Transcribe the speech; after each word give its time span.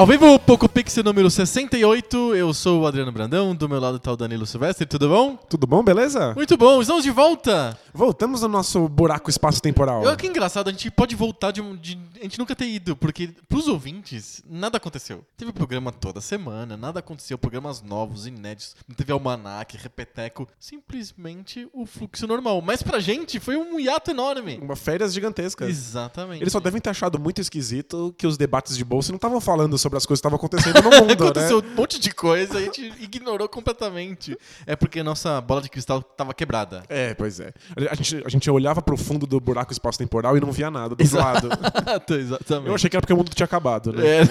Ao 0.00 0.06
vivo, 0.06 0.38
Poco 0.38 0.66
Pixel 0.66 1.04
número 1.04 1.30
68, 1.30 2.34
eu 2.34 2.54
sou 2.54 2.80
o 2.80 2.86
Adriano 2.86 3.12
Brandão, 3.12 3.54
do 3.54 3.68
meu 3.68 3.78
lado 3.78 3.98
tá 3.98 4.10
o 4.10 4.16
Danilo 4.16 4.46
Silvestre, 4.46 4.86
tudo 4.86 5.10
bom? 5.10 5.36
Tudo 5.36 5.66
bom, 5.66 5.84
beleza? 5.84 6.32
Muito 6.34 6.56
bom, 6.56 6.80
estamos 6.80 7.04
de 7.04 7.10
volta! 7.10 7.78
Voltamos 7.92 8.42
ao 8.42 8.48
nosso 8.48 8.88
buraco 8.88 9.28
espaço-temporal. 9.28 10.02
Eu, 10.02 10.16
que 10.16 10.26
engraçado, 10.26 10.68
a 10.68 10.70
gente 10.70 10.90
pode 10.90 11.14
voltar 11.14 11.50
de, 11.50 11.60
de, 11.76 11.98
A 12.18 12.22
gente 12.22 12.38
nunca 12.38 12.56
ter 12.56 12.66
ido, 12.66 12.96
porque 12.96 13.28
pros 13.46 13.68
ouvintes, 13.68 14.42
nada 14.48 14.78
aconteceu. 14.78 15.22
Teve 15.36 15.52
programa 15.52 15.92
toda 15.92 16.18
semana, 16.22 16.78
nada 16.78 17.00
aconteceu, 17.00 17.36
programas 17.36 17.82
novos, 17.82 18.26
inéditos, 18.26 18.76
não 18.88 18.96
teve 18.96 19.12
almanac, 19.12 19.76
repeteco, 19.76 20.48
simplesmente 20.58 21.68
o 21.74 21.84
fluxo 21.84 22.26
normal. 22.26 22.62
Mas 22.62 22.82
pra 22.82 23.00
gente 23.00 23.38
foi 23.38 23.58
um 23.58 23.78
hiato 23.78 24.12
enorme. 24.12 24.58
Uma 24.62 24.76
férias 24.76 25.12
gigantescas. 25.12 25.68
Exatamente. 25.68 26.42
Eles 26.42 26.54
só 26.54 26.60
devem 26.60 26.80
ter 26.80 26.88
achado 26.88 27.18
muito 27.18 27.42
esquisito 27.42 28.14
que 28.16 28.26
os 28.26 28.38
debates 28.38 28.78
de 28.78 28.84
bolsa 28.84 29.12
não 29.12 29.16
estavam 29.16 29.42
falando 29.42 29.76
sobre 29.90 29.98
as 29.98 30.06
coisas 30.06 30.20
que 30.20 30.26
estavam 30.28 30.36
acontecendo 30.36 30.82
no 30.82 30.90
mundo, 30.90 31.24
Aconteceu 31.24 31.60
né? 31.60 31.68
um 31.72 31.74
monte 31.74 31.98
de 31.98 32.10
coisa, 32.12 32.58
a 32.58 32.60
gente 32.60 32.80
ignorou 33.00 33.48
completamente. 33.48 34.38
É 34.64 34.76
porque 34.76 35.02
nossa 35.02 35.40
bola 35.40 35.60
de 35.60 35.68
cristal 35.68 36.00
tava 36.02 36.32
quebrada. 36.32 36.84
É, 36.88 37.12
pois 37.14 37.40
é. 37.40 37.52
A 37.90 37.94
gente, 37.94 38.22
a 38.24 38.28
gente 38.28 38.48
olhava 38.50 38.80
pro 38.80 38.96
fundo 38.96 39.26
do 39.26 39.40
buraco 39.40 39.72
espaço-temporal 39.72 40.36
e 40.36 40.40
não 40.40 40.52
via 40.52 40.70
nada 40.70 40.94
do 40.94 41.02
Exato. 41.02 41.48
lado. 41.48 41.60
Exatamente. 42.14 42.68
Eu 42.68 42.74
achei 42.74 42.88
que 42.88 42.96
era 42.96 43.00
porque 43.02 43.12
o 43.12 43.16
mundo 43.16 43.30
tinha 43.34 43.44
acabado, 43.44 43.92
né? 43.92 44.02
É, 44.06 44.22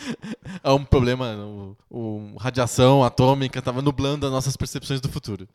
é 0.64 0.70
um 0.70 0.84
problema. 0.84 1.34
O, 1.36 1.76
o- 1.90 2.36
radiação 2.38 3.04
atômica 3.04 3.60
tava 3.60 3.82
nublando 3.82 4.26
as 4.26 4.32
nossas 4.32 4.56
percepções 4.56 5.00
do 5.00 5.08
futuro. 5.08 5.46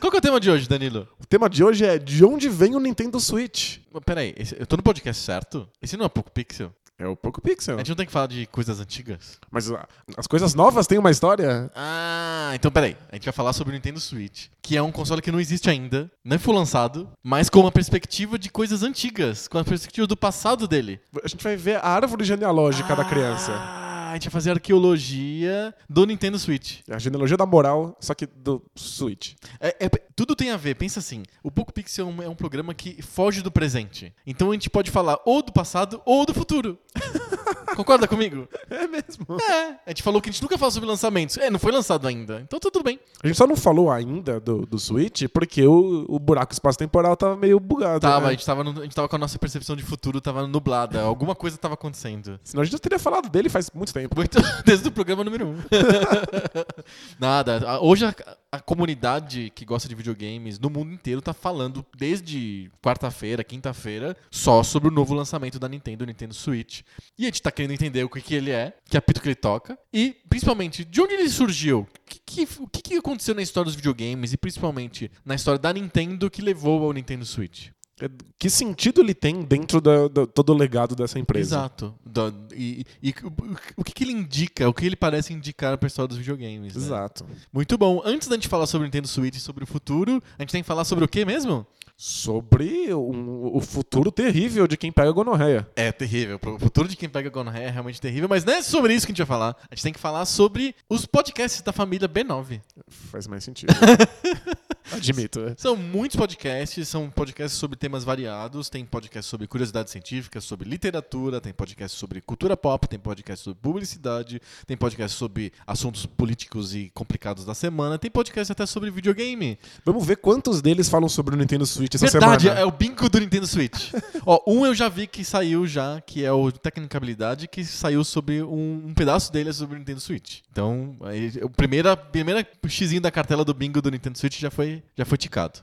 Qual 0.00 0.10
que 0.10 0.16
é 0.16 0.20
o 0.20 0.22
tema 0.22 0.38
de 0.40 0.50
hoje, 0.50 0.68
Danilo? 0.68 1.08
O 1.20 1.26
tema 1.26 1.48
de 1.48 1.62
hoje 1.64 1.84
é 1.84 1.98
de 1.98 2.24
onde 2.24 2.48
vem 2.48 2.74
o 2.74 2.80
Nintendo 2.80 3.18
Switch? 3.20 3.78
Peraí, 4.04 4.34
esse- 4.36 4.56
eu 4.58 4.66
tô 4.66 4.76
no 4.76 4.82
podcast 4.82 5.22
certo? 5.22 5.68
Esse 5.80 5.96
não 5.96 6.04
é 6.06 6.08
pouco 6.08 6.30
pixel? 6.30 6.72
É 6.96 7.08
o 7.08 7.16
Poco 7.16 7.40
Pixel. 7.40 7.74
A 7.74 7.78
gente 7.78 7.88
não 7.88 7.96
tem 7.96 8.06
que 8.06 8.12
falar 8.12 8.28
de 8.28 8.46
coisas 8.46 8.78
antigas? 8.78 9.36
Mas 9.50 9.68
ah, 9.68 9.84
as 10.16 10.28
coisas 10.28 10.54
novas 10.54 10.86
têm 10.86 10.96
uma 10.96 11.10
história? 11.10 11.68
Ah, 11.74 12.52
então 12.54 12.70
peraí. 12.70 12.96
A 13.10 13.16
gente 13.16 13.24
vai 13.24 13.32
falar 13.32 13.52
sobre 13.52 13.72
o 13.72 13.74
Nintendo 13.74 13.98
Switch, 13.98 14.46
que 14.62 14.76
é 14.76 14.80
um 14.82 14.92
console 14.92 15.20
que 15.20 15.32
não 15.32 15.40
existe 15.40 15.68
ainda, 15.68 16.08
não 16.24 16.38
foi 16.38 16.54
lançado, 16.54 17.08
mas 17.20 17.50
com 17.50 17.58
uma 17.58 17.72
perspectiva 17.72 18.38
de 18.38 18.48
coisas 18.48 18.84
antigas, 18.84 19.48
com 19.48 19.58
a 19.58 19.64
perspectiva 19.64 20.06
do 20.06 20.16
passado 20.16 20.68
dele. 20.68 21.00
A 21.24 21.26
gente 21.26 21.42
vai 21.42 21.56
ver 21.56 21.78
a 21.78 21.88
árvore 21.88 22.22
genealógica 22.22 22.94
da 22.94 23.04
criança. 23.04 23.83
A 24.14 24.16
gente 24.16 24.26
vai 24.26 24.32
fazer 24.32 24.52
arqueologia 24.52 25.74
do 25.90 26.06
Nintendo 26.06 26.38
Switch. 26.38 26.82
É 26.88 26.94
A 26.94 26.98
genealogia 27.00 27.36
da 27.36 27.44
moral, 27.44 27.96
só 28.00 28.14
que 28.14 28.26
do 28.26 28.62
Switch. 28.76 29.32
É- 29.58 29.86
é- 29.86 29.88
tudo 30.14 30.36
tem 30.36 30.50
a 30.52 30.56
ver, 30.56 30.76
pensa 30.76 31.00
assim. 31.00 31.24
O 31.42 31.50
Poco 31.50 31.72
Pixel 31.72 32.06
é 32.06 32.10
um, 32.12 32.22
é 32.22 32.28
um 32.28 32.34
programa 32.36 32.72
que 32.74 33.02
foge 33.02 33.42
do 33.42 33.50
presente. 33.50 34.14
Então 34.24 34.52
a 34.52 34.54
gente 34.54 34.70
pode 34.70 34.92
falar 34.92 35.18
ou 35.26 35.42
do 35.42 35.52
passado 35.52 36.00
ou 36.06 36.24
do 36.24 36.32
futuro. 36.32 36.78
Concorda 37.74 38.06
comigo? 38.08 38.48
É 38.70 38.86
mesmo. 38.86 39.26
É. 39.50 39.64
A 39.86 39.90
gente 39.90 40.02
falou 40.02 40.20
que 40.20 40.28
a 40.28 40.32
gente 40.32 40.42
nunca 40.42 40.56
fala 40.58 40.70
sobre 40.70 40.88
lançamentos. 40.88 41.36
É, 41.38 41.50
não 41.50 41.58
foi 41.58 41.72
lançado 41.72 42.06
ainda. 42.06 42.40
Então 42.42 42.58
tudo 42.60 42.82
bem. 42.82 42.98
A 43.22 43.26
gente 43.26 43.36
só 43.36 43.46
não 43.46 43.56
falou 43.56 43.90
ainda 43.90 44.38
do, 44.40 44.64
do 44.66 44.78
Switch 44.78 45.24
porque 45.32 45.64
o, 45.66 46.04
o 46.08 46.18
buraco 46.18 46.52
espaço-temporal 46.52 47.16
tava 47.16 47.36
meio 47.36 47.58
bugado. 47.60 48.00
Tava, 48.00 48.16
a, 48.26 48.28
né? 48.28 48.30
gente 48.30 48.46
tava 48.46 48.64
no- 48.64 48.80
a 48.80 48.84
gente 48.84 48.94
tava 48.94 49.08
com 49.08 49.16
a 49.16 49.18
nossa 49.18 49.38
percepção 49.38 49.74
de 49.76 49.82
futuro, 49.82 50.20
tava 50.20 50.46
nublada. 50.46 51.00
Alguma 51.02 51.34
coisa 51.34 51.56
tava 51.58 51.74
acontecendo. 51.74 52.38
Senão 52.44 52.62
a 52.62 52.64
gente 52.64 52.72
já 52.72 52.78
teria 52.78 52.98
falado 52.98 53.28
dele 53.28 53.48
faz 53.48 53.70
muito 53.74 53.92
tempo. 53.92 54.14
Muito, 54.16 54.38
desde 54.64 54.88
o 54.88 54.92
programa 54.92 55.24
número 55.24 55.46
1. 55.46 55.50
Um. 55.50 55.56
Nada. 57.18 57.58
a- 57.68 57.80
Hoje 57.80 58.04
a, 58.06 58.14
a 58.52 58.60
comunidade 58.60 59.50
que 59.54 59.64
gosta 59.64 59.88
de 59.88 59.94
videogames 59.94 60.58
no 60.58 60.70
mundo 60.70 60.92
inteiro 60.92 61.20
tá 61.20 61.32
falando 61.34 61.84
desde 61.96 62.70
quarta-feira, 62.82 63.42
quinta-feira, 63.44 64.16
só 64.30 64.62
sobre 64.62 64.88
o 64.88 64.92
novo 64.92 65.14
lançamento 65.14 65.58
da 65.58 65.68
Nintendo, 65.68 66.04
o 66.04 66.06
Nintendo 66.06 66.34
Switch. 66.34 66.80
E 67.18 67.24
a 67.24 67.26
gente 67.26 67.42
tá 67.42 67.50
querendo 67.50 67.63
entender 67.72 68.04
o 68.04 68.08
que, 68.08 68.20
que 68.20 68.34
ele 68.34 68.50
é, 68.50 68.74
que 68.84 68.96
apito 68.96 69.20
que 69.20 69.28
ele 69.28 69.34
toca, 69.34 69.78
e 69.92 70.14
principalmente 70.28 70.84
de 70.84 71.00
onde 71.00 71.14
ele 71.14 71.28
surgiu. 71.28 71.80
O 71.80 71.86
que, 72.06 72.44
que- 72.44 72.48
o 72.62 72.66
que, 72.68 72.82
que 72.82 72.94
aconteceu 72.96 73.34
na 73.34 73.42
história 73.42 73.66
dos 73.66 73.74
videogames 73.74 74.32
e 74.32 74.36
principalmente 74.36 75.10
na 75.24 75.34
história 75.34 75.58
da 75.58 75.72
Nintendo 75.72 76.28
que 76.30 76.42
levou 76.42 76.84
ao 76.84 76.92
Nintendo 76.92 77.24
Switch. 77.24 77.68
É, 78.00 78.08
Que 78.40 78.50
sentido 78.50 79.00
ele 79.00 79.14
tem 79.14 79.42
dentro 79.42 79.80
da- 79.80 80.08
todo 80.26 80.50
o 80.50 80.56
legado 80.56 80.96
dessa 80.96 81.16
empresa? 81.16 81.54
Exato. 81.56 81.94
Da- 82.04 82.32
e 82.52 82.84
e- 83.00 83.10
e 83.10 83.14
o- 83.24 83.56
o 83.76 83.84
que, 83.84 83.92
que 83.92 84.02
ele 84.02 84.10
indica, 84.12 84.68
o 84.68 84.74
que 84.74 84.84
ele 84.84 84.96
parece 84.96 85.32
indicar 85.32 85.78
para 85.78 85.86
a 85.86 85.88
história 85.88 86.08
dos 86.08 86.18
videogames. 86.18 86.74
né? 86.74 86.82
Exato. 86.82 87.24
Muito 87.52 87.78
bom. 87.78 88.02
Antes 88.04 88.26
da 88.26 88.34
gente 88.34 88.48
falar 88.48 88.66
sobre 88.66 88.84
o 88.84 88.88
Nintendo 88.88 89.06
Switch 89.06 89.36
e 89.36 89.40
sobre 89.40 89.62
o 89.62 89.66
futuro, 89.66 90.20
a 90.36 90.42
gente 90.42 90.50
tem 90.50 90.60
que 90.62 90.66
falar 90.66 90.84
sobre 90.84 91.04
o 91.04 91.08
que 91.08 91.24
mesmo? 91.24 91.64
Sobre 91.96 92.92
um- 92.92 93.56
o 93.56 93.60
futuro 93.60 94.10
terrível 94.10 94.66
de 94.66 94.76
quem 94.76 94.90
pega 94.90 95.12
gonorreia. 95.12 95.66
É 95.76 95.92
terrível. 95.92 96.40
O 96.42 96.58
futuro 96.58 96.88
de 96.88 96.96
quem 96.96 97.08
pega 97.08 97.30
gonorreia 97.30 97.66
é 97.66 97.70
realmente 97.70 98.00
terrível, 98.00 98.28
mas 98.28 98.44
não 98.44 98.52
é 98.54 98.62
sobre 98.62 98.94
isso 98.94 99.06
que 99.06 99.12
a 99.12 99.14
gente 99.14 99.18
vai 99.24 99.26
falar. 99.26 99.56
A 99.70 99.74
gente 99.74 99.84
tem 99.84 99.92
que 99.92 100.00
falar 100.00 100.24
sobre 100.24 100.74
os 100.88 101.06
podcasts 101.06 101.62
da 101.62 101.72
família 101.72 102.08
B9. 102.08 102.60
Faz 102.88 103.26
mais 103.28 103.44
sentido. 103.44 103.72
Admito. 104.92 105.40
é. 105.40 105.54
São 105.56 105.76
muitos 105.76 106.16
podcasts, 106.16 106.86
são 106.88 107.10
podcasts 107.10 107.58
sobre 107.58 107.76
temas 107.76 108.04
variados. 108.04 108.68
Tem 108.68 108.84
podcast 108.84 109.28
sobre 109.28 109.46
curiosidades 109.46 109.92
científicas, 109.92 110.44
sobre 110.44 110.68
literatura, 110.68 111.40
tem 111.40 111.52
podcast 111.52 111.96
sobre 111.96 112.20
cultura 112.20 112.56
pop, 112.56 112.86
tem 112.88 112.98
podcast 112.98 113.44
sobre 113.44 113.58
publicidade, 113.60 114.40
tem 114.66 114.76
podcast 114.76 115.16
sobre 115.16 115.52
assuntos 115.66 116.06
políticos 116.06 116.74
e 116.74 116.90
complicados 116.94 117.44
da 117.44 117.54
semana, 117.54 117.98
tem 117.98 118.10
podcast 118.10 118.52
até 118.52 118.66
sobre 118.66 118.90
videogame. 118.90 119.58
Vamos 119.84 120.06
ver 120.06 120.16
quantos 120.16 120.60
deles 120.60 120.88
falam 120.88 121.08
sobre 121.08 121.34
o 121.34 121.38
Nintendo 121.38 121.66
Switch 121.66 121.94
essa 121.94 122.06
Verdade, 122.10 122.42
semana. 122.44 122.60
é 122.60 122.64
o 122.64 122.70
bingo 122.70 123.08
do 123.08 123.18
Nintendo 123.20 123.46
Switch. 123.46 123.92
Ó, 124.26 124.40
um 124.46 124.64
eu 124.66 124.74
já 124.74 124.88
vi 124.88 125.06
que 125.06 125.24
saiu 125.24 125.66
já, 125.66 126.00
que 126.00 126.24
é 126.24 126.32
o 126.32 126.50
Tecnicabilidade, 126.52 127.48
que 127.48 127.64
saiu 127.64 128.04
sobre 128.04 128.42
um, 128.42 128.82
um 128.86 128.94
pedaço 128.94 129.32
dele 129.32 129.50
é 129.50 129.52
sobre 129.52 129.76
o 129.76 129.78
Nintendo 129.78 130.00
Switch. 130.00 130.40
Então, 130.50 130.96
aí, 131.02 131.32
o 131.42 131.50
primeira, 131.50 131.96
primeira 131.96 132.46
xizinho 132.68 133.00
da 133.00 133.10
cartela 133.10 133.44
do 133.44 133.54
bingo 133.54 133.80
do 133.82 133.90
Nintendo 133.90 134.18
Switch 134.18 134.38
já 134.38 134.50
foi, 134.50 134.73
já 134.96 135.04
foi 135.04 135.18
ticado. 135.18 135.60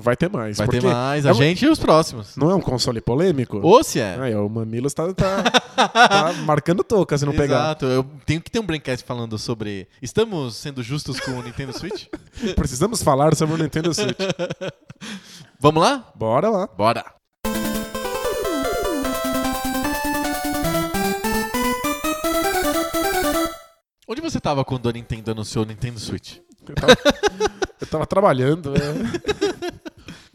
Vai 0.00 0.16
ter 0.16 0.28
mais. 0.30 0.56
Vai 0.58 0.68
ter 0.68 0.82
mais, 0.82 1.24
é 1.24 1.28
a 1.28 1.32
um- 1.32 1.34
gente 1.34 1.64
e 1.64 1.68
os 1.68 1.78
próximos. 1.78 2.36
Não 2.36 2.50
é 2.50 2.54
um 2.54 2.60
console 2.60 3.00
polêmico? 3.00 3.60
Ou 3.62 3.82
se 3.82 3.98
é. 4.00 4.16
Aí, 4.20 4.34
o 4.34 4.48
Mamilos 4.48 4.94
tá, 4.94 5.12
tá, 5.14 5.42
tá 5.42 6.32
marcando 6.44 6.84
toca 6.84 7.16
se 7.16 7.24
não 7.24 7.32
pegar. 7.32 7.56
Exato, 7.56 7.86
eu 7.86 8.04
tenho 8.26 8.40
que 8.40 8.50
ter 8.50 8.58
um 8.58 8.66
Braincast 8.66 9.04
falando 9.06 9.38
sobre. 9.38 9.88
Estamos 10.02 10.56
sendo 10.56 10.82
justos 10.82 11.18
com 11.20 11.32
o 11.32 11.42
Nintendo 11.42 11.76
Switch? 11.76 12.06
Precisamos 12.56 13.02
falar 13.02 13.34
sobre 13.34 13.54
o 13.54 13.58
Nintendo 13.58 13.92
Switch. 13.94 14.16
Vamos 15.58 15.82
lá? 15.82 16.10
Bora 16.14 16.48
lá. 16.48 16.66
Bora! 16.66 17.04
Onde 24.08 24.20
você 24.20 24.40
tava 24.40 24.64
quando 24.64 24.88
a 24.88 24.92
Nintendo 24.92 25.30
anunciou 25.30 25.64
o 25.64 25.68
Nintendo 25.68 26.00
Switch? 26.00 26.38
Eu 26.68 26.74
tava, 26.74 26.96
eu 27.80 27.86
tava 27.86 28.06
trabalhando. 28.06 28.70
né? 28.70 28.78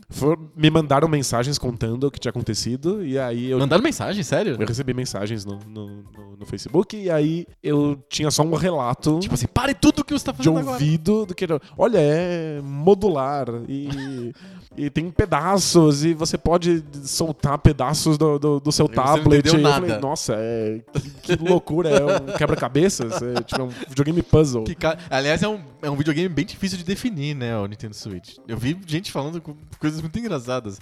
For- 0.09 0.37
me 0.55 0.69
mandaram 0.69 1.07
mensagens 1.09 1.57
contando 1.57 2.05
o 2.05 2.11
que 2.11 2.19
tinha 2.19 2.29
acontecido. 2.29 3.03
E 3.05 3.17
aí 3.19 3.49
eu, 3.49 3.59
Mandaram 3.59 3.83
mensagem, 3.83 4.23
sério? 4.23 4.55
eu 4.59 4.65
recebi 4.67 4.93
mensagens 4.93 5.43
no, 5.45 5.59
no, 5.67 5.87
no- 5.87 6.37
no 6.39 6.45
Facebook. 6.45 6.95
E 6.95 7.09
aí 7.09 7.45
eu 7.61 8.01
tinha 8.09 8.29
só 8.31 8.43
um 8.43 8.53
relato 8.55 9.19
Tipo 9.19 9.33
assim, 9.33 9.47
pare 9.47 9.73
tudo 9.73 10.03
que 10.05 10.13
você 10.13 10.25
tá 10.25 10.31
de 10.31 10.37
fazendo 10.37 10.59
agora. 10.59 10.73
ouvido 10.73 11.25
do 11.25 11.33
que. 11.35 11.45
Olha, 11.77 11.97
é 11.99 12.61
modular. 12.61 13.47
E. 13.67 14.31
E 14.77 14.89
tem 14.89 15.09
pedaços, 15.09 16.03
e 16.03 16.13
você 16.13 16.37
pode 16.37 16.83
soltar 17.03 17.57
pedaços 17.57 18.17
do, 18.17 18.37
do, 18.37 18.59
do 18.59 18.71
seu 18.71 18.85
E 18.85 18.89
você 18.89 18.95
não 18.95 19.03
tablet. 19.05 19.45
E 19.45 19.47
eu 19.47 19.61
falei, 19.61 19.89
nada. 19.89 19.99
nossa, 19.99 20.35
é, 20.37 20.81
que, 21.21 21.35
que 21.37 21.43
loucura, 21.43 21.89
é 21.89 22.03
um 22.05 22.37
quebra-cabeças, 22.37 23.21
é 23.21 23.41
tipo 23.41 23.61
é 23.61 23.63
um 23.63 23.69
videogame 23.69 24.21
puzzle. 24.21 24.63
Que 24.63 24.75
Aliás, 25.09 25.41
é 25.43 25.47
um, 25.47 25.59
é 25.81 25.89
um 25.89 25.95
videogame 25.95 26.29
bem 26.29 26.45
difícil 26.45 26.77
de 26.77 26.83
definir, 26.83 27.35
né, 27.35 27.57
o 27.57 27.65
Nintendo 27.65 27.95
Switch. 27.95 28.37
Eu 28.47 28.57
vi 28.57 28.77
gente 28.85 29.11
falando 29.11 29.41
com 29.41 29.55
coisas 29.79 30.01
muito 30.01 30.17
engraçadas. 30.19 30.79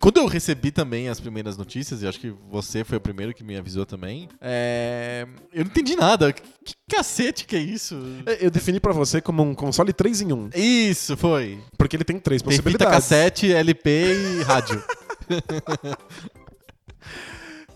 Quando 0.00 0.18
eu 0.18 0.26
recebi 0.26 0.70
também 0.70 1.08
as 1.08 1.20
primeiras 1.20 1.56
notícias, 1.56 2.02
e 2.02 2.06
acho 2.06 2.18
que 2.18 2.32
você 2.50 2.84
foi 2.84 2.98
o 2.98 3.00
primeiro 3.00 3.34
que 3.34 3.44
me 3.44 3.56
avisou 3.56 3.84
também, 3.84 4.28
é, 4.40 5.26
eu 5.52 5.64
não 5.64 5.70
entendi 5.70 5.96
nada. 5.96 6.32
Que, 6.32 6.42
cacete 6.88 7.44
que 7.46 7.56
é 7.56 7.60
isso? 7.60 7.96
Eu 8.40 8.50
defini 8.50 8.78
pra 8.78 8.92
você 8.92 9.20
como 9.20 9.42
um 9.42 9.54
console 9.54 9.92
3 9.92 10.22
em 10.22 10.32
1, 10.32 10.50
Isso, 10.54 11.16
foi. 11.16 11.58
porque 11.76 11.96
ele 11.96 12.04
tem 12.04 12.18
três 12.18 12.40
Tem 12.42 12.50
fita 12.52 12.62
possibilidades. 12.62 12.94
Cassete, 13.34 13.52
LP 13.52 13.90
e 13.90 14.42
rádio. 14.42 14.82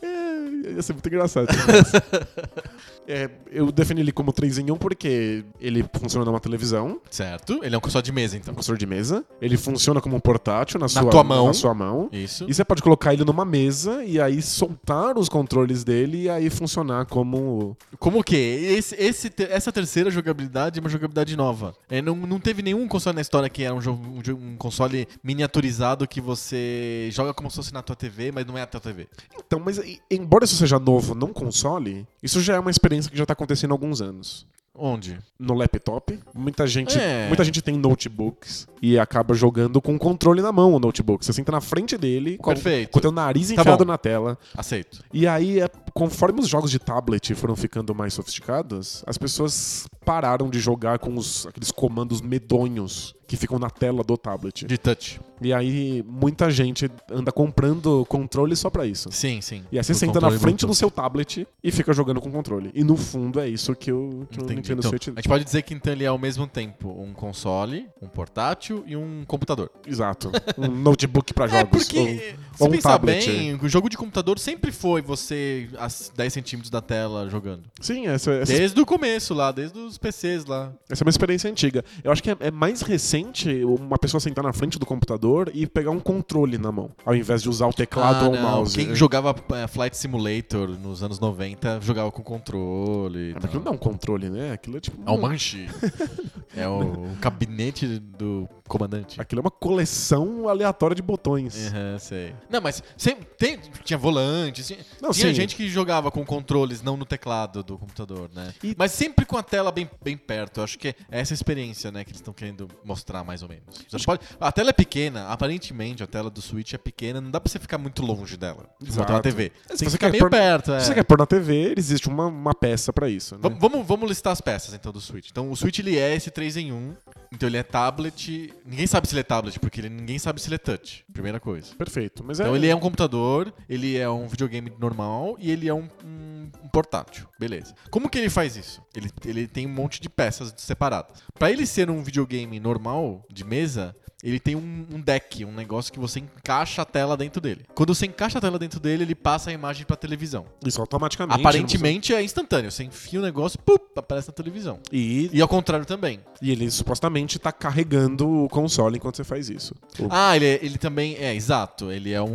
É, 0.00 0.70
ia 0.76 0.80
ser 0.80 0.92
muito 0.92 1.08
engraçado. 1.08 1.48
É, 3.08 3.30
eu 3.50 3.72
defini 3.72 4.02
ele 4.02 4.12
como 4.12 4.32
3 4.32 4.58
em 4.58 4.70
1 4.70 4.76
porque 4.76 5.42
ele 5.58 5.82
funciona 5.98 6.24
numa 6.26 6.38
televisão, 6.38 7.00
Certo? 7.10 7.58
Ele 7.64 7.74
é 7.74 7.78
um 7.78 7.80
console 7.80 8.04
de 8.04 8.12
mesa, 8.12 8.36
então. 8.36 8.52
um 8.52 8.54
console 8.56 8.78
de 8.78 8.86
mesa. 8.86 9.24
Ele 9.40 9.56
funciona 9.56 10.00
como 10.00 10.14
um 10.14 10.20
portátil 10.20 10.78
na, 10.78 10.88
sua, 10.88 11.06
tua 11.08 11.24
mão. 11.24 11.46
na 11.46 11.52
sua 11.54 11.72
mão. 11.72 12.08
Isso. 12.12 12.44
E 12.48 12.52
você 12.52 12.62
pode 12.64 12.82
colocar 12.82 13.14
ele 13.14 13.24
numa 13.24 13.44
mesa 13.46 14.04
e 14.04 14.20
aí 14.20 14.42
soltar 14.42 15.16
os 15.16 15.28
controles 15.28 15.84
dele 15.84 16.24
e 16.24 16.28
aí 16.30 16.50
funcionar 16.50 17.06
como. 17.06 17.76
Como 17.98 18.22
que? 18.22 18.36
Esse, 18.36 18.94
esse 18.96 19.30
te- 19.30 19.44
essa 19.50 19.72
terceira 19.72 20.10
jogabilidade 20.10 20.78
é 20.78 20.80
uma 20.80 20.90
jogabilidade 20.90 21.34
nova. 21.36 21.74
É, 21.88 22.02
não, 22.02 22.14
não 22.14 22.38
teve 22.38 22.60
nenhum 22.62 22.86
console 22.86 23.14
na 23.14 23.22
história 23.22 23.48
que 23.48 23.62
era 23.62 23.74
um, 23.74 23.80
jogo, 23.80 24.02
um, 24.06 24.52
um 24.52 24.56
console 24.56 25.08
miniaturizado 25.22 26.06
que 26.06 26.20
você 26.20 27.08
joga 27.12 27.32
como 27.32 27.48
se 27.50 27.56
fosse 27.56 27.72
na 27.72 27.80
tua 27.82 27.96
TV, 27.96 28.32
mas 28.32 28.44
não 28.44 28.58
é 28.58 28.62
a 28.62 28.66
tua 28.66 28.80
TV. 28.80 29.06
Então, 29.38 29.58
mas 29.64 29.80
embora 30.10 30.44
isso 30.44 30.56
seja 30.56 30.78
novo 30.78 31.14
num 31.14 31.32
console, 31.32 32.06
isso 32.22 32.40
já 32.40 32.54
é 32.56 32.58
uma 32.58 32.70
experiência 32.70 32.97
que 33.06 33.16
já 33.16 33.24
tá 33.26 33.32
acontecendo 33.34 33.70
há 33.70 33.74
alguns 33.74 34.00
anos. 34.02 34.46
Onde? 34.80 35.18
No 35.36 35.54
laptop, 35.54 36.18
muita 36.32 36.64
gente, 36.64 36.96
É. 36.96 37.26
muita 37.26 37.42
gente 37.42 37.60
tem 37.60 37.76
notebooks 37.76 38.68
e 38.80 38.96
acaba 38.96 39.34
jogando 39.34 39.80
com 39.82 39.96
o 39.96 39.98
controle 39.98 40.40
na 40.40 40.52
mão 40.52 40.72
o 40.72 40.78
notebook. 40.78 41.24
Você 41.24 41.32
senta 41.32 41.50
na 41.50 41.60
frente 41.60 41.98
dele 41.98 42.38
com, 42.38 42.50
Perfeito. 42.52 42.90
com 42.92 42.98
o 42.98 43.02
teu 43.02 43.10
nariz 43.10 43.48
Tá 43.48 43.54
enfiado 43.60 43.84
bom. 43.84 43.90
na 43.90 43.98
tela. 43.98 44.38
Aceito. 44.56 45.02
E 45.12 45.26
aí, 45.26 45.58
é- 45.60 45.68
conforme 45.98 46.40
os 46.40 46.46
jogos 46.48 46.70
de 46.70 46.78
tablet 46.78 47.34
foram 47.34 47.56
ficando 47.56 47.92
mais 47.92 48.14
sofisticados, 48.14 49.02
as 49.04 49.18
pessoas 49.18 49.84
pararam 50.04 50.48
de 50.48 50.60
jogar 50.60 51.00
com 51.00 51.16
os, 51.16 51.44
aqueles 51.44 51.72
comandos 51.72 52.20
medonhos 52.20 53.16
que 53.26 53.36
ficam 53.36 53.58
na 53.58 53.68
tela 53.68 54.02
do 54.02 54.16
tablet. 54.16 54.64
De 54.64 54.78
touch. 54.78 55.20
E 55.42 55.52
aí, 55.52 56.02
muita 56.08 56.50
gente 56.50 56.90
anda 57.10 57.30
comprando 57.30 58.04
controle 58.08 58.56
só 58.56 58.70
pra 58.70 58.86
isso. 58.86 59.10
Sim, 59.12 59.40
sim. 59.42 59.64
E 59.70 59.76
aí 59.76 59.84
você 59.84 59.92
O 59.92 59.94
senta 59.94 60.18
na 60.18 60.30
frente 60.30 60.64
do 60.64 60.74
seu 60.74 60.90
tablet 60.90 61.46
e 61.62 61.70
fica 61.70 61.92
jogando 61.92 62.22
com 62.22 62.30
controle. 62.30 62.70
E 62.74 62.82
no 62.82 62.96
fundo 62.96 63.38
é 63.38 63.46
isso 63.46 63.74
que 63.76 63.92
o, 63.92 64.26
que 64.30 64.40
o. 64.40 64.46
Nintendo 64.46 64.80
Então, 64.80 64.90
Switch. 64.90 65.08
a 65.08 65.10
gente 65.10 65.28
pode 65.28 65.44
dizer 65.44 65.60
que 65.62 65.74
então 65.74 65.92
ele 65.92 66.04
é 66.04 66.06
ao 66.06 66.16
mesmo 66.18 66.46
tempo 66.46 66.88
um 66.88 67.12
console, 67.12 67.86
um 68.00 68.08
portátil 68.08 68.82
e 68.86 68.96
um 68.96 69.24
computador. 69.26 69.70
Exato. 69.86 70.32
Um 70.56 70.68
notebook 70.68 71.34
pra 71.34 71.44
É 71.52 71.60
jogos. 71.60 71.84
porque, 71.84 71.98
ou- 72.00 72.06
se 72.06 72.62
ou 72.62 72.68
um 72.68 72.70
pensar 72.70 72.92
tablet. 72.92 73.26
bem, 73.30 73.54
o 73.62 73.68
jogo 73.68 73.90
de 73.90 73.96
computador 73.98 74.38
sempre 74.38 74.72
foi 74.72 75.02
você 75.02 75.68
a 75.88 76.16
10 76.16 76.32
centímetros 76.32 76.70
da 76.70 76.80
tela 76.80 77.28
jogando. 77.28 77.62
Sim, 77.80 78.06
essa, 78.06 78.32
essa, 78.32 78.52
Desde 78.52 78.80
o 78.80 78.86
começo 78.86 79.34
lá, 79.34 79.50
desde 79.50 79.78
os 79.78 79.98
PCs 79.98 80.44
lá. 80.44 80.72
essa 80.88 81.02
é 81.02 81.04
uma 81.04 81.10
experiência 81.10 81.50
antiga. 81.50 81.84
Eu 82.02 82.12
acho 82.12 82.22
que 82.22 82.30
é, 82.30 82.36
é 82.40 82.50
mais 82.50 82.82
recente 82.82 83.64
uma 83.64 83.98
pessoa 83.98 84.20
sentar 84.20 84.44
na 84.44 84.52
frente 84.52 84.78
do 84.78 84.86
computador 84.86 85.50
e 85.54 85.66
pegar 85.66 85.90
um 85.90 86.00
controle 86.00 86.58
na 86.58 86.70
mão, 86.70 86.90
ao 87.04 87.14
invés 87.14 87.42
de 87.42 87.48
usar 87.48 87.66
o 87.66 87.72
teclado 87.72 88.24
Ah, 88.24 88.28
ou 88.28 88.34
o 88.34 88.40
mouse. 88.40 88.74
Quem 88.74 88.94
jogava 88.94 89.34
é, 89.54 89.66
Flight 89.66 89.96
Simulator 89.96 90.68
nos 90.78 91.02
anos 91.02 91.18
90 91.18 91.80
jogava 91.80 92.10
com 92.10 92.22
controle. 92.22 93.32
É, 93.32 93.44
aquilo 93.44 93.62
não 93.64 93.72
é 93.72 93.74
um 93.74 93.78
controle, 93.78 94.30
né? 94.30 94.52
Aquilo 94.52 94.76
é 94.76 94.80
tipo. 94.80 94.98
É 95.06 95.10
o 95.10 95.20
manche. 95.20 95.68
é 96.56 96.68
o, 96.68 96.80
o 96.80 97.16
gabinete 97.20 97.86
do 97.98 98.48
comandante. 98.68 99.20
Aquilo 99.20 99.40
é 99.40 99.42
uma 99.42 99.50
coleção 99.50 100.48
aleatória 100.48 100.94
de 100.94 101.02
botões. 101.02 101.68
Aham, 101.68 101.98
sei. 101.98 102.34
Não, 102.50 102.60
mas 102.60 102.82
sempre 102.96 103.24
tem- 103.38 103.58
tinha 103.84 103.98
volante, 103.98 104.62
tinha, 104.62 104.78
Não, 105.00 105.10
tinha 105.10 105.32
gente 105.32 105.56
que 105.56 105.68
jogava 105.68 106.10
com 106.10 106.24
controles, 106.24 106.82
não 106.82 106.96
no 106.96 107.04
teclado 107.04 107.62
do 107.62 107.78
computador, 107.78 108.30
né? 108.34 108.52
E- 108.62 108.74
Mas 108.78 108.92
sempre 108.92 109.24
com 109.24 109.36
a 109.36 109.42
tela 109.42 109.72
bem, 109.72 109.88
bem 110.02 110.16
perto. 110.16 110.60
Eu 110.60 110.64
acho 110.64 110.78
que 110.78 110.88
é 110.88 110.94
essa 111.10 111.32
experiência, 111.34 111.90
né, 111.90 112.04
que 112.04 112.10
eles 112.10 112.20
estão 112.20 112.34
querendo 112.34 112.68
mostrar 112.84 113.24
mais 113.24 113.42
ou 113.42 113.48
menos. 113.48 113.86
Pode- 114.04 114.22
a 114.40 114.52
tela 114.52 114.70
é 114.70 114.72
pequena, 114.72 115.28
aparentemente 115.28 116.02
a 116.02 116.06
tela 116.06 116.30
do 116.30 116.40
Switch 116.42 116.72
é 116.74 116.78
pequena, 116.78 117.20
não 117.20 117.30
dá 117.30 117.40
pra 117.40 117.50
você 117.50 117.58
ficar 117.58 117.78
muito 117.78 118.02
longe 118.02 118.36
dela. 118.36 118.68
Como 118.78 118.90
Exato. 118.90 119.12
uma 119.12 119.20
TV. 119.22 119.52
Se 119.74 119.84
Você 119.84 119.98
quer 119.98 120.10
meio 120.10 120.22
pôr- 120.22 120.30
perto, 120.30 120.72
é. 120.72 120.80
Se 120.80 120.86
você 120.86 120.94
quer 120.94 121.04
pôr 121.04 121.18
na 121.18 121.26
TV, 121.26 121.74
existe 121.76 122.08
uma, 122.08 122.26
uma 122.26 122.54
peça 122.54 122.92
pra 122.92 123.08
isso. 123.08 123.34
Né? 123.34 123.40
Vamos, 123.42 123.58
vamos, 123.60 123.86
vamos 123.86 124.08
listar 124.08 124.32
as 124.32 124.40
peças 124.40 124.74
então 124.74 124.92
do 124.92 125.00
Switch. 125.00 125.28
Então 125.30 125.50
o 125.50 125.56
Switch 125.56 125.78
ele 125.78 125.98
é 125.98 126.14
esse 126.14 126.30
3 126.30 126.56
em 126.56 126.72
1. 126.72 126.94
Então 127.32 127.48
ele 127.48 127.56
é 127.56 127.62
tablet. 127.62 128.52
Ninguém 128.68 128.86
sabe 128.86 129.08
se 129.08 129.14
ele 129.14 129.20
é 129.20 129.24
tablet, 129.24 129.58
porque 129.58 129.80
ele, 129.80 129.88
ninguém 129.88 130.18
sabe 130.18 130.40
se 130.40 130.48
ele 130.48 130.56
é 130.56 130.58
touch. 130.58 131.04
Primeira 131.12 131.40
coisa. 131.40 131.74
Perfeito. 131.74 132.22
Mas 132.24 132.38
Então 132.38 132.52
é, 132.54 132.58
ele 132.58 132.66
é 132.68 132.76
um 132.76 132.80
computador, 132.80 133.52
ele 133.68 133.96
é 133.96 134.08
um 134.10 134.28
videogame 134.28 134.70
normal 134.78 135.36
e 135.38 135.50
ele 135.50 135.68
é 135.68 135.74
um, 135.74 135.88
um- 136.04 136.50
um 136.62 136.68
portátil. 136.68 137.26
Beleza. 137.38 137.74
Como 137.90 138.08
que 138.10 138.18
ele 138.18 138.28
faz 138.30 138.56
isso? 138.56 138.82
Ele, 138.94 139.10
ele 139.24 139.46
tem 139.48 139.66
um 139.66 139.70
monte 139.70 140.00
de 140.00 140.08
peças 140.08 140.52
separadas. 140.56 141.16
Pra 141.34 141.50
ele 141.50 141.66
ser 141.66 141.90
um 141.90 142.02
videogame 142.02 142.60
normal, 142.60 143.24
de 143.30 143.42
mesa, 143.44 143.96
ele 144.22 144.40
tem 144.40 144.56
um, 144.56 144.86
um 144.92 145.00
deck, 145.00 145.44
um 145.44 145.52
negócio 145.52 145.92
que 145.92 145.98
você 145.98 146.18
encaixa 146.20 146.82
a 146.82 146.84
tela 146.84 147.16
dentro 147.16 147.40
dele. 147.40 147.64
Quando 147.74 147.94
você 147.94 148.06
encaixa 148.06 148.38
a 148.38 148.40
tela 148.40 148.58
dentro 148.58 148.80
dele, 148.80 149.04
ele 149.04 149.14
passa 149.14 149.50
a 149.50 149.52
imagem 149.52 149.86
pra 149.86 149.96
televisão. 149.96 150.44
Isso 150.64 150.80
automaticamente. 150.80 151.38
Aparentemente 151.40 152.14
é 152.14 152.22
instantâneo. 152.22 152.70
Você 152.70 152.84
enfia 152.84 153.20
o 153.20 153.22
negócio, 153.22 153.58
pup, 153.60 153.82
aparece 153.96 154.28
na 154.28 154.34
televisão. 154.34 154.80
E, 154.92 155.30
E 155.32 155.40
ao 155.40 155.48
contrário 155.48 155.84
também. 155.86 156.20
e 156.42 156.50
ele 156.50 156.70
supostamente 156.70 157.38
tá 157.38 157.52
carregando 157.52 158.28
o 158.44 158.48
console 158.48 158.96
enquanto 158.96 159.16
você 159.16 159.24
faz 159.24 159.48
isso. 159.48 159.74
Ah, 160.10 160.34
ele, 160.36 160.46
é- 160.46 160.58
ele 160.64 160.78
também 160.78 161.16
é, 161.16 161.34
exato. 161.34 161.90
Ele 161.92 162.12
é 162.12 162.20
um, 162.22 162.26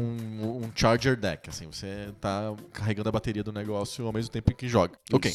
um 0.64 0.72
charger 0.76 1.16
deck, 1.18 1.50
assim. 1.50 1.68
Você 1.72 2.10
tá 2.22 2.54
carregando 2.72 3.10
a 3.10 3.12
bateria 3.12 3.44
do 3.44 3.52
negócio 3.52 4.06
ao 4.06 4.14
mesmo 4.14 4.32
tempo 4.32 4.54
que 4.56 4.68
joga. 4.68 4.94
Ok. 5.12 5.34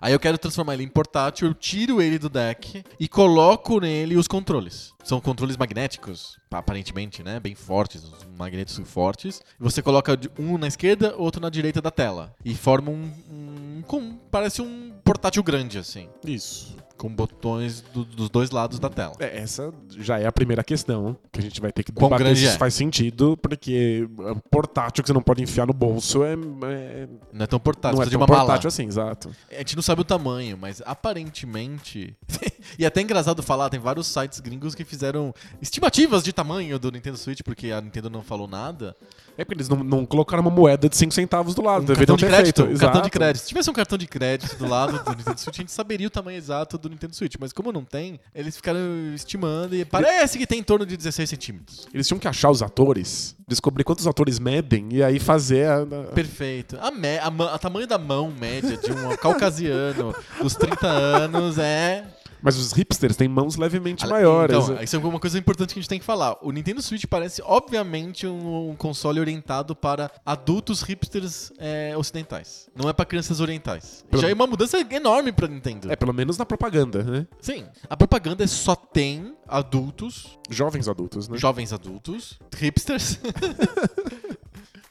Aí 0.00 0.12
eu 0.12 0.20
quero 0.20 0.38
transformar 0.38 0.74
ele 0.74 0.84
em 0.84 0.88
portátil, 0.88 1.48
eu 1.48 1.54
tiro 1.54 2.00
ele 2.02 2.18
do 2.18 2.28
deck 2.28 2.82
e 2.98 3.08
coloco 3.08 3.80
nele 3.80 4.16
os 4.16 4.28
controles. 4.28 4.92
São 5.04 5.20
controles 5.20 5.56
magnéticos, 5.56 6.36
aparentemente, 6.50 7.22
né? 7.22 7.40
Bem 7.40 7.54
fortes, 7.54 8.04
uns 8.04 8.26
magnetos 8.36 8.78
fortes. 8.84 9.40
Você 9.58 9.80
coloca 9.80 10.18
um 10.38 10.58
na 10.58 10.66
esquerda, 10.66 11.14
outro 11.16 11.40
na 11.40 11.48
direita 11.50 11.80
da 11.80 11.90
tela. 11.90 12.34
E 12.44 12.54
forma 12.54 12.90
um. 12.90 13.10
um 13.30 13.82
com- 13.86 14.16
parece 14.30 14.60
um 14.60 14.92
portátil 15.04 15.42
grande, 15.42 15.78
assim. 15.78 16.08
Isso. 16.24 16.76
Com 16.98 17.08
botões 17.08 17.80
do- 17.94 18.04
dos 18.04 18.28
dois 18.28 18.50
lados 18.50 18.78
da 18.78 18.90
tela. 18.90 19.14
É, 19.20 19.38
essa 19.38 19.72
já 19.96 20.18
é 20.18 20.26
a 20.26 20.32
primeira 20.32 20.62
questão 20.64 21.16
que 21.32 21.38
a 21.38 21.42
gente 21.42 21.60
vai 21.60 21.70
ter 21.72 21.82
que 21.84 21.92
Quão 21.92 22.10
debater 22.10 22.36
se 22.36 22.44
é? 22.44 22.48
isso 22.48 22.58
faz 22.58 22.74
sentido, 22.74 23.36
porque 23.40 24.06
é 24.20 24.32
um 24.32 24.40
portátil 24.50 25.02
que 25.02 25.06
você 25.08 25.12
não 25.14 25.22
pode 25.22 25.42
enfiar 25.42 25.66
no 25.66 25.72
bolso 25.72 26.24
é, 26.24 26.32
é- 26.32 27.08
Não 27.32 27.44
é 27.44 27.46
tão 27.46 27.58
portátil, 27.60 27.96
não 27.98 28.02
é 28.04 28.08
de 28.10 28.16
uma 28.16 28.26
mala. 28.26 28.40
portátil 28.40 28.68
assim, 28.68 28.84
exato. 28.86 29.30
A 29.50 29.58
gente 29.58 29.76
não 29.76 29.82
sabe 29.82 30.00
o 30.00 30.04
tamanho, 30.04 30.58
mas 30.60 30.82
aparentemente. 30.84 32.16
e 32.78 32.84
é 32.84 32.88
até 32.88 33.00
engraçado 33.00 33.42
falar, 33.42 33.70
tem 33.70 33.80
vários 33.80 34.06
sites 34.06 34.40
gringos 34.40 34.74
que 34.74 34.84
fizeram 34.84 35.34
estimativas 35.62 36.22
de 36.22 36.32
tamanho 36.32 36.78
do 36.78 36.90
Nintendo 36.90 37.16
Switch, 37.16 37.40
porque 37.44 37.70
a 37.70 37.80
Nintendo 37.80 38.10
não 38.10 38.22
falou 38.22 38.48
nada. 38.48 38.96
É 39.36 39.44
porque 39.44 39.54
eles 39.58 39.68
não, 39.68 39.84
não 39.84 40.04
colocaram 40.04 40.40
uma 40.42 40.50
moeda 40.50 40.88
de 40.88 40.96
5 40.96 41.14
centavos 41.14 41.54
do 41.54 41.62
lado, 41.62 41.82
Um 41.82 41.86
deveriam 41.86 42.16
cartão 42.16 42.16
de 42.16 42.24
ter 42.24 42.28
crédito. 42.28 42.62
feito. 42.64 42.76
Um 42.76 42.80
cartão 42.80 43.02
de 43.02 43.10
crédito. 43.10 43.42
Se 43.42 43.48
tivesse 43.48 43.70
um 43.70 43.72
cartão 43.72 43.96
de 43.98 44.06
crédito 44.08 44.56
do 44.56 44.66
lado 44.68 45.04
do 45.04 45.14
Nintendo 45.16 45.38
Switch, 45.38 45.54
a 45.58 45.62
gente 45.62 45.70
saberia 45.72 46.08
o 46.08 46.10
tamanho 46.10 46.36
exato 46.36 46.76
do 46.76 46.87
Nintendo 46.88 47.14
Switch. 47.14 47.34
Mas 47.38 47.52
como 47.52 47.70
não 47.72 47.84
tem, 47.84 48.18
eles 48.34 48.56
ficaram 48.56 48.80
estimando 49.14 49.74
e 49.74 49.84
parece 49.84 50.38
que 50.38 50.46
tem 50.46 50.58
em 50.60 50.62
torno 50.62 50.84
de 50.86 50.96
16 50.96 51.28
centímetros. 51.28 51.86
Eles 51.92 52.06
tinham 52.06 52.18
que 52.18 52.28
achar 52.28 52.50
os 52.50 52.62
atores, 52.62 53.36
descobrir 53.46 53.84
quantos 53.84 54.06
atores 54.06 54.38
medem 54.38 54.88
e 54.92 55.02
aí 55.02 55.18
fazer 55.18 55.66
a. 55.68 55.82
a- 55.82 56.12
Perfeito. 56.14 56.78
A, 56.80 56.90
me, 56.90 57.18
a, 57.18 57.30
ma- 57.30 57.52
a 57.54 57.58
tamanho 57.58 57.86
da 57.86 57.98
mão 57.98 58.32
média 58.38 58.76
de 58.76 58.90
um 58.92 59.16
caucasiano 59.16 60.14
dos 60.40 60.54
30 60.54 60.86
anos 60.86 61.58
é 61.58 62.04
Mas 62.42 62.56
os 62.56 62.72
hipsters 62.72 63.16
têm 63.16 63.28
mãos 63.28 63.56
levemente 63.56 64.04
Ale- 64.04 64.12
maiores. 64.12 64.56
Então, 64.56 64.82
isso 64.82 64.96
é 64.96 64.98
uma 64.98 65.18
coisa 65.20 65.38
importante 65.38 65.72
que 65.74 65.78
a 65.78 65.82
gente 65.82 65.88
tem 65.88 65.98
que 65.98 66.04
falar. 66.04 66.36
O 66.42 66.52
Nintendo 66.52 66.80
Switch 66.82 67.04
parece, 67.06 67.42
obviamente, 67.44 68.26
um, 68.26 68.70
um 68.70 68.76
console 68.76 69.18
orientado 69.20 69.74
para 69.74 70.10
adultos 70.24 70.82
hipsters 70.82 71.52
é, 71.58 71.94
ocidentais. 71.96 72.68
Não 72.76 72.88
é 72.88 72.92
para 72.92 73.04
crianças 73.04 73.40
orientais. 73.40 74.04
Pelo- 74.10 74.22
Já 74.22 74.28
é 74.30 74.34
uma 74.34 74.46
mudança 74.46 74.78
enorme 74.90 75.32
pra 75.32 75.48
Nintendo. 75.48 75.90
É, 75.90 75.96
pelo 75.96 76.12
menos 76.12 76.38
na 76.38 76.46
propaganda, 76.46 77.02
né? 77.02 77.26
Sim. 77.40 77.64
A 77.88 77.96
propaganda 77.96 78.46
só 78.46 78.74
tem 78.76 79.34
adultos, 79.46 80.38
Jovens 80.50 80.88
adultos, 80.88 81.28
né? 81.28 81.36
jovens 81.38 81.72
adultos, 81.72 82.38
hipsters. 82.56 83.18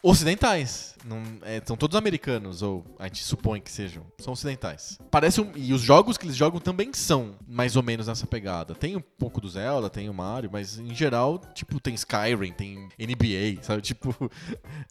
Ocidentais. 0.01 0.95
Não, 1.05 1.21
é, 1.41 1.61
são 1.65 1.75
todos 1.75 1.95
americanos, 1.95 2.61
ou 2.61 2.85
a 2.99 3.05
gente 3.05 3.23
supõe 3.23 3.59
que 3.59 3.71
sejam. 3.71 4.03
São 4.19 4.33
ocidentais. 4.33 4.99
Parece 5.09 5.41
um, 5.41 5.51
e 5.55 5.73
os 5.73 5.81
jogos 5.81 6.17
que 6.17 6.25
eles 6.25 6.35
jogam 6.35 6.59
também 6.59 6.93
são 6.93 7.35
mais 7.47 7.75
ou 7.75 7.83
menos 7.83 8.07
nessa 8.07 8.27
pegada. 8.27 8.75
Tem 8.75 8.95
um 8.95 9.01
pouco 9.01 9.41
do 9.41 9.49
Zelda, 9.49 9.89
tem 9.89 10.09
o 10.09 10.13
Mario, 10.13 10.49
mas 10.51 10.77
em 10.77 10.93
geral, 10.93 11.39
tipo, 11.53 11.79
tem 11.79 11.93
Skyrim, 11.93 12.51
tem 12.51 12.89
NBA, 12.99 13.61
sabe? 13.61 13.81
Tipo, 13.87 14.13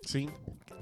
Sim. 0.02 0.28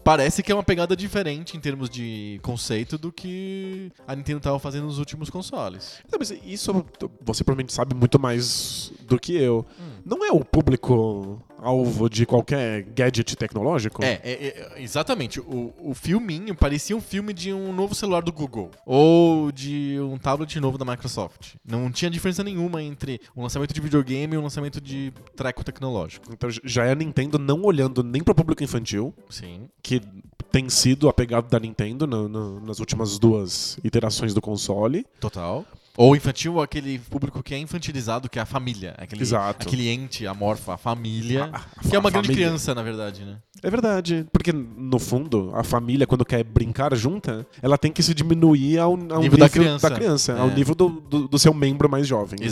parece 0.05 0.41
que 0.41 0.53
é 0.53 0.55
uma 0.55 0.63
pegada 0.63 0.95
diferente 0.97 1.57
em 1.57 1.61
termos 1.61 1.91
de 1.91 2.39
conceito 2.43 2.97
do 2.97 3.11
que 3.11 3.91
a 4.07 4.15
Nintendo 4.15 4.39
tava 4.41 4.59
fazendo 4.61 4.85
nos 4.85 4.99
últimos 4.99 5.29
consoles. 5.31 6.01
Não, 6.11 6.19
mas 6.19 6.31
isso 6.31 6.73
você 7.21 7.43
provavelmente 7.43 7.73
sabe 7.73 7.93
muito 7.93 8.21
mais 8.21 8.93
do 9.01 9.19
que 9.19 9.35
eu. 9.35 9.67
Hum. 9.81 9.94
Não 10.05 10.25
é 10.25 10.31
o 10.31 10.45
público 10.45 11.43
alvo 11.59 12.11
de 12.11 12.27
qualquer 12.27 12.83
gadget 12.83 13.35
tecnológico? 13.37 14.05
É, 14.05 14.21
é, 14.23 14.33
é, 14.77 14.83
exatamente. 14.83 15.41
O, 15.41 15.73
o 15.79 15.95
filminho 15.95 16.55
parecia 16.55 16.95
um 16.95 17.01
filme 17.01 17.33
de 17.33 17.53
um 17.55 17.73
novo 17.73 17.95
celular 17.95 18.21
do 18.23 18.31
Google 18.31 18.71
ou 18.85 19.51
de 19.51 19.97
um 20.01 20.19
tablet 20.19 20.61
novo 20.61 20.77
da 20.77 20.85
Microsoft. 20.85 21.55
Não 21.67 21.91
tinha 21.91 22.11
diferença 22.11 22.45
nenhuma 22.45 22.83
entre 22.83 23.19
um 23.35 23.43
lançamento 23.43 23.73
de 23.73 23.81
videogame 23.81 24.35
e 24.35 24.39
um 24.39 24.43
lançamento 24.43 24.81
de 24.81 25.11
treco 25.35 25.65
tecnológico. 25.65 26.27
Então 26.33 26.51
já 26.63 26.85
é 26.85 26.93
a 26.93 26.95
Nintendo 26.95 27.39
não 27.39 27.63
olhando 27.63 28.03
nem 28.03 28.23
para 28.23 28.33
o 28.33 28.35
público 28.35 28.63
infantil, 28.63 29.15
Sim. 29.31 29.69
que 29.83 30.03
tem 30.53 30.69
sido 30.69 31.09
a 31.09 31.13
pegada 31.15 31.49
da 31.49 31.59
Nintendo 31.59 32.07
no- 32.07 32.29
no- 32.29 32.61
nas 32.61 32.79
últimas 32.79 33.19
duas 33.19 33.79
iterações 33.83 34.35
do 34.35 34.41
console. 34.43 35.07
Total. 35.19 35.65
Ou 35.97 36.17
infantil, 36.17 36.61
aquele 36.61 36.99
público 36.99 37.41
que 37.43 37.55
é 37.55 37.59
infantilizado, 37.59 38.29
que 38.29 38.39
é 38.39 38.43
a 38.43 38.47
família. 38.47 38.95
Aquele, 38.99 39.23
Exato. 39.23 39.67
Aquele 39.69 39.89
ente 39.89 40.27
amorfo, 40.27 40.73
a 40.73 40.77
família. 40.77 41.51
A- 41.53 41.57
a- 41.59 41.89
que 41.89 41.95
é 41.95 41.99
uma 41.99 42.11
grande 42.11 42.29
família. 42.29 42.47
criança, 42.49 42.75
na 42.75 42.83
verdade, 42.83 43.25
né? 43.25 43.37
É 43.63 43.71
verdade, 43.71 44.27
porque 44.33 44.53
no 44.53 44.99
fundo, 44.99 45.53
a 45.55 45.63
família, 45.63 46.07
quando 46.07 46.25
quer 46.25 46.43
brincar 46.43 46.95
junta, 46.97 47.47
ela 47.63 47.79
tem 47.79 47.93
que 47.93 48.03
se 48.03 48.13
diminuir 48.13 48.79
ao, 48.79 48.91
ao 48.93 48.97
Nível 48.97 49.21
nível, 49.23 49.39
da 49.39 49.49
criança. 49.49 49.89
da 49.89 49.95
criança, 49.95 50.33
É. 50.33 50.41
ao 50.41 50.51
nível 50.51 50.75
do, 50.75 50.89
do, 50.89 51.29
do 51.29 51.39
seu 51.39 51.55
membro 51.55 51.89
mais 51.89 52.07
jovem. 52.07 52.39
né? 52.41 52.47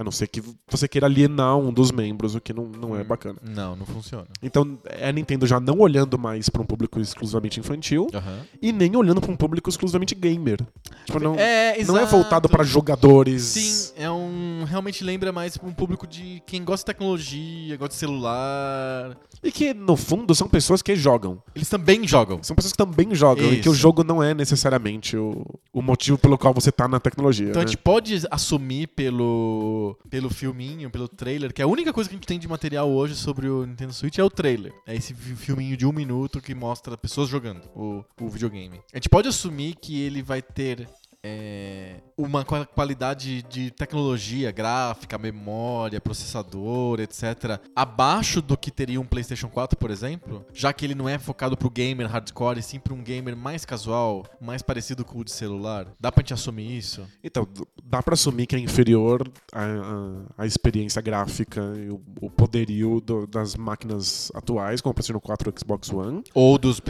A 0.00 0.04
não 0.04 0.10
ser 0.10 0.28
que 0.28 0.42
você 0.66 0.88
queira 0.88 1.06
alienar 1.06 1.58
um 1.58 1.70
dos 1.70 1.92
membros, 1.92 2.34
o 2.34 2.40
que 2.40 2.54
não, 2.54 2.64
não 2.64 2.96
é 2.96 3.02
Hum. 3.02 3.04
bacana. 3.04 3.38
Não, 3.42 3.76
não 3.76 3.84
funciona. 3.84 4.26
Então, 4.42 4.78
é 4.86 5.10
a 5.10 5.12
Nintendo 5.12 5.46
já 5.46 5.60
não 5.60 5.78
olhando 5.78 6.18
mais 6.18 6.48
para 6.48 6.62
um 6.62 6.64
público 6.64 6.98
exclusivamente 6.98 7.60
infantil 7.60 8.06
Aham. 8.14 8.40
e 8.62 8.72
nem 8.72 8.96
olhando 8.96 9.20
para 9.20 9.30
um 9.30 9.36
público 9.36 9.68
exclusivamente 9.68 10.14
gamer. 10.14 10.66
Tipo, 11.04 11.20
não, 11.20 11.34
É, 11.34 11.84
não 11.84 11.98
é 11.98 12.06
voltado 12.06 12.48
para 12.48 12.64
jogadores. 12.64 13.42
Sim, 13.42 13.92
é 13.94 14.10
um. 14.10 14.64
Realmente 14.66 15.04
lembra 15.04 15.32
mais 15.32 15.58
um 15.62 15.70
público 15.70 16.06
de 16.06 16.42
quem 16.46 16.64
gosta 16.64 16.80
de 16.82 16.86
tecnologia, 16.96 17.76
gosta 17.76 17.92
de 17.92 17.98
celular. 18.00 19.18
E 19.42 19.52
que, 19.52 19.74
no 19.74 19.96
fundo, 19.96 20.34
são 20.34 20.48
pessoas 20.48 20.80
que 20.82 20.94
jogam. 20.96 21.42
Eles 21.54 21.68
também 21.68 22.06
jogam. 22.08 22.42
São 22.42 22.56
pessoas 22.56 22.72
que 22.72 22.78
também 22.78 23.14
jogam 23.14 23.52
e 23.52 23.60
que 23.60 23.68
o 23.68 23.72
Isso. 23.72 23.80
jogo 23.80 24.02
não 24.04 24.22
é 24.22 24.32
necessariamente 24.34 25.16
o, 25.16 25.44
o 25.72 25.82
motivo 25.82 26.16
pelo 26.18 26.38
qual 26.38 26.54
você 26.54 26.70
tá 26.72 26.86
na 26.88 26.98
tecnologia. 27.00 27.48
Então 27.50 27.60
a 27.60 27.64
né? 27.64 27.68
gente 27.68 27.78
pode 27.78 28.22
assumir 28.30 28.86
pelo, 28.88 29.89
pelo 30.08 30.30
filminho, 30.30 30.90
pelo 30.90 31.08
trailer, 31.08 31.52
que 31.52 31.62
a 31.62 31.66
única 31.66 31.92
coisa 31.92 32.08
que 32.08 32.14
a 32.14 32.18
gente 32.18 32.26
tem 32.26 32.38
de 32.38 32.48
material 32.48 32.90
hoje 32.90 33.14
sobre 33.14 33.48
o 33.48 33.64
Nintendo 33.66 33.92
Switch 33.92 34.18
é 34.18 34.24
o 34.24 34.30
trailer. 34.30 34.72
É 34.86 34.94
esse 34.94 35.14
fi- 35.14 35.34
filminho 35.36 35.76
de 35.76 35.86
um 35.86 35.92
minuto 35.92 36.40
que 36.40 36.54
mostra 36.54 36.96
pessoas 36.96 37.28
jogando 37.28 37.62
o, 37.74 38.04
o 38.20 38.28
videogame. 38.28 38.80
A 38.92 38.96
gente 38.96 39.08
pode 39.08 39.28
assumir 39.28 39.74
que 39.76 40.00
ele 40.00 40.22
vai 40.22 40.42
ter 40.42 40.88
é, 41.22 41.96
uma 42.16 42.44
qua- 42.44 42.64
qualidade 42.66 43.42
de 43.42 43.70
tecnologia, 43.70 44.50
gráfica, 44.50 45.18
memória, 45.18 46.00
processador, 46.00 47.00
etc., 47.00 47.60
abaixo 47.76 48.40
do 48.40 48.56
que 48.56 48.70
teria 48.70 49.00
um 49.00 49.04
PlayStation 49.04 49.48
4, 49.48 49.78
por 49.78 49.90
exemplo, 49.90 50.44
já 50.52 50.72
que 50.72 50.84
ele 50.84 50.94
não 50.94 51.08
é 51.08 51.18
focado 51.18 51.56
pro 51.56 51.68
gamer 51.70 52.06
hardcore, 52.08 52.58
e 52.58 52.62
sim 52.62 52.78
para 52.78 52.94
um 52.94 53.02
gamer 53.02 53.36
mais 53.36 53.64
casual, 53.64 54.24
mais 54.40 54.62
parecido 54.62 55.04
com 55.04 55.18
o 55.18 55.24
de 55.24 55.30
celular. 55.32 55.86
Dá 56.00 56.10
pra 56.10 56.22
gente 56.22 56.34
assumir 56.34 56.76
isso? 56.76 57.06
Então, 57.22 57.46
dá 57.84 58.02
pra 58.02 58.14
assumir 58.14 58.46
que 58.46 58.56
é 58.56 58.58
inferior 58.58 59.30
à, 59.52 59.62
à- 59.64 60.42
à 60.42 60.46
experiência 60.46 61.02
gráfica 61.02 61.60
e 61.76 61.90
o, 61.90 62.00
o 62.20 62.30
poderio 62.30 63.00
do- 63.00 63.26
das 63.26 63.54
máquinas 63.56 64.30
atuais, 64.34 64.80
como 64.80 64.92
o 64.92 64.94
PlayStation 64.94 65.20
4 65.20 65.50
e 65.54 65.58
Xbox 65.60 65.92
One. 65.92 66.22
Ou 66.34 66.56
dos 66.58 66.80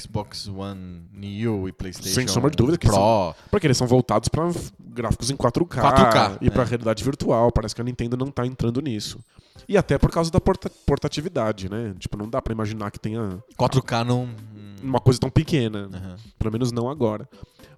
Xbox 0.00 0.48
One 0.48 1.02
Neo 1.12 1.68
e 1.68 1.72
PlayStation 1.72 2.14
Sem 2.14 2.28
sombra 2.28 2.50
de 2.50 2.56
dúvida 2.56 2.78
que 2.78 2.86
Pro. 2.86 2.96
Porque 3.64 3.68
eles 3.68 3.78
são 3.78 3.86
voltados 3.86 4.28
para 4.28 4.50
gráficos 4.78 5.30
em 5.30 5.36
4K, 5.36 5.80
4K, 5.80 6.38
e 6.42 6.50
para 6.50 6.64
é. 6.64 6.66
realidade 6.66 7.02
virtual. 7.02 7.50
Parece 7.50 7.74
que 7.74 7.80
a 7.80 7.84
Nintendo 7.84 8.14
não 8.14 8.26
tá 8.26 8.46
entrando 8.46 8.78
nisso. 8.82 9.18
E 9.66 9.78
até 9.78 9.96
por 9.96 10.10
causa 10.10 10.30
da 10.30 10.38
porta- 10.38 10.70
portatividade, 10.84 11.70
né? 11.70 11.94
Tipo, 11.98 12.18
não 12.18 12.28
dá 12.28 12.42
pra 12.42 12.52
imaginar 12.52 12.90
que 12.90 12.98
tenha 13.00 13.42
4K 13.58 14.04
não. 14.04 14.28
uma 14.82 15.00
coisa 15.00 15.18
tão 15.18 15.30
pequena. 15.30 15.88
Aham. 15.90 16.16
Pelo 16.38 16.52
menos 16.52 16.72
não 16.72 16.90
agora. 16.90 17.26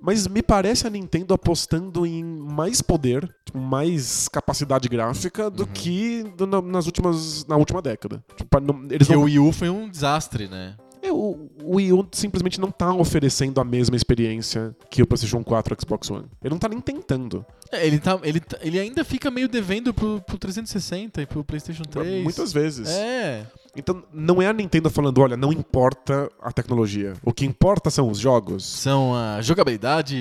Mas 0.01 0.27
me 0.27 0.43
parece 0.43 0.89
a 0.89 0.91
Nintendo 0.91 1.33
apostando 1.33 2.05
em 2.05 2.25
mais 2.25 2.83
poder, 2.83 3.33
tipo, 3.45 3.57
mais 3.59 4.27
capacidade 4.27 4.89
gráfica 4.89 5.49
do 5.49 5.63
Uhum. 5.63 5.69
que 5.73 6.25
do- 6.37 6.49
na, 6.49 6.61
nas 6.61 6.87
últimas, 6.87 7.47
na 7.47 7.57
última 7.57 7.81
década. 7.81 8.25
Tipo, 8.37 8.59
não- 8.59 8.83
eles 8.91 9.07
Porque 9.07 9.15
não, 9.15 9.21
o 9.23 9.25
Wii 9.27 9.39
U 9.39 9.53
foi 9.53 9.71
um 9.71 9.89
desastre, 9.89 10.49
né? 10.49 10.75
O, 11.17 11.49
o 11.63 11.77
Wii 11.77 11.93
U 11.93 12.07
simplesmente 12.13 12.61
não 12.61 12.71
tá 12.71 12.93
oferecendo 12.95 13.61
a 13.61 13.65
mesma 13.65 13.97
experiência 13.97 14.75
que 14.91 15.03
o 15.03 15.07
PlayStation 15.07 15.43
4 15.43 15.73
e 15.73 15.75
o 15.75 15.81
Xbox 15.81 16.11
One. 16.11 16.27
Ele 16.43 16.51
não 16.53 16.59
tá 16.59 16.69
nem 16.69 16.81
tentando. 16.81 17.45
É, 17.73 17.87
Ele, 17.87 17.99
tá, 17.99 18.19
ele, 18.23 18.41
tá- 18.41 18.59
ele 18.61 18.79
ainda 18.79 19.05
fica 19.05 19.31
meio 19.31 19.49
devendo 19.49 19.93
pro, 19.93 20.21
pro 20.21 20.39
360 20.39 21.23
e 21.23 21.27
pro 21.27 21.43
PlayStation 21.45 21.83
3. 21.85 22.23
Muitas 22.23 22.53
vezes. 22.53 22.89
É. 22.89 23.47
Então 23.77 24.03
não 24.13 24.41
é 24.41 24.47
a 24.47 24.53
Nintendo 24.53 24.89
falando, 24.91 25.19
olha, 25.21 25.37
não 25.37 25.53
importa 25.53 26.31
a 26.41 26.51
tecnologia. 26.53 27.13
O 27.25 27.33
que 27.33 27.45
importa 27.45 27.91
são 27.91 28.11
os 28.11 28.19
jogos. 28.19 28.65
São 28.65 29.15
a 29.15 29.41
jogabilidade 29.43 30.17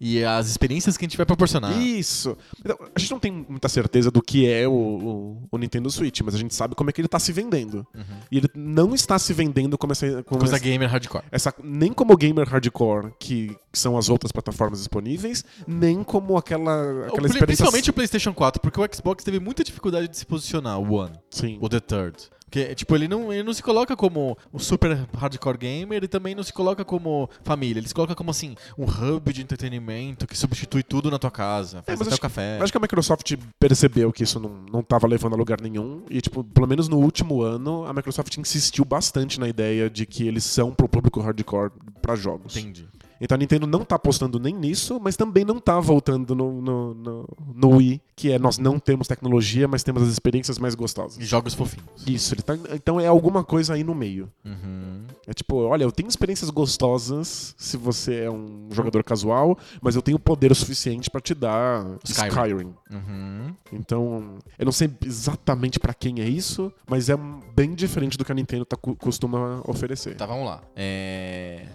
e, 0.00 0.24
as 0.24 0.48
experiências 0.48 0.96
que 0.96 1.04
a 1.04 1.08
gente 1.08 1.16
vai 1.16 1.26
proporcionar. 1.26 1.76
Isso. 1.80 2.36
Então, 2.60 2.76
a 2.94 2.98
gente 2.98 3.10
não 3.10 3.18
tem 3.18 3.32
muita 3.48 3.68
certeza 3.68 4.10
do 4.10 4.22
que 4.22 4.48
é 4.48 4.66
o, 4.66 4.72
o- 4.72 5.48
o 5.50 5.58
Nintendo 5.58 5.90
Switch, 5.90 6.20
mas 6.22 6.34
a 6.34 6.38
gente 6.38 6.54
sabe 6.54 6.74
como 6.74 6.90
é 6.90 6.92
que 6.92 7.00
ele 7.00 7.08
tá 7.08 7.18
se 7.18 7.32
vendendo. 7.32 7.86
Uhum. 7.94 8.02
E 8.30 8.38
ele 8.38 8.48
não 8.54 8.94
está 8.94 9.18
se 9.18 9.32
vendendo 9.32 9.76
como 9.78 9.92
essa. 9.92 10.22
Como 10.24 10.40
Coisa 10.40 10.56
essa, 10.56 10.64
gamer 10.64 10.88
hardcore. 10.88 11.24
essa- 11.30 11.54
nem 11.62 11.92
como 11.92 12.16
gamer 12.16 12.48
hardcore, 12.48 13.12
que 13.18 13.56
são 13.72 13.96
as 13.96 14.08
outras 14.08 14.32
plataformas 14.32 14.78
disponíveis, 14.78 15.44
nem 15.66 16.02
como 16.02 16.36
aquela, 16.36 16.72
aquela 17.06 17.22
O- 17.22 17.26
experiência. 17.26 17.46
Principalmente 17.46 17.90
o 17.90 17.92
PlayStation 17.92 18.32
4, 18.34 18.60
porque 18.60 18.80
o 18.80 18.88
Xbox 18.94 19.24
teve 19.24 19.38
muita 19.40 19.62
dificuldade 19.64 20.08
de 20.08 20.16
se 20.16 20.26
posicionar, 20.26 20.78
o 20.78 20.92
One. 20.94 21.12
Sim. 21.30 21.58
O 21.60 21.68
The 21.68 21.80
Third. 21.80 22.16
Porque, 22.52 22.74
tipo, 22.74 22.94
ele 22.94 23.08
não, 23.08 23.32
ele 23.32 23.42
não 23.42 23.54
se 23.54 23.62
coloca 23.62 23.96
como 23.96 24.36
um 24.52 24.58
super 24.58 25.08
hardcore 25.16 25.56
gamer 25.56 26.04
e 26.04 26.06
também 26.06 26.34
não 26.34 26.42
se 26.42 26.52
coloca 26.52 26.84
como 26.84 27.30
família. 27.42 27.80
Ele 27.80 27.88
se 27.88 27.94
coloca 27.94 28.14
como, 28.14 28.30
assim, 28.30 28.54
um 28.76 28.84
hub 28.84 29.32
de 29.32 29.40
entretenimento 29.40 30.26
que 30.26 30.36
substitui 30.36 30.82
tudo 30.82 31.10
na 31.10 31.18
tua 31.18 31.30
casa. 31.30 31.82
Faz 31.82 31.98
mas 31.98 32.08
até 32.08 32.10
acho 32.10 32.18
o 32.18 32.20
café. 32.20 32.58
Acho 32.60 32.70
que 32.70 32.76
a 32.76 32.80
Microsoft 32.82 33.32
percebeu 33.58 34.12
que 34.12 34.22
isso 34.22 34.38
não, 34.38 34.50
não 34.70 34.82
tava 34.82 35.06
levando 35.06 35.32
a 35.32 35.36
lugar 35.36 35.62
nenhum. 35.62 36.02
E, 36.10 36.20
tipo, 36.20 36.44
pelo 36.44 36.66
menos 36.66 36.88
no 36.88 36.98
último 36.98 37.40
ano, 37.40 37.86
a 37.86 37.92
Microsoft 37.94 38.36
insistiu 38.36 38.84
bastante 38.84 39.40
na 39.40 39.48
ideia 39.48 39.88
de 39.88 40.04
que 40.04 40.28
eles 40.28 40.44
são 40.44 40.74
pro 40.74 40.86
público 40.86 41.22
hardcore 41.22 41.72
pra 42.02 42.14
jogos. 42.16 42.54
Entendi. 42.54 42.86
Então 43.22 43.36
a 43.36 43.38
Nintendo 43.38 43.66
não 43.68 43.84
tá 43.84 43.94
apostando 43.94 44.38
nem 44.40 44.52
nisso, 44.52 44.98
mas 45.00 45.16
também 45.16 45.44
não 45.44 45.60
tá 45.60 45.78
voltando 45.78 46.34
no, 46.34 46.60
no, 46.60 46.94
no, 46.94 47.28
no 47.54 47.76
Wii, 47.76 48.02
que 48.16 48.32
é 48.32 48.38
nós 48.38 48.58
não 48.58 48.80
temos 48.80 49.06
tecnologia, 49.06 49.68
mas 49.68 49.84
temos 49.84 50.02
as 50.02 50.08
experiências 50.08 50.58
mais 50.58 50.74
E 50.74 50.76
gostosas. 50.76 51.28
jogos 51.28 51.54
fofinhos. 51.54 51.86
Isso, 52.04 52.34
ele 52.34 52.42
tá, 52.42 52.58
então 52.74 52.98
é 53.00 53.06
alguma 53.06 53.44
coisa 53.44 53.74
aí 53.74 53.84
no 53.84 53.94
meio. 53.94 54.28
Uhum. 54.44 55.04
É 55.26 55.32
tipo, 55.32 55.54
olha, 55.56 55.84
eu 55.84 55.92
tenho 55.92 56.08
experiências 56.08 56.50
gostosas 56.50 57.54
se 57.56 57.76
você 57.76 58.22
é 58.24 58.30
um 58.30 58.68
jogador 58.72 59.04
casual, 59.04 59.56
mas 59.80 59.94
eu 59.94 60.02
tenho 60.02 60.18
poder 60.18 60.50
o 60.50 60.54
suficiente 60.54 61.08
pra 61.08 61.20
te 61.20 61.32
dar 61.34 61.86
Skyrim. 62.04 62.28
Skyrim. 62.28 62.74
Uhum. 62.90 63.54
Então, 63.72 64.34
eu 64.58 64.64
não 64.64 64.72
sei 64.72 64.90
exatamente 65.04 65.78
pra 65.78 65.94
quem 65.94 66.20
é 66.20 66.28
isso, 66.28 66.72
mas 66.88 67.08
é 67.08 67.16
bem 67.54 67.72
diferente 67.74 68.18
do 68.18 68.24
que 68.24 68.32
a 68.32 68.34
Nintendo 68.34 68.64
tá, 68.64 68.76
costuma 68.76 69.62
oferecer. 69.64 70.16
Tá, 70.16 70.26
vamos 70.26 70.44
lá. 70.46 70.60
É... 70.74 71.66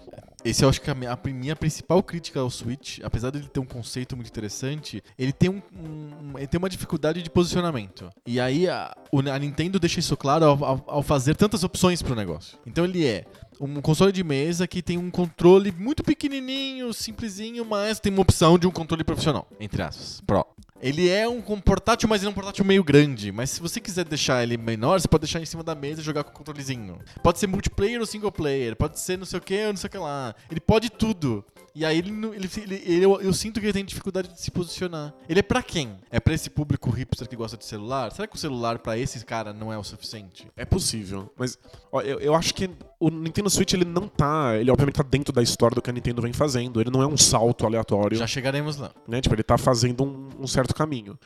Esse 0.48 0.64
eu 0.64 0.68
acho 0.68 0.80
que 0.80 0.88
é 0.90 0.92
a 0.92 1.18
minha, 1.32 1.54
principal 1.56 2.02
crítica 2.02 2.40
ao 2.40 2.50
Switch, 2.50 2.98
apesar 3.02 3.30
dele 3.30 3.48
ter 3.48 3.60
um 3.60 3.64
conceito 3.66 4.16
muito 4.16 4.28
interessante, 4.28 5.02
ele 5.18 5.32
tem, 5.32 5.48
um, 5.50 5.62
um- 5.78 6.38
ele 6.38 6.46
tem 6.46 6.58
uma 6.58 6.68
dificuldade 6.68 7.22
de 7.22 7.30
posicionamento. 7.30 8.10
E 8.26 8.40
aí 8.40 8.68
a, 8.68 8.96
o- 9.12 9.20
a 9.20 9.38
Nintendo 9.38 9.78
deixa 9.78 10.00
isso 10.00 10.16
claro 10.16 10.44
ao, 10.44 10.64
ao- 10.64 10.84
ao 10.86 11.02
fazer 11.02 11.34
tantas 11.36 11.64
opções 11.64 12.02
pro 12.02 12.14
negócio. 12.14 12.58
Então 12.66 12.84
ele 12.84 13.06
é 13.06 13.24
um 13.60 13.80
console 13.80 14.12
de 14.12 14.22
mesa 14.22 14.66
que 14.68 14.80
tem 14.80 14.96
um 14.96 15.10
controle 15.10 15.72
muito 15.72 16.02
pequenininho, 16.04 16.92
simplesinho, 16.94 17.64
mas 17.64 17.98
tem 17.98 18.12
uma 18.12 18.22
opção 18.22 18.58
de 18.58 18.66
um 18.66 18.70
controle 18.70 19.02
profissional, 19.04 19.48
entre 19.58 19.82
aspas, 19.82 20.20
Pro. 20.26 20.46
Ele 20.80 21.08
é 21.08 21.28
um 21.28 21.40
portátil, 21.40 22.08
mas 22.08 22.22
ele 22.22 22.28
é 22.28 22.30
um 22.30 22.34
portátil 22.34 22.64
meio 22.64 22.84
grande. 22.84 23.32
Mas 23.32 23.50
se 23.50 23.60
você 23.60 23.80
quiser 23.80 24.04
deixar 24.04 24.42
ele 24.42 24.56
menor, 24.56 25.00
você 25.00 25.08
pode 25.08 25.22
deixar 25.22 25.40
em 25.40 25.44
cima 25.44 25.62
da 25.62 25.74
mesa 25.74 26.00
e 26.00 26.04
jogar 26.04 26.22
com 26.22 26.30
o 26.30 26.34
controlezinho. 26.34 26.98
Pode 27.22 27.38
ser 27.38 27.48
multiplayer 27.48 27.98
ou 28.00 28.06
single 28.06 28.30
player, 28.30 28.76
pode 28.76 29.00
ser 29.00 29.18
não 29.18 29.26
sei 29.26 29.38
o 29.38 29.42
que 29.42 29.66
ou 29.66 29.72
não 29.72 29.76
sei 29.76 29.88
o 29.88 29.90
que 29.90 29.98
lá. 29.98 30.34
Ele 30.50 30.60
pode 30.60 30.88
tudo. 30.90 31.44
E 31.78 31.84
aí 31.84 31.98
ele, 31.98 32.10
ele, 32.10 32.50
ele- 32.56 32.82
ele- 32.84 33.04
eu, 33.04 33.20
eu 33.20 33.32
sinto 33.32 33.60
que 33.60 33.66
ele 33.66 33.72
tem 33.72 33.84
dificuldade 33.84 34.28
de 34.32 34.40
se 34.40 34.50
posicionar. 34.50 35.14
Ele 35.28 35.38
é 35.38 35.42
pra 35.42 35.62
quem? 35.62 35.96
É 36.10 36.18
pra 36.18 36.34
esse 36.34 36.50
público 36.50 36.90
hipster 36.90 37.28
que 37.28 37.36
gosta 37.36 37.56
de 37.56 37.64
celular? 37.64 38.10
Será 38.10 38.26
que 38.26 38.34
o 38.34 38.38
celular 38.38 38.80
pra 38.80 38.98
esse 38.98 39.24
cara 39.24 39.52
não 39.52 39.72
é 39.72 39.78
o 39.78 39.84
suficiente? 39.84 40.48
É 40.56 40.64
possível, 40.64 41.32
mas 41.38 41.56
ó, 41.92 42.00
eu, 42.00 42.18
eu 42.18 42.34
acho 42.34 42.52
que 42.52 42.68
o 42.98 43.10
Nintendo 43.10 43.48
Switch 43.48 43.72
ele 43.74 43.84
não 43.84 44.08
tá, 44.08 44.56
ele 44.56 44.70
obviamente 44.72 44.96
tá 44.96 45.04
dentro 45.04 45.32
da 45.32 45.40
história 45.42 45.74
do 45.76 45.80
que 45.80 45.88
a 45.88 45.92
Nintendo 45.92 46.20
vem 46.20 46.32
fazendo. 46.32 46.80
Ele 46.80 46.90
não 46.90 47.00
é 47.00 47.06
um 47.06 47.16
salto 47.16 47.64
aleatório, 47.64 48.18
Já 48.18 48.26
chegaremos 48.26 48.76
lá. 48.76 48.90
né? 49.06 49.20
Tipo, 49.20 49.36
ele 49.36 49.44
tá 49.44 49.56
fazendo 49.56 50.02
um, 50.04 50.30
um 50.40 50.46
certo 50.48 50.74
caminho. 50.74 51.16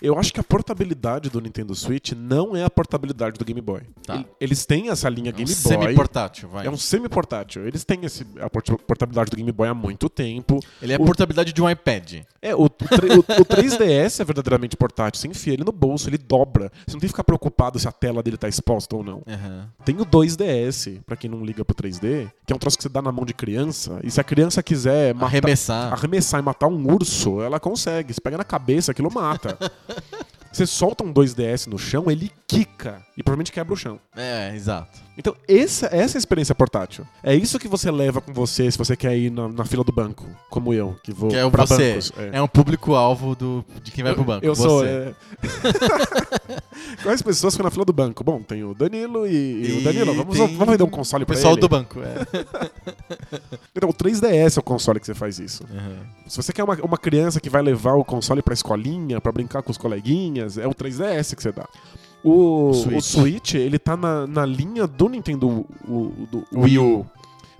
Eu 0.00 0.18
acho 0.18 0.32
que 0.32 0.40
a 0.40 0.44
portabilidade 0.44 1.28
do 1.30 1.40
Nintendo 1.40 1.74
Switch 1.74 2.12
não 2.12 2.54
é 2.56 2.64
a 2.64 2.70
portabilidade 2.70 3.38
do 3.38 3.44
Game 3.44 3.60
Boy. 3.60 3.82
Tá. 4.06 4.14
Ele- 4.16 4.26
Eles 4.40 4.64
têm 4.66 4.90
essa 4.90 5.08
linha 5.08 5.30
É 5.30 5.32
um 5.34 5.36
Game 5.36 5.50
Boy. 5.54 5.54
semi-portátil, 5.54 6.48
vai. 6.48 6.66
É 6.66 6.70
um 6.70 6.76
semi-portátil. 6.76 7.66
Eles 7.66 7.84
têm 7.84 8.04
esse, 8.04 8.26
a 8.40 8.48
port- 8.48 8.70
portabilidade 8.86 9.30
do 9.30 9.36
Game 9.36 9.50
Boy 9.52 9.68
há 9.68 9.74
muito 9.74 10.08
tempo. 10.08 10.60
Ele 10.80 10.92
é 10.92 10.96
a 10.96 11.00
o- 11.00 11.04
portabilidade 11.04 11.52
de 11.52 11.62
um 11.62 11.68
iPad. 11.68 12.22
É, 12.40 12.54
o, 12.54 12.60
o, 12.60 12.62
o- 12.64 13.40
o 13.42 13.44
3DS 13.44 14.20
é 14.20 14.24
verdadeiramente 14.24 14.76
portátil. 14.76 15.20
Você 15.20 15.26
enfia 15.28 15.52
ele 15.54 15.64
no 15.64 15.72
bolso, 15.72 16.08
ele 16.08 16.18
dobra. 16.18 16.70
Você 16.86 16.94
não 16.94 17.00
tem 17.00 17.08
que 17.08 17.08
ficar 17.08 17.24
preocupado 17.24 17.78
se 17.78 17.88
a 17.88 17.92
tela 17.92 18.22
dele 18.22 18.36
tá 18.36 18.48
exposta 18.48 18.94
ou 18.94 19.02
não. 19.02 19.22
Aham. 19.26 19.68
Tem 19.84 19.96
o 20.00 20.04
2DS, 20.06 21.00
pra 21.04 21.16
quem 21.16 21.28
não 21.28 21.44
liga 21.44 21.64
pro 21.64 21.74
3D, 21.74 22.30
que 22.46 22.52
é 22.52 22.56
um 22.56 22.58
troço 22.58 22.76
que 22.76 22.82
você 22.84 22.88
dá 22.88 23.02
na 23.02 23.10
mão 23.10 23.24
de 23.24 23.34
criança. 23.34 23.98
E 24.04 24.10
se 24.10 24.20
a 24.20 24.24
criança 24.24 24.62
quiser 24.62 25.12
matar, 25.14 25.26
Arremessar. 25.26 25.92
arremessar 25.92 26.40
e 26.40 26.42
matar 26.44 26.68
um 26.68 26.92
urso, 26.94 27.42
ela 27.42 27.58
consegue. 27.58 28.14
Se 28.14 28.20
pega 28.20 28.38
na 28.38 28.44
cabeça, 28.44 28.92
aquilo 28.92 29.10
mata. 29.12 29.58
Você 30.50 30.66
solta 30.66 31.04
um 31.04 31.12
2DS 31.12 31.66
no 31.66 31.78
chão, 31.78 32.10
ele 32.10 32.32
quica 32.46 33.04
e 33.16 33.22
provavelmente 33.22 33.52
quebra 33.52 33.74
o 33.74 33.76
chão. 33.76 34.00
É, 34.16 34.54
exato. 34.54 35.07
Então, 35.18 35.34
essa, 35.48 35.86
essa 35.86 36.16
é 36.16 36.18
a 36.18 36.20
experiência 36.20 36.54
portátil. 36.54 37.04
É 37.24 37.34
isso 37.34 37.58
que 37.58 37.66
você 37.66 37.90
leva 37.90 38.20
com 38.20 38.32
você 38.32 38.70
se 38.70 38.78
você 38.78 38.96
quer 38.96 39.16
ir 39.18 39.30
na, 39.32 39.48
na 39.48 39.64
fila 39.64 39.82
do 39.82 39.90
banco, 39.90 40.24
como 40.48 40.72
eu, 40.72 40.96
que 41.02 41.12
vou 41.12 41.28
Que 41.28 41.34
é 41.36 41.44
o 41.44 41.50
pra 41.50 41.66
você. 41.66 41.90
bancos. 41.94 42.12
É, 42.32 42.40
um 42.40 42.46
público-alvo 42.46 43.36
de 43.82 43.90
quem 43.90 44.04
vai 44.04 44.14
pro 44.14 44.22
banco. 44.22 44.46
Eu 44.46 44.54
você. 44.54 44.62
sou. 44.62 44.86
É... 44.86 45.12
Quais 47.02 47.20
pessoas 47.20 47.54
ficam 47.54 47.64
na 47.64 47.70
fila 47.70 47.84
do 47.84 47.92
banco? 47.92 48.22
Bom, 48.22 48.40
tem 48.42 48.62
o 48.62 48.74
Danilo 48.74 49.26
e, 49.26 49.32
e 49.32 49.72
o 49.72 49.78
E 49.80 49.82
Danilo. 49.82 50.14
Vamos, 50.14 50.36
vamos 50.38 50.66
vender 50.70 50.84
um 50.84 50.88
console 50.90 51.24
O 51.24 51.26
pra 51.26 51.34
pessoal 51.34 51.54
ele. 51.54 51.60
do 51.62 51.68
banco, 51.68 51.98
é. 52.00 52.14
Então, 53.74 53.90
o 53.90 53.94
3DS 53.94 54.56
é 54.56 54.60
o 54.60 54.62
console 54.62 55.00
que 55.00 55.06
você 55.06 55.14
faz 55.14 55.38
isso. 55.38 55.64
Uhum. 55.64 55.96
Se 56.26 56.36
você 56.36 56.52
quer 56.52 56.62
uma, 56.64 56.74
uma 56.76 56.98
criança 56.98 57.40
que 57.40 57.50
vai 57.50 57.62
levar 57.62 57.94
o 57.94 58.04
console 58.04 58.40
pra 58.42 58.54
escolinha, 58.54 59.20
pra 59.20 59.30
brincar 59.32 59.62
com 59.62 59.70
os 59.70 59.78
coleguinhas, 59.78 60.58
é 60.58 60.66
o 60.66 60.74
3DS 60.74 61.34
que 61.34 61.42
você 61.42 61.52
dá. 61.52 61.66
O, 62.24 62.72
Switch. 62.74 62.96
o 62.98 63.00
Switch, 63.00 63.54
ele 63.54 63.78
tá 63.78 63.96
na, 63.96 64.26
na 64.26 64.44
linha 64.44 64.86
do 64.86 65.08
Nintendo 65.08 65.64
o, 65.86 66.12
do 66.30 66.44
Wii 66.52 66.78
U. 66.78 67.06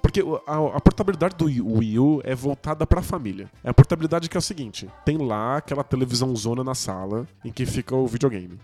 Porque 0.02 0.20
a, 0.46 0.76
a 0.76 0.80
portabilidade 0.80 1.36
do 1.36 1.44
Wii- 1.44 1.98
U 1.98 2.20
é 2.24 2.34
voltada 2.34 2.86
pra 2.86 3.02
família. 3.02 3.50
É 3.62 3.68
a 3.70 3.74
portabilidade 3.74 4.28
que 4.28 4.36
é 4.36 4.40
o 4.40 4.42
seguinte: 4.42 4.88
tem 5.04 5.18
lá 5.18 5.58
aquela 5.58 5.84
televisão 5.84 6.34
zona 6.34 6.64
na 6.64 6.74
sala 6.74 7.26
em 7.44 7.52
que 7.52 7.66
fica 7.66 7.94
o 7.94 8.06
videogame. 8.06 8.58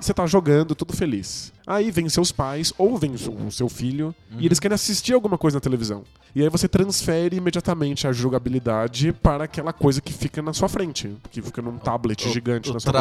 Você 0.00 0.14
tá 0.14 0.26
jogando, 0.26 0.74
tudo 0.74 0.94
feliz. 0.96 1.52
Aí 1.66 1.90
vem 1.90 2.08
seus 2.08 2.32
pais 2.32 2.72
ou 2.78 2.96
vem 2.96 3.12
o 3.14 3.50
seu 3.50 3.68
filho 3.68 4.14
e 4.38 4.46
eles 4.46 4.58
querem 4.58 4.74
assistir 4.74 5.12
alguma 5.12 5.36
coisa 5.36 5.58
na 5.58 5.60
televisão. 5.60 6.04
E 6.34 6.42
aí 6.42 6.48
você 6.48 6.66
transfere 6.66 7.36
imediatamente 7.36 8.08
a 8.08 8.12
jogabilidade 8.12 9.12
para 9.12 9.44
aquela 9.44 9.74
coisa 9.74 10.00
que 10.00 10.12
fica 10.12 10.40
na 10.40 10.54
sua 10.54 10.70
frente, 10.70 11.14
que 11.30 11.42
fica 11.42 11.60
num 11.60 11.76
tablet 11.76 12.26
O- 12.26 12.32
gigante 12.32 12.70
o 12.70 12.72
na 12.74 12.80
sua 12.80 12.92
mão. 12.92 13.00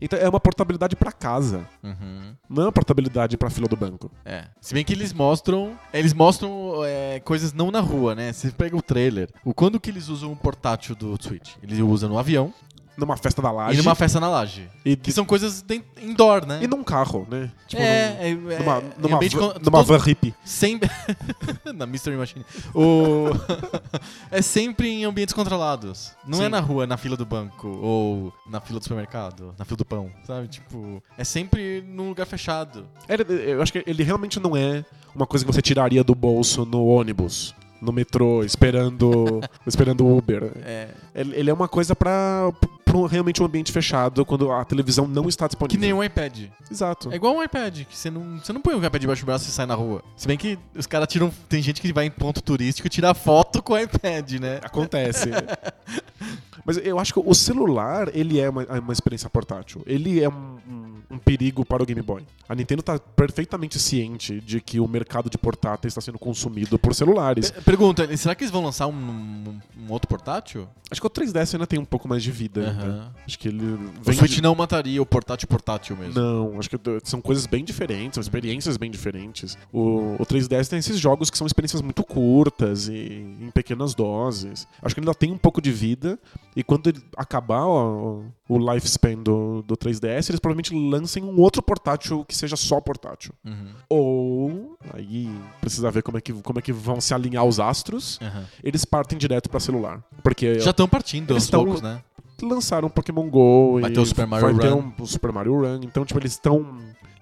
Então 0.00 0.18
é 0.18 0.28
uma 0.28 0.40
portabilidade 0.40 0.96
pra 0.96 1.12
casa, 1.12 1.66
Uhum. 1.82 2.34
não 2.48 2.62
é 2.62 2.66
uma 2.66 2.72
portabilidade 2.72 3.36
pra 3.36 3.50
fila 3.50 3.68
do 3.68 3.76
banco. 3.76 4.10
É. 4.24 4.44
Se 4.60 4.74
bem 4.74 4.84
que 4.84 4.92
eles 4.92 5.12
mostram. 5.12 5.78
Eles 5.92 6.12
mostram 6.12 6.82
é, 6.84 7.20
coisas 7.20 7.52
não 7.52 7.70
na 7.70 7.80
rua, 7.80 8.14
né? 8.14 8.32
Você 8.32 8.50
pega 8.50 8.76
o 8.76 8.82
trailer. 8.82 9.30
O 9.44 9.52
quando 9.54 9.78
que 9.80 9.90
eles 9.90 10.08
usam 10.08 10.32
o 10.32 10.36
portátil 10.36 10.94
do 10.94 11.16
Switch? 11.22 11.54
Eles 11.62 11.78
usam 11.78 12.08
no 12.10 12.18
avião 12.18 12.52
Numa 12.96 13.16
festa 13.16 13.42
da 13.42 13.50
laje 13.50 13.74
e 13.78 13.82
numa 13.82 13.94
festa 13.94 14.20
na 14.20 14.28
laje. 14.28 14.68
e, 14.84 14.94
Que 14.96 15.10
são 15.10 15.24
coisas 15.24 15.62
de- 15.62 15.82
indoor, 16.00 16.46
né? 16.46 16.60
e 16.62 16.66
num 16.68 16.84
carro, 16.84 17.26
né? 17.30 17.50
Tipo, 17.66 17.82
num- 17.82 17.88
é, 17.88 18.16
é, 18.20 18.30
é, 18.30 18.34
numa, 18.34 18.78
em 18.78 18.92
numa, 18.98 19.18
van, 19.20 19.28
con- 19.30 19.54
numa 19.64 19.82
van 19.82 19.98
hippie. 19.98 20.32
Sempre. 20.44 20.88
na 21.74 21.86
Mystery 21.86 22.16
Machine. 22.16 22.44
O... 22.74 23.26
é 24.30 24.40
sempre 24.42 24.88
em 24.88 25.04
ambientes 25.04 25.34
controlados. 25.34 26.12
Não 26.26 26.40
é 26.40 26.44
Sim. 26.44 26.50
na 26.50 26.60
rua, 26.60 26.86
na 26.86 26.96
fila 26.96 27.16
do 27.16 27.26
banco, 27.26 27.66
ou 27.68 28.32
na 28.48 28.60
fila 28.60 28.78
do 28.78 28.82
supermercado, 28.82 29.54
na 29.58 29.64
fila 29.64 29.76
do 29.76 29.84
pão, 29.84 30.10
sabe? 30.26 30.48
Tipo, 30.48 31.02
é 31.18 31.24
sempre 31.24 31.82
num 31.86 32.08
lugar 32.10 32.26
fechado. 32.26 32.86
Ele- 33.08 33.24
eu 33.52 33.62
acho 33.62 33.72
que 33.72 33.82
ele 33.86 34.02
realmente 34.02 34.38
não 34.38 34.56
é 34.56 34.84
uma 35.14 35.26
coisa 35.26 35.44
que 35.44 35.52
você 35.52 35.62
tiraria 35.62 36.02
do 36.04 36.14
bolso 36.14 36.64
no 36.64 36.84
ônibus, 36.86 37.54
no 37.80 37.92
metrô, 37.92 38.42
esperando 38.44 39.40
esperando 39.66 40.04
o 40.06 40.16
Uber. 40.18 40.52
É. 40.64 40.88
Ele, 41.14 41.36
ele 41.36 41.50
é 41.50 41.52
uma 41.54 41.68
coisa 41.68 41.94
pra, 41.94 42.50
pra 42.94 43.00
um- 43.00 43.06
realmente 43.06 43.42
um 43.42 43.46
ambiente 43.46 43.72
fechado, 43.72 44.24
quando 44.24 44.50
a 44.52 44.64
televisão 44.64 45.06
não 45.08 45.28
está 45.28 45.46
Que 45.48 45.54
disponível. 45.54 45.80
nem 45.80 45.92
um 45.92 46.02
iPad. 46.04 46.44
Exato. 46.70 47.10
É 47.12 47.16
igual 47.16 47.34
um 47.36 47.42
iPad, 47.42 47.80
que 47.84 47.96
você 47.96 48.08
não, 48.10 48.38
você 48.38 48.52
não 48.52 48.60
põe 48.60 48.74
o 48.74 48.84
iPad 48.84 49.00
debaixo 49.00 49.22
do 49.22 49.26
braço 49.26 49.48
e 49.48 49.50
sai 49.52 49.66
na 49.66 49.74
rua. 49.74 50.02
Se 50.16 50.26
bem 50.28 50.36
que 50.38 50.58
os 50.76 50.86
caras 50.86 51.08
tiram. 51.08 51.32
Tem 51.48 51.60
gente 51.60 51.80
que 51.80 51.92
vai 51.92 52.06
em 52.06 52.10
ponto 52.10 52.40
turístico 52.42 52.86
e 52.86 52.90
tira 52.90 53.12
foto 53.14 53.62
com 53.62 53.72
o 53.72 53.78
iPad, 53.78 54.32
né? 54.34 54.60
Acontece. 54.62 55.28
Mas 56.66 56.78
eu 56.78 56.98
acho 56.98 57.12
que 57.12 57.20
o 57.22 57.34
celular, 57.34 58.08
ele 58.16 58.40
é 58.40 58.48
uma, 58.48 58.62
é 58.62 58.78
uma 58.80 58.92
experiência 58.92 59.28
portátil. 59.28 59.82
Ele 59.86 60.22
é 60.22 60.28
um, 60.28 60.56
um- 60.66 60.94
um 61.10 61.18
perigo 61.18 61.64
para 61.64 61.82
o 61.82 61.86
Game 61.86 62.00
Boy. 62.00 62.22
A 62.48 62.54
Nintendo 62.54 62.80
está 62.80 62.98
perfeitamente 62.98 63.78
ciente 63.78 64.40
de 64.40 64.60
que 64.62 64.80
o 64.80 64.88
mercado 64.88 65.28
de 65.28 65.36
portáteis 65.36 65.90
está 65.92 66.00
sendo 66.00 66.18
consumido 66.18 66.78
por 66.78 66.94
celulares. 66.94 67.50
Pe- 67.50 67.60
Pergunta, 67.60 68.16
será 68.16 68.34
que 68.34 68.42
eles 68.44 68.50
vão 68.50 68.64
lançar 68.64 68.86
um, 68.86 68.92
um- 68.94 69.60
um 69.86 69.92
outro 69.92 70.08
portátil? 70.08 70.66
Acho 70.90 71.00
que 71.00 71.06
o 71.06 71.10
3DS 71.10 71.54
ainda 71.54 71.66
tem 71.66 71.78
um 71.78 71.84
pouco 71.84 72.08
mais 72.08 72.22
de 72.22 72.30
vida. 72.30 72.70
ainda. 72.70 72.83
Aham. 72.86 73.12
Acho 73.26 73.38
que 73.38 73.48
ele 73.48 73.64
O 74.06 74.12
Switch 74.12 74.34
de- 74.36 74.42
não 74.42 74.54
mataria 74.54 75.00
o 75.00 75.06
portátil 75.06 75.48
portátil 75.48 75.96
mesmo. 75.96 76.14
Não, 76.20 76.58
acho 76.58 76.68
que 76.68 76.76
são 77.04 77.20
coisas 77.20 77.46
bem 77.46 77.64
diferentes, 77.64 78.14
são 78.16 78.20
experiências 78.22 78.76
bem 78.76 78.90
diferentes. 78.90 79.56
O, 79.72 80.16
o 80.18 80.26
3DS 80.26 80.68
tem 80.68 80.78
esses 80.78 80.98
jogos 80.98 81.30
que 81.30 81.38
são 81.38 81.46
experiências 81.46 81.80
muito 81.82 82.02
curtas 82.04 82.88
e 82.88 83.36
em 83.40 83.50
pequenas 83.52 83.94
doses. 83.94 84.66
Acho 84.82 84.94
que 84.94 85.00
ele 85.00 85.06
ainda 85.08 85.18
tem 85.18 85.32
um 85.32 85.38
pouco 85.38 85.60
de 85.60 85.72
vida, 85.72 86.18
e 86.54 86.62
quando 86.62 86.92
acabar 87.16 87.64
ó, 87.66 88.20
o 88.48 88.72
lifespan 88.74 89.14
do, 89.22 89.62
do 89.62 89.76
3DS, 89.76 90.28
eles 90.30 90.40
provavelmente 90.40 90.74
lancem 90.74 91.22
um 91.24 91.40
outro 91.40 91.62
portátil 91.62 92.24
que 92.24 92.36
seja 92.36 92.56
só 92.56 92.80
portátil. 92.80 93.32
Uhum. 93.44 93.68
Ou, 93.88 94.76
aí 94.92 95.30
precisa 95.60 95.90
ver 95.90 96.02
como 96.02 96.18
é 96.18 96.20
que, 96.20 96.32
como 96.32 96.58
é 96.58 96.62
que 96.62 96.72
vão 96.72 97.00
se 97.00 97.14
alinhar 97.14 97.44
os 97.44 97.58
astros, 97.58 98.18
Aham. 98.20 98.44
eles 98.62 98.84
partem 98.84 99.16
direto 99.18 99.48
pra 99.48 99.58
celular. 99.60 100.02
Porque 100.22 100.58
Já 100.60 100.70
estão 100.70 100.88
partindo 100.88 101.30
Eles 101.32 101.44
aos 101.44 101.50
poucos, 101.50 101.80
né? 101.82 102.02
Lançaram 102.42 102.88
Pokémon 102.88 103.28
GO 103.28 103.80
Vai 103.80 103.90
e 103.90 103.94
ter 103.94 104.00
o 104.00 104.06
Super 104.06 104.26
Mario 104.26 104.46
vai 104.48 104.58
ter 104.58 104.68
Run. 104.72 104.78
um- 104.98 105.02
o 105.02 105.06
Super 105.06 105.32
Mario 105.32 105.60
Run. 105.60 105.80
Então, 105.82 106.04
tipo, 106.04 106.18
eles 106.18 106.32
estão 106.32 106.66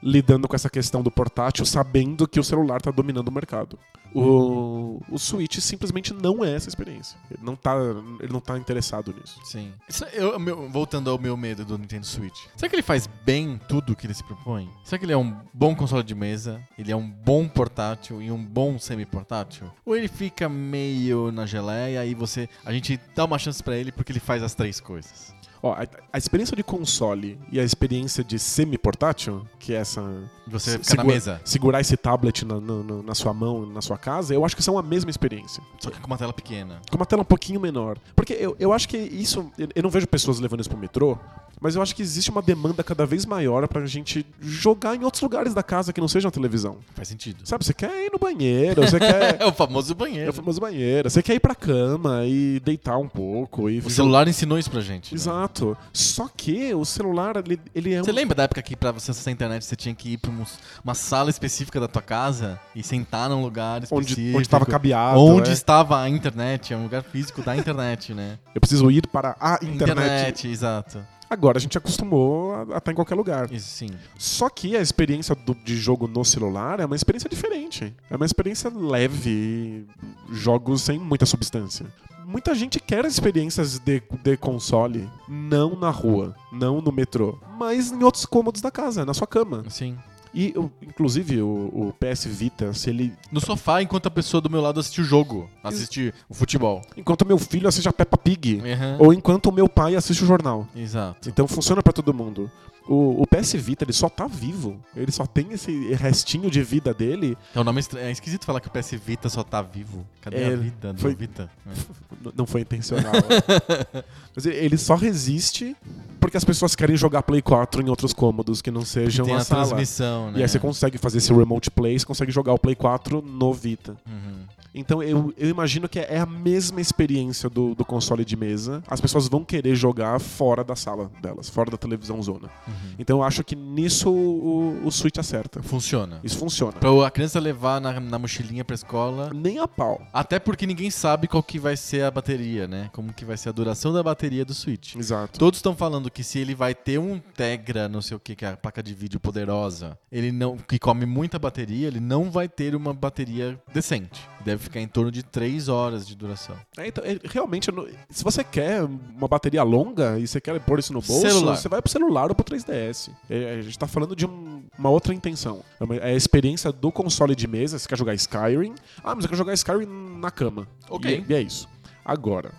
lidando 0.02 0.48
com 0.48 0.56
essa 0.56 0.68
questão 0.70 1.02
do 1.02 1.10
portátil 1.10 1.64
sabendo 1.64 2.26
que 2.26 2.40
o 2.40 2.44
celular 2.44 2.78
está 2.78 2.90
dominando 2.90 3.28
o 3.28 3.32
mercado. 3.32 3.78
O, 4.14 5.00
o 5.08 5.18
Switch 5.18 5.58
simplesmente 5.58 6.12
não 6.12 6.44
é 6.44 6.54
essa 6.54 6.68
experiência. 6.68 7.16
Ele 7.30 7.40
não 7.42 7.56
tá, 7.56 7.74
ele 8.20 8.30
não 8.32 8.40
tá 8.40 8.58
interessado 8.58 9.14
nisso. 9.18 9.40
Sim. 9.44 9.72
Isso- 9.88 10.04
eu- 10.12 10.38
meu- 10.38 10.68
voltando 10.68 11.08
ao 11.08 11.18
meu 11.18 11.34
medo 11.36 11.64
do 11.64 11.78
Nintendo 11.78 12.04
Switch. 12.04 12.38
Será 12.56 12.68
que 12.68 12.76
ele 12.76 12.82
faz 12.82 13.08
bem 13.24 13.58
tudo 13.68 13.96
que 13.96 14.06
ele 14.06 14.12
se 14.12 14.22
propõe? 14.22 14.68
Será 14.84 14.98
que 14.98 15.04
ele 15.06 15.12
é 15.14 15.16
um 15.16 15.34
bom 15.54 15.74
console 15.74 16.02
de 16.02 16.14
mesa? 16.14 16.60
Ele 16.78 16.92
é 16.92 16.96
um 16.96 17.08
bom 17.08 17.48
portátil 17.48 18.20
e 18.20 18.30
um 18.30 18.44
bom 18.44 18.78
semi-portátil? 18.78 19.70
Ou 19.84 19.96
ele 19.96 20.08
fica 20.08 20.46
meio 20.48 21.32
na 21.32 21.46
geleia 21.46 22.04
e 22.04 22.14
você. 22.14 22.48
A 22.66 22.72
gente 22.72 23.00
dá 23.16 23.24
uma 23.24 23.38
chance 23.38 23.62
pra 23.62 23.76
ele 23.76 23.90
porque 23.90 24.12
ele 24.12 24.20
faz 24.20 24.42
as 24.42 24.54
três 24.54 24.78
coisas? 24.78 25.34
Ó, 25.62 25.72
a, 25.75 25.87
a 26.12 26.18
experiência 26.18 26.57
de 26.57 26.62
console 26.64 27.38
e 27.53 27.61
a 27.61 27.62
experiência 27.62 28.25
de 28.25 28.37
semi-portátil, 28.38 29.46
que 29.61 29.72
é 29.72 29.77
essa. 29.77 30.03
Você 30.48 30.72
se- 30.72 30.79
fica 30.79 30.96
na 30.96 31.03
segura- 31.03 31.14
mesa. 31.14 31.40
Segurar 31.44 31.81
esse 31.81 31.96
tablet 31.96 32.44
na, 32.44 32.61
na- 32.61 32.83
na- 32.83 33.03
na 33.03 33.14
sua 33.14 33.33
mão, 33.33 33.64
na 33.66 33.81
sua 33.81 33.96
casa, 33.96 34.35
eu 34.35 34.44
acho 34.44 34.57
que 34.57 34.62
são 34.62 34.77
a 34.77 34.83
mesma 34.83 35.09
experiência. 35.11 35.62
Só 35.79 35.88
que 35.90 36.01
com 36.01 36.07
uma 36.09 36.18
tela 36.18 36.33
pequena. 36.33 36.81
com 36.90 36.96
uma 36.96 37.07
tela 37.07 37.22
um 37.22 37.25
pouquinho 37.25 37.61
menor. 37.61 37.96
Porque 38.16 38.33
eu, 38.33 38.57
eu 38.59 38.72
acho 38.72 38.88
que 38.88 38.96
isso. 38.96 39.51
eu- 39.57 39.68
Eu 39.75 39.83
não 39.85 39.90
vejo 39.90 40.07
pessoas 40.09 40.40
levando 40.40 40.61
isso 40.61 40.68
pro 40.70 40.79
metrô, 40.79 41.16
mas 41.62 41.77
eu 41.77 41.83
acho 41.83 41.94
que 41.94 42.03
existe 42.03 42.31
uma 42.31 42.42
demanda 42.42 42.83
cada 42.83 43.07
vez 43.07 43.25
maior 43.25 43.66
pra 43.68 43.87
gente 43.87 44.27
jogar 44.40 44.96
em 44.96 45.05
outros 45.05 45.22
lugares 45.22 45.55
da 45.55 45.62
casa 45.62 45.92
que 45.92 46.01
não 46.01 46.09
sejam 46.09 46.29
a 46.29 46.33
televisão. 46.33 46.79
Faz 46.94 47.09
sentido. 47.09 47.38
Sabe, 47.44 47.64
você 47.64 47.72
quer 47.72 48.07
ir 48.07 48.11
no 48.12 48.18
banheiro, 48.18 48.83
você 48.83 48.98
quer. 48.98 49.22
É 49.42 49.46
o 49.46 49.53
famoso 49.53 49.92
É 49.92 49.94
banheiro. 49.94 50.31
o 50.31 50.35
famoso 50.35 50.61
banheiro. 50.61 51.09
Você 51.09 51.22
quer 51.22 51.35
ir 51.35 51.40
pra 51.40 51.55
cama 51.55 52.25
e 52.27 52.61
deitar 52.64 52.98
um 52.98 53.09
pouco. 53.09 53.70
E 53.70 53.79
O 53.79 53.88
celular 53.90 54.27
ensinou 54.29 54.59
isso 54.59 54.70
pra 54.70 54.81
gente. 54.81 55.12
né? 55.12 55.16
Exato. 55.18 55.77
Só 55.92 56.29
que 56.37 56.75
o 56.75 56.85
celular, 56.85 57.37
ele, 57.37 57.61
ele 57.75 57.94
é 57.94 58.03
Você 58.03 58.11
um. 58.11 58.14
lembra 58.14 58.35
da 58.35 58.42
época 58.44 58.61
que 58.62 58.75
pra 58.77 58.90
você 58.92 59.11
acessar 59.12 59.31
a 59.31 59.35
internet 59.35 59.64
você 59.64 59.77
tinha 59.77 59.94
que 59.94 60.14
ir 60.14 60.18
pra 60.18 60.31
um- 60.31 60.44
uma 60.83 60.94
sala 60.94 61.31
específica 61.31 61.79
da 61.81 61.87
tua 61.88 62.03
casa 62.03 62.59
e 62.75 62.83
sentar 62.83 63.29
num 63.29 63.42
lugar 63.42 63.83
específico? 63.83 64.20
Onde, 64.22 64.37
onde 64.38 64.48
tava 64.48 64.66
cabeado. 64.66 65.20
Onde 65.20 65.51
é. 65.51 65.53
estava 65.53 66.01
a 66.01 66.09
internet, 66.09 66.72
é 66.75 66.77
um 66.77 66.83
lugar 66.83 67.03
físico 67.03 67.42
da 67.42 67.57
internet, 67.57 68.12
né? 68.14 68.38
Eu 68.55 68.61
preciso 68.61 68.90
ir 68.90 69.07
para 69.07 69.37
a 69.40 69.59
internet. 69.62 70.48
exato. 70.48 70.98
Agora 71.32 71.56
a 71.56 71.60
gente 71.60 71.78
acostumou 71.78 72.54
a 72.74 72.76
estar 72.76 72.92
em 72.92 72.94
qualquer 72.94 73.14
lugar. 73.14 73.48
Sim. 73.58 73.88
Só 74.18 74.50
que 74.50 74.76
a 74.76 74.82
experiência 74.82 75.34
do- 75.34 75.54
de 75.54 75.74
jogo 75.76 76.06
no 76.06 76.22
celular 76.26 76.78
é 76.78 76.84
uma 76.84 76.94
experiência 76.94 77.28
diferente. 77.30 77.94
É 78.10 78.16
uma 78.16 78.26
experiência 78.26 78.70
leve, 78.70 79.86
jogos 80.30 80.82
sem 80.82 80.98
muita 80.98 81.24
substância. 81.24 81.86
Muita 82.26 82.54
gente 82.54 82.78
quer 82.78 83.04
experiências 83.06 83.78
de, 83.78 84.02
de 84.22 84.36
console, 84.36 85.08
não 85.28 85.74
na 85.74 85.88
rua, 85.90 86.34
não 86.52 86.80
no 86.82 86.92
metrô, 86.92 87.38
mas 87.58 87.90
em 87.90 88.02
outros 88.04 88.26
cômodos 88.26 88.60
da 88.60 88.70
casa, 88.70 89.04
na 89.04 89.14
sua 89.14 89.26
cama. 89.26 89.64
Sim. 89.68 89.96
E, 90.34 90.54
o- 90.56 90.70
inclusive, 90.82 91.42
o, 91.42 91.46
o 91.72 91.94
PS 92.00 92.24
Vita, 92.26 92.72
se 92.72 92.88
ele. 92.90 93.12
No 93.30 93.40
sofá, 93.40 93.82
enquanto 93.82 94.06
a 94.06 94.10
pessoa 94.10 94.40
do 94.40 94.48
meu 94.48 94.60
lado 94.62 94.80
assiste 94.80 95.00
o 95.00 95.04
jogo, 95.04 95.48
assiste 95.62 96.12
o 96.28 96.34
futebol. 96.34 96.80
Enquanto 96.96 97.26
meu 97.26 97.36
filho 97.38 97.68
assiste 97.68 97.88
a 97.88 97.92
Peppa 97.92 98.16
Pig, 98.16 98.54
Uhum. 98.62 98.96
ou 99.06 99.12
enquanto 99.12 99.46
o 99.46 99.52
meu 99.52 99.68
pai 99.68 99.94
assiste 99.94 100.22
o 100.22 100.26
jornal. 100.26 100.66
Exato. 100.74 101.28
Então 101.28 101.46
funciona 101.46 101.82
pra 101.82 101.92
todo 101.92 102.14
mundo. 102.14 102.50
O, 102.88 103.22
o 103.22 103.26
PS 103.26 103.52
Vita, 103.54 103.84
ele 103.84 103.92
só 103.92 104.08
tá 104.08 104.26
vivo. 104.26 104.80
Ele 104.96 105.10
só 105.12 105.24
tem 105.26 105.52
esse 105.52 105.92
restinho 105.94 106.50
de 106.50 106.62
vida 106.62 106.92
dele. 106.92 107.36
É 107.54 107.60
um 107.60 107.64
nome 107.64 107.80
estra- 107.80 108.00
é 108.00 108.10
esquisito 108.10 108.44
falar 108.44 108.60
que 108.60 108.68
o 108.68 108.70
PS 108.70 108.92
Vita 108.96 109.28
só 109.28 109.42
tá 109.44 109.62
vivo. 109.62 110.06
Cadê 110.20 110.36
É, 110.42 110.46
a 110.52 110.56
vida 110.56 110.92
do 110.92 111.00
foi- 111.00 111.14
Vita? 111.14 111.50
É. 111.66 111.70
Não 112.36 112.46
foi 112.46 112.60
intencional. 112.62 113.12
Mas 114.34 114.46
ele- 114.46 114.56
ele 114.56 114.76
só 114.78 114.94
resiste 114.94 115.76
porque 116.20 116.36
as 116.36 116.44
pessoas 116.44 116.74
querem 116.76 116.96
jogar 116.96 117.22
Play 117.22 117.42
4 117.42 117.82
em 117.82 117.88
outros 117.88 118.12
cômodos 118.12 118.62
que 118.62 118.70
não 118.70 118.84
sejam 118.84 119.26
Tem 119.26 119.34
a 119.34 119.38
a 119.38 119.44
sala. 119.44 119.66
transmissão, 119.66 120.30
né? 120.30 120.38
E 120.38 120.42
aí 120.42 120.48
você 120.48 120.58
consegue 120.58 120.96
fazer 120.96 121.18
esse 121.18 121.32
remote 121.32 121.68
play, 121.70 121.98
você 121.98 122.06
consegue 122.06 122.30
jogar 122.30 122.52
o 122.52 122.58
Play 122.58 122.76
4 122.76 123.20
no 123.20 123.52
Vita. 123.52 123.96
Uhum. 124.06 124.44
Então 124.74 125.02
eu, 125.02 125.32
eu 125.37 125.48
imagino 125.48 125.88
que 125.88 125.98
é 125.98 126.18
a 126.18 126.26
mesma 126.26 126.80
experiência 126.80 127.48
do, 127.48 127.74
do 127.74 127.85
console 127.85 128.24
de 128.24 128.37
mesa. 128.37 128.82
As 128.88 129.00
pessoas 129.00 129.28
vão 129.28 129.44
querer 129.44 129.74
jogar 129.74 130.18
fora 130.18 130.64
da 130.64 130.74
sala 130.74 131.11
delas, 131.20 131.48
fora 131.48 131.70
da 131.70 131.76
televisão 131.76 132.22
zona. 132.22 132.50
Então 132.98 133.18
eu 133.18 133.22
acho 133.22 133.44
que 133.44 133.54
nisso 133.54 134.11
o, 134.11 134.87
o 134.87 134.90
Switch 134.90 135.18
acerta. 135.18 135.62
Funciona. 135.62 136.20
Isso 136.22 136.38
funciona. 136.38 136.72
Pra 136.72 137.06
a 137.06 137.11
criança 137.11 137.40
levar 137.40 137.80
na, 137.80 137.98
na 138.00 138.18
mochilinha 138.18 138.64
pra 138.64 138.74
escola. 138.74 139.30
Nem 139.35 139.58
a 139.58 139.66
pau. 139.66 140.00
Até 140.12 140.38
porque 140.38 140.66
ninguém 140.66 140.90
sabe 140.90 141.26
qual 141.26 141.42
que 141.42 141.58
vai 141.58 141.76
ser 141.76 142.04
a 142.04 142.11
bateria, 142.11 142.66
né? 142.66 142.90
Como 142.92 143.12
que 143.12 143.24
vai 143.24 143.37
ser 143.37 143.48
a 143.48 143.52
duração 143.52 143.92
da 143.92 144.02
bateria 144.02 144.44
do 144.44 144.54
Switch. 144.54 144.94
Exato. 144.96 145.38
Todos 145.38 145.58
estão 145.58 145.74
falando 145.74 146.11
que 146.11 146.22
se 146.22 146.38
ele 146.38 146.54
vai 146.54 146.74
ter 146.74 146.98
um 146.98 147.18
Tegra, 147.18 147.88
não 147.88 148.00
sei 148.00 148.16
o 148.16 148.20
que, 148.20 148.37
que 148.37 148.44
é 148.44 148.50
a 148.50 148.56
placa 148.56 148.82
de 148.82 148.94
vídeo 148.94 149.18
poderosa, 149.18 149.98
ele 150.11 150.30
não 150.30 150.56
que 150.56 150.78
come 150.78 151.06
muita 151.06 151.38
bateria, 151.38 151.88
ele 151.88 152.00
não 152.00 152.30
vai 152.30 152.48
ter 152.48 152.74
uma 152.74 152.92
bateria 152.92 153.58
decente. 153.72 154.28
Deve 154.44 154.62
ficar 154.62 154.81
em 154.81 154.88
torno 154.88 155.11
de 155.11 155.22
3 155.22 155.68
horas 155.68 156.07
de 156.07 156.14
duração. 156.16 156.57
É, 156.76 156.87
então, 156.88 157.05
é, 157.05 157.18
realmente, 157.24 157.70
não- 157.70 157.87
se 158.11 158.24
você 158.24 158.42
quer 158.42 158.83
uma 158.83 159.28
bateria 159.28 159.62
longa 159.62 160.18
e 160.18 160.26
você 160.26 160.40
quer 160.40 160.59
pôr 160.61 160.78
isso 160.78 160.92
no 160.92 161.00
bolso, 161.00 161.20
Celular. 161.28 161.57
você 161.57 161.68
vai 161.68 161.81
pro 161.81 161.90
celular 161.90 162.28
ou 162.28 162.35
pro 162.35 162.44
3DS. 162.44 163.11
É, 163.31 163.57
a 163.59 163.62
gente 163.62 163.78
tá 163.78 163.87
falando 163.87 164.16
de 164.16 164.26
um- 164.26 164.62
uma 164.78 164.90
outra 164.90 165.14
intenção. 165.14 165.62
É 165.81 165.85
uma- 165.85 165.96
é 165.96 166.07
a 166.12 166.14
experiência 166.16 166.72
do 166.72 166.90
console 166.90 167.35
de 167.37 167.46
mesa. 167.46 167.78
Você 167.78 167.88
quer 167.88 167.96
jogar 167.98 168.14
Skyrim? 168.14 168.74
Ah, 169.05 169.14
mas 169.14 169.24
eu 169.24 169.28
quero 169.31 169.37
jogar 169.38 169.55
Skyrim 169.55 169.87
na 170.18 170.31
cama. 170.31 170.66
Ok. 170.90 171.24
E, 171.28 171.33
e 171.33 171.35
é 171.35 171.40
isso. 171.40 171.68
Agora, 172.05 172.52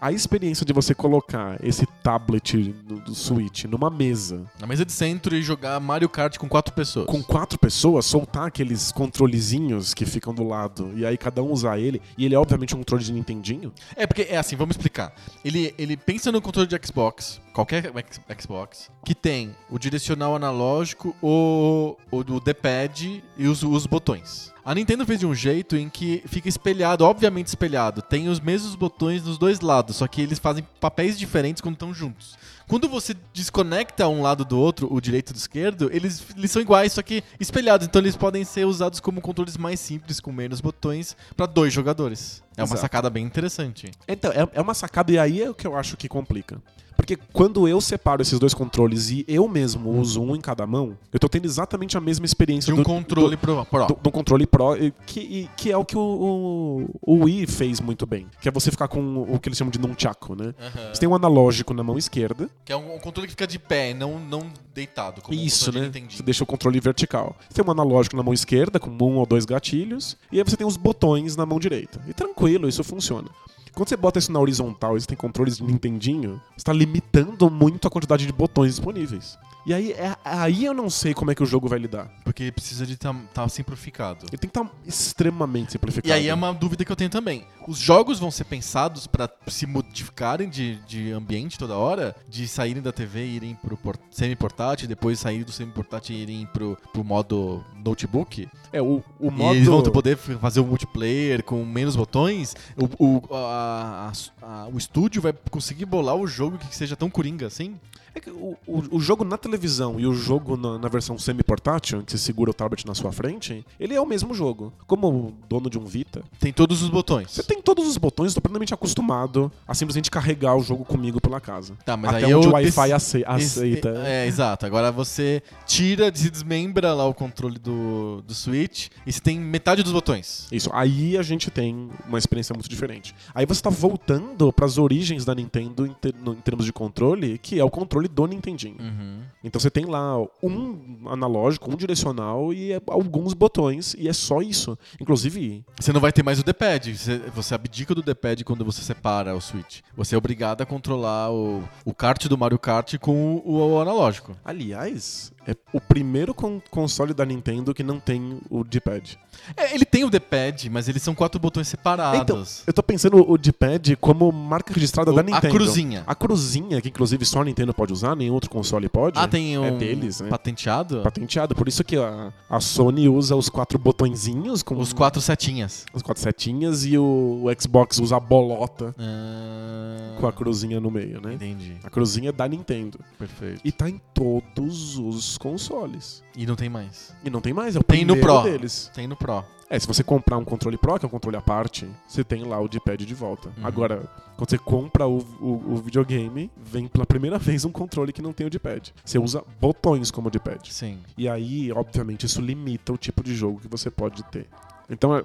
a 0.00 0.10
experiência 0.10 0.64
de 0.64 0.72
você 0.72 0.94
colocar 0.94 1.58
esse 1.62 1.86
tablet 2.02 2.72
do, 2.84 3.00
do 3.00 3.14
Switch 3.14 3.64
numa 3.64 3.90
mesa 3.90 4.46
Na 4.58 4.66
mesa 4.66 4.84
de 4.84 4.92
centro 4.92 5.36
e 5.36 5.42
jogar 5.42 5.78
Mario 5.78 6.08
Kart 6.08 6.38
com 6.38 6.48
quatro 6.48 6.72
pessoas. 6.72 7.06
com 7.06 7.22
quatro 7.22 7.58
pessoas, 7.58 8.06
soltar 8.06 8.46
aqueles 8.46 8.90
controlezinhos 8.92 9.92
que 9.92 10.06
ficam 10.06 10.34
do 10.34 10.42
lado 10.42 10.92
e 10.96 11.04
aí 11.04 11.16
cada 11.18 11.42
um 11.42 11.52
usar 11.52 11.78
ele, 11.78 12.00
e 12.16 12.24
ele 12.24 12.34
é 12.34 12.38
obviamente 12.38 12.74
um 12.74 12.78
controle 12.78 13.04
de 13.04 13.12
Nintendinho. 13.12 13.72
É, 13.94 14.06
porque 14.06 14.22
é 14.22 14.36
assim, 14.38 14.56
vamos 14.56 14.76
explicar. 14.76 15.12
Ele, 15.44 15.74
ele 15.76 15.96
pensa 15.96 16.32
no 16.32 16.40
controle 16.40 16.66
de 16.68 16.78
Xbox, 16.86 17.40
qualquer 17.52 17.92
Xbox, 18.40 18.90
que 19.04 19.14
tem 19.14 19.54
o 19.68 19.78
direcional 19.78 20.34
analógico, 20.34 21.14
o, 21.20 21.96
o, 22.10 22.18
o 22.18 22.40
D-pad 22.40 23.22
e 23.36 23.46
os, 23.46 23.62
os 23.62 23.86
botões. 23.86 24.52
A 24.64 24.74
Nintendo 24.74 25.06
fez 25.06 25.20
de 25.20 25.26
um 25.26 25.34
jeito 25.34 25.76
em 25.76 25.88
que 25.88 26.22
fica 26.26 26.48
espelhado, 26.48 27.04
obviamente 27.04 27.46
espelhado. 27.46 28.02
Tem 28.02 28.28
os 28.28 28.40
mesmos 28.40 28.74
botões 28.74 29.22
nos 29.24 29.38
dois 29.38 29.60
lados, 29.60 29.96
só 29.96 30.06
que 30.06 30.20
eles 30.20 30.38
fazem 30.38 30.66
papéis 30.78 31.18
diferentes 31.18 31.62
quando 31.62 31.74
estão 31.74 31.94
juntos. 31.94 32.36
Quando 32.68 32.88
você 32.88 33.16
desconecta 33.34 34.06
um 34.06 34.22
lado 34.22 34.44
do 34.44 34.56
outro, 34.56 34.86
o 34.92 35.00
direito 35.00 35.32
e 35.32 35.34
o 35.34 35.36
esquerdo, 35.36 35.90
eles, 35.92 36.24
eles 36.36 36.50
são 36.52 36.62
iguais, 36.62 36.92
só 36.92 37.02
que 37.02 37.24
espelhados. 37.40 37.86
Então 37.86 38.00
eles 38.00 38.16
podem 38.16 38.44
ser 38.44 38.64
usados 38.64 39.00
como 39.00 39.20
controles 39.20 39.56
mais 39.56 39.80
simples, 39.80 40.20
com 40.20 40.30
menos 40.30 40.60
botões, 40.60 41.16
para 41.36 41.46
dois 41.46 41.72
jogadores. 41.72 42.42
É 42.56 42.62
uma 42.62 42.66
Exato. 42.66 42.80
sacada 42.82 43.10
bem 43.10 43.24
interessante. 43.24 43.90
Então, 44.06 44.30
é, 44.30 44.48
é 44.52 44.60
uma 44.60 44.74
sacada, 44.74 45.10
e 45.10 45.18
aí 45.18 45.42
é 45.42 45.50
o 45.50 45.54
que 45.54 45.66
eu 45.66 45.76
acho 45.76 45.96
que 45.96 46.08
complica. 46.08 46.62
Porque 47.00 47.16
quando 47.32 47.66
eu 47.66 47.80
separo 47.80 48.20
esses 48.20 48.38
dois 48.38 48.52
controles 48.52 49.08
e 49.10 49.24
eu 49.26 49.48
mesmo 49.48 49.90
uso 49.98 50.20
um 50.20 50.36
em 50.36 50.40
cada 50.40 50.66
mão, 50.66 50.98
eu 51.10 51.18
tô 51.18 51.28
tendo 51.30 51.46
exatamente 51.46 51.96
a 51.96 52.00
mesma 52.00 52.26
experiência 52.26 52.66
De 52.72 52.78
um 52.78 52.82
do, 52.82 52.86
controle 52.86 53.36
do, 53.36 53.38
pro, 53.38 53.64
do, 53.86 53.94
do 53.94 54.10
controle 54.10 54.46
Pro, 54.46 54.76
que, 55.06 55.20
e- 55.20 55.50
que 55.56 55.72
é 55.72 55.76
o 55.78 55.84
que 55.84 55.96
o, 55.96 56.86
o, 57.04 57.14
o 57.14 57.24
Wii 57.24 57.46
fez 57.46 57.80
muito 57.80 58.04
bem. 58.06 58.26
Que 58.40 58.48
é 58.48 58.52
você 58.52 58.70
ficar 58.70 58.86
com 58.86 59.22
o 59.22 59.38
que 59.40 59.48
eles 59.48 59.56
chamam 59.58 59.70
de 59.70 59.78
nunchaku, 59.78 60.34
né? 60.34 60.54
Aham. 60.60 60.92
Você 60.92 61.00
tem 61.00 61.08
um 61.08 61.14
analógico 61.14 61.72
na 61.72 61.82
mão 61.82 61.96
esquerda, 61.96 62.50
Que 62.66 62.72
é 62.72 62.76
um, 62.76 62.94
um 62.94 62.98
controle 62.98 63.26
que 63.26 63.32
fica 63.32 63.46
de 63.46 63.58
pé, 63.58 63.94
não, 63.94 64.18
não 64.20 64.50
deitado. 64.74 65.22
Isso, 65.30 65.66
controle 65.66 65.88
né? 65.90 66.06
Você 66.10 66.22
deixa 66.22 66.44
o 66.44 66.46
controle 66.46 66.78
vertical. 66.80 67.34
Você 67.48 67.54
tem 67.54 67.64
um 67.66 67.70
analógico 67.70 68.14
na 68.14 68.22
mão 68.22 68.34
esquerda, 68.34 68.78
com 68.78 68.90
um 68.90 69.16
ou 69.16 69.24
dois 69.26 69.44
gatilhos, 69.46 70.16
e 70.30 70.38
aí 70.38 70.44
você 70.44 70.56
tem 70.56 70.66
os 70.66 70.76
botões 70.76 71.34
na 71.34 71.46
mão 71.46 71.58
direita. 71.58 71.98
E 72.06 72.12
tranquilo, 72.12 72.68
isso 72.68 72.84
funciona. 72.84 73.28
Quando 73.74 73.88
você 73.88 73.96
bota 73.96 74.18
isso 74.18 74.32
na 74.32 74.40
horizontal 74.40 74.96
e 74.96 75.02
tem 75.02 75.16
controles 75.16 75.56
de 75.56 75.64
Nintendinho, 75.64 76.40
você 76.56 76.64
tá 76.64 76.72
limitando 76.72 77.50
muito 77.50 77.86
a 77.86 77.90
quantidade 77.90 78.26
de 78.26 78.32
botões 78.32 78.72
disponíveis. 78.76 79.38
E 79.66 79.74
aí, 79.74 79.92
é, 79.92 80.16
aí 80.24 80.64
eu 80.64 80.72
não 80.72 80.88
sei 80.88 81.12
como 81.12 81.30
é 81.30 81.34
que 81.34 81.42
o 81.42 81.46
jogo 81.46 81.68
vai 81.68 81.78
lidar. 81.78 82.10
Porque 82.24 82.44
ele 82.44 82.52
precisa 82.52 82.86
de 82.86 82.94
estar 82.94 83.14
tá, 83.34 83.46
simplificado. 83.48 84.26
Ele 84.30 84.38
tem 84.38 84.48
que 84.50 84.58
estar 84.58 84.70
extremamente 84.86 85.72
simplificado. 85.72 86.08
E 86.08 86.12
aí 86.12 86.28
é 86.28 86.34
uma 86.34 86.52
dúvida 86.52 86.84
que 86.84 86.90
eu 86.90 86.96
tenho 86.96 87.10
também. 87.10 87.44
Os 87.68 87.78
jogos 87.78 88.18
vão 88.18 88.30
ser 88.30 88.44
pensados 88.44 89.06
pra 89.06 89.28
se 89.48 89.66
modificarem 89.66 90.48
de, 90.48 90.76
de 90.86 91.12
ambiente 91.12 91.58
toda 91.58 91.76
hora? 91.76 92.16
De 92.28 92.48
saírem 92.48 92.82
da 92.82 92.90
TV 92.90 93.24
e 93.24 93.36
irem 93.36 93.54
pro 93.54 93.76
por- 93.76 93.98
semi-portátil, 94.10 94.88
depois 94.88 95.18
sair 95.20 95.44
do 95.44 95.52
semi-portátil 95.52 96.16
e 96.16 96.22
irem 96.22 96.46
pro, 96.46 96.76
pro 96.92 97.04
modo 97.04 97.62
notebook? 97.84 98.48
É, 98.72 98.80
o, 98.80 99.02
o 99.18 99.28
E 99.28 99.30
modo... 99.30 99.54
eles 99.54 99.68
vão 99.68 99.82
poder 99.82 100.16
fazer 100.16 100.60
o 100.60 100.66
multiplayer 100.66 101.42
com 101.44 101.64
menos 101.64 101.96
botões? 101.96 102.54
O, 102.76 103.04
o, 103.28 103.34
a- 103.34 104.10
a- 104.10 104.46
a- 104.64 104.68
o 104.72 104.78
estúdio 104.78 105.20
vai 105.20 105.34
conseguir 105.50 105.84
bolar 105.84 106.16
o 106.16 106.26
jogo 106.26 106.56
que 106.58 106.74
seja 106.74 106.96
tão 106.96 107.10
coringa 107.10 107.46
assim? 107.46 107.78
É 108.14 108.20
que 108.20 108.30
o, 108.30 108.56
o, 108.66 108.96
o 108.96 109.00
jogo 109.00 109.24
na 109.24 109.36
televisão 109.38 109.98
e 110.00 110.06
o 110.06 110.12
jogo 110.12 110.56
na, 110.56 110.78
na 110.78 110.88
versão 110.88 111.18
semi-portátil, 111.18 112.02
que 112.02 112.12
você 112.12 112.18
segura 112.18 112.50
o 112.50 112.54
tablet 112.54 112.86
na 112.86 112.94
sua 112.94 113.12
frente, 113.12 113.64
ele 113.78 113.94
é 113.94 114.00
o 114.00 114.06
mesmo 114.06 114.34
jogo. 114.34 114.72
Como 114.86 115.34
dono 115.48 115.70
de 115.70 115.78
um 115.78 115.84
Vita, 115.84 116.22
Tem 116.38 116.52
todos 116.52 116.82
os 116.82 116.88
botões. 116.88 117.30
Você 117.30 117.42
tem 117.42 117.60
todos 117.62 117.86
os 117.86 117.96
botões, 117.96 118.28
estou 118.28 118.42
plenamente 118.42 118.74
acostumado 118.74 119.50
a 119.66 119.74
simplesmente 119.74 120.10
carregar 120.10 120.56
o 120.56 120.60
jogo 120.62 120.84
comigo 120.84 121.20
pela 121.20 121.40
casa. 121.40 121.74
Tá, 121.84 121.96
mas 121.96 122.14
Até 122.14 122.26
aí 122.26 122.34
onde 122.34 122.46
eu 122.46 122.50
o 122.50 122.54
Wi-Fi 122.54 122.92
ace- 122.92 123.24
aceita. 123.26 124.02
É, 124.06 124.26
exato. 124.26 124.66
Agora 124.66 124.90
você 124.92 125.42
tira, 125.66 126.10
se 126.14 126.30
desmembra 126.30 126.92
lá 126.94 127.06
o 127.06 127.14
controle 127.14 127.58
do, 127.58 128.22
do 128.26 128.34
Switch 128.34 128.88
e 129.06 129.12
você 129.12 129.20
tem 129.20 129.38
metade 129.38 129.82
dos 129.82 129.92
botões. 129.92 130.46
Isso, 130.52 130.70
aí 130.72 131.16
a 131.16 131.22
gente 131.22 131.50
tem 131.50 131.88
uma 132.08 132.18
experiência 132.18 132.52
muito 132.54 132.68
diferente. 132.68 133.14
Aí 133.34 133.46
você 133.46 133.62
tá 133.62 133.70
voltando 133.70 134.52
para 134.52 134.66
as 134.66 134.78
origens 134.78 135.24
da 135.24 135.34
Nintendo 135.34 135.86
em, 135.86 135.92
ter- 135.92 136.14
no- 136.22 136.32
em 136.32 136.40
termos 136.40 136.64
de 136.64 136.72
controle, 136.72 137.38
que 137.38 137.58
é 137.58 137.64
o 137.64 137.70
controle 137.70 137.99
do 138.08 138.26
Nintendinho. 138.26 138.76
Uhum. 138.80 139.22
Então 139.42 139.60
você 139.60 139.70
tem 139.70 139.84
lá 139.86 140.16
um 140.42 141.08
analógico, 141.08 141.70
um 141.70 141.76
direcional 141.76 142.52
e 142.52 142.72
é- 142.72 142.80
alguns 142.88 143.32
botões, 143.34 143.94
e 143.98 144.08
é 144.08 144.12
só 144.12 144.40
isso. 144.42 144.78
Inclusive, 145.00 145.64
Você 145.80 145.92
não 145.92 146.00
vai 146.00 146.12
ter 146.12 146.22
mais 146.22 146.38
o 146.38 146.44
D-pad. 146.44 146.96
Você, 146.96 147.18
você 147.34 147.54
abdica 147.54 147.94
do 147.94 148.02
D-pad 148.02 148.44
quando 148.44 148.64
você 148.64 148.82
separa 148.82 149.34
o 149.34 149.40
Switch. 149.40 149.80
Você 149.96 150.14
é 150.14 150.18
obrigado 150.18 150.60
a 150.62 150.66
controlar 150.66 151.30
o, 151.32 151.62
o 151.84 151.94
kart 151.94 152.26
do 152.26 152.36
Mario 152.38 152.58
Kart 152.58 152.96
com 152.98 153.36
o, 153.44 153.72
o 153.74 153.80
analógico. 153.80 154.36
aliás, 154.44 155.32
é 155.50 155.56
o 155.72 155.80
primeiro 155.80 156.32
con- 156.32 156.60
console 156.70 157.12
da 157.12 157.24
Nintendo 157.24 157.74
que 157.74 157.82
não 157.82 157.98
tem 157.98 158.38
o 158.48 158.62
D-pad. 158.62 159.18
É, 159.56 159.74
ele 159.74 159.84
tem 159.84 160.04
o 160.04 160.10
D-pad, 160.10 160.68
mas 160.70 160.88
eles 160.88 161.02
são 161.02 161.14
quatro 161.14 161.40
botões 161.40 161.66
separados. 161.68 162.20
Então, 162.20 162.44
eu 162.66 162.72
tô 162.72 162.82
pensando 162.82 163.28
o 163.28 163.36
D-pad 163.38 163.96
como 163.96 164.30
marca 164.30 164.72
registrada 164.72 165.10
O- 165.10 165.14
da 165.14 165.20
a 165.20 165.24
Nintendo. 165.24 165.52
cruzinha. 165.54 166.04
A 166.06 166.14
cruzinha, 166.14 166.80
que 166.80 166.88
inclusive 166.88 167.24
só 167.24 167.40
a 167.40 167.44
Nintendo 167.44 167.74
pode 167.74 167.92
usar, 167.92 168.14
nenhum 168.14 168.34
outro 168.34 168.50
console 168.50 168.88
pode. 168.88 169.18
ah, 169.18 169.26
tem 169.26 169.58
um 169.58 169.64
É 169.64 169.70
deles, 169.72 170.20
né? 170.20 170.28
patenteado? 170.28 171.00
Patenteado. 171.02 171.54
Por 171.54 171.66
isso 171.68 171.82
que 171.82 171.96
a, 171.96 172.32
a 172.48 172.60
Sony 172.60 173.08
usa 173.08 173.34
os 173.34 173.48
quatro 173.48 173.78
botõezinhos 173.78 174.62
com 174.62 174.76
Os 174.78 174.92
quatro 174.92 175.20
setinhas. 175.20 175.84
as 175.94 176.02
quatro 176.02 176.22
setinhas 176.22 176.84
e 176.84 176.96
o, 176.98 177.42
o 177.44 177.60
Xbox 177.60 177.98
usa 177.98 178.16
a 178.16 178.20
bolota 178.20 178.94
Ah, 178.98 180.16
com 180.20 180.26
a 180.26 180.32
cruzinha 180.32 180.80
no 180.80 180.90
meio, 180.90 181.20
né? 181.20 181.34
Entendi. 181.34 181.76
A 181.82 181.90
cruzinha 181.90 182.28
é 182.28 182.32
da 182.32 182.46
Nintendo. 182.46 182.98
Perfeito. 183.18 183.60
E 183.64 183.72
tá 183.72 183.88
em 183.88 184.00
todos 184.14 184.98
os 184.98 185.38
consoles. 185.40 186.22
E 186.36 186.46
não 186.46 186.54
tem 186.54 186.68
mais. 186.68 187.12
E 187.24 187.30
não 187.30 187.40
tem 187.40 187.52
mais, 187.52 187.74
é 187.74 187.80
o 187.80 187.82
Tem 187.82 188.04
no 188.04 188.16
Pro. 188.16 188.42
deles. 188.42 188.90
Tem 188.94 189.06
no 189.08 189.16
Pro. 189.16 189.42
É, 189.68 189.78
se 189.78 189.86
você 189.86 190.02
comprar 190.04 190.36
um 190.36 190.44
controle 190.44 190.76
Pro, 190.76 190.98
que 190.98 191.04
é 191.04 191.08
um 191.08 191.10
controle 191.10 191.36
à 191.36 191.40
parte, 191.40 191.88
você 192.06 192.22
tem 192.24 192.44
lá 192.44 192.60
o 192.60 192.68
D-pad 192.68 193.04
de 193.06 193.14
volta. 193.14 193.48
Uhum. 193.56 193.66
Agora, 193.66 194.02
quando 194.36 194.50
você 194.50 194.58
compra 194.58 195.06
o, 195.06 195.18
o- 195.40 195.72
o 195.72 195.76
videogame, 195.76 196.50
vem 196.56 196.86
pela 196.88 197.06
primeira 197.06 197.38
vez 197.40 197.64
um 197.64 197.70
controle 197.72 198.12
que 198.12 198.20
não 198.22 198.32
tem 198.32 198.46
o 198.46 198.50
D-pad. 198.50 198.92
Você 199.04 199.18
usa 199.18 199.42
botões 199.60 200.10
como 200.10 200.30
D-pad. 200.30 200.72
Sim. 200.72 200.98
E 201.16 201.28
aí, 201.28 201.70
obviamente, 201.72 202.26
isso 202.26 202.40
limita 202.40 202.92
o 202.92 202.96
tipo 202.98 203.22
de 203.22 203.34
jogo 203.34 203.60
que 203.60 203.68
você 203.68 203.90
pode 203.90 204.22
ter. 204.24 204.46
Então, 204.88 205.16
é- 205.16 205.24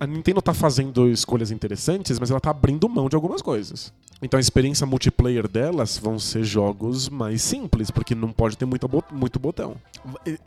a 0.00 0.06
Nintendo 0.06 0.40
tá 0.42 0.52
fazendo 0.54 1.08
escolhas 1.08 1.50
interessantes, 1.50 2.18
mas 2.20 2.30
ela 2.30 2.38
tá 2.40 2.50
abrindo 2.50 2.88
mão 2.88 3.08
de 3.08 3.16
algumas 3.16 3.40
coisas. 3.42 3.92
Então 4.20 4.36
a 4.36 4.40
experiência 4.40 4.84
multiplayer 4.86 5.46
delas 5.46 5.96
vão 5.96 6.18
ser 6.18 6.42
jogos 6.42 7.08
mais 7.08 7.40
simples, 7.40 7.90
porque 7.90 8.14
não 8.14 8.32
pode 8.32 8.56
ter 8.58 8.64
muita 8.64 8.88
bot- 8.88 9.12
muito 9.14 9.38
botão. 9.38 9.76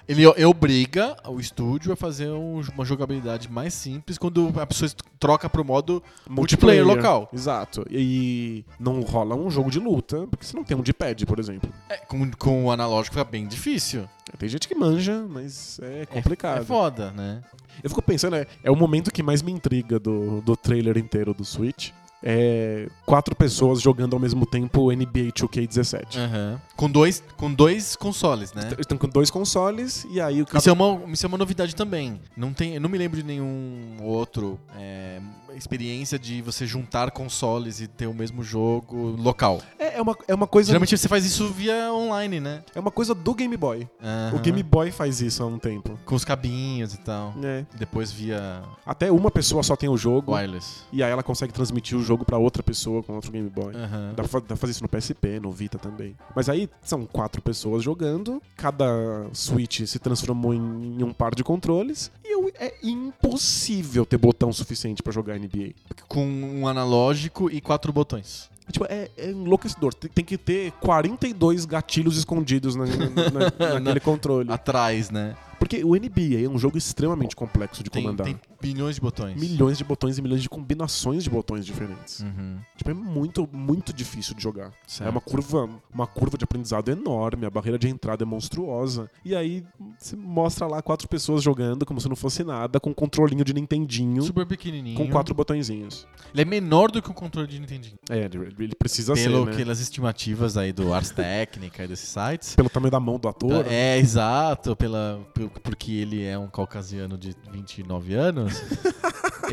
Ele 0.07 0.25
ele 0.25 0.45
obriga 0.45 1.15
o 1.27 1.39
estúdio 1.39 1.93
a 1.93 1.95
fazer 1.95 2.27
um- 2.29 2.61
uma 2.73 2.83
jogabilidade 2.83 3.49
mais 3.49 3.73
simples 3.73 4.17
quando 4.17 4.51
a 4.59 4.65
pessoa 4.67 4.91
troca 5.19 5.49
pro 5.49 5.63
modo 5.63 6.03
multiplayer 6.29 6.83
local. 6.85 7.29
Exato. 7.31 7.85
E 7.89 8.65
não 8.79 8.99
rola 9.01 9.35
um 9.35 9.49
jogo 9.49 9.71
de 9.71 9.79
luta, 9.79 10.27
porque 10.29 10.45
você 10.45 10.55
não 10.55 10.63
tem 10.65 10.75
um 10.75 10.81
D-pad, 10.81 11.25
por 11.25 11.39
exemplo. 11.39 11.71
É, 11.89 11.97
com, 11.97 12.29
com 12.31 12.65
o 12.65 12.71
analógico 12.71 13.15
fica 13.15 13.23
bem 13.29 13.47
difícil. 13.47 14.03
Tem 14.37 14.47
gente 14.49 14.67
que 14.67 14.75
manja, 14.75 15.25
mas 15.29 15.79
é 15.81 16.05
complicado. 16.05 16.61
É 16.61 16.65
foda, 16.65 17.11
né? 17.11 17.41
Eu 17.83 17.89
fico 17.89 18.01
pensando, 18.01 18.35
é, 18.35 18.45
é 18.63 18.71
o 18.71 18.75
momento 18.75 19.11
que 19.11 19.21
mais 19.23 19.41
me 19.41 19.51
intriga 19.51 19.97
do, 19.99 20.41
do 20.41 20.55
trailer 20.57 20.97
inteiro 20.97 21.33
do 21.33 21.43
Switch. 21.45 21.91
É 22.23 22.87
quatro 23.05 23.35
pessoas 23.35 23.81
jogando 23.81 24.13
ao 24.13 24.19
mesmo 24.19 24.45
tempo 24.45 24.91
NBA 24.91 25.31
2K17. 25.33 26.17
Aham. 26.17 26.61
Com, 26.75 26.89
dois, 26.89 27.23
com 27.37 27.51
dois 27.53 27.95
consoles, 27.95 28.53
né? 28.53 28.69
Estão 28.79 28.97
com 28.97 29.07
dois 29.07 29.29
consoles 29.29 30.05
e 30.09 30.19
aí 30.21 30.41
o. 30.41 30.45
Isso 30.55 30.69
é, 30.69 30.73
uma, 30.73 31.01
isso 31.11 31.25
é 31.25 31.27
uma 31.27 31.37
novidade 31.37 31.75
também. 31.75 32.19
Não 32.35 32.53
tem, 32.53 32.75
eu 32.75 32.81
não 32.81 32.89
me 32.89 32.97
lembro 32.97 33.17
de 33.17 33.23
nenhum 33.25 33.97
outro 34.01 34.59
é, 34.77 35.19
experiência 35.55 36.17
de 36.17 36.41
você 36.41 36.65
juntar 36.65 37.11
consoles 37.11 37.79
e 37.81 37.87
ter 37.87 38.07
o 38.07 38.13
mesmo 38.13 38.43
jogo 38.43 39.15
local. 39.17 39.61
É, 39.77 39.97
é 39.97 40.01
uma, 40.01 40.17
é 40.27 40.35
uma 40.35 40.47
coisa. 40.47 40.67
Geralmente 40.67 40.97
você 40.97 41.07
faz 41.07 41.25
isso 41.25 41.47
via 41.49 41.91
online, 41.93 42.39
né? 42.39 42.63
É 42.73 42.79
uma 42.79 42.91
coisa 42.91 43.13
do 43.13 43.33
Game 43.33 43.55
Boy. 43.57 43.87
O 44.01 44.05
Aham. 44.05 44.41
Game 44.41 44.63
Boy 44.63 44.91
faz 44.91 45.21
isso 45.21 45.43
há 45.43 45.45
um 45.45 45.57
tempo. 45.59 45.97
Com 46.05 46.15
os 46.15 46.23
cabinhos 46.25 46.93
e 46.93 46.97
tal. 46.99 47.33
É. 47.43 47.65
Depois 47.77 48.11
via 48.11 48.61
Até 48.85 49.11
uma 49.11 49.31
pessoa 49.31 49.63
só 49.63 49.75
tem 49.75 49.89
o 49.89 49.97
jogo 49.97 50.33
wireless. 50.33 50.81
e 50.91 51.03
aí 51.03 51.11
ela 51.11 51.23
consegue 51.23 51.53
transmitir 51.53 51.97
o 51.97 52.01
jogo 52.01 52.10
pra 52.17 52.37
outra 52.37 52.61
pessoa 52.63 53.01
com 53.03 53.13
outro 53.15 53.31
Game 53.31 53.49
Boy. 53.49 53.73
Aham. 53.75 54.13
Dá 54.15 54.23
pra, 54.23 54.39
dá 54.39 54.45
pra 54.47 54.55
fazer 54.57 54.71
isso 54.71 54.83
no 54.83 54.89
PSP, 54.89 55.39
no 55.39 55.51
Vita 55.51 55.77
também. 55.77 56.15
Mas 56.35 56.49
aí 56.49 56.69
são 56.81 57.05
quatro 57.05 57.41
pessoas 57.41 57.83
jogando, 57.83 58.41
cada 58.55 58.85
Switch 59.33 59.81
se 59.85 59.99
transformou 59.99 60.53
em, 60.53 60.59
em 60.99 61.03
um 61.03 61.13
par 61.13 61.33
de 61.35 61.43
controles 61.43 62.11
e 62.23 62.33
eu- 62.33 62.51
é 62.59 62.73
impossível 62.83 64.05
ter 64.05 64.17
botão 64.17 64.51
suficiente 64.51 65.01
pra 65.03 65.11
jogar 65.11 65.35
NBA. 65.37 65.73
Com 66.07 66.25
um 66.25 66.67
analógico 66.67 67.49
e 67.49 67.61
quatro 67.61 67.91
botões. 67.93 68.49
Tipo, 68.71 68.85
é, 68.89 69.09
é 69.17 69.31
enlouquecedor. 69.31 69.93
Tem, 69.93 70.09
tem 70.09 70.23
que 70.23 70.37
ter 70.37 70.71
42 70.73 71.65
gatilhos 71.65 72.17
escondidos 72.17 72.75
na, 72.75 72.85
na- 72.85 72.93
naquele 73.79 73.99
controle. 73.99 74.51
Atrás, 74.51 75.09
né? 75.09 75.35
Porque 75.61 75.83
o 75.83 75.91
NBA 75.91 76.43
é 76.43 76.49
um 76.49 76.57
jogo 76.57 76.75
extremamente 76.75 77.35
complexo 77.35 77.83
de 77.83 77.91
Tem, 77.91 78.01
comandar. 78.01 78.25
tem 78.25 78.39
bilhões 78.59 78.95
de 78.95 79.01
botões. 79.01 79.39
Milhões 79.39 79.77
de 79.77 79.83
botões 79.83 80.17
e 80.17 80.21
milhões 80.21 80.41
de 80.41 80.49
combinações 80.49 81.23
de 81.23 81.29
botões 81.29 81.63
diferentes. 81.63 82.21
Uhum. 82.21 82.57
Tipo, 82.75 82.89
é 82.89 82.93
muito, 82.95 83.47
muito 83.53 83.93
difícil 83.93 84.33
de 84.35 84.41
jogar. 84.41 84.73
Certo. 84.87 85.07
É 85.07 85.11
uma 85.11 85.21
curva, 85.21 85.69
uma 85.93 86.07
curva 86.07 86.35
de 86.35 86.43
aprendizado 86.45 86.89
enorme, 86.89 87.45
a 87.45 87.49
barreira 87.51 87.77
de 87.77 87.87
entrada 87.87 88.23
é 88.23 88.25
monstruosa. 88.25 89.07
E 89.23 89.35
aí 89.35 89.63
você 89.99 90.15
mostra 90.15 90.65
lá 90.65 90.81
quatro 90.81 91.07
pessoas 91.07 91.43
jogando 91.43 91.85
como 91.85 92.01
se 92.01 92.09
não 92.09 92.15
fosse 92.15 92.43
nada, 92.43 92.79
com 92.79 92.89
um 92.89 92.93
controlinho 92.93 93.45
de 93.45 93.53
Nintendinho, 93.53 94.23
Super 94.23 94.47
pequenininho. 94.47 94.97
com 94.97 95.07
quatro 95.11 95.35
botõezinhos. 95.35 96.07
Ele 96.33 96.41
é 96.41 96.45
menor 96.45 96.89
do 96.89 97.03
que 97.03 97.11
o 97.11 97.13
controle 97.13 97.47
de 97.47 97.59
Nintendinho. 97.59 97.99
É, 98.09 98.25
ele 98.25 98.73
precisa 98.73 99.13
Pelo 99.13 99.45
ser, 99.45 99.51
né? 99.51 99.57
pelas 99.57 99.79
estimativas 99.79 100.57
aí 100.57 100.73
do 100.73 100.91
Ars 100.91 101.11
Technica 101.11 101.83
e 101.83 101.87
desses 101.87 102.09
sites. 102.09 102.55
Pelo 102.55 102.67
tamanho 102.67 102.91
da 102.91 102.99
mão 102.99 103.19
do 103.19 103.27
ator. 103.27 103.63
É, 103.67 103.99
exato, 103.99 104.75
pela, 104.75 105.21
porque 105.59 105.91
ele 105.93 106.23
é 106.23 106.37
um 106.37 106.47
caucasiano 106.47 107.17
de 107.17 107.35
29 107.51 108.13
anos. 108.13 108.53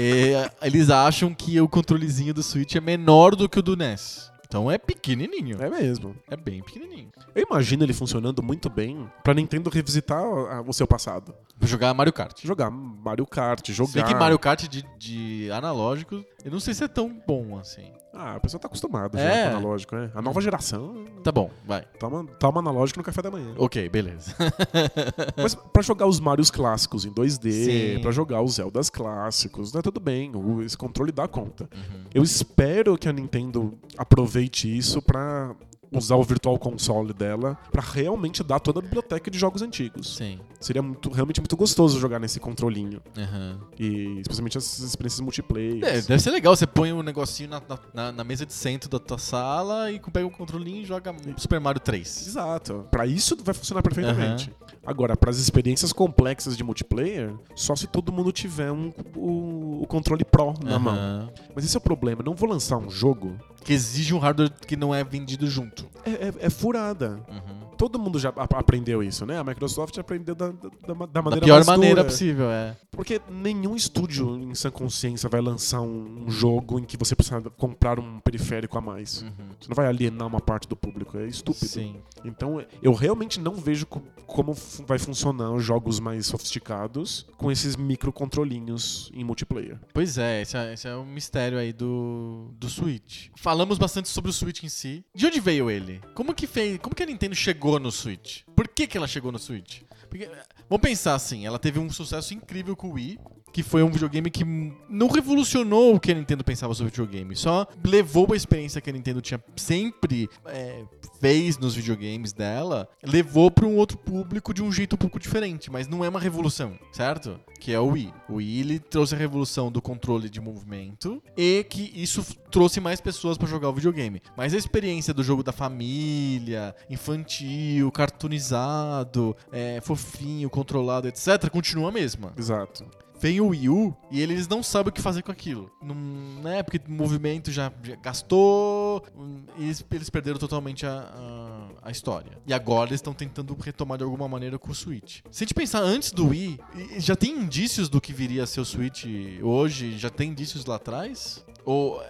E, 0.00 0.32
eles 0.62 0.90
acham 0.90 1.34
que 1.34 1.61
o 1.61 1.68
controlezinho 1.68 2.32
do 2.32 2.40
Switch 2.40 2.76
é 2.76 2.80
menor 2.80 3.34
do 3.34 3.48
que 3.48 3.58
o 3.58 3.62
do 3.62 3.76
NES. 3.76 4.30
Então 4.46 4.70
é 4.70 4.78
pequenininho. 4.78 5.61
É 5.61 5.68
mesmo. 5.68 6.14
É 6.30 6.37
bem 6.37 6.62
pequenininho. 6.62 7.11
Eu 7.34 7.44
imagino 7.50 7.82
ele 7.82 7.92
funcionando 7.92 8.40
muito 8.40 8.70
bem 8.70 9.11
pra 9.24 9.34
Nintendo 9.34 9.68
revisitar 9.68 10.22
a- 10.22 10.62
o 10.64 10.72
seu 10.72 10.87
passado. 10.87 11.34
Jogar 11.62 11.92
Mario 11.94 12.12
Kart. 12.12 12.40
Jogar 12.44 12.70
Mario 12.70 13.26
Kart, 13.26 13.68
jogar. 13.72 13.90
Se 13.90 13.94
bem 13.96 14.04
que 14.04 14.14
Mario 14.14 14.38
Kart 14.38 14.68
de, 14.68 14.84
de 14.96 15.50
analógico, 15.50 16.24
eu 16.44 16.50
não 16.52 16.61
sei 16.61 16.74
se 16.74 16.84
é 16.84 16.88
tão 16.88 17.20
bom 17.26 17.58
assim. 17.58 17.90
Ah, 18.20 18.35
a 18.35 18.40
pessoa 18.40 18.61
tá 18.61 18.66
acostumada 18.66 19.16
É. 19.18 19.44
já 19.44 19.50
com 19.52 19.57
analógico, 19.59 19.94
né? 19.94 20.11
A 20.12 20.20
nova 20.20 20.40
geração 20.40 21.04
Tá 21.22 21.31
bom, 21.31 21.50
vai. 21.64 21.83
toma, 22.00 22.24
toma 22.40 22.59
analógico 22.59 22.98
no 22.98 23.04
café 23.04 23.22
da 23.22 23.31
manhã. 23.31 23.54
Ok, 23.57 23.88
beleza. 23.88 24.35
Mas 25.37 25.54
pra 25.54 25.83
jogar 25.83 26.07
os 26.07 26.18
Marios 26.18 26.50
clássicos 26.50 27.04
em 27.04 27.12
2D, 27.12 27.52
Sim. 27.96 28.02
pra 28.02 28.11
jogar 28.11 28.42
os 28.42 28.54
Zeldas 28.54 28.90
clássicos, 28.90 29.72
né, 29.72 29.81
tudo 29.83 30.00
bem, 30.00 30.33
o- 30.35 30.62
esse 30.62 30.76
controle 30.76 31.12
dá 31.12 31.28
conta. 31.28 31.68
Uhum. 31.74 32.04
Eu 32.12 32.22
espero 32.24 32.98
que 32.98 33.09
a 33.09 33.12
Nintendo 33.12 33.78
aproveite 33.96 34.76
isso 34.76 35.00
pra 35.00 35.54
usar 35.92 36.16
o 36.16 36.22
Virtual 36.22 36.59
Console 36.59 37.12
dela 37.12 37.57
pra 37.70 37.83
realmente 37.83 38.42
dar 38.42 38.61
toda 38.61 38.79
a 38.81 38.83
biblioteca 38.83 39.31
de 39.31 39.38
jogos 39.38 39.62
antigos. 39.62 40.16
Sim. 40.16 40.38
Seria 40.61 40.83
muito, 40.83 41.11
realmente 41.11 41.40
muito 41.40 41.57
gostoso 41.57 41.98
jogar 41.98 42.18
nesse 42.18 42.38
controlinho. 42.40 43.01
Aham. 43.16 43.59
E 43.79 44.20
especialmente 44.20 44.59
essas 44.59 44.81
experiências 44.81 45.20
multiplayer. 45.20 45.85
É, 45.85 46.01
deve 46.01 46.18
ser 46.20 46.31
legal. 46.31 46.55
Você 46.55 46.66
põe 46.66 46.92
um 46.92 47.03
negocinho 47.03 47.48
na, 47.48 47.62
na- 47.94 48.12
na, 48.12 48.24
mesa 48.24 48.44
de 48.44 48.53
centro 48.53 48.88
da 48.88 48.98
tua 48.98 49.18
sala 49.18 49.90
e 49.90 50.01
pega 50.01 50.27
o 50.27 50.31
controlinho 50.31 50.83
e 50.83 50.85
joga 50.85 51.14
Super 51.37 51.61
Mario 51.61 51.81
3. 51.81 52.27
Exato. 52.27 52.87
Pra 52.90 53.07
isso 53.07 53.37
vai 53.42 53.55
funcionar 53.55 53.83
perfeitamente. 53.83 54.53
Agora, 54.85 55.16
pras 55.16 55.38
experiências 55.38 55.92
complexas 55.92 56.57
de 56.57 56.64
multiplayer, 56.64 57.35
só 57.55 57.77
se 57.77 57.87
todo 57.87 58.11
mundo 58.12 58.33
tiver 58.33 58.72
um, 58.72 58.92
o, 59.14 59.83
o 59.83 59.87
controle 59.87 60.24
Pro 60.24 60.55
na 60.64 60.79
mão. 60.79 60.94
Aham. 60.94 61.31
Mas 61.55 61.64
esse 61.64 61.77
é 61.77 61.79
o 61.79 61.81
problema. 61.83 62.22
Não 62.24 62.35
vou 62.35 62.48
lançar 62.48 62.79
um 62.79 62.88
jogo. 62.90 63.37
Que 63.64 63.72
exige 63.72 64.14
um 64.14 64.18
hardware 64.18 64.51
que 64.66 64.77
não 64.77 64.94
é 64.94 65.05
vendido 65.05 65.46
junto. 65.46 65.78
É, 66.05 66.11
é- 66.11 66.35
é 66.47 66.51
furada. 66.51 67.21
Uhum. 67.29 67.69
Todo 67.79 67.97
mundo 67.97 68.19
já 68.19 68.31
aprendeu 68.31 69.05
isso, 69.05 69.25
né? 69.25 69.38
A 69.38 69.45
Microsoft 69.45 69.97
aprendeu 69.99 70.35
da, 70.35 70.49
da, 70.49 70.69
da- 70.69 70.95
da 70.95 71.07
Da 71.07 71.23
maneira 71.23 71.45
pior 71.47 71.55
mais 71.57 71.67
maneira 71.67 72.05
possível, 72.05 72.51
é. 72.51 72.77
Porque 72.91 73.21
nenhum 73.31 73.77
estúdio 73.77 74.37
em 74.37 74.53
sã 74.57 74.69
consciência 74.69 75.29
vai 75.29 75.41
lançar 75.41 75.81
um, 75.81 76.25
um 76.27 76.31
jogo 76.31 76.81
em 76.81 76.85
que 76.85 76.97
você 76.97 77.14
precisa 77.14 77.41
comprar 77.57 78.01
um 78.01 78.19
periférico 78.19 78.77
a 78.77 78.81
mais. 78.81 79.23
Uhum. 79.23 79.31
Você 79.61 79.69
não 79.69 79.77
vai 79.77 79.87
alienar 79.87 80.27
uma 80.27 80.41
parte 80.41 80.67
do 80.67 80.75
público, 80.75 81.17
é 81.19 81.27
estúpido. 81.29 81.67
Sim. 81.69 81.95
Então, 82.25 82.61
eu 82.83 82.93
realmente 82.93 83.38
não 83.38 83.55
vejo 83.55 83.87
co- 83.87 84.03
como 84.27 84.57
vai 84.85 84.99
funcionar 84.99 85.53
os 85.53 85.62
jogos 85.64 86.01
mais 86.01 86.27
sofisticados 86.27 87.27
com 87.37 87.51
esses 87.53 87.77
microcontrolinhos 87.77 89.11
em 89.14 89.23
multiplayer. 89.25 89.79
Pois 89.95 90.19
é, 90.19 90.43
esse 90.43 90.57
é, 90.57 90.75
esse 90.75 90.88
é 90.88 90.95
o 90.97 91.05
mistério 91.05 91.57
aí 91.59 91.73
do, 91.73 92.49
do 92.59 92.69
Switch. 92.69 93.29
Falamos 93.37 93.79
bastante 93.79 94.09
sobre 94.09 94.31
o 94.31 94.35
Switch 94.35 94.64
em 94.64 94.69
si. 94.69 95.05
De 95.14 95.27
onde 95.27 95.41
veio 95.41 95.67
ele? 95.70 96.00
Como 96.14 96.35
que 96.35 96.46
fez? 96.46 96.78
Como 96.78 96.94
que 96.94 97.02
a 97.02 97.07
Nintendo 97.07 97.35
chegou 97.35 97.78
no 97.78 97.90
Switch? 97.90 98.42
Por 98.54 98.68
que, 98.68 98.87
que 98.87 98.96
ela 98.96 99.07
chegou 99.07 99.33
no 99.33 99.38
Switch? 99.38 99.83
Porque, 100.09 100.28
vamos 100.68 100.83
pensar 100.83 101.14
assim, 101.14 101.46
ela 101.46 101.59
teve 101.59 101.78
um 101.78 101.90
sucesso 101.90 102.33
incrível 102.35 102.74
com 102.76 102.88
o 102.88 102.92
Wii, 102.92 103.18
que 103.52 103.62
foi 103.62 103.82
um 103.82 103.90
videogame 103.90 104.30
que 104.30 104.44
não 104.88 105.08
revolucionou 105.08 105.94
o 105.94 106.00
que 106.00 106.12
a 106.12 106.14
Nintendo 106.14 106.44
pensava 106.44 106.74
sobre 106.74 106.90
videogame, 106.90 107.34
só 107.37 107.66
levou 107.84 108.26
a 108.32 108.37
experiência 108.37 108.80
que 108.80 108.90
a 108.90 108.92
Nintendo 108.92 109.20
tinha 109.20 109.42
sempre 109.56 110.28
eh, 110.46 110.84
fez 111.20 111.58
nos 111.58 111.74
videogames 111.74 112.32
dela, 112.32 112.88
levou 113.02 113.50
para 113.50 113.66
um 113.66 113.76
outro 113.76 113.98
público 113.98 114.54
de 114.54 114.62
um 114.62 114.70
jeito 114.70 114.94
um 114.94 114.98
pouco 114.98 115.18
diferente, 115.18 115.70
mas 115.70 115.88
não 115.88 116.04
é 116.04 116.08
uma 116.08 116.20
revolução, 116.20 116.78
certo? 116.92 117.38
Que 117.61 117.72
é 117.72 117.80
o 117.80 117.88
Wii. 117.88 118.14
O 118.28 118.34
Wii 118.34 118.61
ele 118.61 118.78
trouxe 118.78 119.14
a 119.14 119.18
revolução 119.18 119.70
do 119.70 119.82
controle 119.82 120.28
de 120.28 120.40
movimento 120.40 121.22
e 121.37 121.64
que 121.68 121.92
isso 121.94 122.24
trouxe 122.50 122.80
mais 122.80 123.00
pessoas 123.00 123.37
para 123.37 123.48
jogar 123.48 123.68
o 123.68 123.72
videogame. 123.72 124.22
Mas 124.37 124.54
a 124.54 124.56
experiência 124.56 125.12
do 125.12 125.22
jogo 125.22 125.42
da 125.42 125.52
família, 125.52 126.74
infantil, 126.88 127.90
cartoonizado, 127.90 129.37
é, 129.50 129.80
fofinho, 129.80 130.48
controlado, 130.48 131.08
etc, 131.08 131.48
continua 131.50 131.88
a 131.88 131.92
mesma 131.92 132.32
Exato. 132.37 132.84
Vem 133.20 133.40
o 133.40 133.48
Wii 133.48 133.68
U 133.68 133.96
e 134.11 134.20
eles 134.20 134.46
não 134.48 134.62
sabem 134.62 134.90
o 134.90 134.92
que 134.92 135.00
fazer 135.00 135.22
com 135.22 135.33
aquilo. 135.33 135.70
Não, 135.83 135.94
né? 136.42 136.62
Porque 136.62 136.81
o 136.87 136.90
movimento 136.90 137.50
já, 137.50 137.72
já 137.83 137.96
gastou, 137.96 139.04
hum, 139.16 139.42
e 139.57 139.64
eles, 139.64 139.85
eles 139.90 140.11
perderam 140.11 140.38
totalmente 140.38 140.87
a, 140.87 140.90
a, 140.92 141.88
a 141.88 141.90
história. 141.90 142.38
E 142.46 142.54
agora 142.54 142.90
eles 142.90 142.98
estão 142.98 143.12
tentando 143.12 143.57
retomar 143.61 143.98
de 143.98 144.04
alguma 144.04 144.28
maneira 144.28 144.59
com 144.59 144.70
o 144.70 144.74
Switch. 144.74 145.20
Se 145.31 145.42
a 145.42 145.46
gente 145.46 145.54
pensar 145.54 145.81
antes 145.81 146.12
do 146.12 146.28
Wii, 146.28 146.61
já 146.98 147.16
tem 147.16 147.33
indícios 147.33 147.88
do 147.88 148.00
que 148.00 148.12
viria 148.12 148.44
a 148.44 148.46
ser 148.46 148.61
o 148.61 148.64
Switch 148.64 149.04
hoje? 149.42 149.98
Já 149.98 150.11
tem 150.11 150.31
indícios 150.31 150.64
lá 150.64 150.76
atrás? 150.76 151.44
Ou 151.64 152.02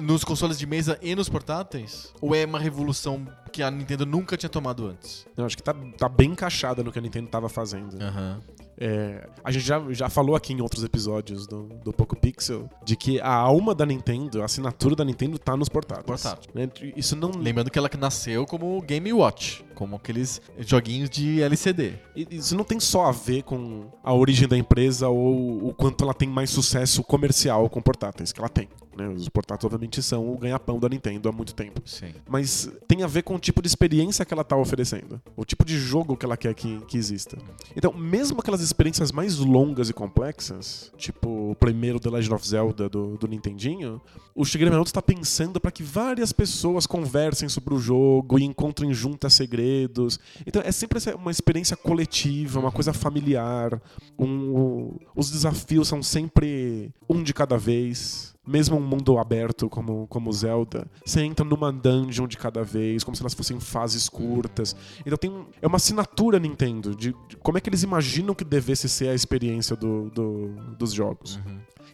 nos 0.00 0.22
consoles 0.22 0.58
de 0.58 0.66
mesa 0.66 0.98
e 1.02 1.14
nos 1.14 1.28
portáteis? 1.28 2.12
Ou 2.20 2.34
é 2.34 2.44
uma 2.44 2.60
revolução 2.60 3.26
que 3.52 3.62
a 3.62 3.70
Nintendo 3.70 4.06
nunca 4.06 4.36
tinha 4.36 4.48
tomado 4.48 4.86
antes? 4.86 5.26
Eu 5.36 5.44
acho 5.44 5.56
que 5.56 5.62
tá, 5.62 5.74
tá 5.98 6.08
bem 6.08 6.30
encaixada 6.30 6.84
no 6.84 6.92
que 6.92 6.98
a 6.98 7.02
Nintendo 7.02 7.28
tava 7.28 7.48
fazendo. 7.48 8.00
Aham. 8.00 8.40
É, 8.84 9.28
a 9.44 9.52
gente 9.52 9.64
já, 9.64 9.80
já 9.90 10.08
falou 10.08 10.34
aqui 10.34 10.52
em 10.52 10.60
outros 10.60 10.82
episódios 10.82 11.46
do, 11.46 11.68
do 11.84 11.92
Poco 11.92 12.16
Pixel 12.16 12.68
de 12.84 12.96
que 12.96 13.20
a 13.20 13.32
alma 13.32 13.76
da 13.76 13.86
Nintendo, 13.86 14.42
a 14.42 14.46
assinatura 14.46 14.96
da 14.96 15.04
Nintendo 15.04 15.38
tá 15.38 15.56
nos 15.56 15.68
portáteis. 15.68 16.04
Portátil. 16.04 16.50
Né? 16.52 16.68
Isso 16.96 17.14
não. 17.14 17.30
Lembrando 17.30 17.70
que 17.70 17.78
ela 17.78 17.88
nasceu 17.96 18.44
como 18.44 18.82
Game 18.82 19.12
Watch, 19.12 19.64
como 19.76 19.94
aqueles 19.94 20.42
joguinhos 20.58 21.08
de 21.08 21.40
LCD. 21.40 21.94
Isso 22.28 22.56
não 22.56 22.64
tem 22.64 22.80
só 22.80 23.06
a 23.06 23.12
ver 23.12 23.44
com 23.44 23.86
a 24.02 24.12
origem 24.12 24.48
da 24.48 24.58
empresa 24.58 25.08
ou 25.08 25.68
o 25.68 25.72
quanto 25.72 26.02
ela 26.02 26.12
tem 26.12 26.28
mais 26.28 26.50
sucesso 26.50 27.04
comercial 27.04 27.70
com 27.70 27.80
portáteis, 27.80 28.32
que 28.32 28.40
ela 28.40 28.48
tem. 28.48 28.68
Né? 28.96 29.08
Os 29.08 29.28
portáteis, 29.28 29.64
obviamente, 29.64 30.02
são 30.02 30.32
o 30.32 30.38
ganha-pão 30.38 30.78
da 30.78 30.88
Nintendo 30.88 31.28
há 31.28 31.32
muito 31.32 31.54
tempo. 31.54 31.80
Sim. 31.84 32.12
Mas 32.28 32.70
tem 32.86 33.02
a 33.02 33.06
ver 33.06 33.22
com 33.22 33.34
o 33.34 33.38
tipo 33.38 33.62
de 33.62 33.68
experiência 33.68 34.24
que 34.24 34.32
ela 34.32 34.44
tá 34.44 34.56
oferecendo. 34.56 35.20
O 35.36 35.44
tipo 35.44 35.64
de 35.64 35.78
jogo 35.78 36.16
que 36.16 36.24
ela 36.24 36.36
quer 36.36 36.54
que, 36.54 36.80
que 36.86 36.96
exista. 36.96 37.38
Então, 37.76 37.92
mesmo 37.92 38.40
aquelas 38.40 38.60
experiências 38.60 39.12
mais 39.12 39.38
longas 39.38 39.88
e 39.88 39.92
complexas, 39.92 40.92
tipo 40.96 41.50
o 41.50 41.54
primeiro 41.54 41.98
The 41.98 42.10
Legend 42.10 42.34
of 42.34 42.46
Zelda 42.46 42.88
do, 42.88 43.16
do 43.16 43.26
Nintendinho, 43.26 44.00
o 44.34 44.44
Shigeru 44.44 44.70
Miyamoto 44.70 44.88
está 44.88 45.02
pensando 45.02 45.60
para 45.60 45.70
que 45.70 45.82
várias 45.82 46.32
pessoas 46.32 46.86
conversem 46.86 47.48
sobre 47.48 47.74
o 47.74 47.78
jogo 47.78 48.38
e 48.38 48.44
encontrem 48.44 48.92
juntas 48.92 49.34
segredos. 49.34 50.18
Então, 50.46 50.62
é 50.64 50.72
sempre 50.72 50.98
uma 51.14 51.30
experiência 51.30 51.76
coletiva, 51.76 52.60
uma 52.60 52.72
coisa 52.72 52.92
familiar. 52.92 53.80
Um, 54.18 54.96
os 55.14 55.30
desafios 55.30 55.88
são 55.88 56.02
sempre 56.02 56.90
um 57.08 57.22
de 57.22 57.34
cada 57.34 57.56
vez. 57.56 58.31
Mesmo 58.46 58.76
um 58.76 58.80
mundo 58.80 59.18
aberto 59.18 59.68
como, 59.68 60.06
como 60.08 60.32
Zelda, 60.32 60.86
você 61.04 61.22
entra 61.22 61.44
numa 61.44 61.72
dungeon 61.72 62.26
de 62.26 62.36
cada 62.36 62.62
vez, 62.64 63.04
como 63.04 63.16
se 63.16 63.22
elas 63.22 63.34
fossem 63.34 63.60
fases 63.60 64.08
curtas. 64.08 64.74
Então 65.06 65.16
tem 65.16 65.30
um- 65.30 65.46
é 65.60 65.66
uma 65.66 65.76
assinatura 65.76 66.38
Nintendo 66.38 66.94
de, 66.94 67.14
de 67.28 67.36
como 67.36 67.58
é 67.58 67.60
que 67.60 67.68
eles 67.68 67.82
imaginam 67.82 68.34
que 68.34 68.44
devesse 68.44 68.88
ser 68.88 69.08
a 69.08 69.14
experiência 69.14 69.76
do, 69.76 70.10
do- 70.10 70.48
dos 70.78 70.92
jogos. 70.92 71.38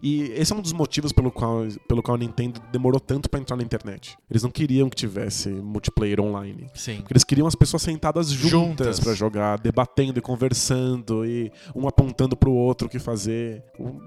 E 0.00 0.22
esse 0.36 0.52
é 0.52 0.56
um 0.56 0.60
dos 0.62 0.72
motivos 0.72 1.10
pelo 1.10 1.28
qual, 1.28 1.62
pelo 1.88 2.00
qual 2.02 2.14
a 2.14 2.18
Nintendo 2.18 2.60
demorou 2.70 3.00
tanto 3.00 3.28
pra 3.28 3.40
entrar 3.40 3.56
na 3.56 3.64
internet. 3.64 4.16
Eles 4.30 4.44
não 4.44 4.50
queriam 4.50 4.88
que 4.88 4.94
tivesse 4.94 5.48
multiplayer 5.48 6.20
online. 6.20 6.68
Sim. 6.72 6.98
Porque 6.98 7.12
eles 7.14 7.24
queriam 7.24 7.48
as 7.48 7.56
pessoas 7.56 7.82
sentadas 7.82 8.28
juntas 8.30 8.50
Juntas. 8.50 9.00
pra 9.00 9.12
jogar, 9.12 9.58
debatendo 9.58 10.16
e 10.20 10.22
conversando 10.22 11.26
e 11.26 11.50
um 11.74 11.88
apontando 11.88 12.36
pro 12.36 12.52
outro 12.52 12.86
o 12.86 12.90
que 12.90 13.00
fazer. 13.00 13.64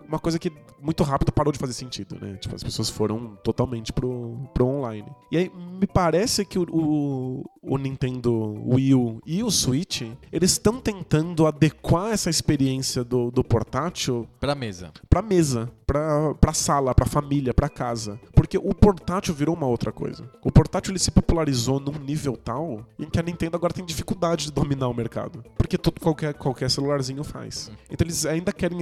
Uma 0.08 0.17
coisa 0.17 0.39
que 0.39 0.49
muito 0.82 1.04
rápido 1.04 1.32
parou 1.34 1.51
de 1.51 1.60
fazer 1.60 1.73
sentido, 1.73 2.17
né? 2.21 2.30
Tipo, 2.37 2.55
as 2.55 2.63
pessoas 2.63 2.89
foram 2.89 3.35
totalmente 3.43 3.91
pro, 3.91 4.37
pro 4.53 4.65
online. 4.65 5.09
E 5.31 5.37
aí 5.37 5.51
me 5.79 5.87
parece 5.87 6.45
que 6.45 6.57
o, 6.59 6.65
o, 6.71 7.43
o 7.62 7.78
Nintendo 7.78 8.34
Wii 8.65 8.95
U 8.95 9.21
e 9.26 9.43
o 9.43 9.52
Switch, 9.52 10.02
eles 10.32 10.52
estão 10.54 10.80
tentando 10.80 11.45
adequar 11.45 12.12
essa 12.12 12.30
experiência 12.30 13.04
do, 13.04 13.30
do 13.30 13.43
portátil 13.43 14.28
Pra 14.39 14.56
mesa. 14.56 14.91
pra 15.10 15.21
mesa, 15.21 15.71
pra, 15.86 16.34
pra 16.36 16.54
sala, 16.54 16.95
pra 16.95 17.06
família, 17.06 17.54
pra 17.54 17.69
casa. 17.69 18.19
Porque 18.34 18.58
o 18.58 18.74
portátil 18.74 19.34
virou 19.34 19.56
uma 19.56 19.67
outra 19.67 19.91
coisa. 19.91 20.28
O 20.43 20.52
portátil 20.52 20.91
ele 20.91 21.00
se 21.00 21.12
popularizou 21.12 21.80
num 21.80 22.00
nível 22.00 22.36
tal 22.36 22.86
em 22.97 23.10
que 23.10 23.19
a 23.19 23.24
Nintendo 23.24 23.56
agora 23.56 23.74
tem 23.74 23.86
dificuldade 23.86 24.45
de 24.45 24.52
dominar 24.52 24.88
o 24.88 24.93
mercado. 24.93 25.43
Porque 25.58 25.78
todo, 25.78 26.00
qualquer, 26.00 26.34
qualquer 26.34 26.69
celularzinho 26.69 27.24
faz. 27.24 27.71
Então 27.89 28.06
eles 28.06 28.26
ainda 28.26 28.52
querem 28.52 28.80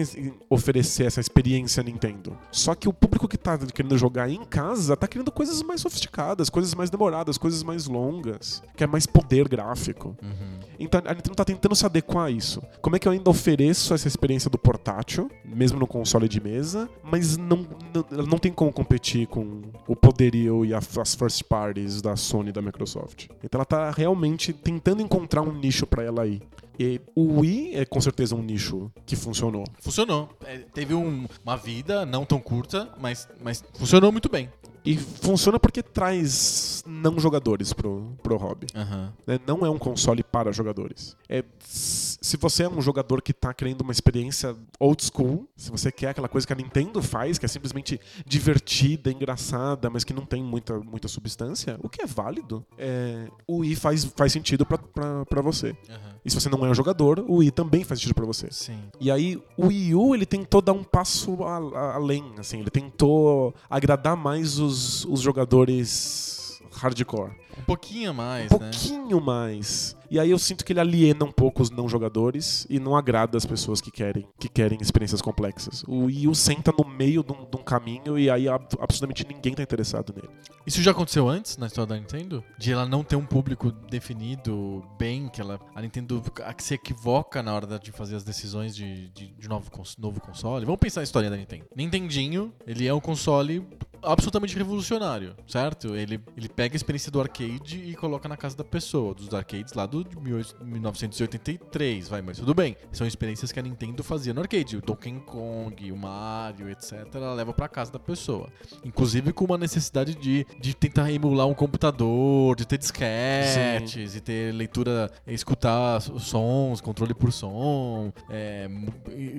oferecer 0.50 1.06
essa 1.06 1.20
experiência 1.20 1.84
Nintendo. 1.84 2.38
Só 2.52 2.74
que 2.74 2.88
o 2.88 2.94
público 2.94 3.28
que 3.28 3.38
tá 3.38 3.58
querendo 3.58 3.98
jogar 3.98 4.30
em 4.30 4.46
casa 4.46 4.96
tá 4.96 5.08
querendo 5.08 5.32
coisas 5.32 5.62
mais 5.62 5.82
sofisticadas, 5.82 6.50
coisas 6.50 6.74
mais 6.74 6.90
demoradas, 6.90 7.38
coisas 7.38 7.62
mais 7.64 7.86
longas, 7.88 8.64
quer 8.76 8.88
mais 8.88 9.06
poder 9.06 9.48
gráfico. 9.48 10.16
Uhum. 10.22 10.60
Então 10.80 11.02
a 11.06 11.14
Nintendo 11.14 11.36
tá 11.36 11.44
tentando 11.46 11.76
se 11.76 11.86
adequar 11.86 12.26
a 12.28 12.32
isso. 12.32 12.62
Como 12.82 12.96
é 12.96 13.00
que 13.00 13.08
eu 13.08 13.12
ainda 13.12 13.30
ofereço 13.30 13.94
essa 13.94 14.08
experiência 14.08 14.50
do 14.50 14.58
portátil, 14.58 15.30
mesmo 15.44 15.78
no 15.78 15.86
console 15.88 16.28
de 16.30 16.40
mesa, 16.42 16.90
mas 17.04 17.36
não, 17.36 17.68
não, 17.94 18.26
não 18.28 18.38
tem 18.38 18.52
como 18.52 18.72
competir 18.72 19.28
com 19.28 19.62
o 19.88 19.96
poderio 19.96 20.64
e 20.64 20.74
as 20.74 21.16
first 21.16 21.44
parties 21.44 22.02
da 22.02 22.16
Sony 22.16 22.50
e 22.50 22.54
da 22.54 22.62
Microsoft. 22.62 23.28
Então 23.44 23.60
ela 23.60 23.66
tá 23.66 23.92
realmente 23.92 24.54
tentando 24.54 25.02
encontrar 25.02 25.42
um 25.42 25.52
nicho 25.54 25.86
pra 25.86 26.04
ela 26.04 26.24
aí. 26.24 26.42
E 26.82 27.02
o 27.14 27.42
Wii 27.42 27.76
é 27.76 27.84
com 27.84 28.00
certeza 28.00 28.34
um 28.36 28.42
nicho 28.42 28.90
que 29.06 29.18
funcionou. 29.18 29.66
Funcionou. 29.82 30.30
É, 30.46 30.60
teve 30.74 30.94
um- 30.94 31.28
uma 31.44 31.58
vida 31.58 32.06
não 32.06 32.24
tão 32.24 32.40
curta, 32.40 32.88
mas, 33.02 33.28
mas 33.44 33.62
funcionou 33.74 34.14
muito 34.14 34.30
bem. 34.30 34.50
E 34.90 34.98
funciona 34.98 35.60
porque 35.60 35.84
traz 35.84 36.84
não 36.84 37.20
jogadores 37.20 37.74
pro, 37.74 38.12
pro 38.24 38.36
hobby. 38.38 38.66
Aham. 38.74 39.14
né? 39.28 39.40
Não 39.46 39.64
é 39.64 39.70
um 39.70 39.78
console 39.78 40.24
para 40.24 40.52
jogadores. 40.52 41.16
É, 41.30 41.44
se 41.62 42.36
você 42.38 42.64
é 42.64 42.70
um 42.70 42.82
jogador 42.82 43.22
que 43.22 43.32
tá 43.32 43.54
querendo 43.54 43.82
uma 43.82 43.92
experiência 43.92 44.56
old 44.80 45.04
school, 45.04 45.48
se 45.56 45.70
você 45.70 45.92
quer 45.92 46.10
aquela 46.10 46.28
coisa 46.28 46.48
que 46.48 46.54
a 46.54 46.56
Nintendo 46.56 47.04
faz, 47.04 47.38
que 47.38 47.46
é 47.46 47.48
simplesmente 47.48 48.02
divertida, 48.26 49.12
engraçada, 49.12 49.92
mas 49.92 50.04
que 50.04 50.12
não 50.12 50.26
tem 50.26 50.44
muita, 50.44 50.80
muita 50.80 51.08
substância, 51.08 51.78
o 51.84 51.88
que 51.88 52.02
é 52.02 52.08
válido, 52.08 52.66
é, 52.76 53.28
o 53.46 53.58
Wii 53.58 53.76
faz, 53.76 54.06
faz 54.06 54.34
sentido 54.34 54.66
pra 54.66 55.42
você. 55.44 55.78
Aham. 55.88 56.19
E 56.24 56.30
se 56.30 56.40
você 56.40 56.50
não 56.50 56.66
é 56.66 56.70
um 56.70 56.74
jogador, 56.76 57.24
o 57.28 57.36
Wii 57.38 57.52
também 57.52 57.84
faz 57.84 58.00
sentido 58.00 58.16
pra 58.16 58.26
você. 58.26 58.48
Sim. 58.52 58.80
E 59.00 59.10
aí, 59.10 59.42
o 59.58 59.68
Wii 59.68 59.96
U, 59.96 60.14
ele 60.14 60.26
tentou 60.26 60.62
dar 60.62 60.74
um 60.74 60.84
passo 60.84 61.44
a- 61.44 61.58
a- 61.58 61.96
além, 61.96 62.24
assim, 62.38 62.60
ele 62.60 62.70
tentou 62.70 63.54
agradar 63.70 64.16
mais 64.18 64.60
os, 64.60 65.06
os 65.06 65.22
jogadores 65.22 66.62
hardcore. 66.72 67.32
Um 67.58 67.62
pouquinho 67.64 68.14
mais, 68.14 68.52
Um 68.52 68.58
né? 68.60 68.70
pouquinho 68.72 69.22
mais. 69.22 69.96
E 70.10 70.20
aí 70.20 70.32
eu 70.32 70.40
sinto 70.40 70.66
que 70.66 70.74
ele 70.74 70.80
aliena 70.80 71.24
um 71.24 71.32
pouco 71.32 71.62
os 71.62 71.70
não 71.70 71.88
jogadores 71.88 72.66
e 72.70 72.80
não 72.80 72.96
agrada 72.96 73.38
as 73.38 73.46
pessoas 73.46 73.80
que 73.80 73.92
querem, 73.92 74.28
que 74.40 74.50
querem 74.50 74.80
experiências 74.82 75.22
complexas. 75.22 75.84
O 75.88 76.06
Wii 76.06 76.28
U 76.28 76.36
senta 76.36 76.74
no 76.78 76.88
meio 76.88 77.24
de 77.24 77.32
um, 77.32 77.46
de 77.50 77.58
um 77.58 77.64
caminho 77.64 78.18
e 78.18 78.30
aí 78.30 78.48
ab- 78.48 78.66
absolutamente 78.80 79.26
ninguém 79.28 79.54
tá 79.54 79.62
interessado 79.64 80.14
nele. 80.16 80.30
Isso 80.66 80.82
já 80.82 80.92
aconteceu 80.92 81.28
antes 81.28 81.58
na 81.58 81.68
história 81.68 81.88
da 81.88 81.96
Nintendo? 81.96 82.44
De 82.58 82.72
ela 82.72 82.86
não 82.86 83.04
ter 83.04 83.16
um 83.16 83.26
público 83.26 83.72
definido 83.72 84.84
bem, 84.98 85.30
que 85.30 85.42
ela, 85.42 85.60
a 85.76 85.82
Nintendo 85.82 86.24
a- 86.44 86.54
que 86.54 86.64
se 86.64 86.74
equivoca 86.74 87.42
na 87.44 87.54
hora 87.54 87.80
de 87.80 87.92
fazer 87.92 88.16
as 88.16 88.24
decisões 88.24 88.76
de, 88.76 89.10
de, 89.10 89.28
de 89.28 89.48
novo, 89.48 89.70
novo 89.98 90.20
console. 90.22 90.66
Vamos 90.66 90.80
pensar 90.80 91.02
a 91.02 91.04
história 91.04 91.30
da 91.30 91.38
Nintendo. 91.38 91.66
Nintendinho, 91.76 92.54
ele 92.66 92.88
é 92.88 92.94
um 92.94 93.00
console 93.00 93.66
absolutamente 94.02 94.56
revolucionário, 94.56 95.36
certo? 95.46 95.94
Ele, 95.96 96.22
ele 96.38 96.48
pega 96.48 96.74
a 96.74 96.78
experiência 96.78 97.12
do 97.12 97.20
arcade 97.20 97.84
e 97.84 97.94
coloca 97.96 98.30
na 98.30 98.38
casa 98.38 98.56
da 98.56 98.64
pessoa, 98.64 99.14
dos 99.14 99.34
arcades 99.34 99.74
lá 99.74 99.86
do 99.86 99.99
de 100.04 100.16
18- 100.16 100.56
1983, 100.64 102.08
vai, 102.08 102.22
mas 102.22 102.38
tudo 102.40 102.54
bem. 102.54 102.76
São 102.92 103.06
experiências 103.06 103.52
que 103.52 103.60
a 103.60 103.64
Nintendo 103.64 104.04
fazia 104.04 104.34
no 104.34 104.42
arcade. 104.42 104.78
O 104.78 104.82
Donkey 104.82 105.20
Kong, 105.26 105.92
o 105.92 105.98
Mario, 105.98 106.70
etc. 106.70 106.94
Ela 107.14 107.34
leva 107.34 107.54
pra 107.54 107.68
casa 107.68 107.92
da 107.92 108.00
pessoa. 108.00 108.50
Inclusive 108.84 109.34
com 109.34 109.46
uma 109.46 109.58
necessidade 109.58 110.16
de, 110.16 110.46
de 110.60 110.74
tentar 110.74 111.12
emular 111.12 111.48
um 111.48 111.54
computador, 111.54 112.56
de 112.56 112.66
ter 112.66 112.78
disquetes, 112.78 114.16
e 114.16 114.22
ter 114.22 114.54
leitura, 114.54 115.12
escutar 115.28 116.00
sons, 116.02 116.82
controle 116.82 117.14
por 117.14 117.32
som, 117.32 118.12
é, 118.30 118.70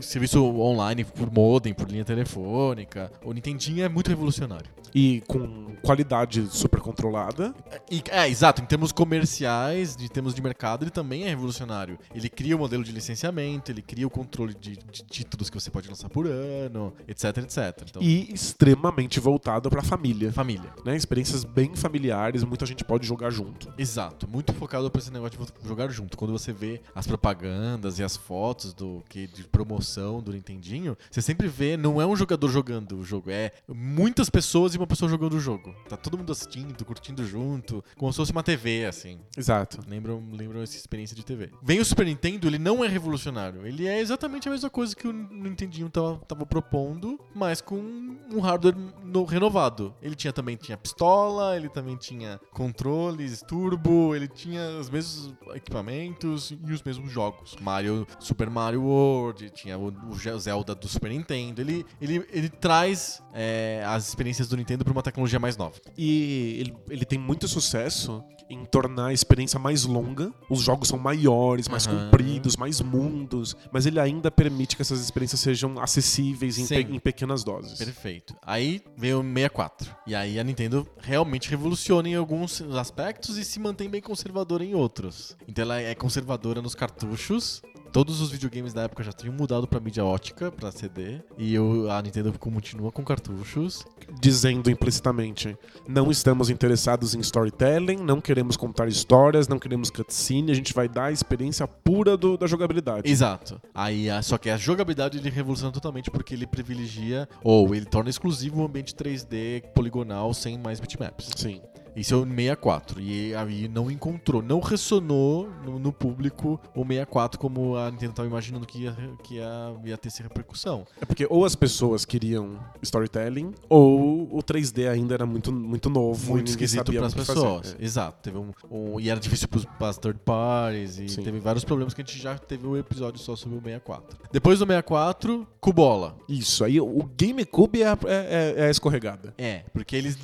serviço 0.00 0.44
online 0.44 1.04
por 1.04 1.30
modem, 1.32 1.72
por 1.72 1.88
linha 1.90 2.04
telefônica. 2.04 3.10
O 3.24 3.32
Nintendinho 3.32 3.84
é 3.84 3.88
muito 3.88 4.08
revolucionário. 4.08 4.70
E 4.94 5.22
com 5.28 5.76
qualidade 5.82 6.46
super 6.50 6.80
controlada. 6.80 7.54
E- 7.90 8.02
é, 8.10 8.28
exato. 8.28 8.60
Em 8.60 8.66
termos 8.66 8.90
comerciais, 8.90 9.96
em 10.00 10.08
termos 10.08 10.34
de 10.34 10.42
mercado, 10.50 10.84
ele 10.84 10.90
também 10.90 11.24
é 11.24 11.28
revolucionário. 11.28 11.98
Ele 12.14 12.28
cria 12.28 12.56
o 12.56 12.58
modelo 12.58 12.82
de 12.84 12.92
licenciamento, 12.92 13.70
ele 13.70 13.82
cria 13.82 14.06
o 14.06 14.10
controle 14.10 14.54
de, 14.54 14.76
de 14.76 15.02
títulos 15.04 15.48
que 15.48 15.58
você 15.58 15.70
pode 15.70 15.88
lançar 15.88 16.08
por 16.08 16.26
ano, 16.26 16.92
etc, 17.08 17.38
etc. 17.38 17.84
Então, 17.88 18.02
E 18.02 18.32
extremamente 18.32 19.20
voltado 19.20 19.70
pra 19.70 19.82
família. 19.82 20.32
família. 20.32 20.72
Né? 20.84 20.96
Experiências 20.96 21.44
bem 21.44 21.74
familiares, 21.74 22.42
muita 22.44 22.66
gente 22.66 22.84
pode 22.84 23.06
jogar 23.06 23.30
junto. 23.30 23.72
Exato, 23.78 24.28
muito 24.28 24.52
focado 24.52 24.90
pra 24.90 25.00
esse 25.00 25.12
negócio 25.12 25.38
de 25.38 25.68
jogar 25.68 25.88
junto. 25.88 26.16
Quando 26.16 26.32
você 26.32 26.52
vê 26.52 26.80
as 26.94 27.06
propagandas 27.06 27.98
e 27.98 28.02
as 28.02 28.16
fotos 28.16 28.72
do 28.74 29.02
que 29.08 29.26
de 29.26 29.44
promoção 29.44 30.20
do 30.22 30.32
Nintendinho, 30.32 30.96
você 31.10 31.22
sempre 31.22 31.48
vê, 31.48 31.76
não 31.76 32.00
é 32.00 32.06
um 32.06 32.16
jogador 32.16 32.48
jogando 32.48 32.98
o 32.98 33.04
jogo, 33.04 33.30
é 33.30 33.52
muitas 33.68 34.28
pessoas 34.28 34.74
e 34.74 34.78
uma 34.78 34.86
pessoa 34.86 35.08
jogando 35.08 35.34
o 35.34 35.40
jogo. 35.40 35.74
Tá 35.88 35.96
todo 35.96 36.18
mundo 36.18 36.32
assistindo, 36.32 36.84
curtindo 36.84 37.24
junto, 37.24 37.84
como 37.96 38.12
se 38.12 38.16
fosse 38.16 38.32
uma 38.32 38.42
TV, 38.42 38.84
assim. 38.86 39.18
Exato. 39.36 39.80
Lembram, 39.88 40.22
lembram 40.40 40.62
essa 40.62 40.76
experiência 40.76 41.14
de 41.14 41.24
TV. 41.24 41.50
Vem 41.62 41.78
o 41.80 41.84
Super 41.84 42.06
Nintendo, 42.06 42.46
ele 42.48 42.58
não 42.58 42.84
é 42.84 42.88
revolucionário. 42.88 43.66
Ele 43.66 43.86
é 43.86 44.00
exatamente 44.00 44.48
a 44.48 44.50
mesma 44.50 44.70
coisa 44.70 44.96
que 44.96 45.06
o 45.06 45.12
Nintendinho 45.12 45.88
tava, 45.90 46.16
tava 46.26 46.46
propondo, 46.46 47.20
mas 47.34 47.60
com 47.60 47.76
um 47.76 48.40
hardware 48.40 48.74
no- 49.04 49.24
renovado. 49.24 49.94
Ele 50.00 50.14
tinha 50.14 50.32
também 50.32 50.56
tinha 50.56 50.76
pistola, 50.76 51.56
ele 51.56 51.68
também 51.68 51.96
tinha 51.96 52.40
controles, 52.52 53.42
turbo, 53.42 54.14
ele 54.14 54.26
tinha 54.28 54.78
os 54.78 54.88
mesmos 54.88 55.34
equipamentos 55.54 56.50
e 56.66 56.72
os 56.72 56.82
mesmos 56.82 57.10
jogos. 57.12 57.56
Mario, 57.60 58.06
Super 58.18 58.48
Mario 58.48 58.82
World, 58.82 59.50
tinha 59.50 59.78
o, 59.78 59.88
o 60.08 60.38
Zelda 60.38 60.74
do 60.74 60.88
Super 60.88 61.10
Nintendo. 61.10 61.60
Ele, 61.60 61.84
ele, 62.00 62.26
ele 62.32 62.48
traz 62.48 63.22
é, 63.34 63.82
as 63.86 64.08
experiências 64.08 64.48
do 64.48 64.56
Nintendo 64.56 64.84
pra 64.84 64.92
uma 64.92 65.02
tecnologia 65.02 65.38
mais 65.38 65.56
nova. 65.56 65.74
E 65.96 66.56
ele, 66.60 66.76
ele 66.88 67.04
tem 67.04 67.18
muito 67.18 67.46
sucesso 67.48 68.22
em 68.50 68.64
tornar 68.64 69.06
a 69.06 69.12
experiência 69.12 69.58
mais 69.58 69.84
longa. 69.84 70.32
Os 70.50 70.60
jogos 70.60 70.88
são 70.88 70.98
maiores, 70.98 71.68
mais 71.68 71.86
Aham. 71.86 72.04
compridos, 72.10 72.56
mais 72.56 72.80
mundos. 72.80 73.56
Mas 73.72 73.86
ele 73.86 74.00
ainda 74.00 74.30
permite 74.30 74.74
que 74.76 74.82
essas 74.82 75.00
experiências 75.00 75.40
sejam 75.40 75.78
acessíveis 75.80 76.58
em, 76.58 76.66
pe- 76.66 76.80
em 76.94 76.98
pequenas 76.98 77.44
doses. 77.44 77.78
Perfeito. 77.78 78.34
Aí 78.42 78.82
veio 78.96 79.20
o 79.20 79.22
64. 79.22 79.94
E 80.06 80.14
aí 80.14 80.38
a 80.38 80.44
Nintendo 80.44 80.86
realmente 81.00 81.48
revoluciona 81.48 82.08
em 82.08 82.14
alguns 82.16 82.60
aspectos 82.76 83.38
e 83.38 83.44
se 83.44 83.60
mantém 83.60 83.88
bem 83.88 84.00
conservadora 84.02 84.64
em 84.64 84.74
outros. 84.74 85.36
Então 85.46 85.62
ela 85.62 85.80
é 85.80 85.94
conservadora 85.94 86.60
nos 86.60 86.74
cartuchos. 86.74 87.62
Todos 87.92 88.20
os 88.20 88.30
videogames 88.30 88.72
da 88.72 88.82
época 88.82 89.02
já 89.02 89.12
tinham 89.12 89.34
mudado 89.34 89.66
pra 89.66 89.80
mídia 89.80 90.04
ótica, 90.04 90.50
pra 90.52 90.70
CD. 90.70 91.20
E 91.36 91.58
o- 91.58 91.90
a 91.90 92.00
Nintendo 92.00 92.32
continua 92.38 92.92
com 92.92 93.04
cartuchos. 93.04 93.84
Dizendo 94.20 94.70
implicitamente: 94.70 95.56
não 95.88 96.10
estamos 96.10 96.50
interessados 96.50 97.14
em 97.14 97.20
storytelling, 97.20 97.96
não 97.96 98.20
queremos 98.20 98.56
contar 98.56 98.86
histórias, 98.88 99.48
não 99.48 99.58
queremos 99.58 99.90
cutscene, 99.90 100.52
a 100.52 100.54
gente 100.54 100.72
vai 100.72 100.88
dar 100.88 101.04
a 101.06 101.12
experiência 101.12 101.66
pura 101.66 102.16
do- 102.16 102.36
da 102.36 102.46
jogabilidade. 102.46 103.10
Exato. 103.10 103.60
Aí, 103.74 104.08
a- 104.08 104.22
só 104.22 104.38
que 104.38 104.50
a 104.50 104.56
jogabilidade 104.56 105.18
ele 105.18 105.30
revoluciona 105.30 105.72
totalmente 105.72 106.10
porque 106.10 106.34
ele 106.34 106.46
privilegia, 106.46 107.28
ou 107.42 107.74
ele 107.74 107.86
torna 107.86 108.10
exclusivo 108.10 108.62
o 108.62 108.64
ambiente 108.66 108.94
3D 108.94 109.62
poligonal 109.74 110.32
sem 110.34 110.58
mais 110.58 110.78
bitmaps. 110.80 111.30
Sim. 111.36 111.60
Isso 111.96 112.14
é 112.14 112.16
o 112.16 112.24
64. 112.24 113.00
E 113.00 113.34
aí 113.34 113.68
não 113.68 113.90
encontrou, 113.90 114.42
não 114.42 114.60
ressonou 114.60 115.48
no, 115.64 115.78
no 115.78 115.92
público 115.92 116.60
o 116.74 116.82
64 116.82 117.38
como 117.38 117.76
a 117.76 117.90
Nintendo 117.90 118.12
estava 118.12 118.28
imaginando 118.28 118.66
que, 118.66 118.82
ia, 118.84 118.96
que 119.22 119.34
ia, 119.36 119.74
ia 119.84 119.96
ter 119.98 120.08
essa 120.08 120.22
repercussão. 120.22 120.86
É 121.00 121.04
porque 121.04 121.26
ou 121.28 121.44
as 121.44 121.54
pessoas 121.54 122.04
queriam 122.04 122.58
storytelling, 122.82 123.52
ou 123.68 124.28
o 124.36 124.42
3D 124.42 124.88
ainda 124.88 125.14
era 125.14 125.26
muito, 125.26 125.52
muito 125.52 125.88
novo 125.90 126.32
Muito 126.32 126.48
e 126.48 126.50
esquisito 126.50 126.92
para 126.92 127.06
as 127.06 127.14
pessoas. 127.14 127.76
É. 127.78 127.84
Exato. 127.84 128.18
Teve 128.22 128.38
um, 128.38 128.50
um- 128.70 129.00
e 129.00 129.08
era 129.08 129.18
difícil 129.18 129.48
para 129.48 129.88
as 129.88 129.98
third 129.98 130.18
parties. 130.24 130.98
E 130.98 131.08
Sim. 131.08 131.22
teve 131.22 131.38
vários 131.40 131.64
problemas 131.64 131.94
que 131.94 132.02
a 132.02 132.04
gente 132.04 132.18
já 132.20 132.36
teve 132.38 132.66
um 132.66 132.76
episódio 132.76 133.20
só 133.20 133.36
sobre 133.36 133.58
o 133.58 133.60
64. 133.60 134.18
Depois 134.32 134.58
do 134.58 134.66
64, 134.66 135.46
Cubola. 135.60 136.16
Isso, 136.28 136.64
aí 136.64 136.80
o 136.80 137.08
GameCube 137.16 137.82
é 137.82 137.88
a, 137.88 137.98
é, 138.06 138.54
é 138.56 138.66
a 138.66 138.70
escorregada. 138.70 139.34
É, 139.36 139.64
porque 139.72 139.96
eles. 139.96 140.18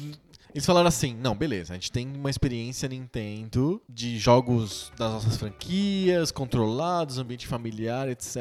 Eles 0.57 0.65
falaram 0.65 0.89
assim, 0.89 1.15
não, 1.15 1.35
beleza, 1.37 1.75
a 1.75 1.77
gente 1.77 1.93
tem 1.93 2.07
uma 2.17 2.31
experiência 2.31 2.89
Nintendo 2.89 3.79
de 3.87 4.19
jogos 4.19 4.91
das 4.97 5.13
nossas 5.13 5.37
franquias, 5.37 6.33
controlados, 6.33 7.19
ambiente 7.19 7.47
familiar, 7.47 8.09
etc. 8.09 8.37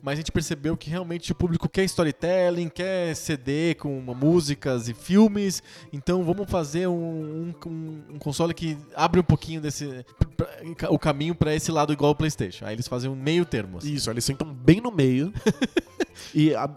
Mas 0.00 0.12
a 0.12 0.16
gente 0.16 0.30
percebeu 0.30 0.76
que 0.76 0.88
realmente 0.88 1.32
o 1.32 1.34
público 1.34 1.68
quer 1.68 1.82
storytelling, 1.86 2.68
quer 2.68 3.16
CD 3.16 3.74
com 3.74 3.98
uma- 3.98 4.14
músicas 4.14 4.88
e 4.88 4.94
filmes. 4.94 5.60
Então 5.92 6.22
vamos 6.22 6.48
fazer 6.48 6.86
um, 6.86 7.52
um- 7.66 8.02
um 8.14 8.18
console 8.20 8.54
que 8.54 8.78
abre 8.94 9.18
um 9.18 9.24
pouquinho 9.24 9.60
desse 9.60 10.04
pra- 10.36 10.88
o 10.88 11.00
caminho 11.00 11.34
pra 11.34 11.52
esse 11.52 11.72
lado 11.72 11.92
igual 11.92 12.10
ao 12.10 12.14
PlayStation. 12.14 12.64
Aí 12.64 12.74
eles 12.76 12.86
fazem 12.86 13.10
um 13.10 13.16
meio 13.16 13.44
termo. 13.44 13.78
assim. 13.78 13.92
Isso, 13.92 14.08
eles 14.08 14.24
sentam 14.24 14.54
bem 14.54 14.80
no 14.80 14.92
meio. 14.92 15.32
e 16.32 16.54
a- 16.54 16.70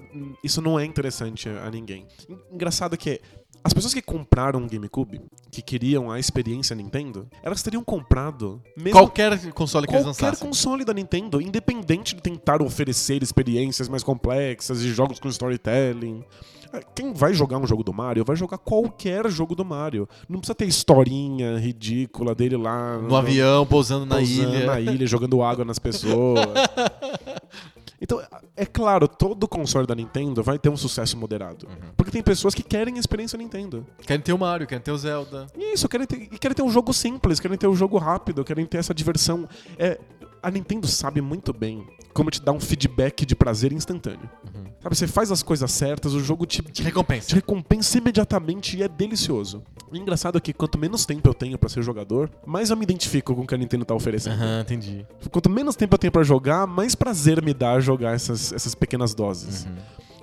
isso 0.43 0.61
não 0.63 0.79
é 0.79 0.85
interessante 0.85 1.47
a 1.47 1.69
ninguém. 1.69 2.07
En- 2.27 2.55
Engraçado 2.55 2.97
que 2.97 3.21
as 3.63 3.73
pessoas 3.73 3.93
que 3.93 4.01
compraram 4.01 4.59
um 4.59 4.67
GameCube, 4.67 5.21
que 5.51 5.61
queriam 5.61 6.11
a 6.11 6.19
experiência 6.19 6.75
Nintendo, 6.75 7.27
elas 7.41 7.63
teriam 7.63 7.83
comprado 7.83 8.61
mesmo 8.77 8.91
Qualquer 8.99 9.37
console 9.53 9.87
que 9.87 9.93
eles 9.93 10.05
qualquer 10.05 10.25
lançassem. 10.25 10.47
console 10.47 10.83
da 10.83 10.93
Nintendo, 10.93 11.41
independente 11.41 12.15
de 12.15 12.21
tentar 12.21 12.61
oferecer 12.61 13.23
experiências 13.23 13.87
mais 13.87 14.03
complexas 14.03 14.81
e 14.81 14.91
jogos 14.93 15.19
com 15.19 15.29
storytelling. 15.29 16.23
Ah, 16.73 16.81
Quem 16.95 17.13
vai 17.13 17.33
jogar 17.33 17.57
um 17.59 17.67
jogo 17.67 17.83
do 17.83 17.93
Mario 17.93 18.25
vai 18.25 18.35
jogar 18.35 18.57
qualquer 18.57 19.29
jogo 19.29 19.53
do 19.55 19.63
Mario. 19.63 20.09
Não 20.27 20.39
precisa 20.39 20.55
ter 20.55 20.65
historinha 20.65 21.57
ridícula 21.59 22.33
dele 22.33 22.57
lá 22.57 22.97
No 22.97 23.15
avião, 23.15 23.63
pousando 23.65 24.05
na 24.07 24.15
pousando 24.17 24.55
ilha. 24.55 24.65
na 24.65 24.79
ilha, 24.81 25.05
jogando 25.07 25.41
água 25.43 25.63
nas 25.63 25.77
pessoas. 25.79 26.39
Então, 28.03 28.21
é 28.57 28.65
claro, 28.65 29.07
todo 29.07 29.47
console 29.47 29.87
da 29.87 29.95
Nintendo 29.95 30.43
vai 30.43 30.59
ter 30.59 30.67
um 30.67 30.75
sucesso 30.75 31.17
moderado. 31.17 31.65
Uhum. 31.65 31.91
Porque 31.95 32.11
tem 32.11 32.21
pessoas 32.21 32.53
que 32.53 32.61
querem 32.61 32.97
a 32.97 32.99
experiência 32.99 33.37
Nintendo. 33.37 33.87
Querem 34.05 34.21
ter 34.21 34.33
o 34.33 34.37
Mario, 34.37 34.67
querem 34.67 34.83
ter 34.83 34.91
o 34.91 34.97
Zelda. 34.97 35.47
Isso, 35.57 35.87
querem 35.87 36.05
ter, 36.05 36.17
e 36.17 36.37
querem 36.37 36.53
ter 36.53 36.63
um 36.63 36.69
jogo 36.69 36.93
simples, 36.93 37.39
querem 37.39 37.57
ter 37.57 37.65
um 37.67 37.75
jogo 37.75 37.97
rápido, 37.97 38.43
querem 38.43 38.65
ter 38.65 38.79
essa 38.79 38.93
diversão. 38.93 39.47
É, 39.77 39.97
a 40.41 40.51
Nintendo 40.51 40.85
sabe 40.85 41.21
muito 41.21 41.53
bem 41.53 41.87
como 42.13 42.29
te 42.29 42.41
dar 42.41 42.51
um 42.51 42.59
feedback 42.59 43.25
de 43.25 43.35
prazer 43.37 43.71
instantâneo. 43.71 44.29
Sabe, 44.81 44.95
você 44.97 45.07
faz 45.07 45.31
as 45.31 45.41
coisas 45.41 45.71
certas, 45.71 46.13
o 46.13 46.19
jogo 46.19 46.45
te, 46.45 46.61
Te 46.61 46.83
recompensa. 46.83 47.27
te 47.29 47.35
recompensa 47.35 47.97
imediatamente 47.97 48.75
e 48.77 48.83
é 48.83 48.87
delicioso. 48.89 49.63
O 49.93 49.95
engraçado 49.95 50.39
é 50.39 50.41
que 50.41 50.51
quanto 50.51 50.75
menos 50.75 51.05
tempo 51.05 51.29
eu 51.29 51.35
tenho 51.35 51.55
pra 51.55 51.69
ser 51.69 51.83
jogador, 51.83 52.27
mais 52.43 52.71
eu 52.71 52.75
me 52.75 52.81
identifico 52.81 53.35
com 53.35 53.43
o 53.43 53.45
que 53.45 53.53
a 53.53 53.57
Nintendo 53.59 53.85
tá 53.85 53.93
oferecendo. 53.93 54.33
Aham, 54.33 54.61
entendi. 54.61 55.05
Quanto 55.29 55.51
menos 55.51 55.75
tempo 55.75 55.93
eu 55.93 55.99
tenho 55.99 56.11
pra 56.11 56.23
jogar, 56.23 56.65
mais 56.65 56.95
prazer 56.95 57.43
me 57.43 57.53
dá 57.53 57.79
jogar 57.79 58.15
essas, 58.15 58.51
essas 58.51 58.73
pequenas 58.73 59.13
doses. 59.13 59.67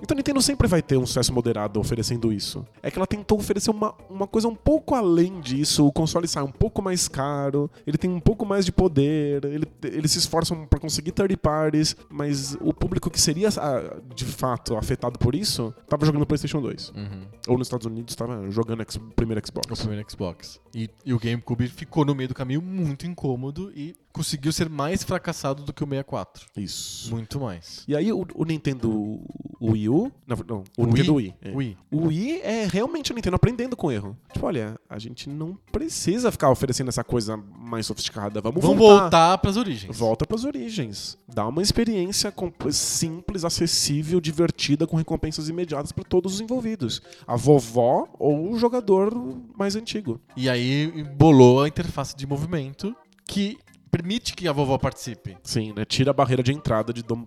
Então 0.01 0.15
a 0.15 0.17
Nintendo 0.17 0.41
sempre 0.41 0.67
vai 0.67 0.81
ter 0.81 0.97
um 0.97 1.05
sucesso 1.05 1.33
moderado 1.33 1.79
oferecendo 1.79 2.31
isso. 2.33 2.65
É 2.81 2.89
que 2.89 2.97
ela 2.97 3.07
tentou 3.07 3.37
oferecer 3.37 3.69
uma, 3.69 3.93
uma 4.09 4.27
coisa 4.27 4.47
um 4.47 4.55
pouco 4.55 4.95
além 4.95 5.39
disso. 5.41 5.85
O 5.85 5.91
console 5.91 6.27
sai 6.27 6.43
um 6.43 6.51
pouco 6.51 6.81
mais 6.81 7.07
caro, 7.07 7.69
ele 7.85 7.97
tem 7.97 8.09
um 8.09 8.19
pouco 8.19 8.45
mais 8.45 8.65
de 8.65 8.71
poder, 8.71 9.43
ele- 9.45 9.67
eles 9.83 10.11
se 10.11 10.17
esforçam 10.19 10.65
pra 10.65 10.79
conseguir 10.79 11.11
third 11.11 11.35
parties, 11.37 11.95
mas 12.09 12.57
o 12.61 12.73
público 12.73 13.09
que 13.09 13.19
seria 13.21 13.49
ah, 13.57 13.99
de 14.15 14.25
fato 14.25 14.75
afetado 14.75 15.19
por 15.19 15.35
isso 15.35 15.73
tava 15.87 16.05
jogando 16.05 16.25
PlayStation 16.25 16.61
2. 16.61 16.89
Uhum. 16.95 17.21
Ou 17.47 17.57
nos 17.57 17.67
Estados 17.67 17.85
Unidos 17.85 18.15
tava 18.15 18.49
jogando 18.49 18.81
o 18.81 18.99
primeiro 19.15 19.41
Xbox. 19.45 19.79
O 19.79 19.83
primeiro 19.87 20.09
Xbox. 20.09 20.59
E, 20.73 20.89
e 21.05 21.13
o 21.13 21.19
GameCube 21.19 21.67
ficou 21.67 22.05
no 22.05 22.15
meio 22.15 22.29
do 22.29 22.35
caminho 22.35 22.61
muito 22.61 23.05
incômodo 23.05 23.71
e 23.75 23.95
conseguiu 24.11 24.51
ser 24.51 24.69
mais 24.69 25.03
fracassado 25.03 25.63
do 25.63 25.73
que 25.73 25.83
o 25.83 25.87
64. 25.87 26.45
Isso. 26.57 27.11
Muito 27.13 27.39
mais. 27.39 27.83
E 27.87 27.95
aí 27.95 28.11
o, 28.11 28.25
o 28.35 28.45
Nintendo 28.45 29.19
Wii 29.61 29.89
U. 29.89 30.11
Não, 30.27 30.37
não, 30.47 30.63
o 30.77 30.83
Wii? 30.83 30.87
Nintendo 30.93 31.13
Wii. 31.15 31.35
é. 31.41 31.51
Wii. 31.55 31.77
O 31.91 32.07
Wii 32.07 32.41
é 32.41 32.67
realmente 32.71 33.11
a 33.11 33.15
Nintendo 33.15 33.35
aprendendo 33.35 33.75
com 33.75 33.87
o 33.87 33.91
erro. 33.91 34.17
Tipo, 34.33 34.45
olha, 34.45 34.79
a 34.89 34.99
gente 34.99 35.29
não 35.29 35.57
precisa 35.71 36.31
ficar 36.31 36.49
oferecendo 36.49 36.89
essa 36.89 37.03
coisa 37.03 37.37
mais 37.37 37.85
sofisticada. 37.85 38.41
Vamos, 38.41 38.61
Vamos 38.61 38.77
voltar. 38.77 39.01
voltar 39.01 39.37
pras 39.37 39.57
origens. 39.57 39.97
Volta 39.97 40.25
pras 40.25 40.43
origens. 40.45 41.17
Dá 41.27 41.47
uma 41.47 41.61
experiência 41.61 42.33
simples, 42.71 43.45
acessível, 43.45 44.19
divertida, 44.19 44.85
com 44.87 44.97
recompensas 44.97 45.49
imediatas 45.49 45.91
para 45.91 46.03
todos 46.03 46.35
os 46.35 46.41
envolvidos. 46.41 47.01
A 47.25 47.35
vovó 47.35 48.07
ou 48.19 48.51
o 48.51 48.57
jogador 48.57 49.13
mais 49.57 49.75
antigo. 49.75 50.19
E 50.35 50.49
aí 50.49 50.91
bolou 51.17 51.61
a 51.61 51.67
interface 51.67 52.15
de 52.15 52.25
movimento 52.25 52.95
que 53.27 53.57
permite 53.91 54.33
que 54.33 54.47
a 54.47 54.51
vovó 54.53 54.77
participe. 54.77 55.37
Sim, 55.43 55.73
né? 55.75 55.83
Tira 55.85 56.11
a 56.11 56.13
barreira 56.13 56.41
de 56.41 56.53
entrada 56.53 56.93
de 56.93 57.03
dom- 57.03 57.25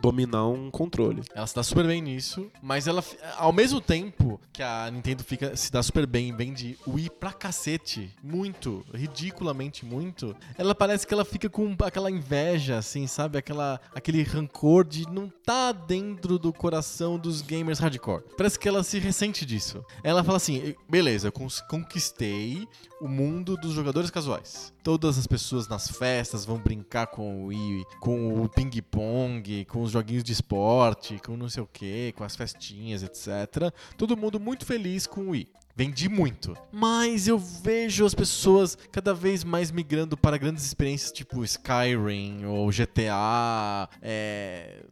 dominar 0.00 0.46
um 0.48 0.70
controle. 0.70 1.22
Ela 1.34 1.46
se 1.46 1.54
dá 1.54 1.62
super 1.62 1.86
bem 1.86 2.00
nisso, 2.00 2.50
mas 2.62 2.86
ela, 2.88 3.04
ao 3.36 3.52
mesmo 3.52 3.80
tempo 3.80 4.40
que 4.52 4.62
a 4.62 4.90
Nintendo 4.90 5.22
fica, 5.22 5.54
se 5.56 5.70
dá 5.70 5.82
super 5.82 6.06
bem 6.06 6.28
e 6.30 6.32
vende 6.32 6.78
Wii 6.86 7.10
pra 7.10 7.32
cacete, 7.32 8.10
muito, 8.22 8.84
ridiculamente 8.92 9.84
muito, 9.84 10.34
ela 10.56 10.74
parece 10.74 11.06
que 11.06 11.12
ela 11.12 11.24
fica 11.24 11.48
com 11.48 11.76
aquela 11.84 12.10
inveja, 12.10 12.78
assim, 12.78 13.06
sabe? 13.06 13.36
Aquela, 13.38 13.80
aquele 13.94 14.22
rancor 14.22 14.84
de 14.84 15.06
não 15.10 15.28
tá 15.44 15.72
dentro 15.72 16.38
do 16.38 16.52
coração 16.52 17.18
dos 17.18 17.42
gamers 17.42 17.78
hardcore. 17.78 18.24
Parece 18.36 18.58
que 18.58 18.68
ela 18.68 18.82
se 18.82 18.98
ressente 18.98 19.44
disso. 19.44 19.84
Ela 20.02 20.24
fala 20.24 20.36
assim, 20.38 20.74
beleza, 20.88 21.30
conquistei 21.68 22.66
o 23.00 23.08
mundo 23.08 23.56
dos 23.56 23.72
jogadores 23.72 24.10
casuais. 24.10 24.72
Todas 24.82 25.18
as 25.18 25.26
pessoas 25.26 25.68
nas 25.68 25.88
festas 25.88 26.44
vão 26.44 26.58
brincar 26.58 27.08
com 27.08 27.44
o 27.44 27.46
Wii, 27.46 27.84
com 28.00 28.42
o 28.42 28.48
ping-pong, 28.48 29.64
com 29.66 29.82
os 29.82 29.90
joguinhos 29.90 30.24
de 30.24 30.32
esporte, 30.32 31.20
com 31.24 31.36
não 31.36 31.48
sei 31.48 31.62
o 31.62 31.68
que, 31.70 32.12
com 32.12 32.24
as 32.24 32.36
festinhas, 32.36 33.02
etc. 33.02 33.72
Todo 33.96 34.16
mundo 34.16 34.40
muito 34.40 34.64
feliz 34.64 35.06
com 35.06 35.22
o 35.22 35.30
Wii. 35.30 35.48
Vendi 35.76 36.08
muito. 36.08 36.56
Mas 36.72 37.28
eu 37.28 37.38
vejo 37.38 38.06
as 38.06 38.14
pessoas 38.14 38.78
cada 38.90 39.12
vez 39.12 39.44
mais 39.44 39.70
migrando 39.70 40.16
para 40.16 40.38
grandes 40.38 40.64
experiências 40.64 41.12
tipo 41.12 41.44
Skyrim 41.44 42.46
ou 42.46 42.70
GTA, 42.70 43.86
é, 44.00 44.82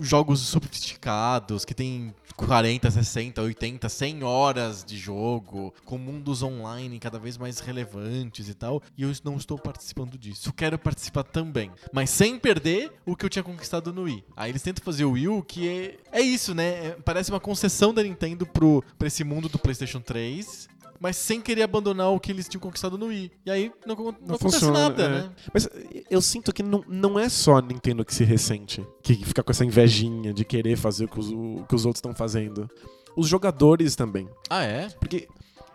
jogos 0.00 0.40
sofisticados 0.40 1.64
que 1.64 1.72
tem 1.72 2.14
40, 2.36 2.90
60, 2.90 3.42
80, 3.42 3.88
100 3.88 4.22
horas 4.22 4.84
de 4.84 4.96
jogo, 4.96 5.74
com 5.84 5.98
mundos 5.98 6.42
online 6.42 6.98
cada 7.00 7.18
vez 7.18 7.36
mais 7.36 7.58
relevantes 7.58 8.48
e 8.48 8.54
tal, 8.54 8.82
e 8.96 9.02
eu 9.02 9.12
não 9.24 9.36
estou 9.36 9.58
participando 9.58 10.16
disso. 10.16 10.52
Quero 10.52 10.78
participar 10.78 11.24
também, 11.24 11.70
mas 11.92 12.10
sem 12.10 12.38
perder 12.38 12.92
o 13.04 13.16
que 13.16 13.24
eu 13.24 13.30
tinha 13.30 13.42
conquistado 13.42 13.92
no 13.92 14.02
Wii. 14.02 14.24
Aí 14.36 14.50
eles 14.52 14.62
tentam 14.62 14.84
fazer 14.84 15.04
o 15.04 15.12
Wii 15.12 15.42
que 15.48 15.68
é, 15.68 15.98
é 16.12 16.20
isso, 16.20 16.54
né? 16.54 16.86
É- 16.86 16.96
parece 17.04 17.30
uma 17.30 17.40
concessão 17.40 17.92
da 17.92 18.02
Nintendo 18.02 18.46
pro, 18.46 18.84
esse 19.02 19.24
mundo 19.24 19.48
do 19.48 19.58
PlayStation 19.58 20.00
3. 20.00 20.17
Mas 21.00 21.16
sem 21.16 21.40
querer 21.40 21.62
abandonar 21.62 22.10
o 22.10 22.18
que 22.18 22.32
eles 22.32 22.48
tinham 22.48 22.60
conquistado 22.60 22.98
no 22.98 23.06
Wii. 23.06 23.30
E 23.46 23.50
aí 23.52 23.72
não, 23.86 23.94
não, 23.94 24.04
Não 24.04 24.10
acontece 24.12 24.38
funciona, 24.40 24.80
nada, 24.88 25.02
é. 25.04 25.08
né? 25.08 25.30
Mas 25.54 25.68
eu 26.10 26.20
sinto 26.20 26.52
que 26.52 26.60
não, 26.62 26.82
não 26.88 27.16
é 27.18 27.28
só 27.28 27.58
a 27.58 27.62
Nintendo 27.62 28.04
que 28.04 28.12
se 28.12 28.24
ressente, 28.24 28.84
que 29.00 29.14
fica 29.14 29.42
com 29.42 29.52
essa 29.52 29.64
invejinha 29.64 30.34
de 30.34 30.44
querer 30.44 30.76
fazer 30.76 31.04
o 31.04 31.08
que 31.08 31.20
os, 31.20 31.30
o 31.30 31.64
que 31.68 31.74
os 31.76 31.86
outros 31.86 31.98
estão 31.98 32.12
fazendo. 32.14 32.68
Os 33.16 33.28
jogadores 33.28 33.94
também. 33.94 34.28
Ah, 34.50 34.64
é? 34.64 34.88
Porque 34.98 35.28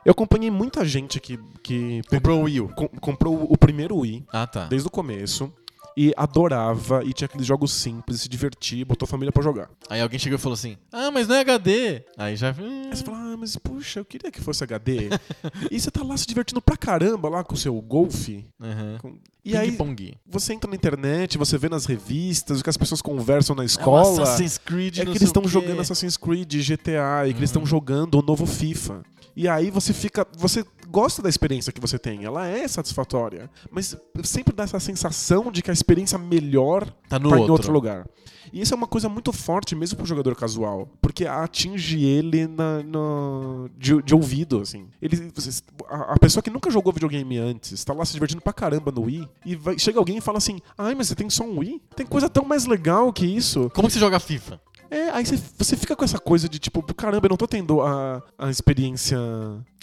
eu 0.06 0.12
acompanhei 0.12 0.52
muita 0.52 0.84
gente 0.84 1.22
que, 1.22 1.40
que 1.64 2.02
Comprou 2.10 2.42
o 2.42 2.44
Wii 2.44 2.60
com- 2.76 2.88
comprou 3.00 3.48
o 3.50 3.58
primeiro 3.58 3.96
Wii 4.00 4.26
Ah, 4.34 4.46
tá. 4.46 4.66
desde 4.66 4.90
o 4.90 4.92
começo 4.92 5.54
e 5.96 6.14
adorava 6.18 7.04
e 7.04 7.14
tinha 7.14 7.26
aqueles 7.26 7.46
jogos 7.46 7.72
simples, 7.72 8.22
se 8.22 8.30
divertia, 8.30 8.86
botou 8.86 9.06
a 9.06 9.10
família 9.10 9.32
pra 9.32 9.44
jogar. 9.44 9.70
Aí 9.90 10.02
alguém 10.02 10.20
chegou 10.20 10.38
e 10.38 10.42
falou 10.42 10.54
assim: 10.56 10.78
Ah, 10.92 11.12
mas 11.12 11.28
não 11.28 11.36
é 11.36 11.40
HD. 11.42 12.04
Aí 12.18 12.36
já. 12.36 12.52
hum, 12.52 12.90
Aí 12.90 12.96
você 12.98 13.04
fala, 13.04 13.18
ah, 13.18 13.38
mas 13.38 13.56
puxa, 13.58 14.00
eu 14.00 14.06
queria 14.06 14.32
que 14.32 14.42
fosse 14.42 14.64
HD. 14.64 15.10
e 15.72 15.80
você 15.80 15.90
tá 15.92 16.04
lá 16.04 16.16
se 16.18 16.26
divertindo 16.28 16.62
pra 16.62 16.76
caramba 16.78 17.30
lá 17.30 17.44
com 17.44 17.54
o 17.54 17.58
seu 17.58 17.74
golfe. 17.82 18.46
aham. 18.62 18.98
com- 19.02 19.18
E 19.46 19.58
aí 19.58 19.72
Ping-pong. 19.72 20.16
você 20.26 20.54
entra 20.54 20.70
na 20.70 20.76
internet, 20.76 21.38
você 21.38 21.58
vê 21.58 21.68
nas 21.68 21.86
revistas, 21.86 22.60
o 22.60 22.64
que 22.64 22.70
as 22.70 22.78
pessoas 22.78 23.02
conversam 23.02 23.56
na 23.56 23.64
É 23.64 23.66
um 23.66 23.66
escola. 23.66 24.24
Assassin's 24.24 24.58
Creed, 24.58 25.00
É 25.00 25.04
que 25.04 25.10
eles 25.12 25.22
estão 25.24 25.46
jogando 25.48 25.82
Assassin's 25.82 26.16
Creed, 26.18 26.54
GTA, 26.66 27.28
e 27.28 27.34
que 27.34 27.40
eles 27.40 27.50
estão 27.50 27.62
Uhum. 27.64 27.66
jogando 27.68 28.20
o 28.20 28.22
novo 28.22 28.46
FIFA. 28.46 29.04
E 29.36 29.48
aí 29.48 29.72
você 29.72 29.94
fica. 29.94 30.26
Você 30.38 30.64
gosta 30.90 31.22
da 31.22 31.30
experiência 31.30 31.72
que 31.74 31.82
você 31.82 31.98
tem, 31.98 32.24
ela 32.24 32.48
é 32.48 32.68
satisfatória, 32.68 33.50
mas 33.72 33.98
sempre 34.24 34.54
dá 34.54 34.64
essa 34.64 34.80
sensação 34.80 35.52
de 35.52 35.62
que 35.64 35.72
a 35.72 35.74
experiência 35.74 36.18
melhor 36.20 36.86
Tá 37.10 37.18
no 37.18 37.30
tá 37.30 37.38
em 37.38 37.40
outro. 37.40 37.54
outro 37.54 37.72
lugar. 37.74 38.08
E 38.52 38.62
isso 38.62 38.74
é 38.74 38.78
uma 38.78 38.86
coisa 38.86 39.10
muito 39.10 39.34
forte 39.34 39.74
mesmo 39.76 39.98
pro 39.98 40.06
jogador 40.06 40.36
casual, 40.36 40.88
porque 41.02 41.26
atinge 41.26 42.04
ele 42.04 42.46
na, 42.46 42.84
na- 42.84 43.70
de, 43.76 44.00
de 44.04 44.14
ouvido, 44.14 44.60
assim. 44.62 44.88
Ele, 45.02 45.32
você- 45.34 45.64
a, 45.90 46.14
a 46.14 46.20
pessoa 46.20 46.44
que 46.44 46.52
nunca 46.52 46.70
jogou 46.70 46.94
videogame 46.94 47.38
antes, 47.40 47.84
tá 47.84 47.94
lá 47.94 48.06
se 48.06 48.14
divertindo 48.14 48.42
pra 48.42 48.54
caramba 48.54 48.92
no 48.92 49.04
Wii, 49.04 49.28
e 49.46 49.56
vai- 49.56 49.80
chega 49.80 49.98
alguém 49.98 50.18
e 50.18 50.22
fala 50.22 50.38
assim, 50.38 50.60
ai, 50.78 50.94
mas 50.94 51.08
você 51.08 51.16
tem 51.16 51.28
só 51.32 51.44
um 51.44 51.58
Wii? 51.60 51.82
Tem 51.96 52.06
coisa 52.06 52.30
tão 52.30 52.46
mais 52.46 52.66
legal 52.68 53.12
que 53.12 53.26
isso. 53.26 53.72
Como 53.74 53.90
você 53.90 53.98
joga 53.98 54.20
FIFA? 54.20 54.62
É, 54.94 55.10
aí 55.10 55.26
você, 55.26 55.40
você 55.58 55.76
fica 55.76 55.96
com 55.96 56.06
essa 56.06 56.20
coisa 56.20 56.48
de 56.48 56.60
tipo, 56.60 56.84
caramba, 56.94 57.26
eu 57.26 57.32
não 57.32 57.38
tô 57.38 57.48
tendo 57.48 57.82
a, 57.82 58.22
a 58.38 58.52
experiência 58.52 59.18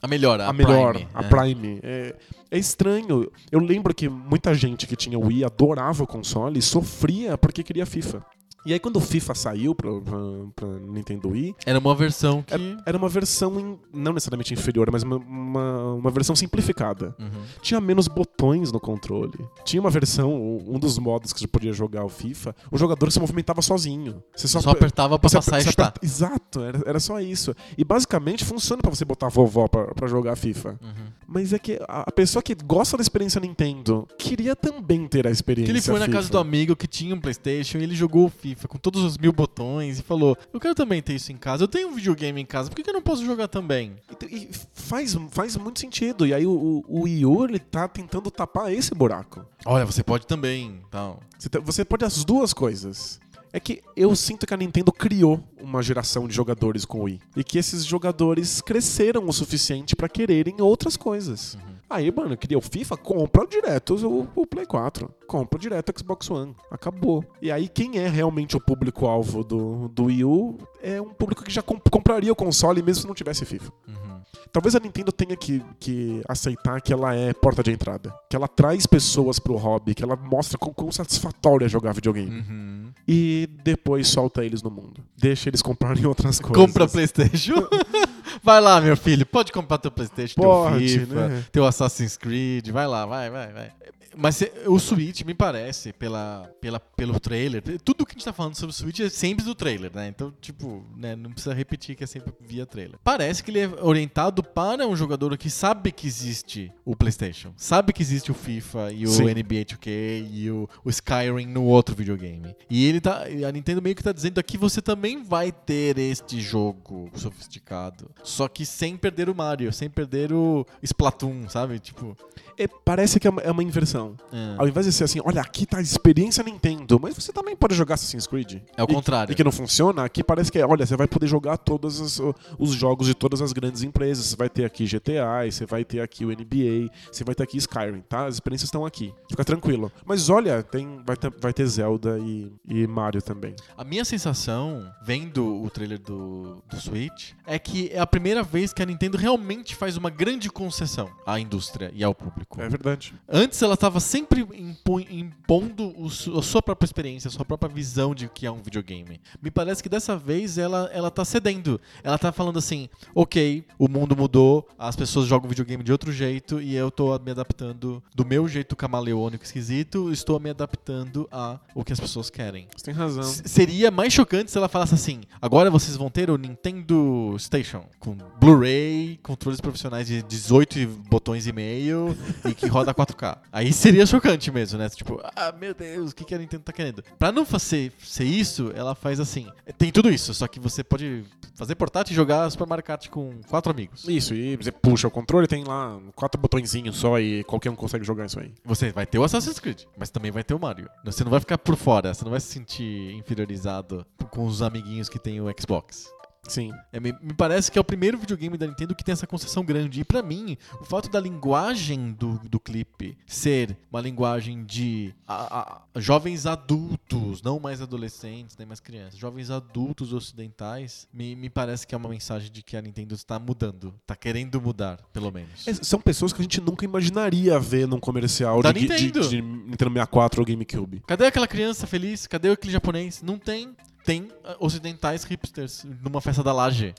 A 0.00 0.06
melhor, 0.06 0.40
a, 0.40 0.46
a 0.46 0.52
melhor, 0.52 0.94
Prime, 0.94 1.08
a 1.12 1.24
é. 1.24 1.28
Prime. 1.28 1.80
É, 1.82 2.16
é 2.48 2.58
estranho. 2.58 3.28
Eu 3.50 3.58
lembro 3.58 3.92
que 3.92 4.08
muita 4.08 4.54
gente 4.54 4.86
que 4.86 4.94
tinha 4.94 5.18
Wii 5.18 5.44
adorava 5.44 6.04
o 6.04 6.06
console 6.06 6.61
e 6.61 6.62
sofria 6.62 7.36
porque 7.36 7.64
queria 7.64 7.84
FIFA. 7.84 8.24
E 8.66 8.72
aí 8.72 8.78
quando 8.78 8.96
o 8.96 9.00
FIFA 9.00 9.34
saiu 9.34 9.74
pra, 9.74 9.90
pra, 10.00 10.18
pra 10.54 10.68
Nintendo 10.80 11.28
Wii, 11.30 11.54
Era 11.64 11.78
uma 11.78 11.94
versão 11.94 12.42
que... 12.42 12.52
era, 12.52 12.62
era 12.86 12.98
uma 12.98 13.08
versão 13.08 13.58
in- 13.58 13.78
não 13.92 14.12
necessariamente 14.12 14.52
inferior, 14.52 14.90
mas 14.92 15.02
uma, 15.02 15.16
uma, 15.16 15.94
uma 15.94 16.11
versão 16.11 16.36
simplificada. 16.36 17.14
Uhum. 17.18 17.28
Tinha 17.62 17.80
menos 17.80 18.06
botões 18.08 18.70
no 18.72 18.78
controle. 18.78 19.38
Tinha 19.64 19.80
uma 19.80 19.90
versão, 19.90 20.30
um 20.66 20.78
dos 20.78 20.98
modos 20.98 21.32
que 21.32 21.40
você 21.40 21.46
podia 21.46 21.72
jogar 21.72 22.04
o 22.04 22.08
FIFA, 22.08 22.54
o 22.70 22.76
jogador 22.76 23.11
se 23.11 23.18
movimentava 23.20 23.62
sozinho. 23.62 24.22
Você 24.36 24.46
Só, 24.46 24.61
só, 24.61 24.70
apertava 24.70 25.18
pra 25.18 25.30
passar 25.30 25.58
e 25.61 25.62
chutar. 25.64 25.88
aperta- 25.88 26.04
Exato, 26.06 26.61
era, 26.61 26.82
era 26.84 27.00
só 27.00 27.20
isso. 27.20 27.54
E 27.78 27.84
basicamente 27.84 28.44
funciona 28.44 28.82
pra 28.82 28.90
você 28.90 29.04
botar 29.04 29.26
a 29.26 29.30
vovó 29.30 29.66
pra, 29.68 29.86
pra 29.94 30.06
jogar 30.06 30.36
FIFA. 30.36 30.78
Uhum. 30.82 31.06
Mas 31.26 31.52
é 31.52 31.58
que 31.58 31.78
a 31.88 32.00
a 32.11 32.12
pessoa 32.12 32.42
que 32.42 32.54
gosta 32.54 32.96
da 32.96 33.02
experiência 33.02 33.40
Nintendo 33.40 34.06
queria 34.18 34.56
também 34.56 35.06
ter 35.06 35.26
a 35.26 35.30
experiência. 35.30 35.72
Que 35.72 35.78
ele 35.78 35.82
foi 35.84 35.98
na 35.98 36.06
FIFA. 36.06 36.16
casa 36.18 36.30
do 36.30 36.38
amigo 36.38 36.74
que 36.74 36.86
tinha 36.88 37.14
um 37.14 37.20
Playstation 37.20 37.78
e 37.78 37.82
ele 37.84 37.94
jogou 37.94 38.26
o 38.26 38.28
FIFA 38.28 38.49
com 38.55 38.78
todos 38.78 39.03
os 39.03 39.18
mil 39.18 39.32
botões 39.32 39.98
e 39.98 40.03
falou: 40.03 40.36
Eu 40.53 40.61
quero 40.61 40.74
também 40.74 41.03
ter 41.03 41.14
isso 41.14 41.32
em 41.32 41.36
casa. 41.36 41.64
Eu 41.64 41.68
tenho 41.68 41.88
um 41.88 41.94
videogame 41.94 42.40
em 42.40 42.46
casa, 42.46 42.68
por 42.68 42.76
que, 42.76 42.82
que 42.82 42.90
eu 42.90 42.94
não 42.94 43.03
posso 43.03 43.24
jogar 43.24 43.48
também? 43.48 43.96
E, 44.28 44.36
e 44.36 44.51
faz, 44.74 45.16
faz 45.30 45.57
muito 45.57 45.80
sentido. 45.80 46.26
E 46.26 46.34
aí 46.34 46.46
o, 46.46 46.84
o, 46.88 47.03
o 47.03 47.44
ele 47.44 47.59
tá 47.59 47.88
tentando 47.88 48.30
tapar 48.30 48.72
esse 48.72 48.94
buraco. 48.94 49.44
Olha, 49.64 49.84
você 49.84 50.03
pode 50.03 50.26
também. 50.26 50.80
Então. 50.88 51.18
Você, 51.38 51.48
tá- 51.48 51.61
você 51.61 51.84
pode 51.84 52.05
as 52.05 52.24
duas 52.24 52.53
coisas. 52.53 53.20
É 53.53 53.59
que 53.59 53.82
eu 53.96 54.14
sinto 54.14 54.46
que 54.46 54.55
a 54.55 54.57
Nintendo 54.57 54.92
criou 54.92 55.42
uma 55.61 55.82
geração 55.82 56.28
de 56.28 56.34
jogadores 56.34 56.84
com 56.84 57.01
o 57.01 57.03
Wii. 57.05 57.20
E 57.36 57.42
que 57.42 57.59
esses 57.59 57.84
jogadores 57.84 58.61
cresceram 58.61 59.26
o 59.26 59.32
suficiente 59.32 59.96
pra 59.96 60.09
quererem 60.09 60.61
outras 60.61 60.96
coisas. 60.96 61.59
Aí, 61.88 62.09
mano, 62.12 62.36
queria 62.36 62.57
o 62.57 62.61
FIFA? 62.61 62.96
Compra 62.96 63.44
direto 63.48 63.96
o, 64.07 64.28
o 64.42 64.46
Play 64.46 64.64
4. 64.64 65.12
Compra 65.26 65.59
direto 65.59 65.90
o 65.90 65.98
Xbox 65.98 66.30
One. 66.30 66.55
Acabou. 66.70 67.24
E 67.42 67.51
aí, 67.51 67.68
quem 67.68 67.98
é 67.98 68.09
realmente 68.09 68.57
o 68.57 68.61
público-alvo 68.61 69.42
do, 69.42 69.88
do 69.88 70.05
Wii 70.05 70.24
U 70.24 70.57
é 70.80 71.01
um 71.03 71.11
público 71.12 71.42
que 71.42 71.53
já 71.53 71.62
comp- 71.62 71.88
compraria 71.90 72.30
o 72.32 72.36
console 72.36 72.80
mesmo 72.80 73.03
se 73.03 73.09
não 73.09 73.14
tivesse 73.14 73.44
FIFA. 73.44 73.72
Uhum. 73.88 74.20
Talvez 74.53 74.74
a 74.74 74.81
Nintendo 74.81 75.12
tenha 75.12 75.37
que, 75.37 75.62
que 75.78 76.22
aceitar 76.28 76.81
que 76.81 76.93
ela 76.93 77.14
é 77.14 77.33
porta 77.33 77.62
de 77.62 77.70
entrada. 77.70 78.12
Que 78.28 78.35
ela 78.35 78.49
traz 78.49 78.87
pessoas 78.87 79.39
pro 79.39 79.57
hobby, 79.57 79.95
que 79.95 80.03
ela 80.03 80.16
mostra 80.16 80.59
quão, 80.59 80.72
quão 80.72 80.91
satisfatório 80.91 81.64
é 81.64 81.68
jogar 81.68 81.93
videogame. 81.93 82.41
Uhum. 82.41 82.93
E 83.07 83.49
depois 83.62 84.09
solta 84.09 84.45
eles 84.45 84.62
no 84.62 84.70
mundo. 84.70 85.03
Deixa 85.16 85.49
eles 85.49 85.62
comprarem 85.62 86.05
outras 86.07 86.41
coisas. 86.41 86.57
Compra 86.57 86.89
PlayStation. 86.89 87.68
vai 88.43 88.61
lá, 88.61 88.81
meu 88.81 88.97
filho. 88.97 89.24
Pode 89.24 89.53
comprar 89.53 89.78
teu 89.78 89.91
PlayStation, 89.91 90.41
Pode, 90.41 90.78
teu 90.78 91.01
FIFA, 91.01 91.28
né? 91.28 91.45
teu 91.53 91.64
Assassin's 91.64 92.16
Creed. 92.16 92.70
Vai 92.70 92.87
lá, 92.87 93.07
vai, 93.07 93.31
vai, 93.31 93.53
vai. 93.53 93.72
Mas 94.16 94.42
o 94.66 94.78
Switch, 94.78 95.22
me 95.22 95.34
parece, 95.34 95.92
pela, 95.92 96.50
pela, 96.61 96.80
pelo 96.80 97.18
trailer, 97.20 97.62
tudo 97.84 98.04
que 98.04 98.12
a 98.12 98.14
gente 98.14 98.24
tá 98.24 98.32
falando 98.32 98.54
sobre 98.54 98.70
o 98.70 98.76
Switch 98.76 99.00
é 99.00 99.08
sempre 99.08 99.44
do 99.44 99.54
trailer, 99.54 99.90
né? 99.94 100.08
Então, 100.08 100.32
tipo, 100.40 100.84
né, 100.96 101.14
não 101.14 101.30
precisa 101.30 101.54
repetir 101.54 101.96
que 101.96 102.04
é 102.04 102.06
sempre 102.06 102.32
via 102.40 102.66
trailer. 102.66 102.98
Parece 103.04 103.42
que 103.42 103.50
ele 103.50 103.61
é 103.61 103.68
orientado 103.82 104.42
para 104.42 104.86
um 104.86 104.96
jogador 104.96 105.36
que 105.36 105.50
sabe 105.50 105.92
que 105.92 106.06
existe 106.06 106.72
o 106.84 106.96
PlayStation, 106.96 107.52
sabe 107.56 107.92
que 107.92 108.02
existe 108.02 108.30
o 108.30 108.34
FIFA 108.34 108.92
e 108.92 109.04
o 109.04 109.11
Sim. 109.11 109.24
NBA 109.24 109.64
2K 109.64 110.28
e 110.32 110.50
o, 110.50 110.68
o 110.84 110.90
Skyrim 110.90 111.46
no 111.46 111.64
outro 111.64 111.94
videogame. 111.94 112.54
E 112.68 112.86
ele 112.86 113.00
tá. 113.00 113.24
A 113.46 113.52
Nintendo 113.52 113.82
meio 113.82 113.94
que 113.94 114.02
tá 114.02 114.12
dizendo 114.12 114.38
aqui 114.38 114.56
você 114.56 114.82
também 114.82 115.22
vai 115.22 115.52
ter 115.52 115.98
este 115.98 116.40
jogo 116.40 117.11
sofisticado. 117.14 118.11
Só 118.22 118.48
que 118.48 118.66
sem 118.66 118.96
perder 118.96 119.28
o 119.28 119.34
Mario, 119.34 119.72
sem 119.72 119.88
perder 119.88 120.32
o 120.32 120.66
Splatoon, 120.82 121.48
sabe? 121.48 121.78
Tipo. 121.78 122.16
É, 122.58 122.66
parece 122.66 123.18
que 123.18 123.26
é 123.26 123.30
uma, 123.30 123.42
é 123.42 123.50
uma 123.50 123.62
inversão. 123.62 123.99
É. 124.32 124.55
Ao 124.59 124.68
invés 124.68 124.86
de 124.86 124.92
ser 124.92 125.05
assim, 125.05 125.20
olha, 125.24 125.40
aqui 125.40 125.66
tá 125.66 125.78
a 125.78 125.80
experiência 125.82 126.42
Nintendo, 126.44 126.98
mas 127.01 127.14
você 127.14 127.32
também 127.32 127.55
pode 127.57 127.74
jogar 127.74 127.94
Assassin's 127.94 128.26
Creed. 128.26 128.61
É 128.76 128.82
o 128.82 128.86
E- 128.90 128.94
contrário. 128.94 129.32
E 129.32 129.34
que 129.34 129.44
não 129.44 129.53
funciona, 129.53 130.05
aqui 130.05 130.22
parece 130.24 130.51
que 130.51 130.59
é, 130.59 130.66
olha, 130.66 130.86
você 130.86 130.96
vai 130.96 131.07
poder 131.07 131.26
jogar 131.26 131.57
todos 131.57 132.01
os, 132.01 132.20
os 132.59 132.70
jogos 132.72 133.07
de 133.07 133.14
todas 133.14 133.40
as 133.42 133.53
grandes 133.53 133.82
empresas. 133.82 134.26
Você 134.26 134.36
vai 134.36 134.48
ter 134.48 134.64
aqui 134.64 134.84
GTA, 134.86 135.51
você 135.51 135.66
vai 135.66 135.84
ter 135.84 136.01
aqui 136.01 136.24
o 136.24 136.28
NBA, 136.28 136.90
você 137.11 137.24
vai 137.24 137.34
ter 137.34 137.42
aqui 137.42 137.57
Skyrim, 137.59 138.01
tá? 138.09 138.26
As 138.26 138.34
experiências 138.34 138.68
estão 138.68 138.84
aqui. 138.86 139.12
Fica 139.28 139.44
tranquilo. 139.44 139.90
Mas 140.05 140.28
olha, 140.28 140.62
tem, 140.62 141.01
vai, 141.05 141.16
ter, 141.16 141.30
vai 141.40 141.53
ter 141.53 141.66
Zelda 141.66 142.18
e, 142.18 142.53
e 142.68 142.86
Mario 142.86 143.22
também. 143.22 143.55
A 143.76 143.84
minha 143.84 144.05
sensação, 144.05 144.86
vendo 145.03 145.62
o 145.62 145.68
trailer 145.70 145.98
do, 145.98 146.62
do 146.68 146.76
Switch, 146.80 147.32
é 147.46 147.59
que 147.59 147.88
é 147.92 147.98
a 147.98 148.07
primeira 148.07 148.42
vez 148.42 148.72
que 148.72 148.82
a 148.82 148.86
Nintendo 148.86 149.16
realmente 149.16 149.74
faz 149.74 149.96
uma 149.96 150.11
grande 150.11 150.48
concessão 150.51 151.11
à 151.26 151.40
indústria 151.40 151.90
e 151.94 152.05
ao 152.05 152.14
público. 152.14 152.61
É 152.61 152.68
verdade. 152.68 153.14
Antes 153.28 153.61
ela 153.62 153.74
estava 153.74 153.89
sempre 153.99 154.43
impo- 154.55 155.01
impondo 155.01 155.88
o 155.99 156.07
a 156.38 156.43
sua 156.43 156.62
própria 156.62 156.84
experiência, 156.86 157.28
a 157.28 157.30
sua 157.30 157.45
própria 157.45 157.72
visão 157.72 158.14
de 158.14 158.28
que 158.28 158.47
é 158.47 158.51
um 158.51 158.62
videogame. 158.62 159.20
Me 159.43 159.51
parece 159.51 159.82
que 159.82 159.88
dessa 159.88 160.16
vez 160.16 160.59
ela, 160.59 160.91
ela 160.93 161.11
tá 161.11 161.24
cedendo. 161.24 161.80
Ela 162.05 162.18
tá 162.18 162.30
falando 162.30 162.59
assim: 162.59 162.88
ok, 163.14 163.64
o 163.78 163.88
mundo 163.88 164.14
mudou, 164.16 164.68
as 164.78 164.95
pessoas 164.95 165.26
jogam 165.26 165.49
videogame 165.49 165.82
de 165.82 165.91
outro 165.93 166.12
jeito 166.12 166.61
e 166.61 166.74
eu 166.76 166.91
tô 166.91 167.18
me 167.18 167.30
adaptando 167.30 168.03
do 168.14 168.24
meu 168.26 168.47
jeito 168.47 168.76
camaleônico 168.76 169.43
esquisito, 169.45 170.12
estou 170.12 170.38
me 170.38 170.51
adaptando 170.51 171.26
a 171.32 171.59
o 171.74 171.82
que 171.84 171.93
as 171.93 171.99
pessoas 172.01 172.28
querem. 172.28 172.68
Você 172.76 172.84
tem 172.84 172.95
razão. 172.95 173.22
S- 173.22 173.43
Seria 173.47 173.91
mais 173.91 174.12
chocante 174.12 174.51
se 174.51 174.59
ela 174.59 174.68
falasse 174.68 174.95
assim: 174.95 175.22
agora 175.41 175.70
vocês 175.70 175.97
vão 175.97 176.11
ter 176.11 176.28
o 176.30 176.36
Nintendo 176.36 177.34
Station 177.38 177.84
com 177.99 178.16
Blu-ray, 178.41 179.18
controles 179.22 179.61
profissionais 179.61 180.07
de 180.07 180.22
18 180.22 180.86
botões 181.09 181.47
e 181.47 181.53
meio 181.53 182.16
e 182.45 182.55
que 182.55 182.66
roda 182.66 182.93
4K. 182.95 183.38
Aí 183.53 183.72
seria 183.81 184.05
chocante 184.05 184.51
mesmo, 184.51 184.78
né? 184.78 184.89
Tipo, 184.91 185.20
ah, 185.35 185.53
meu 185.53 185.74
Deus, 185.74 186.12
o 186.12 186.14
que, 186.14 186.24
que 186.24 186.35
a 186.35 186.39
Nintendo 186.39 186.62
tá 186.62 186.72
querendo? 186.72 187.03
Pra 187.18 187.33
não 187.33 187.47
fazer 187.47 187.93
ser 187.99 188.24
isso, 188.24 188.70
ela 188.74 188.95
faz 188.95 189.18
assim: 189.18 189.49
tem 189.78 189.91
tudo 189.91 190.11
isso, 190.11 190.35
só 190.35 190.47
que 190.47 190.61
você 190.61 190.85
pode 190.85 191.24
fazer 191.55 191.74
portátil 191.74 192.12
e 192.12 192.16
jogar 192.16 192.49
Super 192.51 192.66
Mario 192.66 192.85
Kart 192.85 193.09
com 193.09 193.41
quatro 193.49 193.72
amigos. 193.72 194.07
Isso, 194.07 194.35
e 194.35 194.57
você 194.57 194.70
puxa 194.70 195.09
o 195.09 195.11
controle, 195.11 195.47
tem 195.47 195.64
lá 195.64 195.99
quatro 196.14 196.41
botõezinhos 196.41 196.97
só 196.97 197.18
e 197.18 197.43
qualquer 197.45 197.70
um 197.70 197.76
consegue 197.76 198.05
jogar 198.05 198.26
isso 198.26 198.39
aí. 198.39 198.53
Você 198.64 198.93
vai 198.93 199.07
ter 199.07 199.18
o 199.18 199.24
Assassin's 199.24 199.59
Creed, 199.59 199.83
mas 199.97 200.11
também 200.11 200.31
vai 200.31 200.45
ter 200.45 200.55
o 200.55 200.61
Mario. 200.61 200.89
Você 201.05 201.24
não 201.24 201.31
vai 201.31 201.41
ficar 201.41 201.59
por 201.59 201.76
fora, 201.76 202.12
você 202.12 202.24
não 202.24 202.31
vai 202.31 202.41
se 202.41 202.49
sentir 202.49 203.14
inferiorizado 203.14 204.07
com 204.31 204.45
os 204.45 204.61
amiguinhos 204.61 205.09
que 205.09 205.18
tem 205.18 205.41
o 205.41 205.47
Xbox. 205.59 206.11
Sim. 206.49 206.72
É, 206.93 206.99
me, 206.99 207.12
me 207.22 207.32
parece 207.34 207.70
que 207.70 207.78
é 207.78 207.80
o 207.80 207.84
primeiro 207.84 208.18
videogame 208.18 208.57
da 208.57 208.66
Nintendo 208.66 208.95
que 208.95 209.05
tem 209.05 209.12
essa 209.12 209.26
concessão 209.26 209.64
grande. 209.64 210.01
E 210.01 210.05
pra 210.05 210.22
mim, 210.22 210.57
o 210.80 210.84
fato 210.84 211.09
da 211.09 211.20
linguagem 211.20 212.12
do, 212.12 212.38
do 212.49 212.59
clipe 212.59 213.16
ser 213.26 213.76
uma 213.91 214.01
linguagem 214.01 214.64
de 214.64 215.14
a- 215.28 215.59
a- 215.95 216.01
jovens 216.01 216.47
adultos, 216.47 217.43
não 217.43 217.61
mais 217.61 217.80
adolescentes, 217.80 218.57
nem 218.57 218.66
mais 218.66 218.80
crianças, 218.80 219.18
jovens 219.18 219.51
adultos 219.51 220.12
ocidentais, 220.12 221.07
me, 221.12 221.36
me 221.36 221.51
parece 221.51 221.86
que 221.86 221.95
é 221.95 221.99
uma 221.99 222.09
mensagem 222.09 222.51
de 222.51 222.62
que 222.62 222.76
a 222.76 222.82
Nintendo 222.82 223.14
está 223.14 223.38
mudando, 223.38 223.95
está 224.01 224.16
querendo 224.16 224.61
mudar, 224.61 224.99
pelo 225.12 225.30
menos. 225.30 225.66
É, 225.68 225.74
São 225.74 226.01
pessoas 226.01 226.32
que 226.32 226.41
a 226.41 226.43
gente 226.43 226.61
nunca 226.61 226.84
imaginaria 226.84 227.59
ver 227.61 227.86
num 227.86 228.01
comercial 228.01 228.62
Da 228.62 228.72
de, 228.72 228.80
de, 228.80 228.88
Nintendo. 228.88 229.28
de 229.28 229.43
Nintendo 229.43 229.91
64 229.93 230.41
ou 230.41 230.47
GameCube. 230.47 231.03
Cadê 231.07 231.26
aquela 231.26 231.47
criança 231.47 231.86
feliz? 231.86 232.26
Cadê 232.26 232.51
aquele 232.51 232.72
japonês? 232.72 233.22
Não 233.22 233.38
tem. 233.38 233.74
Tem 234.05 234.28
ah, 234.44 234.57
ocidentais 234.59 235.24
hipsters 235.24 235.84
numa 236.03 236.20
festa 236.20 236.42
da 236.42 236.53
laje. 236.53 236.94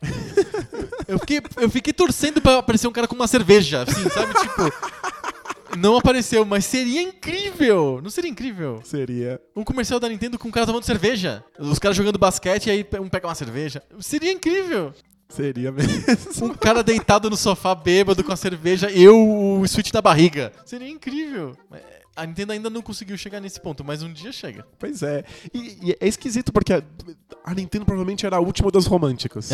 eu, 1.07 1.19
fiquei, 1.19 1.41
eu 1.57 1.69
fiquei 1.69 1.93
torcendo 1.93 2.41
pra 2.41 2.59
aparecer 2.59 2.87
um 2.87 2.91
cara 2.91 3.07
com 3.07 3.15
uma 3.15 3.27
cerveja, 3.27 3.83
assim, 3.83 4.07
sabe? 4.09 4.33
Tipo. 4.33 5.01
Não 5.77 5.95
apareceu, 5.97 6.43
mas 6.43 6.65
seria 6.65 7.01
incrível! 7.01 8.01
Não 8.03 8.09
seria 8.09 8.29
incrível? 8.29 8.81
Seria. 8.83 9.39
Um 9.55 9.63
comercial 9.63 9.99
da 9.99 10.09
Nintendo 10.09 10.37
com 10.37 10.49
um 10.49 10.51
cara 10.51 10.65
tomando 10.65 10.83
cerveja. 10.83 11.43
Os 11.57 11.79
caras 11.79 11.95
jogando 11.95 12.19
basquete 12.19 12.67
e 12.67 12.71
aí 12.71 12.85
um 12.99 13.07
pega 13.07 13.27
uma 13.27 13.35
cerveja. 13.35 13.81
Seria 13.99 14.31
incrível! 14.31 14.93
Seria 15.29 15.71
mesmo. 15.71 16.45
Um 16.45 16.53
cara 16.53 16.83
deitado 16.83 17.29
no 17.29 17.37
sofá, 17.37 17.73
bêbado, 17.73 18.21
com 18.23 18.33
a 18.33 18.35
cerveja, 18.35 18.91
eu, 18.91 19.17
o 19.17 19.65
Switch 19.65 19.91
na 19.93 20.01
barriga. 20.01 20.51
Seria 20.65 20.89
incrível. 20.89 21.55
É, 21.71 22.00
A 22.21 22.25
Nintendo 22.25 22.51
ainda 22.53 22.69
não 22.69 22.81
conseguiu 22.83 23.17
chegar 23.17 23.39
nesse 23.41 23.59
ponto, 23.59 23.83
mas 23.83 24.03
um 24.03 24.13
dia 24.13 24.31
chega. 24.31 24.65
Pois 24.77 25.01
é. 25.01 25.23
E, 25.53 25.89
e 25.89 25.97
é 25.99 26.07
esquisito 26.07 26.51
porque 26.53 26.71
a, 26.71 26.83
a 27.43 27.53
Nintendo 27.53 27.83
provavelmente 27.85 28.25
era 28.25 28.35
a 28.37 28.39
última 28.39 28.69
das 28.69 28.85
românticas. 28.85 29.49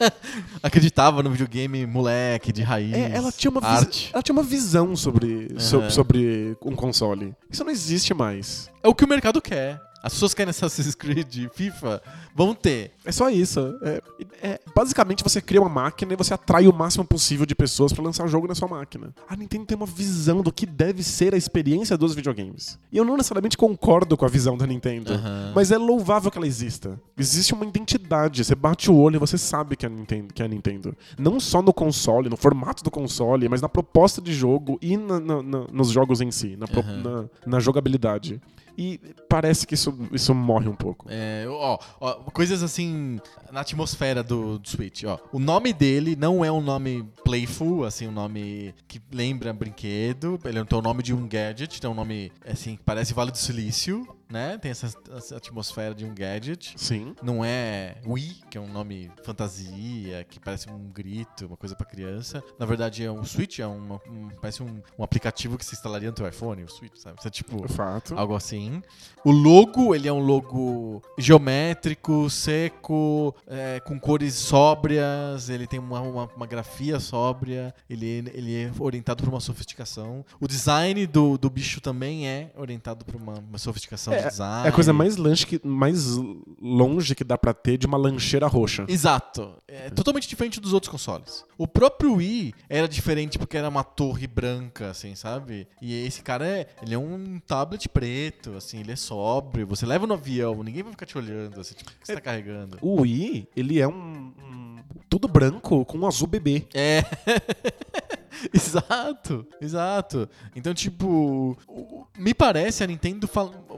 Acreditava 0.62 1.22
no 1.22 1.30
videogame 1.30 1.86
moleque, 1.86 2.52
de 2.52 2.62
raiz. 2.62 2.92
É, 2.94 3.12
ela, 3.14 3.30
tinha 3.32 3.50
uma 3.50 3.64
arte. 3.64 4.10
ela 4.12 4.22
tinha 4.22 4.32
uma 4.32 4.42
visão 4.42 4.96
sobre, 4.96 5.48
so- 5.58 5.78
Aham. 5.80 5.90
sobre 5.90 6.56
um 6.64 6.74
console. 6.74 7.34
Isso 7.50 7.64
não 7.64 7.70
existe 7.70 8.14
mais. 8.14 8.70
É 8.82 8.88
o 8.88 8.94
que 8.94 9.04
o 9.04 9.08
mercado 9.08 9.40
quer. 9.40 9.80
As 10.02 10.12
pessoas 10.12 10.32
querem 10.32 10.50
Assassin's 10.50 10.94
Creed, 10.94 11.48
FIFA, 11.52 12.00
vão 12.34 12.54
ter. 12.54 12.92
É 13.04 13.10
só 13.10 13.28
isso. 13.28 13.58
É, 13.82 14.02
é- 14.42 14.60
basicamente 14.74 15.24
você 15.24 15.40
cria 15.40 15.60
uma 15.60 15.68
máquina 15.68 16.12
e 16.12 16.16
você 16.16 16.32
atrai 16.32 16.68
o 16.68 16.72
máximo 16.72 17.04
possível 17.04 17.44
de 17.44 17.54
pessoas 17.54 17.92
pra 17.92 18.02
lançar 18.04 18.26
jogo 18.28 18.46
na 18.46 18.54
sua 18.54 18.68
máquina. 18.68 19.12
A 19.28 19.34
Nintendo 19.34 19.66
tem 19.66 19.76
uma 19.76 19.86
visão 19.86 20.40
do 20.40 20.52
que 20.52 20.64
deve 20.66 21.02
ser 21.02 21.34
a 21.34 21.36
experiência 21.36 21.96
dos 21.98 22.14
videogames. 22.14 22.78
E 22.92 22.96
eu 22.96 23.04
não 23.04 23.16
necessariamente 23.16 23.56
concordo 23.56 24.16
com 24.16 24.24
a 24.24 24.28
visão 24.28 24.56
da 24.56 24.66
Nintendo, 24.66 25.12
Aham. 25.14 25.52
mas 25.54 25.72
é 25.72 25.76
louvável 25.78 26.30
que 26.30 26.38
ela 26.38 26.46
exista. 26.46 26.98
Existe 27.16 27.52
uma 27.52 27.64
identidade, 27.66 28.44
você 28.44 28.54
bate 28.54 28.90
o 28.90 28.96
olho 28.96 29.16
e 29.16 29.18
você 29.18 29.36
sabe 29.36 29.76
que 29.76 29.84
é 29.84 29.88
a 29.88 29.92
Nintendo. 29.92 30.32
Que 30.32 30.42
é 30.42 30.44
a 30.44 30.48
Nintendo. 30.48 30.96
Não 31.18 31.40
só 31.40 31.60
no 31.60 31.72
console, 31.72 32.28
no 32.28 32.36
formato 32.36 32.84
do 32.84 32.90
console, 32.90 33.48
mas 33.48 33.60
na 33.60 33.68
proposta 33.68 34.22
de 34.22 34.32
jogo 34.32 34.78
e 34.80 34.96
na- 34.96 35.18
na- 35.18 35.42
na- 35.42 35.66
nos 35.72 35.88
jogos 35.90 36.20
em 36.20 36.30
si, 36.30 36.56
na, 36.56 36.68
pro- 36.68 36.80
Aham. 36.80 37.02
na- 37.02 37.24
na 37.46 37.60
jogabilidade. 37.60 38.40
E 38.78 39.00
parece 39.28 39.66
que 39.66 39.74
isso, 39.74 39.92
isso 40.12 40.32
morre 40.32 40.68
um 40.68 40.74
pouco. 40.74 41.06
É, 41.10 41.44
ó, 41.48 41.76
ó, 41.98 42.14
coisas 42.30 42.62
assim 42.62 43.20
na 43.50 43.62
atmosfera 43.62 44.22
do, 44.22 44.56
do 44.56 44.68
Switch, 44.68 45.02
ó. 45.02 45.18
O 45.32 45.40
nome 45.40 45.72
dele 45.72 46.14
não 46.14 46.44
é 46.44 46.52
um 46.52 46.60
nome 46.60 47.02
playful, 47.24 47.84
assim, 47.84 48.06
um 48.06 48.12
nome 48.12 48.72
que 48.86 49.02
lembra 49.10 49.52
brinquedo. 49.52 50.38
Ele 50.44 50.64
tem 50.64 50.78
o 50.78 50.82
nome 50.82 51.02
de 51.02 51.12
um 51.12 51.26
gadget, 51.26 51.80
tem 51.80 51.90
um 51.90 51.94
nome, 51.94 52.30
assim, 52.46 52.76
que 52.76 52.84
parece 52.84 53.12
Vale 53.12 53.32
do 53.32 53.38
Silício, 53.38 54.06
né? 54.30 54.58
Tem 54.58 54.70
essa, 54.70 54.92
essa 55.16 55.36
atmosfera 55.36 55.94
de 55.94 56.04
um 56.04 56.14
gadget. 56.14 56.74
Sim. 56.76 57.14
Não 57.22 57.44
é 57.44 57.96
Wii, 58.06 58.42
que 58.50 58.58
é 58.58 58.60
um 58.60 58.68
nome 58.68 59.10
fantasia, 59.22 60.24
que 60.28 60.38
parece 60.38 60.70
um 60.70 60.90
grito, 60.90 61.46
uma 61.46 61.56
coisa 61.56 61.74
pra 61.74 61.86
criança. 61.86 62.42
Na 62.58 62.66
verdade, 62.66 63.04
é 63.04 63.10
um 63.10 63.24
Switch, 63.24 63.58
é 63.58 63.66
uma, 63.66 63.96
um, 64.08 64.28
parece 64.40 64.62
um, 64.62 64.82
um 64.98 65.02
aplicativo 65.02 65.56
que 65.56 65.64
você 65.64 65.74
instalaria 65.74 66.08
no 66.08 66.14
teu 66.14 66.28
iPhone, 66.28 66.62
o 66.64 66.68
Switch, 66.68 66.96
sabe? 66.96 67.18
Isso 67.18 67.28
é 67.28 67.30
tipo 67.30 67.66
Fato. 67.68 68.18
algo 68.18 68.34
assim. 68.34 68.82
O 69.24 69.30
logo, 69.30 69.94
ele 69.94 70.08
é 70.08 70.12
um 70.12 70.20
logo 70.20 71.02
geométrico, 71.18 72.28
seco, 72.30 73.34
é, 73.46 73.80
com 73.80 73.98
cores 73.98 74.34
sóbrias, 74.34 75.48
ele 75.48 75.66
tem 75.66 75.78
uma, 75.78 76.00
uma, 76.00 76.24
uma 76.34 76.46
grafia 76.46 77.00
sóbria, 77.00 77.74
ele, 77.88 78.06
ele 78.06 78.64
é 78.64 78.70
orientado 78.78 79.22
para 79.22 79.30
uma 79.30 79.40
sofisticação. 79.40 80.24
O 80.40 80.46
design 80.46 81.06
do, 81.06 81.36
do 81.38 81.50
bicho 81.50 81.80
também 81.80 82.28
é 82.28 82.50
orientado 82.56 83.04
para 83.04 83.16
uma, 83.16 83.38
uma 83.38 83.58
sofisticação 83.58 84.17
de 84.22 84.28
design. 84.28 84.66
É 84.66 84.68
a 84.68 84.72
coisa 84.72 84.92
mais, 84.92 85.16
lanche 85.16 85.46
que, 85.46 85.60
mais 85.64 86.06
longe 86.60 87.14
que 87.14 87.24
dá 87.24 87.36
pra 87.38 87.52
ter 87.54 87.76
de 87.78 87.86
uma 87.86 87.96
lancheira 87.96 88.46
roxa. 88.46 88.84
Exato. 88.88 89.54
É 89.66 89.90
totalmente 89.90 90.28
diferente 90.28 90.60
dos 90.60 90.72
outros 90.72 90.90
consoles. 90.90 91.44
O 91.56 91.66
próprio 91.66 92.14
Wii 92.14 92.54
era 92.68 92.88
diferente 92.88 93.38
porque 93.38 93.56
era 93.56 93.68
uma 93.68 93.84
torre 93.84 94.26
branca, 94.26 94.90
assim, 94.90 95.14
sabe? 95.14 95.66
E 95.80 95.94
esse 96.06 96.22
cara 96.22 96.46
é, 96.46 96.66
ele 96.82 96.94
é 96.94 96.98
um 96.98 97.40
tablet 97.46 97.88
preto, 97.88 98.54
assim, 98.56 98.80
ele 98.80 98.92
é 98.92 98.96
sóbrio. 98.96 99.66
Você 99.66 99.84
leva 99.86 100.06
no 100.06 100.14
avião, 100.14 100.62
ninguém 100.62 100.82
vai 100.82 100.92
ficar 100.92 101.06
te 101.06 101.16
olhando, 101.18 101.60
assim, 101.60 101.74
tipo, 101.74 101.90
o 101.90 101.94
que 101.94 102.06
você 102.06 102.14
tá 102.14 102.20
carregando? 102.20 102.78
O 102.80 103.02
Wii, 103.02 103.48
ele 103.56 103.80
é 103.80 103.86
um, 103.88 103.92
um- 103.92 104.76
tudo 105.08 105.26
branco 105.28 105.84
com 105.84 105.98
um 105.98 106.06
azul 106.06 106.26
bebê. 106.26 106.66
É. 106.74 107.02
exato, 108.52 109.46
exato. 109.60 110.28
Então, 110.54 110.74
tipo, 110.74 111.56
me 112.16 112.34
parece 112.34 112.82
a 112.84 112.86
Nintendo 112.86 113.28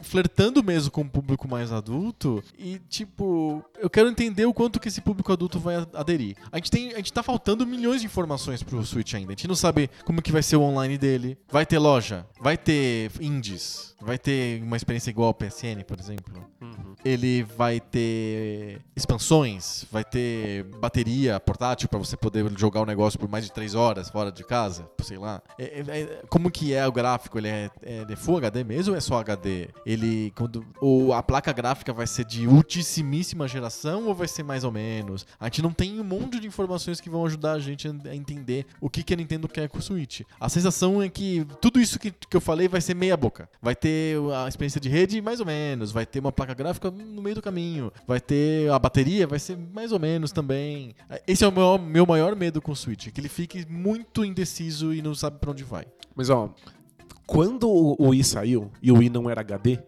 flertando 0.02 0.62
mesmo 0.62 0.90
com 0.90 1.02
o 1.02 1.08
público 1.08 1.48
mais 1.48 1.72
adulto 1.72 2.42
e, 2.58 2.78
tipo, 2.88 3.64
eu 3.78 3.90
quero 3.90 4.08
entender 4.08 4.46
o 4.46 4.54
quanto 4.54 4.80
que 4.80 4.88
esse 4.88 5.00
público 5.00 5.32
adulto 5.32 5.58
vai 5.58 5.76
aderir. 5.94 6.36
A 6.50 6.56
gente 6.56 6.70
tem, 6.70 6.92
a 6.92 6.96
gente 6.96 7.12
tá 7.12 7.22
faltando 7.22 7.66
milhões 7.66 8.00
de 8.00 8.06
informações 8.06 8.62
pro 8.62 8.84
Switch 8.84 9.14
ainda. 9.14 9.32
A 9.32 9.36
gente 9.36 9.48
não 9.48 9.54
sabe 9.54 9.90
como 10.04 10.22
que 10.22 10.32
vai 10.32 10.42
ser 10.42 10.56
o 10.56 10.62
online 10.62 10.98
dele. 10.98 11.38
Vai 11.50 11.66
ter 11.66 11.78
loja, 11.78 12.26
vai 12.40 12.56
ter 12.56 13.10
indies, 13.20 13.94
vai 14.00 14.18
ter 14.18 14.62
uma 14.62 14.76
experiência 14.76 15.10
igual 15.10 15.28
ao 15.28 15.34
PSN, 15.34 15.82
por 15.86 15.98
exemplo 15.98 16.50
ele 17.04 17.42
vai 17.42 17.80
ter 17.80 18.80
expansões, 18.94 19.84
vai 19.90 20.04
ter 20.04 20.64
bateria 20.80 21.40
portátil 21.40 21.88
pra 21.88 21.98
você 21.98 22.16
poder 22.16 22.46
jogar 22.58 22.80
o 22.82 22.86
negócio 22.86 23.18
por 23.18 23.28
mais 23.28 23.44
de 23.44 23.52
3 23.52 23.74
horas 23.74 24.10
fora 24.10 24.30
de 24.30 24.39
casa, 24.44 24.88
sei 25.02 25.18
lá. 25.18 25.42
É- 25.58 25.80
é- 25.80 26.00
é- 26.00 26.22
como 26.28 26.50
que 26.50 26.72
é 26.74 26.86
o 26.86 26.92
gráfico? 26.92 27.38
Ele 27.38 27.48
é, 27.48 27.70
é 27.82 28.04
de 28.04 28.16
Full 28.16 28.38
HD 28.38 28.64
mesmo 28.64 28.92
ou 28.92 28.98
é 28.98 29.00
só 29.00 29.18
HD? 29.18 29.68
Ele 29.84 30.32
quando 30.36 30.64
ou 30.80 31.12
a 31.12 31.22
placa 31.22 31.52
gráfica 31.52 31.92
vai 31.92 32.06
ser 32.06 32.24
de 32.24 32.46
ultimíssima 32.46 33.46
geração 33.48 34.06
ou 34.06 34.14
vai 34.14 34.28
ser 34.28 34.42
mais 34.42 34.64
ou 34.64 34.72
menos? 34.72 35.26
A 35.38 35.46
gente 35.46 35.62
não 35.62 35.72
tem 35.72 36.00
um 36.00 36.04
monte 36.04 36.40
de 36.40 36.46
informações 36.46 37.00
que 37.00 37.10
vão 37.10 37.24
ajudar 37.26 37.52
a 37.52 37.58
gente 37.58 37.88
a 37.88 38.14
entender 38.14 38.66
o 38.80 38.88
que 38.88 39.02
que 39.02 39.14
a 39.14 39.16
Nintendo 39.16 39.48
quer 39.48 39.68
com 39.68 39.78
o 39.78 39.82
Switch. 39.82 40.22
A 40.38 40.48
sensação 40.48 41.02
é 41.02 41.08
que 41.08 41.46
tudo 41.60 41.80
isso 41.80 41.98
que, 41.98 42.10
que 42.10 42.36
eu 42.36 42.40
falei 42.40 42.68
vai 42.68 42.80
ser 42.80 42.94
meia 42.94 43.16
boca. 43.16 43.48
Vai 43.60 43.74
ter 43.74 44.16
a 44.34 44.48
experiência 44.48 44.80
de 44.80 44.88
rede 44.88 45.20
mais 45.20 45.40
ou 45.40 45.46
menos, 45.46 45.92
vai 45.92 46.06
ter 46.06 46.20
uma 46.20 46.32
placa 46.32 46.54
gráfica 46.54 46.90
no 46.90 47.22
meio 47.22 47.34
do 47.36 47.42
caminho, 47.42 47.92
vai 48.06 48.20
ter 48.20 48.70
a 48.70 48.78
bateria, 48.78 49.26
vai 49.26 49.38
ser 49.38 49.56
mais 49.56 49.92
ou 49.92 49.98
menos 49.98 50.32
também. 50.32 50.94
Esse 51.26 51.44
é 51.44 51.48
o 51.48 51.52
meu, 51.52 51.78
meu 51.78 52.06
maior 52.06 52.34
medo 52.36 52.60
com 52.60 52.72
o 52.72 52.76
Switch, 52.76 53.08
que 53.10 53.20
ele 53.20 53.28
fique 53.28 53.66
muito 53.68 54.24
indeciso 54.30 54.94
e 54.94 55.02
não 55.02 55.14
sabe 55.14 55.38
pra 55.38 55.50
onde 55.50 55.64
vai. 55.64 55.86
Mas 56.14 56.30
ó, 56.30 56.54
quando 57.30 57.68
o 57.70 58.08
Wii 58.08 58.24
saiu 58.24 58.72
e 58.82 58.90
o 58.90 58.96
Wii 58.96 59.08
não 59.08 59.30
era 59.30 59.40
HD 59.40 59.78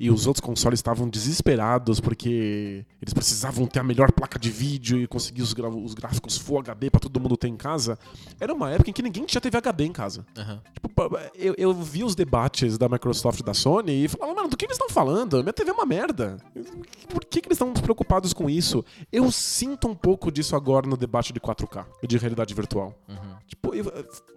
e 0.00 0.10
os 0.10 0.26
outros 0.26 0.40
consoles 0.40 0.78
estavam 0.78 1.06
desesperados 1.06 2.00
porque 2.00 2.86
eles 3.02 3.12
precisavam 3.12 3.66
ter 3.66 3.80
a 3.80 3.84
melhor 3.84 4.10
placa 4.12 4.38
de 4.38 4.50
vídeo 4.50 4.96
e 4.98 5.06
conseguir 5.06 5.42
os, 5.42 5.54
os 5.84 5.92
gráficos 5.92 6.38
Full 6.38 6.58
HD 6.60 6.88
pra 6.88 6.98
todo 6.98 7.20
mundo 7.20 7.36
ter 7.36 7.48
em 7.48 7.56
casa, 7.56 7.98
era 8.40 8.54
uma 8.54 8.70
época 8.70 8.88
em 8.88 8.92
que 8.94 9.02
ninguém 9.02 9.26
tinha 9.26 9.42
TV 9.42 9.58
HD 9.58 9.84
em 9.84 9.92
casa. 9.92 10.24
Aham. 10.38 10.62
Tipo, 10.72 11.18
eu, 11.34 11.54
eu 11.58 11.74
vi 11.74 12.02
os 12.02 12.14
debates 12.14 12.78
da 12.78 12.88
Microsoft 12.88 13.40
e 13.40 13.42
da 13.42 13.52
Sony 13.52 14.04
e 14.04 14.08
falava, 14.08 14.34
mano, 14.34 14.48
do 14.48 14.56
que 14.56 14.64
eles 14.64 14.76
estão 14.76 14.88
falando? 14.88 15.42
Minha 15.42 15.52
TV 15.52 15.70
é 15.72 15.74
uma 15.74 15.84
merda. 15.84 16.38
Por 17.10 17.22
que, 17.26 17.42
que 17.42 17.48
eles 17.48 17.56
estão 17.56 17.74
preocupados 17.74 18.32
com 18.32 18.48
isso? 18.48 18.82
Eu 19.12 19.30
sinto 19.30 19.86
um 19.86 19.94
pouco 19.94 20.32
disso 20.32 20.56
agora 20.56 20.86
no 20.86 20.96
debate 20.96 21.30
de 21.30 21.40
4K 21.40 21.84
e 22.02 22.06
de 22.06 22.16
realidade 22.16 22.54
virtual. 22.54 22.94
Uhum. 23.06 23.36
Tipo, 23.46 23.70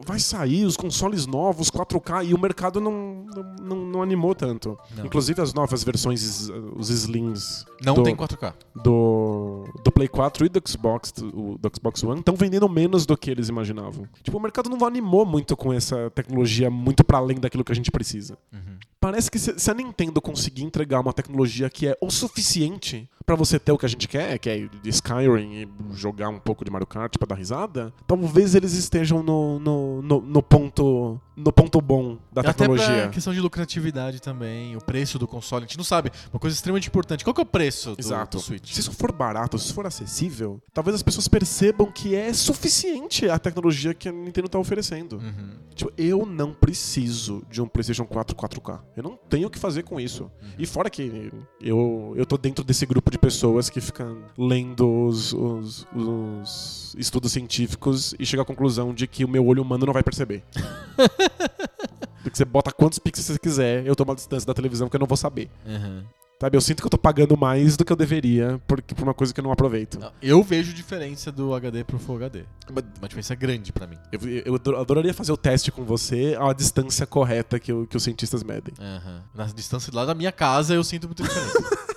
vai 0.05 0.20
sair 0.20 0.66
os 0.66 0.76
consoles 0.76 1.26
novos, 1.26 1.72
4K, 1.72 2.28
e 2.28 2.34
o 2.34 2.38
mercado 2.49 2.81
não, 2.81 3.25
não, 3.61 3.75
não- 3.75 4.01
animou 4.01 4.33
tanto. 4.33 4.77
Não. 4.97 5.05
Inclusive 5.05 5.39
as 5.41 5.53
novas 5.53 5.83
versões, 5.83 6.49
os 6.75 6.89
Slims 6.89 7.65
Não 7.85 7.93
do, 7.93 8.03
tem 8.03 8.15
4K. 8.15 8.53
do, 8.75 9.38
do 9.84 9.91
Play 9.91 10.07
4 10.07 10.45
e 10.45 10.49
do 10.49 10.61
Xbox, 10.67 11.13
o, 11.22 11.57
do 11.57 11.72
Xbox 11.76 12.03
One, 12.03 12.20
estão 12.20 12.36
vendendo 12.36 12.67
menos 12.70 13.05
do 13.05 13.17
que 13.17 13.30
eles 13.30 13.49
imaginavam. 13.49 14.07
Tipo, 14.24 14.38
o 14.38 14.41
mercado 14.41 14.70
não 14.70 14.86
animou 14.86 15.26
muito 15.26 15.55
com 15.55 15.74
essa 15.74 16.09
tecnologia 16.11 16.70
muito 16.70 17.03
para 17.03 17.17
além 17.17 17.39
daquilo 17.39 17.63
que 17.63 17.72
a 17.72 17.76
gente 17.76 17.91
precisa. 17.91 18.38
Uhum. 18.53 18.78
Parece 18.99 19.32
que 19.32 19.39
se, 19.39 19.72
a 19.72 19.74
Nintendo 19.74 20.22
conseguir 20.22 20.63
entregar 20.63 20.99
uma 20.99 21.13
tecnologia 21.13 21.70
que 21.70 21.88
é 21.88 21.97
o 22.01 22.11
suficiente 22.11 23.09
pra 23.26 23.36
você 23.36 23.57
ter 23.57 23.72
o 23.72 23.78
que 23.78 23.86
a 23.86 23.89
gente 23.89 24.07
quer, 24.07 24.38
que 24.39 24.49
é 24.49 24.67
de 24.67 24.89
Skyrim 24.89 25.53
e 25.53 25.70
jogar 25.93 26.30
um 26.30 26.39
pouco 26.39 26.65
de 26.65 26.72
Mario 26.72 26.88
Kart 26.88 27.15
pra 27.17 27.28
dar 27.28 27.36
risada, 27.36 27.93
talvez 28.05 28.55
eles 28.55 28.74
estejam 28.74 29.24
no, 29.24 29.59
no, 29.59 30.01
no, 30.01 30.22
no 30.22 30.43
ponto 30.43 31.22
no 31.39 31.53
ponto 31.53 31.80
bom 31.80 32.17
da 32.32 32.41
Até 32.41 32.51
tecnologia. 32.51 33.03
pra 33.03 33.09
questão 33.09 33.34
de 33.34 33.39
lucratividade 33.39 34.22
também, 34.22 34.76
o 34.76 34.82
preço 34.82 35.17
do 35.17 35.26
console, 35.26 35.63
a 35.63 35.67
gente 35.67 35.78
não 35.78 35.86
sabe. 35.86 36.11
Uma 36.34 36.39
coisa 36.39 36.53
extremamente 36.53 36.88
importante. 36.89 37.24
Qual 37.24 37.34
que 37.34 37.39
é 37.39 37.43
o 37.43 37.45
preço 37.45 37.95
do, 37.95 38.01
Exato. 38.01 38.38
do 38.38 38.43
Switch? 38.43 38.74
Se 38.74 38.82
isso 38.82 38.91
for 38.91 39.11
barato, 39.13 39.57
se 39.60 39.74
for 39.74 39.86
acessível, 39.86 40.62
talvez 40.74 40.95
as 40.95 41.03
pessoas 41.03 41.28
percebam 41.28 41.91
que 41.91 42.16
é 42.16 42.34
suficiente 42.34 43.30
a 43.30 43.38
tecnologia 43.38 43.93
que 43.93 44.10
a 44.10 44.12
Nintendo 44.12 44.49
tá 44.49 44.60
oferecendo. 44.60 45.18
Uhum. 45.18 45.49
Tipo, 45.76 45.91
eu 45.97 46.26
não 46.26 46.53
preciso 46.53 47.43
de 47.49 47.62
um 47.62 47.68
PlayStation 47.68 48.05
4 48.05 48.36
4K. 48.36 48.82
Eu 48.95 49.03
não 49.03 49.18
tenho 49.30 49.47
o 49.47 49.51
que 49.51 49.60
fazer 49.60 49.84
com 49.84 49.99
isso. 49.99 50.30
E 50.57 50.66
fora 50.66 50.89
que 50.89 51.32
eu, 51.62 52.14
eu 52.16 52.26
tô 52.26 52.38
dentro 52.38 52.64
desse 52.64 52.86
grupo 52.86 53.12
de 53.12 53.18
pessoas 53.18 53.70
que 53.70 53.80
ficam 53.80 54.24
lendo 54.38 55.05
os, 55.05 55.34
os, 55.34 55.88
os 55.95 56.95
estudos 56.97 57.32
científicos 57.32 58.14
e 58.20 58.26
chega 58.26 58.41
à 58.43 58.45
conclusão 58.45 58.93
de 58.93 59.07
que 59.07 59.24
o 59.24 59.28
meu 59.28 59.45
olho 59.45 59.62
humano 59.62 59.86
não 59.86 59.93
vai 59.93 60.03
perceber. 60.03 60.43
Porque 62.22 62.38
você 62.38 62.45
bota 62.45 62.72
quantos 62.72 62.99
pixels 62.99 63.28
você 63.28 63.39
quiser, 63.39 63.86
eu 63.86 63.95
tomo 63.95 64.12
a 64.12 64.16
distância 64.16 64.45
da 64.45 64.53
televisão 64.53 64.89
que 64.89 64.95
eu 64.95 64.99
não 64.99 65.07
vou 65.07 65.18
saber. 65.18 65.49
Uhum. 65.66 66.03
Sabe, 66.41 66.55
eu 66.55 66.61
sinto 66.61 66.81
que 66.81 66.85
eu 66.85 66.89
tô 66.89 66.97
pagando 66.97 67.35
mais 67.35 67.75
do 67.75 67.83
que 67.83 67.91
eu 67.91 67.97
deveria 67.97 68.61
por, 68.65 68.81
por 68.81 69.03
uma 69.03 69.13
coisa 69.13 69.33
que 69.33 69.39
eu 69.41 69.43
não 69.43 69.51
aproveito. 69.51 69.99
Não, 69.99 70.09
Eu 70.21 70.41
vejo 70.41 70.73
diferença 70.73 71.33
do 71.33 71.53
HD 71.53 71.83
pro 71.83 71.99
Full 71.99 72.15
HD. 72.15 72.43
Mas 72.73 72.85
Uma 72.97 73.09
diferença 73.09 73.35
grande 73.35 73.73
pra 73.73 73.85
mim. 73.85 73.97
Eu, 74.09 74.21
eu 74.45 74.55
ador- 74.55 74.75
adoraria 74.79 75.13
fazer 75.13 75.33
o 75.33 75.37
teste 75.37 75.69
com 75.69 75.83
você 75.83 76.37
a 76.39 76.53
distância 76.53 77.05
correta 77.05 77.59
que, 77.59 77.73
o- 77.73 77.85
que 77.85 77.97
os 77.97 78.03
cientistas 78.03 78.41
medem. 78.41 78.73
Aham. 78.79 79.21
Na 79.35 79.45
distância 79.47 79.91
lá 79.93 80.05
da 80.05 80.15
minha 80.15 80.31
casa 80.31 80.73
eu 80.73 80.83
sinto 80.83 81.07
muita 81.07 81.23
diferença. 81.23 81.59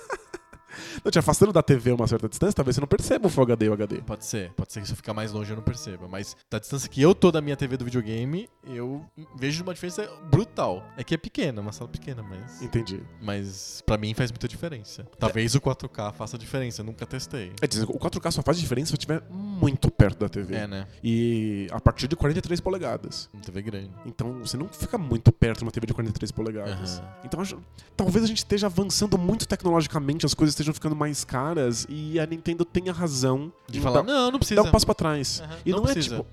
Não, 1.03 1.11
te 1.11 1.19
afastando 1.19 1.51
da 1.53 1.61
TV 1.63 1.91
uma 1.91 2.07
certa 2.07 2.27
distância, 2.27 2.53
talvez 2.53 2.75
você 2.75 2.81
não 2.81 2.87
perceba 2.87 3.27
o 3.27 3.29
Full 3.29 3.43
HD 3.43 3.65
e 3.65 3.69
o 3.69 3.73
HD. 3.73 4.01
Pode 4.01 4.25
ser, 4.25 4.51
pode 4.53 4.73
ser 4.73 4.81
que 4.81 4.87
se 4.87 4.93
eu 4.93 4.97
ficar 4.97 5.13
mais 5.13 5.31
longe 5.31 5.51
eu 5.51 5.55
não 5.55 5.63
perceba. 5.63 6.07
Mas 6.07 6.35
da 6.49 6.59
distância 6.59 6.89
que 6.89 7.01
eu 7.01 7.13
tô 7.15 7.31
da 7.31 7.41
minha 7.41 7.55
TV 7.55 7.77
do 7.77 7.85
videogame, 7.85 8.49
eu 8.65 9.05
vejo 9.35 9.63
uma 9.63 9.73
diferença 9.73 10.09
brutal. 10.29 10.83
É 10.97 11.03
que 11.03 11.13
é 11.13 11.17
pequena, 11.17 11.61
uma 11.61 11.71
sala 11.71 11.89
pequena, 11.89 12.21
mas. 12.23 12.61
Entendi. 12.61 13.01
Mas 13.21 13.81
pra 13.85 13.97
mim 13.97 14.13
faz 14.13 14.31
muita 14.31 14.47
diferença. 14.47 15.05
Talvez 15.19 15.55
o 15.55 15.61
4K 15.61 16.13
faça 16.13 16.37
diferença, 16.37 16.81
eu 16.81 16.85
nunca 16.85 17.05
testei. 17.05 17.51
É 17.61 17.67
dizer, 17.67 17.85
o 17.85 17.97
4K 17.99 18.31
só 18.31 18.41
faz 18.41 18.59
diferença 18.59 18.87
se 18.87 18.93
eu 18.93 18.97
estiver 18.97 19.23
muito 19.31 19.89
perto 19.91 20.19
da 20.19 20.29
TV. 20.29 20.55
É, 20.55 20.67
né? 20.67 20.87
E 21.03 21.67
a 21.71 21.79
partir 21.79 22.07
de 22.07 22.15
43 22.15 22.59
polegadas. 22.59 23.29
Uma 23.33 23.41
TV 23.41 23.61
grande. 23.61 23.91
Então 24.05 24.39
você 24.39 24.57
não 24.57 24.67
fica 24.67 24.97
muito 24.97 25.31
perto 25.31 25.59
de 25.59 25.63
uma 25.65 25.71
TV 25.71 25.87
de 25.87 25.93
43 25.93 26.31
polegadas. 26.31 26.99
Aham. 26.99 27.07
Então 27.23 27.39
acho- 27.41 27.59
talvez 27.95 28.23
a 28.23 28.27
gente 28.27 28.39
esteja 28.39 28.67
avançando 28.67 29.17
muito 29.17 29.47
tecnologicamente, 29.47 30.25
as 30.25 30.33
coisas 30.33 30.53
estejam 30.53 30.73
ficando 30.73 30.82
mais 30.95 31.23
caras 31.23 31.85
e 31.89 32.19
a 32.19 32.25
Nintendo 32.25 32.65
tenha 32.65 32.91
razão 32.91 33.51
De 33.69 33.79
falar, 33.79 34.01
dar, 34.01 34.11
não, 34.13 34.31
não 34.31 34.39
precisa. 34.39 34.61
dar 34.61 34.67
um 34.67 34.71
passo 34.71 34.85
pra 34.85 34.95
trás. 34.95 35.41
Aham, 35.43 35.57
E 35.65 35.71
não 35.71 35.81
não, 35.81 35.89
é 35.89 35.95
tipo. 35.95 36.25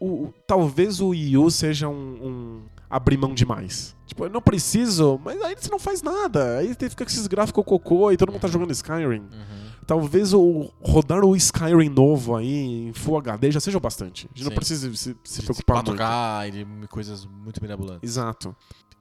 O, 0.00 0.32
talvez 0.46 1.00
o 1.00 1.08
Wii 1.08 1.36
U 1.36 1.50
seja 1.50 1.86
um, 1.88 1.92
um 1.94 2.62
abrir 2.88 3.18
mão 3.18 3.34
demais. 3.34 3.94
Tipo, 4.06 4.24
eu 4.24 4.30
não 4.30 4.40
preciso, 4.40 5.20
mas 5.22 5.40
aí 5.42 5.54
você 5.58 5.70
não 5.70 5.78
faz 5.78 6.02
nada. 6.02 6.56
Aí 6.58 6.68
você 6.74 6.88
fica 6.88 7.04
com 7.04 7.10
esses 7.10 7.26
gráficos 7.26 7.64
cocô 7.64 8.10
e 8.10 8.16
todo 8.16 8.32
mundo 8.32 8.40
tá 8.40 8.48
jogando 8.48 8.72
Skyrim. 8.72 9.20
Uhum. 9.20 9.60
Talvez 9.86 10.32
o 10.32 10.70
rodar 10.80 11.24
o 11.24 11.36
Skyrim 11.36 11.88
novo 11.88 12.34
aí 12.36 12.88
em 12.88 12.92
Full 12.92 13.18
HD 13.18 13.50
já 13.50 13.60
seja 13.60 13.76
o 13.76 13.80
bastante. 13.80 14.26
A 14.26 14.38
gente 14.38 14.44
não 14.44 14.50
Sim. 14.50 14.56
precisa 14.56 14.96
se, 14.96 15.16
se 15.22 15.40
De 15.40 15.46
preocupar 15.46 15.84
muito. 15.84 15.92
4K 15.92 16.48
e 16.48 16.50
de 16.82 16.88
coisas 16.88 17.26
muito 17.26 17.60
mirabolantes. 17.60 18.08
Exato. 18.08 18.54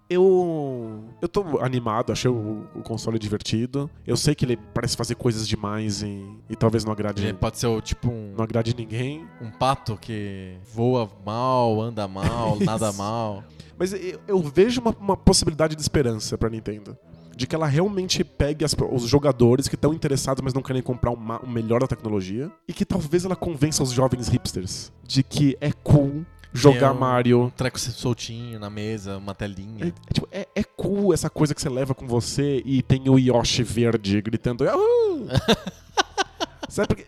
Eu. 0.09 1.03
Eu 1.21 1.27
tô 1.27 1.59
animado, 1.59 2.11
achei 2.11 2.29
o, 2.29 2.65
o 2.75 2.81
console 2.81 3.19
divertido. 3.19 3.89
Eu 4.05 4.17
sei 4.17 4.33
que 4.33 4.43
ele 4.45 4.57
parece 4.73 4.97
fazer 4.97 5.15
coisas 5.15 5.47
demais 5.47 6.01
e, 6.01 6.25
e 6.49 6.55
talvez 6.55 6.83
não 6.83 6.91
agrade, 6.91 7.23
Ele 7.23 7.33
pode 7.33 7.57
ser 7.59 7.67
o, 7.67 7.79
tipo 7.81 8.09
um, 8.09 8.33
não 8.35 8.43
agrade 8.43 8.75
ninguém. 8.75 9.25
um 9.41 9.51
pato 9.51 9.97
que 9.97 10.55
voa 10.73 11.09
mal, 11.25 11.79
anda 11.81 12.07
mal, 12.07 12.57
nada 12.63 12.91
mal. 12.93 13.43
Mas 13.77 13.93
eu, 13.93 14.19
eu 14.27 14.39
vejo 14.41 14.81
uma, 14.81 14.95
uma 14.99 15.15
possibilidade 15.17 15.75
de 15.75 15.81
esperança 15.81 16.37
pra 16.37 16.49
Nintendo. 16.49 16.97
De 17.35 17.47
que 17.47 17.55
ela 17.55 17.67
realmente 17.67 18.21
pegue 18.21 18.65
as- 18.65 18.75
os 18.91 19.03
jogadores 19.03 19.69
que 19.69 19.75
estão 19.75 19.93
interessados, 19.93 20.43
mas 20.43 20.53
não 20.53 20.61
querem 20.61 20.81
comprar 20.81 21.11
o 21.11 21.47
melhor 21.47 21.79
da 21.79 21.87
tecnologia. 21.87 22.51
E 22.67 22.73
que 22.73 22.83
talvez 22.83 23.23
ela 23.23 23.35
convença 23.35 23.81
os 23.81 23.91
jovens 23.91 24.27
hipsters 24.27 24.91
de 25.07 25.23
que 25.23 25.57
é 25.61 25.71
cool 25.71 26.25
jogar 26.53 26.91
um- 26.93 26.99
Mario. 26.99 27.53
treco 27.55 27.79
soltinho 27.79 28.59
na 28.59 28.69
mesa, 28.69 29.17
uma 29.17 29.33
telinha. 29.35 29.85
É, 29.85 29.87
é, 29.87 30.13
tipo, 30.13 30.27
é- 30.31 30.47
é 30.55 30.63
cool 30.63 31.13
essa 31.13 31.29
coisa 31.29 31.53
que 31.55 31.61
você 31.61 31.69
leva 31.69 31.93
com 31.95 32.07
você 32.07 32.61
e 32.65 32.81
tem 32.81 33.09
o 33.09 33.17
Yoshi 33.19 33.63
verde 33.63 34.21
gritando. 34.21 34.63
Yahoo! 34.63 35.27
Sabe 36.69 36.87
porque. 36.87 37.05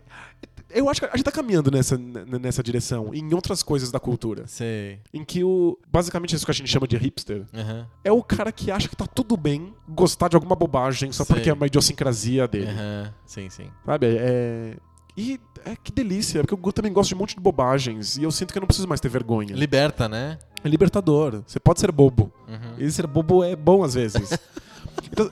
Eu 0.74 0.88
acho 0.88 1.00
que 1.02 1.06
a 1.06 1.10
gente 1.14 1.22
tá 1.24 1.30
caminhando 1.30 1.70
nessa, 1.70 1.98
nessa 1.98 2.62
direção, 2.62 3.12
em 3.12 3.34
outras 3.34 3.62
coisas 3.62 3.90
da 3.90 4.00
cultura. 4.00 4.46
Sei. 4.46 5.00
Em 5.12 5.22
que 5.22 5.44
o. 5.44 5.78
Basicamente, 5.86 6.34
isso 6.34 6.46
que 6.46 6.50
a 6.50 6.54
gente 6.54 6.70
chama 6.70 6.88
de 6.88 6.96
hipster 6.96 7.44
Aham. 7.52 7.86
é 8.02 8.10
o 8.10 8.22
cara 8.22 8.50
que 8.50 8.70
acha 8.70 8.88
que 8.88 8.96
tá 8.96 9.06
tudo 9.06 9.36
bem 9.36 9.74
gostar 9.86 10.28
de 10.28 10.36
alguma 10.36 10.56
bobagem 10.56 11.12
só 11.12 11.24
Sei. 11.26 11.36
porque 11.36 11.50
é 11.50 11.52
uma 11.52 11.66
idiosincrasia 11.66 12.48
dele. 12.48 12.70
Aham. 12.70 13.12
Sim, 13.26 13.50
sim. 13.50 13.66
Sabe? 13.84 14.06
É. 14.18 14.76
E 15.16 15.38
é 15.64 15.76
que 15.76 15.92
delícia, 15.92 16.42
porque 16.42 16.54
eu 16.68 16.72
também 16.72 16.92
gosto 16.92 17.10
de 17.10 17.14
um 17.14 17.18
monte 17.18 17.34
de 17.36 17.40
bobagens 17.40 18.16
e 18.16 18.22
eu 18.22 18.30
sinto 18.30 18.52
que 18.52 18.58
eu 18.58 18.60
não 18.60 18.66
preciso 18.66 18.88
mais 18.88 19.00
ter 19.00 19.08
vergonha. 19.08 19.54
Liberta, 19.54 20.08
né? 20.08 20.38
É 20.64 20.68
libertador. 20.68 21.42
Você 21.46 21.60
pode 21.60 21.80
ser 21.80 21.92
bobo. 21.92 22.32
Uhum. 22.48 22.74
E 22.78 22.90
ser 22.90 23.06
bobo 23.06 23.44
é 23.44 23.54
bom 23.54 23.84
às 23.84 23.94
vezes. 23.94 24.30
então, 25.12 25.30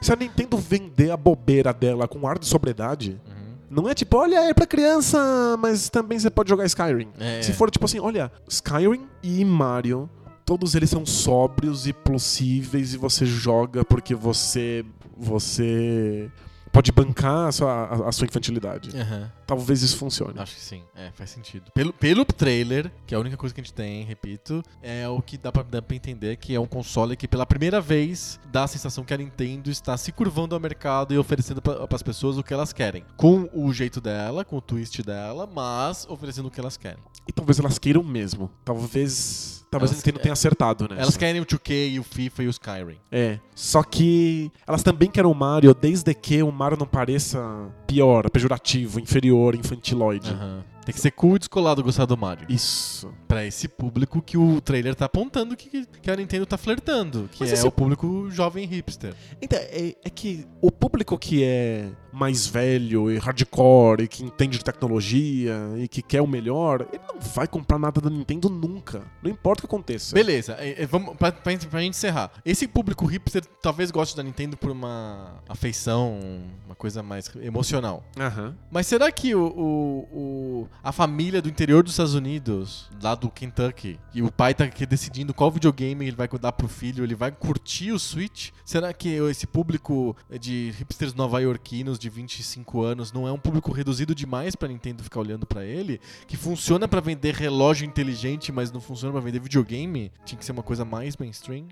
se- 0.00 0.12
a 0.12 0.16
Nintendo 0.16 0.56
vender 0.56 1.10
a 1.10 1.16
bobeira 1.16 1.72
dela 1.72 2.08
com 2.08 2.26
ar 2.26 2.38
de 2.38 2.46
sobriedade, 2.46 3.20
Uhum. 3.28 3.54
não 3.68 3.88
é 3.88 3.94
tipo, 3.94 4.16
olha, 4.16 4.36
é 4.48 4.54
pra 4.54 4.66
criança, 4.66 5.56
mas 5.60 5.90
também 5.90 6.18
você 6.18 6.30
pode 6.30 6.48
jogar 6.48 6.64
Skyrim. 6.64 7.08
É. 7.18 7.42
Se 7.42 7.52
for 7.52 7.70
tipo 7.70 7.84
assim, 7.84 8.00
olha, 8.00 8.32
Skyrim 8.48 9.06
e 9.22 9.44
Mario, 9.44 10.08
todos 10.46 10.74
eles 10.74 10.88
são 10.88 11.04
sóbrios 11.04 11.86
e 11.86 11.92
possíveis 11.92 12.94
e 12.94 12.96
você 12.96 13.26
joga 13.26 13.84
porque 13.84 14.14
você 14.14 14.84
você 15.16 16.30
pode 16.72 16.92
bancar 16.92 17.48
a 17.48 17.52
sua, 17.52 17.72
a- 17.84 18.08
a 18.08 18.12
sua 18.12 18.26
infantilidade. 18.26 18.96
Aham. 18.96 19.30
Talvez 19.46 19.82
isso 19.82 19.96
funcione. 19.96 20.38
Acho 20.38 20.54
que 20.54 20.60
sim. 20.60 20.82
É, 20.94 21.10
faz 21.12 21.30
sentido. 21.30 21.70
Pelo, 21.72 21.92
pelo 21.92 22.24
trailer, 22.24 22.90
que 23.06 23.14
é 23.14 23.16
a 23.16 23.20
única 23.20 23.36
coisa 23.36 23.54
que 23.54 23.60
a 23.60 23.64
gente 23.64 23.74
tem, 23.74 24.04
repito, 24.04 24.62
é 24.82 25.08
o 25.08 25.20
que 25.20 25.36
dá 25.36 25.50
pra, 25.50 25.62
dá 25.62 25.82
pra 25.82 25.96
entender 25.96 26.36
que 26.36 26.54
é 26.54 26.60
um 26.60 26.66
console 26.66 27.16
que 27.16 27.26
pela 27.26 27.44
primeira 27.44 27.80
vez 27.80 28.38
dá 28.52 28.64
a 28.64 28.68
sensação 28.68 29.02
que 29.04 29.12
a 29.12 29.16
Nintendo 29.16 29.70
está 29.70 29.96
se 29.96 30.12
curvando 30.12 30.54
ao 30.54 30.60
mercado 30.60 31.12
e 31.12 31.18
oferecendo 31.18 31.60
para 31.60 31.86
as 31.92 32.02
pessoas 32.02 32.38
o 32.38 32.42
que 32.42 32.54
elas 32.54 32.72
querem. 32.72 33.04
Com 33.16 33.48
o 33.52 33.72
jeito 33.72 34.00
dela, 34.00 34.44
com 34.44 34.56
o 34.56 34.60
twist 34.60 35.02
dela, 35.02 35.46
mas 35.52 36.06
oferecendo 36.08 36.46
o 36.46 36.50
que 36.50 36.60
elas 36.60 36.76
querem. 36.76 37.02
E 37.28 37.32
talvez 37.32 37.58
elas 37.58 37.78
queiram 37.78 38.02
mesmo. 38.02 38.50
Talvez. 38.64 39.59
Talvez 39.70 39.90
Elas- 39.92 40.02
a 40.02 40.06
Nintendo 40.06 40.18
tenha 40.18 40.32
acertado, 40.32 40.88
né? 40.88 40.96
Elas 41.00 41.16
querem 41.16 41.40
o 41.40 41.46
2K, 41.46 41.98
o 42.00 42.02
FIFA 42.02 42.42
e 42.42 42.46
o 42.48 42.50
Skyrim. 42.50 42.96
É. 43.12 43.38
Só 43.54 43.82
que 43.84 44.50
elas 44.66 44.82
também 44.82 45.08
querem 45.08 45.30
o 45.30 45.34
Mario, 45.34 45.72
desde 45.74 46.12
que 46.12 46.42
o 46.42 46.50
Mario 46.50 46.76
não 46.78 46.86
pareça 46.86 47.38
pior, 47.86 48.28
pejorativo, 48.30 48.98
inferior, 48.98 49.54
infantiloide. 49.54 50.30
Aham. 50.30 50.64
Tem 50.84 50.94
que 50.94 51.00
ser 51.00 51.10
cool 51.12 51.36
e 51.36 51.38
descolado 51.38 51.84
gostar 51.84 52.06
do 52.06 52.16
Mario. 52.16 52.46
Isso. 52.48 53.12
Pra 53.28 53.44
esse 53.44 53.68
público 53.68 54.20
que 54.20 54.36
o 54.36 54.60
trailer 54.60 54.94
tá 54.94 55.04
apontando 55.04 55.54
que, 55.54 55.86
que 55.86 56.10
a 56.10 56.16
Nintendo 56.16 56.46
tá 56.46 56.56
flertando, 56.58 57.28
que 57.30 57.38
Mas 57.40 57.50
é 57.50 57.54
esse- 57.54 57.66
o 57.66 57.70
público 57.70 58.28
jovem 58.30 58.66
hipster. 58.66 59.14
Então, 59.40 59.58
é, 59.60 59.94
é 60.02 60.10
que 60.10 60.46
o 60.60 60.72
público 60.72 61.16
que 61.18 61.44
é 61.44 61.90
mais 62.12 62.46
velho 62.46 63.10
e 63.10 63.18
hardcore 63.18 64.04
e 64.04 64.08
que 64.08 64.24
entende 64.24 64.58
de 64.58 64.64
tecnologia 64.64 65.54
e 65.78 65.86
que 65.88 66.02
quer 66.02 66.20
o 66.20 66.26
melhor, 66.26 66.86
ele 66.92 67.02
não 67.12 67.20
vai 67.20 67.46
comprar 67.46 67.78
nada 67.78 68.00
da 68.00 68.10
Nintendo 68.10 68.48
nunca. 68.48 69.02
Não 69.22 69.30
importa 69.30 69.60
o 69.60 69.62
que 69.62 69.66
aconteça. 69.74 70.14
Beleza, 70.14 70.56
é, 70.58 70.82
é, 70.82 70.86
vamos, 70.86 71.16
pra, 71.16 71.30
pra, 71.32 71.56
pra 71.56 71.80
gente 71.80 71.90
encerrar. 71.90 72.30
Esse 72.44 72.66
público 72.66 73.04
hipster 73.06 73.44
talvez 73.62 73.90
goste 73.90 74.16
da 74.16 74.22
Nintendo 74.22 74.56
por 74.56 74.70
uma 74.70 75.40
afeição, 75.48 76.18
uma 76.66 76.74
coisa 76.74 77.02
mais 77.02 77.30
emocional. 77.40 78.02
Aham. 78.18 78.56
Mas 78.70 78.86
será 78.86 79.10
que 79.12 79.34
o, 79.34 79.46
o- 79.46 80.08
o- 80.12 80.68
a 80.82 80.92
família 80.92 81.40
do 81.40 81.48
interior 81.48 81.82
dos 81.82 81.92
Estados 81.92 82.14
Unidos, 82.14 82.88
lá 83.02 83.14
do 83.14 83.30
Kentucky, 83.30 83.98
e 84.14 84.22
o 84.22 84.30
pai 84.32 84.54
tá 84.54 84.64
aqui 84.64 84.84
decidindo 84.86 85.32
qual 85.34 85.50
videogame 85.50 86.06
ele 86.06 86.16
vai 86.16 86.28
dar 86.40 86.52
pro 86.52 86.68
filho, 86.68 87.04
ele 87.04 87.14
vai 87.14 87.30
curtir 87.30 87.92
o 87.92 87.98
Switch? 87.98 88.50
Será 88.64 88.92
que 88.92 89.08
esse 89.30 89.46
público 89.46 90.16
de 90.40 90.72
hipsters 90.78 91.14
nova-iorquinos 91.14 91.98
de 92.00 92.08
25 92.08 92.82
anos 92.82 93.12
não 93.12 93.28
é 93.28 93.32
um 93.32 93.38
público 93.38 93.70
reduzido 93.70 94.14
demais 94.14 94.56
pra 94.56 94.68
Nintendo 94.68 95.04
ficar 95.04 95.20
olhando 95.20 95.46
pra 95.46 95.64
ele? 95.64 96.00
Que 96.26 96.36
funciona 96.36 96.88
pra 96.88 97.00
vender 97.00 97.34
relógio 97.34 97.86
inteligente, 97.86 98.50
mas 98.50 98.72
não 98.72 98.80
funciona 98.80 99.12
pra 99.12 99.20
vender 99.20 99.38
videogame? 99.38 100.10
Tinha 100.24 100.38
que 100.38 100.44
ser 100.44 100.52
uma 100.52 100.62
coisa 100.62 100.84
mais 100.84 101.16
mainstream? 101.16 101.68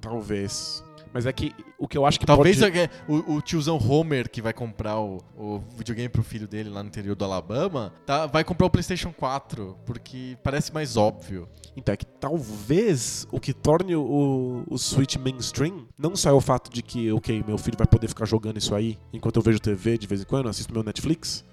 Talvez. 0.00 0.84
Mas 1.12 1.26
é 1.26 1.32
que 1.32 1.52
o 1.78 1.88
que 1.88 1.98
eu 1.98 2.06
acho 2.06 2.20
que 2.20 2.26
Talvez 2.26 2.58
pode... 2.60 2.78
é- 2.78 2.90
o, 3.08 3.34
o 3.36 3.42
tiozão 3.42 3.76
Homer 3.78 4.28
que 4.30 4.40
vai 4.40 4.52
comprar 4.52 4.98
o, 5.00 5.18
o 5.36 5.60
videogame 5.76 6.08
pro 6.08 6.22
filho 6.22 6.46
dele 6.46 6.68
lá 6.70 6.82
no 6.82 6.88
interior 6.88 7.16
do 7.16 7.24
Alabama, 7.24 7.92
tá, 8.06 8.26
vai 8.26 8.44
comprar 8.44 8.66
o 8.66 8.70
PlayStation 8.70 9.12
4, 9.12 9.76
porque 9.84 10.36
parece 10.42 10.72
mais 10.72 10.96
óbvio. 10.96 11.48
Então, 11.76 11.92
é 11.92 11.96
que 11.96 12.04
talvez 12.06 13.26
o 13.30 13.40
que 13.40 13.52
torne 13.52 13.94
o, 13.96 14.64
o 14.68 14.78
Switch 14.78 15.16
mainstream 15.16 15.86
não 15.96 16.14
só 16.16 16.30
é 16.30 16.32
o 16.32 16.40
fato 16.40 16.70
de 16.70 16.82
que, 16.82 17.10
ok, 17.12 17.42
meu 17.46 17.56
filho 17.58 17.76
vai 17.78 17.86
poder 17.86 18.08
ficar 18.08 18.24
jogando 18.26 18.58
isso 18.58 18.74
aí 18.74 18.98
enquanto 19.12 19.36
eu 19.36 19.42
vejo 19.42 19.58
TV 19.60 19.96
de 19.98 20.06
vez 20.06 20.20
em 20.20 20.24
quando, 20.24 20.48
assisto 20.48 20.72
meu 20.72 20.82
Netflix, 20.82 21.44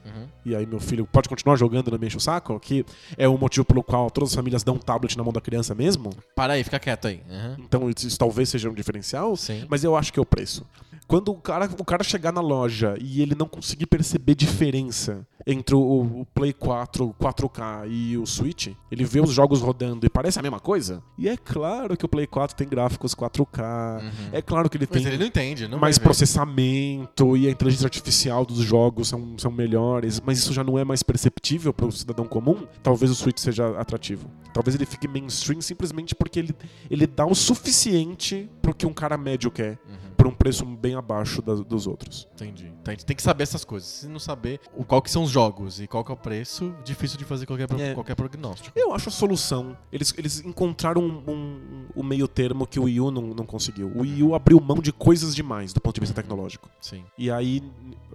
e 0.46 0.56
aí 0.56 0.66
meu 0.66 0.80
filho 0.80 1.06
pode 1.06 1.30
continuar 1.30 1.56
jogando, 1.56 1.92
não 1.92 1.98
me 1.98 2.08
enche 2.08 2.18
o 2.18 2.20
saco, 2.20 2.60
que 2.60 2.86
é 3.18 3.28
o 3.28 3.38
motivo 3.38 3.66
pelo 3.66 3.84
qual 3.84 4.10
todas 4.10 4.30
as 4.30 4.36
famílias 4.36 4.64
dão 4.64 4.76
um 4.76 4.80
tablet 4.80 5.18
na 5.18 5.24
mão 5.24 5.34
da 5.34 5.42
criança 5.42 5.76
mesmo. 5.76 6.12
Para 6.36 6.54
aí, 6.54 6.64
fica 6.64 6.80
quieto 6.80 7.08
aí. 7.08 7.22
Uhum. 7.30 7.56
Então 7.60 7.90
isso, 7.90 8.18
talvez 8.18 8.50
seja 8.50 8.70
um 8.70 8.74
diferencial, 8.74 9.36
Sim. 9.36 9.66
mas 9.70 9.84
eu 9.84 9.96
acho 9.96 10.12
que 10.12 10.20
é 10.20 10.22
o 10.22 10.26
preço. 10.26 10.66
Quando 11.08 11.32
o 11.32 11.36
cara, 11.36 11.70
o 11.80 11.86
cara 11.86 12.04
chegar 12.04 12.34
na 12.34 12.42
loja 12.42 12.96
e 13.00 13.22
ele 13.22 13.34
não 13.34 13.48
conseguir 13.48 13.86
perceber 13.86 14.36
diferença 14.36 15.26
entre 15.46 15.74
o, 15.74 15.80
o 15.80 16.28
Play 16.34 16.52
4 16.52 17.16
4K 17.18 17.88
e 17.90 18.18
o 18.18 18.26
Switch, 18.26 18.74
ele 18.92 19.06
vê 19.06 19.22
os 19.22 19.32
jogos 19.32 19.62
rodando 19.62 20.06
e 20.06 20.10
parece 20.10 20.38
a 20.38 20.42
mesma 20.42 20.60
coisa. 20.60 21.02
E 21.18 21.30
é 21.30 21.38
claro 21.38 21.96
que 21.96 22.04
o 22.04 22.10
Play 22.10 22.28
4 22.28 22.58
tem 22.58 22.68
gráficos 22.68 23.16
4K. 23.16 24.02
Uhum. 24.02 24.12
É 24.34 24.42
claro 24.42 24.70
que 24.70 24.76
ele 24.76 24.86
Mas 24.90 25.02
tem 25.02 25.08
ele 25.08 25.18
não 25.18 25.26
entende, 25.26 25.68
não 25.68 25.80
mais 25.80 25.98
processamento 25.98 27.38
e 27.38 27.48
a 27.48 27.52
inteligência 27.52 27.86
artificial 27.86 28.46
dos 28.46 28.60
jogos 28.60 29.08
são, 29.08 29.36
são 29.38 29.50
melhores, 29.50 30.07
mas 30.26 30.38
isso 30.40 30.54
já 30.54 30.64
não 30.64 30.78
é 30.78 30.84
mais 30.84 31.04
perceptível 31.04 31.74
para 31.74 31.86
o 31.86 31.92
cidadão 31.92 32.26
comum, 32.26 32.66
talvez 32.82 33.12
o 33.12 33.16
Switch 33.16 33.40
seja 33.40 33.78
atrativo. 33.80 34.30
Talvez 34.54 34.76
ele 34.76 34.86
fique 34.86 35.08
mainstream 35.08 35.62
simplesmente 35.62 36.16
porque 36.16 36.40
ele, 36.40 36.56
ele 36.90 37.06
dá 37.06 37.26
o 37.26 37.36
suficiente 37.36 38.50
pro 38.62 38.74
que 38.74 38.86
um 38.86 38.94
cara 38.94 39.18
médio 39.18 39.52
quer. 39.52 39.78
Uhum. 39.88 40.07
Por 40.28 40.34
um 40.34 40.36
preço 40.36 40.66
bem 40.66 40.96
abaixo 40.96 41.42
da- 41.42 41.56
dos 41.56 41.88
outros. 41.88 42.28
Entendi. 42.34 42.66
Então 42.82 42.92
a 42.92 42.96
gente 42.96 43.06
tem 43.06 43.16
que 43.16 43.22
saber 43.24 43.44
essas 43.44 43.64
coisas. 43.64 43.88
Se 43.88 44.08
não 44.08 44.20
saber 44.20 44.60
o, 44.76 44.84
qual 44.84 45.02
que 45.02 45.10
são 45.10 45.24
os 45.24 45.30
jogos 45.30 45.80
e 45.80 45.88
qual 45.88 46.04
que 46.04 46.12
é 46.12 46.14
o 46.14 46.18
preço, 46.18 46.74
difícil 46.84 47.18
de 47.18 47.24
fazer 47.26 47.46
qualquer, 47.46 47.68
pro- 47.68 47.80
É. 47.80 47.94
qualquer 47.94 48.16
prognóstico. 48.16 48.78
Eu 48.78 48.94
acho 48.94 49.10
a 49.10 49.12
solução. 49.12 49.78
Eles, 49.92 50.14
eles 50.18 50.40
encontraram 50.44 51.02
um, 51.02 51.24
um- 51.32 51.86
um 51.96 52.04
meio 52.04 52.28
termo 52.28 52.68
que 52.68 52.80
o 52.80 52.84
Wii 52.84 53.00
U 53.02 53.12
não, 53.12 53.22
não 53.34 53.46
conseguiu. 53.46 53.88
O 53.96 54.02
Wii 54.02 54.24
U 54.24 54.36
abriu 54.36 54.60
mão 54.60 54.78
de 54.80 54.92
coisas 54.92 55.34
demais 55.36 55.72
do 55.74 55.80
ponto 55.80 55.96
de 55.96 56.02
vista 56.02 56.16
tecnológico. 56.22 56.70
Sim. 56.82 57.04
E 57.18 57.32
aí 57.32 57.64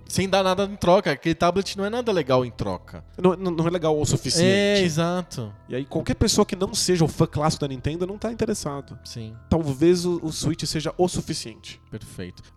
Sem 0.08 0.28
dar 0.28 0.42
nada 0.42 0.64
em 0.64 0.76
troca. 0.76 1.12
Aquele 1.12 1.34
tablet 1.34 1.76
não 1.78 1.84
é 1.84 1.90
nada 1.90 2.10
legal 2.12 2.44
em 2.44 2.50
troca. 2.50 3.04
não, 3.16 3.34
não- 3.36 3.50
não 3.52 3.66
é 3.66 3.70
legal 3.70 3.98
o 3.98 4.04
suficiente. 4.04 4.44
É, 4.46 4.82
exato. 4.82 5.52
E 5.68 5.74
aí 5.76 5.84
qualquer 5.86 6.14
pessoa 6.14 6.44
que 6.44 6.54
não 6.56 6.74
seja 6.74 7.04
o 7.04 7.08
fã 7.08 7.24
clássico 7.26 7.60
da 7.62 7.68
Nintendo 7.68 8.06
não 8.06 8.18
tá 8.18 8.30
interessado. 8.30 8.98
Sim, 9.04 9.34
Talvez 9.48 10.04
o, 10.04 10.18
o 10.22 10.32
Switch 10.32 10.64
seja 10.64 10.92
o 10.98 11.08
suficiente. 11.08 11.80
perfeito. 11.90 12.01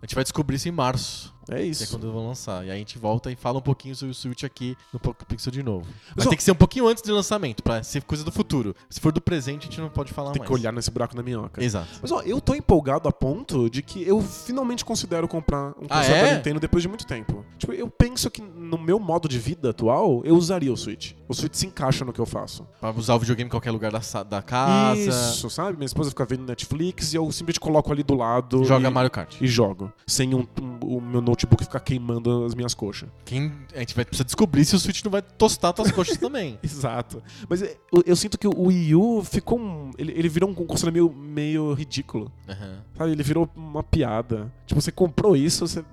A 0.02 0.06
gente 0.06 0.14
vai 0.14 0.24
descobrir 0.24 0.56
isso 0.56 0.68
em 0.68 0.72
março, 0.72 1.34
É 1.48 1.54
que 1.56 1.62
é 1.62 1.64
isso. 1.66 1.88
quando 1.90 2.12
vão 2.12 2.26
lançar. 2.26 2.64
E 2.66 2.70
aí 2.70 2.76
a 2.76 2.78
gente 2.78 2.98
volta 2.98 3.30
e 3.30 3.36
fala 3.36 3.58
um 3.58 3.62
pouquinho 3.62 3.94
sobre 3.94 4.10
o 4.12 4.14
Switch 4.14 4.42
aqui 4.44 4.76
no 4.92 4.98
Pixel 5.00 5.52
de 5.52 5.62
novo. 5.62 5.86
Mas 5.86 6.16
Mas, 6.16 6.26
ó, 6.26 6.28
tem 6.30 6.36
que 6.36 6.42
ser 6.44 6.52
um 6.52 6.56
pouquinho 6.56 6.88
antes 6.88 7.02
do 7.02 7.14
lançamento, 7.14 7.62
pra 7.62 7.82
ser 7.82 8.02
coisa 8.02 8.24
do 8.24 8.32
futuro. 8.32 8.74
Se 8.90 9.00
for 9.00 9.12
do 9.12 9.20
presente, 9.20 9.62
a 9.62 9.70
gente 9.70 9.80
não 9.80 9.88
pode 9.88 10.12
falar 10.12 10.32
Tem 10.32 10.40
mais. 10.40 10.48
que 10.48 10.54
olhar 10.54 10.72
nesse 10.72 10.90
buraco 10.90 11.14
na 11.16 11.22
minhoca. 11.22 11.62
Exato. 11.62 11.88
Mas 12.02 12.10
ó, 12.10 12.20
eu 12.22 12.40
tô 12.40 12.54
empolgado 12.54 13.08
a 13.08 13.12
ponto 13.12 13.70
de 13.70 13.82
que 13.82 14.02
eu 14.06 14.20
finalmente 14.20 14.84
considero 14.84 15.28
comprar 15.28 15.68
um 15.80 15.86
Ah, 15.88 15.98
console 15.98 16.18
é? 16.18 16.30
da 16.30 16.36
Nintendo 16.36 16.60
depois 16.60 16.82
de 16.82 16.88
muito 16.88 17.06
tempo. 17.06 17.44
Tipo, 17.58 17.72
eu 17.72 17.88
penso 17.88 18.30
que 18.30 18.42
no 18.42 18.76
meu 18.78 18.98
modo 18.98 19.28
de 19.28 19.38
vida 19.38 19.70
atual, 19.70 20.22
eu 20.24 20.36
usaria 20.36 20.72
o 20.72 20.76
Switch. 20.76 21.12
O 21.28 21.34
Switch 21.34 21.54
se 21.54 21.66
encaixa 21.66 22.04
no 22.04 22.12
que 22.12 22.20
eu 22.20 22.26
faço. 22.26 22.66
Pra 22.80 22.90
usar 22.90 23.14
o 23.14 23.18
videogame 23.18 23.46
em 23.48 23.50
qualquer 23.50 23.70
lugar 23.70 23.92
da, 23.92 24.00
da 24.24 24.42
casa. 24.42 25.00
Isso, 25.00 25.48
sabe? 25.50 25.76
Minha 25.76 25.86
esposa 25.86 26.10
fica 26.10 26.24
vendo 26.24 26.44
Netflix 26.44 27.12
e 27.12 27.16
eu 27.16 27.24
simplesmente 27.32 27.60
coloco 27.60 27.92
ali 27.92 28.02
do 28.02 28.14
lado 28.14 28.64
Joga 28.64 28.88
e, 28.88 28.90
Mario 28.92 29.10
Kart. 29.10 29.36
e 29.40 29.46
jogo. 29.46 29.92
Sem 30.06 30.34
um- 30.34 30.46
um- 30.60 30.96
o 30.96 31.00
meu 31.00 31.20
notebook 31.36 31.64
ficar 31.64 31.80
queimando 31.80 32.44
as 32.44 32.54
minhas 32.54 32.72
coxas. 32.72 33.08
Quem, 33.24 33.52
a 33.74 33.80
gente 33.80 33.94
vai 33.94 34.04
precisar 34.04 34.24
descobrir 34.24 34.64
se 34.64 34.74
o 34.74 34.78
Switch 34.78 35.04
não 35.04 35.10
vai 35.10 35.20
tostar 35.20 35.72
tuas 35.72 35.92
coxas 35.92 36.16
também. 36.16 36.58
Exato. 36.64 37.22
Mas 37.48 37.60
eu, 37.62 38.02
eu 38.06 38.16
sinto 38.16 38.38
que 38.38 38.48
o 38.48 38.66
Wii 38.66 38.94
U 38.94 39.22
ficou 39.22 39.60
um. 39.60 39.90
Ele, 39.98 40.12
ele 40.12 40.28
virou 40.28 40.48
um 40.48 40.54
console 40.54 40.92
meio, 40.92 41.12
meio 41.12 41.74
ridículo. 41.74 42.32
Aham. 42.48 42.82
Sabe? 42.96 43.12
Ele 43.12 43.22
virou 43.22 43.48
uma 43.54 43.82
piada. 43.82 44.52
Tipo, 44.66 44.80
você 44.80 44.90
comprou 44.90 45.36
isso, 45.36 45.66
você, 45.66 45.84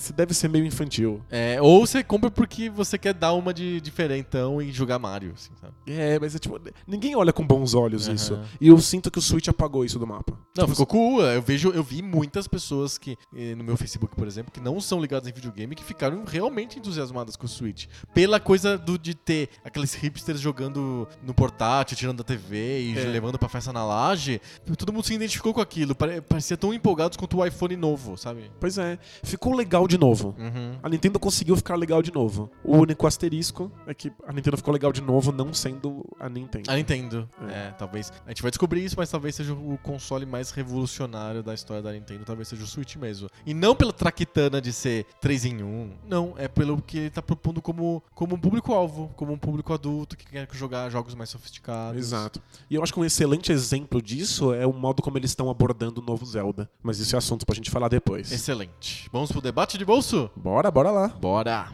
você 0.00 0.12
deve 0.12 0.34
ser 0.34 0.48
meio 0.48 0.64
infantil. 0.64 1.20
É, 1.30 1.60
ou 1.60 1.86
você 1.86 2.02
compra 2.02 2.30
porque 2.30 2.68
você 2.70 2.96
quer 2.98 3.14
dar 3.14 3.32
uma 3.34 3.52
de 3.54 3.80
diferentão 3.80 4.60
e 4.60 4.72
jogar 4.72 4.98
Mario, 4.98 5.32
assim, 5.34 5.50
sabe? 5.60 5.74
É, 5.86 6.18
mas 6.18 6.34
é 6.34 6.38
tipo. 6.38 6.58
Ninguém 6.86 7.14
olha 7.16 7.32
com 7.32 7.46
bons 7.46 7.74
olhos 7.74 8.06
Aham. 8.06 8.14
isso. 8.14 8.40
E 8.60 8.68
eu 8.68 8.78
sinto 8.78 9.10
que 9.10 9.18
o 9.18 9.22
Switch 9.22 9.48
apagou 9.48 9.84
isso 9.84 9.98
do 9.98 10.06
mapa. 10.06 10.32
Não, 10.56 10.64
Tipo, 10.64 10.70
ficou 10.70 10.86
cool. 10.86 11.22
Eu 11.22 11.42
vejo, 11.42 11.70
eu 11.70 11.82
vi 11.82 12.02
muitas 12.02 12.46
pessoas 12.48 12.98
que 12.98 13.16
eh, 13.34 13.54
no 13.54 13.62
meu 13.64 13.76
Facebook, 13.76 14.14
por 14.16 14.26
exemplo, 14.26 14.50
que 14.52 14.60
não 14.60 14.80
são 14.80 15.00
ligadas 15.00 15.28
em 15.28 15.32
videogame, 15.32 15.74
que 15.74 15.84
ficaram 15.84 16.24
realmente 16.24 16.78
entusiasmadas 16.78 17.36
com 17.36 17.46
o 17.46 17.48
Switch. 17.48 17.86
Pela 18.14 18.40
coisa 18.40 18.76
do 18.78 18.98
de 18.98 19.14
ter 19.14 19.48
aqueles 19.64 19.94
hipsters 19.94 20.40
jogando 20.40 21.06
no 21.22 21.32
portátil, 21.34 21.96
tirando 21.96 22.18
da 22.18 22.24
TV 22.24 22.80
e 22.82 22.98
É. 22.98 23.04
levando 23.04 23.38
pra 23.38 23.48
festa 23.48 23.72
na 23.72 23.84
laje. 23.84 24.40
Todo 24.76 24.92
mundo 24.92 25.04
se 25.04 25.14
identificou 25.14 25.52
com 25.54 25.60
aquilo. 25.60 25.94
Pare- 25.94 26.20
Parecia 26.20 26.56
tão 26.56 26.72
empolgados 26.74 27.16
quanto 27.16 27.38
o 27.38 27.44
iPhone 27.46 27.76
novo, 27.76 28.16
sabe? 28.16 28.50
Pois 28.60 28.78
é. 28.78 28.98
Ficou 29.22 29.54
legal 29.54 29.86
de 29.90 29.98
novo. 29.98 30.34
Uhum. 30.38 30.78
A 30.82 30.88
Nintendo 30.88 31.18
conseguiu 31.18 31.56
ficar 31.56 31.74
legal 31.74 32.00
de 32.00 32.12
novo. 32.12 32.50
O 32.64 32.76
único 32.78 33.06
asterisco 33.06 33.70
é 33.86 33.92
que 33.92 34.12
a 34.26 34.32
Nintendo 34.32 34.56
ficou 34.56 34.72
legal 34.72 34.92
de 34.92 35.02
novo, 35.02 35.32
não 35.32 35.52
sendo 35.52 36.04
a 36.18 36.28
Nintendo. 36.28 36.70
A 36.70 36.76
Nintendo. 36.76 37.28
É. 37.48 37.68
É. 37.68 37.70
talvez. 37.72 38.12
A 38.24 38.30
gente 38.30 38.42
vai 38.42 38.50
descobrir 38.50 38.84
isso, 38.84 38.94
mas 38.96 39.10
talvez 39.10 39.34
seja 39.34 39.52
o 39.52 39.78
console 39.82 40.24
mais 40.24 40.50
revolucionário 40.50 41.42
da 41.42 41.52
história 41.52 41.82
da 41.82 41.92
Nintendo. 41.92 42.24
Talvez 42.24 42.48
seja 42.48 42.62
o 42.62 42.66
Switch 42.66 42.96
mesmo. 42.96 43.28
E 43.44 43.52
não 43.52 43.74
pela 43.74 43.92
traquitana 43.92 44.60
de 44.60 44.72
ser 44.72 45.04
3 45.20 45.44
em 45.46 45.62
1. 45.62 45.90
Não, 46.08 46.34
é 46.36 46.48
pelo 46.48 46.80
que 46.80 46.98
ele 46.98 47.10
tá 47.10 47.20
propondo 47.20 47.60
como, 47.60 48.02
como 48.14 48.36
um 48.36 48.38
público-alvo, 48.38 49.10
como 49.16 49.32
um 49.32 49.38
público 49.38 49.72
adulto 49.72 50.16
que 50.16 50.26
quer 50.26 50.48
jogar 50.52 50.88
jogos 50.90 51.14
mais 51.14 51.30
sofisticados. 51.30 51.98
Exato. 51.98 52.40
E 52.68 52.74
eu 52.74 52.82
acho 52.82 52.92
que 52.92 53.00
um 53.00 53.04
excelente 53.04 53.50
exemplo 53.50 54.00
disso 54.00 54.54
é 54.54 54.66
o 54.66 54.72
modo 54.72 55.02
como 55.02 55.18
eles 55.18 55.30
estão 55.30 55.50
abordando 55.50 56.00
o 56.00 56.04
novo 56.04 56.24
Zelda. 56.24 56.70
Mas 56.82 56.98
isso 57.00 57.16
é 57.16 57.18
assunto 57.18 57.44
pra 57.44 57.54
gente 57.54 57.70
falar 57.70 57.88
depois. 57.88 58.30
Excelente. 58.30 59.08
Vamos 59.12 59.32
pro 59.32 59.40
debate 59.40 59.76
de 59.80 59.84
bolso? 59.86 60.30
Bora, 60.36 60.70
bora 60.70 60.90
lá. 60.90 61.08
Bora! 61.08 61.68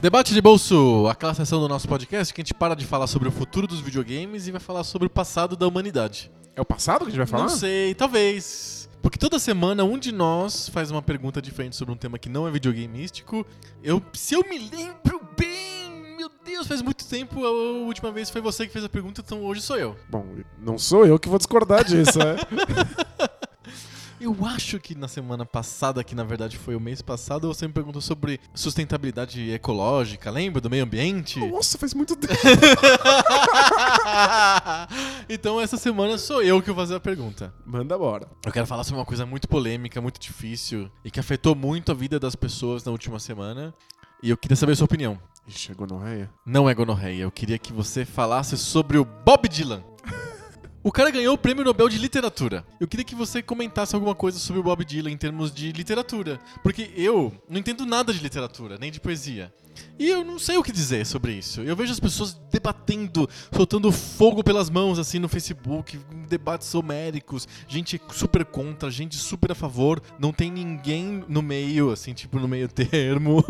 Debate 0.00 0.32
de 0.32 0.40
bolso, 0.40 1.08
aquela 1.10 1.34
sessão 1.34 1.58
do 1.58 1.68
nosso 1.68 1.88
podcast 1.88 2.32
que 2.32 2.40
a 2.40 2.44
gente 2.44 2.54
para 2.54 2.76
de 2.76 2.86
falar 2.86 3.08
sobre 3.08 3.28
o 3.28 3.32
futuro 3.32 3.66
dos 3.66 3.80
videogames 3.80 4.46
e 4.46 4.52
vai 4.52 4.60
falar 4.60 4.84
sobre 4.84 5.08
o 5.08 5.10
passado 5.10 5.56
da 5.56 5.66
humanidade. 5.66 6.30
É 6.54 6.60
o 6.60 6.64
passado 6.64 7.00
que 7.00 7.06
a 7.06 7.10
gente 7.10 7.18
vai 7.18 7.26
falar? 7.26 7.42
Não 7.42 7.48
sei, 7.48 7.96
talvez. 7.96 8.88
Porque 9.02 9.18
toda 9.18 9.40
semana 9.40 9.82
um 9.82 9.98
de 9.98 10.12
nós 10.12 10.68
faz 10.68 10.92
uma 10.92 11.02
pergunta 11.02 11.42
diferente 11.42 11.74
sobre 11.74 11.92
um 11.92 11.96
tema 11.96 12.16
que 12.16 12.28
não 12.28 12.46
é 12.46 12.50
videogameístico. 12.52 13.44
Eu, 13.82 14.00
se 14.12 14.34
eu 14.34 14.44
me 14.48 14.58
lembro 14.58 15.20
bem, 15.36 15.85
Deus, 16.46 16.68
faz 16.68 16.80
muito 16.80 17.04
tempo, 17.04 17.44
a 17.44 17.50
última 17.50 18.12
vez 18.12 18.30
foi 18.30 18.40
você 18.40 18.66
que 18.66 18.72
fez 18.72 18.84
a 18.84 18.88
pergunta, 18.88 19.20
então 19.20 19.42
hoje 19.42 19.60
sou 19.60 19.76
eu. 19.76 19.96
Bom, 20.08 20.24
não 20.58 20.78
sou 20.78 21.04
eu 21.04 21.18
que 21.18 21.28
vou 21.28 21.38
discordar 21.38 21.84
disso, 21.84 22.20
é. 22.22 22.36
Eu 24.18 24.34
acho 24.46 24.80
que 24.80 24.94
na 24.94 25.08
semana 25.08 25.44
passada, 25.44 26.02
que 26.02 26.14
na 26.14 26.24
verdade 26.24 26.56
foi 26.56 26.74
o 26.74 26.80
mês 26.80 27.02
passado, 27.02 27.48
você 27.48 27.66
me 27.66 27.72
perguntou 27.74 28.00
sobre 28.00 28.40
sustentabilidade 28.54 29.50
ecológica, 29.50 30.30
lembra 30.30 30.58
do 30.58 30.70
meio 30.70 30.84
ambiente? 30.84 31.38
Nossa, 31.38 31.76
faz 31.76 31.92
muito 31.92 32.16
tempo. 32.16 32.32
então 35.28 35.60
essa 35.60 35.76
semana 35.76 36.16
sou 36.16 36.42
eu 36.42 36.62
que 36.62 36.68
vou 36.68 36.76
fazer 36.76 36.94
a 36.94 37.00
pergunta. 37.00 37.52
Manda 37.66 37.98
bora. 37.98 38.26
Eu 38.44 38.52
quero 38.52 38.66
falar 38.66 38.84
sobre 38.84 39.00
uma 39.00 39.06
coisa 39.06 39.26
muito 39.26 39.46
polêmica, 39.46 40.00
muito 40.00 40.18
difícil 40.18 40.90
e 41.04 41.10
que 41.10 41.20
afetou 41.20 41.54
muito 41.54 41.92
a 41.92 41.94
vida 41.94 42.18
das 42.18 42.34
pessoas 42.34 42.82
na 42.84 42.92
última 42.92 43.18
semana. 43.18 43.74
E 44.22 44.30
eu 44.30 44.36
queria 44.38 44.56
saber 44.56 44.72
a 44.72 44.76
sua 44.76 44.86
opinião. 44.86 45.20
Ixi, 45.46 45.58
chegou 45.58 45.86
no 45.86 45.98
réia. 45.98 46.30
Não 46.44 46.68
é 46.68 46.74
gonorreia, 46.74 47.22
eu 47.22 47.30
queria 47.30 47.58
que 47.58 47.72
você 47.72 48.04
falasse 48.04 48.56
sobre 48.58 48.98
o 48.98 49.04
Bob 49.04 49.48
Dylan. 49.48 49.82
O 50.86 50.92
cara 50.92 51.10
ganhou 51.10 51.34
o 51.34 51.38
prêmio 51.38 51.64
Nobel 51.64 51.88
de 51.88 51.98
Literatura. 51.98 52.64
Eu 52.78 52.86
queria 52.86 53.04
que 53.04 53.16
você 53.16 53.42
comentasse 53.42 53.96
alguma 53.96 54.14
coisa 54.14 54.38
sobre 54.38 54.60
o 54.60 54.62
Bob 54.62 54.84
Dylan 54.84 55.10
em 55.10 55.16
termos 55.16 55.52
de 55.52 55.72
literatura. 55.72 56.38
Porque 56.62 56.92
eu 56.94 57.32
não 57.48 57.58
entendo 57.58 57.84
nada 57.84 58.12
de 58.12 58.20
literatura, 58.20 58.78
nem 58.78 58.92
de 58.92 59.00
poesia. 59.00 59.52
E 59.98 60.08
eu 60.08 60.24
não 60.24 60.38
sei 60.38 60.56
o 60.56 60.62
que 60.62 60.72
dizer 60.72 61.06
sobre 61.06 61.32
isso. 61.32 61.60
Eu 61.62 61.74
vejo 61.74 61.92
as 61.92 62.00
pessoas 62.00 62.34
debatendo, 62.52 63.28
soltando 63.50 63.90
fogo 63.90 64.44
pelas 64.44 64.68
mãos 64.68 64.98
assim 64.98 65.18
no 65.18 65.28
Facebook, 65.28 65.98
debates 66.28 66.74
homéricos, 66.74 67.48
gente 67.66 68.00
super 68.12 68.44
contra, 68.44 68.90
gente 68.90 69.16
super 69.16 69.52
a 69.52 69.54
favor. 69.54 70.02
Não 70.18 70.32
tem 70.32 70.50
ninguém 70.50 71.24
no 71.28 71.42
meio, 71.42 71.90
assim, 71.90 72.12
tipo 72.12 72.38
no 72.38 72.46
meio 72.46 72.68
termo. 72.68 73.42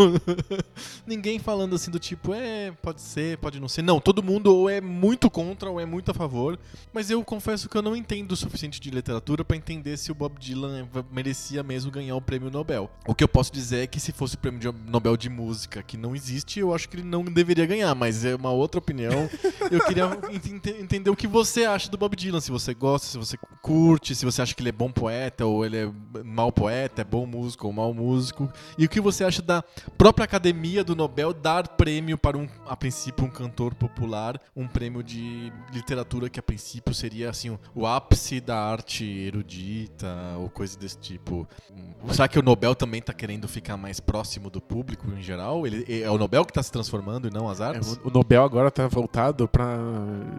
ninguém 1.07 1.39
falando 1.39 1.75
assim 1.75 1.91
do 1.91 1.99
tipo, 1.99 2.33
é, 2.33 2.71
pode 2.83 3.01
ser, 3.01 3.39
pode 3.39 3.59
não 3.59 3.69
ser. 3.69 3.83
Não, 3.83 4.01
todo 4.01 4.23
mundo 4.23 4.55
ou 4.55 4.71
é 4.71 4.81
muito 4.81 5.29
contra 5.29 5.69
ou 5.69 5.81
é 5.81 5.87
muito 5.87 6.11
a 6.11 6.15
favor. 6.15 6.59
Mas 6.93 7.11
eu 7.11 7.25
confesso 7.27 7.69
que 7.69 7.77
eu 7.77 7.83
não 7.83 7.95
entendo 7.97 8.33
o 8.33 8.37
suficiente 8.37 8.81
de 8.81 8.91
literatura 8.91 9.45
pra 9.45 9.57
entender 9.57 9.97
se 9.97 10.11
o 10.11 10.15
Bob 10.15 10.39
Dylan 10.39 10.89
merecia 11.11 11.63
mesmo 11.63 11.91
ganhar 11.91 12.15
o 12.17 12.21
prêmio 12.21 12.51
Nobel. 12.51 12.91
O 13.07 13.15
que 13.15 13.23
eu 13.25 13.29
posso 13.29 13.53
dizer 13.53 13.83
é 13.83 13.87
que 13.87 13.99
se 14.01 14.13
fosse 14.13 14.37
o 14.37 14.39
prêmio 14.39 14.61
de- 14.61 14.91
Nobel 14.91 15.17
de 15.17 15.29
música, 15.29 15.83
que 15.83 15.97
não 15.97 16.15
existe, 16.15 16.61
eu 16.61 16.73
acho 16.75 16.89
que 16.89 16.97
ele 16.97 17.03
não 17.05 17.25
deveria 17.25 17.67
ganhar, 17.67 17.95
mas 17.95 18.25
é 18.25 18.35
uma 18.35 18.51
outra 18.51 18.79
opinião. 18.79 19.29
eu 19.71 19.85
queria 19.85 20.05
ent- 20.31 20.67
entender 20.81 21.11
o 21.11 21.17
que 21.17 21.27
você 21.27 21.65
acha 21.65 21.91
do 21.91 21.99
Bob 21.99 22.15
Dylan, 22.17 22.41
se 22.41 22.51
você 22.53 22.73
gosta, 22.73 23.07
se 23.09 23.19
você 23.19 23.37
curte, 23.61 24.15
se 24.15 24.25
você 24.25 24.41
acha 24.41 24.55
que 24.55 24.63
ele 24.63 24.69
é 24.69 24.73
bom 24.73 24.91
poeta 24.93 25.45
ou 25.45 25.65
ele 25.67 25.77
é 25.77 25.91
mau 26.25 26.53
poeta, 26.53 27.03
é 27.03 27.05
bom 27.05 27.27
músico 27.27 27.67
ou 27.67 27.73
mau 27.73 27.93
músico. 27.93 28.49
E 28.79 28.85
o 28.85 28.89
que 28.89 29.01
você 29.01 29.25
acha 29.25 29.43
da 29.43 29.65
própria 29.99 30.25
academia 30.25 30.85
do 30.85 30.95
Nobel 30.95 31.33
dar 31.35 31.67
prêmio 31.69 32.17
para 32.17 32.39
um, 32.39 32.49
a 32.69 32.77
princípio, 32.77 33.25
um 33.25 33.31
cantor 33.31 33.75
popular, 33.75 34.41
um 34.55 34.69
prêmio 34.69 35.03
de 35.03 35.53
literatura 35.73 36.31
que 36.31 36.39
a 36.39 36.43
princípio 36.43 36.95
seria 36.95 37.16
assim 37.25 37.57
o 37.75 37.87
ápice 37.87 38.41
da 38.41 38.59
arte 38.59 39.05
erudita 39.05 40.07
ou 40.39 40.49
coisa 40.49 40.79
desse 40.79 40.99
tipo. 40.99 41.47
Hum, 41.71 42.13
Será 42.13 42.29
que 42.29 42.39
o 42.39 42.43
Nobel 42.43 42.75
também 42.75 43.01
tá 43.03 43.13
querendo 43.13 43.49
ficar 43.49 43.77
mais 43.77 43.99
próximo 44.01 44.49
do 44.51 44.61
público 44.61 45.07
em 45.11 45.23
geral? 45.23 45.67
Ele, 45.67 45.85
é 46.03 46.11
o 46.11 46.19
Nobel 46.19 46.45
que 46.45 46.53
tá 46.53 46.63
se 46.63 46.71
transformando 46.71 47.29
e 47.29 47.31
não 47.31 47.49
as 47.49 47.61
É, 47.61 47.65
artes? 47.65 47.93
o- 48.05 48.09
o 48.09 48.11
Nobel 48.11 48.43
agora 48.45 48.71
tá 48.71 48.87
voltado 48.89 49.47
pra 49.49 49.79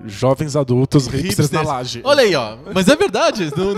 jovens 0.05 0.55
adultos 0.55 1.07
hipsters, 1.07 1.51
na 1.51 1.61
laje. 1.61 2.01
Olha 2.03 2.21
aí, 2.23 2.35
ó. 2.35 2.57
Mas 2.73 2.87
é 2.87 2.95
verdade. 2.95 3.49
Não- 3.55 3.75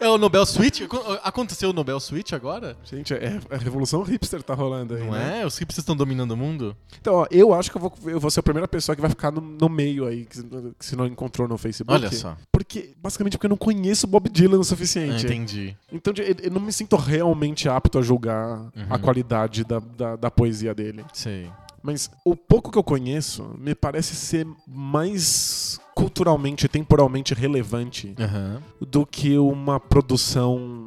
É 0.00 0.08
o 0.08 0.18
Nobel 0.18 0.44
Switch? 0.44 0.80
Acon- 0.82 1.18
Aconteceu 1.22 1.70
o 1.70 1.72
Nobel 1.72 2.00
Switch 2.00 2.32
agora? 2.32 2.76
Gente, 2.84 3.14
é, 3.14 3.38
a 3.50 3.56
revolução 3.56 4.02
hipster 4.02 4.42
tá 4.42 4.54
rolando 4.54 4.94
aí, 4.94 5.04
Não 5.04 5.12
né? 5.12 5.42
é? 5.42 5.46
Os 5.46 5.56
hipsters 5.58 5.82
estão 5.82 5.94
dominando 5.94 6.32
o 6.32 6.36
mundo? 6.36 6.76
Então, 7.00 7.14
ó, 7.14 7.26
eu 7.30 7.54
acho 7.54 7.70
que 7.70 7.76
eu 7.76 7.80
vou, 7.80 7.92
eu 8.06 8.18
vou 8.18 8.30
ser 8.30 8.40
a 8.40 8.42
primeira 8.42 8.66
pessoa 8.66 8.96
que 8.96 9.00
vai 9.02 9.10
ficar 9.10 9.30
no, 9.30 9.40
no 9.40 9.68
meio 9.68 10.06
aí, 10.06 10.24
que, 10.24 10.36
se- 10.36 10.44
que 10.78 10.84
se 10.86 10.96
não 10.96 11.06
encontrou 11.32 11.48
no 11.48 11.56
Facebook. 11.56 11.92
Olha 11.98 12.10
só. 12.12 12.36
Porque, 12.52 12.92
basicamente, 13.02 13.32
porque 13.36 13.46
eu 13.46 13.50
não 13.50 13.56
conheço 13.56 14.06
Bob 14.06 14.28
Dylan 14.28 14.58
o 14.58 14.60
Ah, 14.60 14.64
suficiente. 14.64 15.24
entendi. 15.26 15.76
Então, 15.90 16.12
eu 16.42 16.50
não 16.50 16.60
me 16.60 16.72
sinto 16.72 16.96
realmente 16.96 17.68
apto 17.68 17.98
a 17.98 18.02
julgar 18.02 18.70
a 18.90 18.98
qualidade 18.98 19.64
da, 19.64 19.78
da, 19.78 20.16
da 20.16 20.30
poesia 20.30 20.74
dele. 20.74 21.04
Sei. 21.12 21.50
Mas 21.82 22.10
o 22.24 22.36
pouco 22.36 22.70
que 22.70 22.78
eu 22.78 22.84
conheço 22.84 23.56
me 23.58 23.74
parece 23.74 24.14
ser 24.14 24.46
mais 24.68 25.80
culturalmente 25.96 26.66
e 26.66 26.68
temporalmente 26.68 27.34
relevante 27.34 28.14
Aham. 28.20 28.62
do 28.80 29.04
que 29.04 29.36
uma 29.36 29.80
produção 29.80 30.86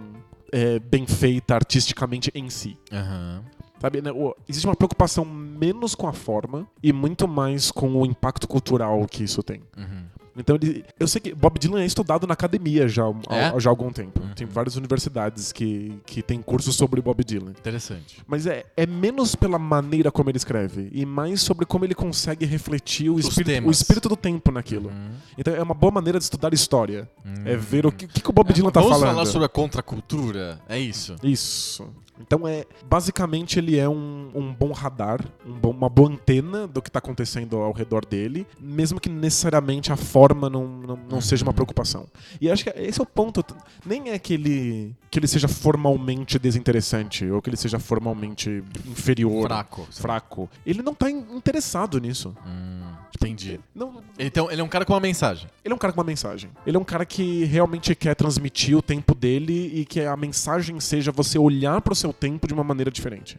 é, 0.53 0.79
bem 0.79 1.05
feita 1.05 1.53
artisticamente 1.55 2.31
em 2.33 2.49
si. 2.49 2.77
Aham. 2.91 3.43
Sabe, 3.81 4.01
né, 4.01 4.09
existe 4.47 4.65
uma 4.65 4.75
preocupação 4.75 5.25
menos 5.25 5.93
com 5.95 6.07
a 6.07 6.13
forma 6.13 6.65
e 6.81 6.93
muito 6.93 7.27
mais 7.27 7.69
com 7.71 7.93
o 8.01 8.05
impacto 8.05 8.47
cultural 8.47 9.05
que 9.05 9.21
isso 9.25 9.43
tem. 9.43 9.61
Uhum. 9.77 10.05
Então, 10.37 10.57
ele, 10.61 10.83
eu 10.99 11.07
sei 11.07 11.21
que 11.21 11.33
Bob 11.33 11.57
Dylan 11.57 11.81
é 11.81 11.85
estudado 11.85 12.27
na 12.27 12.33
academia 12.33 12.87
já, 12.87 13.03
há- 13.29 13.35
É? 13.35 13.59
já 13.59 13.69
há 13.69 13.71
algum 13.71 13.91
tempo. 13.91 14.21
Uhum. 14.21 14.33
Tem 14.35 14.45
várias 14.45 14.75
universidades 14.75 15.51
que, 15.51 15.97
que 16.05 16.21
têm 16.21 16.41
cursos 16.41 16.75
sobre 16.75 17.01
Bob 17.01 17.23
Dylan. 17.23 17.51
Interessante. 17.51 18.21
Mas 18.27 18.45
é, 18.45 18.65
é 18.75 18.85
menos 18.85 19.33
pela 19.35 19.57
maneira 19.57 20.11
como 20.11 20.29
ele 20.29 20.37
escreve 20.37 20.89
e 20.91 21.05
mais 21.05 21.41
sobre 21.41 21.65
como 21.65 21.85
ele 21.85 21.95
consegue 21.95 22.45
refletir 22.45 23.09
o 23.09 23.17
espírito, 23.19 23.67
o 23.67 23.71
espírito 23.71 24.09
do 24.09 24.15
tempo 24.17 24.51
naquilo. 24.51 24.89
Uhum. 24.89 25.11
Então 25.37 25.55
é 25.55 25.61
uma 25.63 25.73
boa 25.73 25.91
maneira 25.91 26.17
de 26.19 26.23
estudar 26.25 26.53
história. 26.53 27.09
É 27.45 27.55
Hum. 27.55 27.59
ver 27.59 27.85
o 27.85 27.91
que, 27.91 28.05
o 28.05 28.07
que 28.09 28.29
o 28.29 28.33
Bob 28.33 28.51
Dylan 28.51 28.71
tá 28.71 28.81
Vamos 28.81 28.97
falando. 28.97 29.13
falar 29.15 29.25
sobre 29.25 29.45
a 29.45 29.49
contracultura? 29.49 30.59
É 30.67 30.77
isso. 30.77 31.15
Isso. 31.23 31.87
Então 32.19 32.47
é 32.47 32.65
basicamente 32.87 33.59
ele 33.59 33.77
é 33.77 33.87
um, 33.89 34.29
um 34.33 34.53
bom 34.53 34.71
radar, 34.71 35.19
um 35.45 35.53
bom- 35.53 35.71
uma 35.71 35.89
boa 35.89 36.09
antena 36.09 36.65
do 36.67 36.81
que 36.81 36.89
está 36.89 36.99
acontecendo 36.99 37.57
ao 37.57 37.71
redor 37.73 38.05
dele, 38.05 38.47
mesmo 38.59 38.99
que 38.99 39.09
necessariamente 39.09 39.91
a 39.91 39.95
forma 39.97 40.49
não, 40.49 40.65
não, 40.67 40.99
não 41.09 41.21
seja 41.21 41.43
uma 41.43 41.53
preocupação. 41.53 42.07
E 42.39 42.49
acho 42.49 42.63
que 42.63 42.69
esse 42.79 42.99
é 42.99 43.03
o 43.03 43.05
ponto. 43.05 43.43
Nem 43.85 44.09
é 44.11 44.19
que 44.19 44.33
ele 44.33 44.95
que 45.11 45.19
ele 45.19 45.27
seja 45.27 45.47
formalmente 45.47 46.37
desinteressante 46.37 47.25
ou 47.29 47.41
que 47.41 47.49
ele 47.49 47.55
seja 47.57 47.79
formalmente 47.79 48.61
inferior, 48.85 49.47
Fraco. 49.47 49.87
fraco. 49.91 50.49
Ele 50.65 50.81
não 50.81 50.93
tá 50.93 51.09
in- 51.09 51.25
interessado 51.35 51.99
nisso. 51.99 52.35
Hum, 52.45 52.81
entendi. 53.15 53.59
Não, 53.73 54.01
Então, 54.19 54.51
ele 54.51 54.59
é 54.59 54.63
um 54.63 54.67
cara 54.67 54.83
com 54.83 54.91
uma 54.93 54.99
mensagem. 54.99 55.47
ele 55.63 55.71
é 55.71 55.75
um 55.75 55.77
cara 55.77 55.93
com 55.93 55.99
uma 56.01 56.05
mensagem. 56.05 56.49
Ele 56.67 56.75
é 56.75 56.79
um 56.79 56.83
cara 56.83 57.05
que 57.05 57.45
realmente 57.45 57.95
quer 57.95 58.13
transmitir 58.15 58.77
o 58.77 58.81
tempo 58.81 59.15
dele 59.15 59.71
e 59.73 59.85
que 59.85 60.01
a 60.01 60.17
mensagem 60.17 60.77
seja 60.81 61.11
você 61.13 61.39
olhar 61.39 61.79
pro 61.81 61.95
seu 62.05 62.13
tempo 62.13 62.47
de 62.47 62.53
uma 62.53 62.63
maneira 62.63 62.91
diferente. 62.91 63.37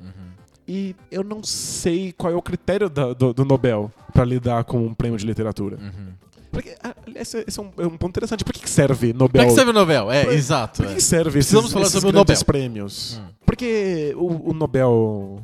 E 0.69 0.97
eu 1.13 1.23
não 1.23 1.45
sei 1.45 2.13
qual 2.13 2.33
é 2.33 2.37
o 2.37 2.43
critério 2.43 2.91
da- 2.91 3.13
do, 3.13 3.33
do 3.33 3.45
Nobel 3.45 3.91
pra 4.13 4.25
lidar 4.25 4.65
com 4.65 4.79
um 4.85 4.93
prêmio 4.93 5.17
de 5.17 5.25
literatura. 5.25 5.77
Uhum. 5.81 6.09
Porque, 6.51 6.75
ah, 6.83 6.95
esse, 7.15 7.45
esse 7.47 7.61
é, 7.61 7.63
um, 7.63 7.71
é 7.79 7.87
um 7.87 7.97
ponto 7.97 8.11
interessante. 8.11 8.43
Por 8.45 8.53
que, 8.53 8.69
serve 8.69 9.13
Nobel? 9.13 9.43
Pra 9.43 9.45
que 9.47 9.51
serve 9.53 9.71
o 9.71 9.75
Nobel? 9.75 10.11
É, 10.11 10.25
Pra- 10.25 10.35
exato. 10.35 10.79
Por 10.79 10.87
que, 10.87 10.93
é. 10.93 10.95
que 10.97 11.03
serve 11.03 11.39
esses, 11.39 11.51
Precisamos 11.53 11.73
falar 11.73 11.85
esses 11.85 12.01
sobre 12.01 12.09
o 12.09 12.13
Nobel. 12.13 12.45
prêmios? 12.45 13.21
Hum. 13.21 13.27
Porque 13.45 14.13
o, 14.17 14.51
o 14.51 14.55
Nobel, 14.55 15.41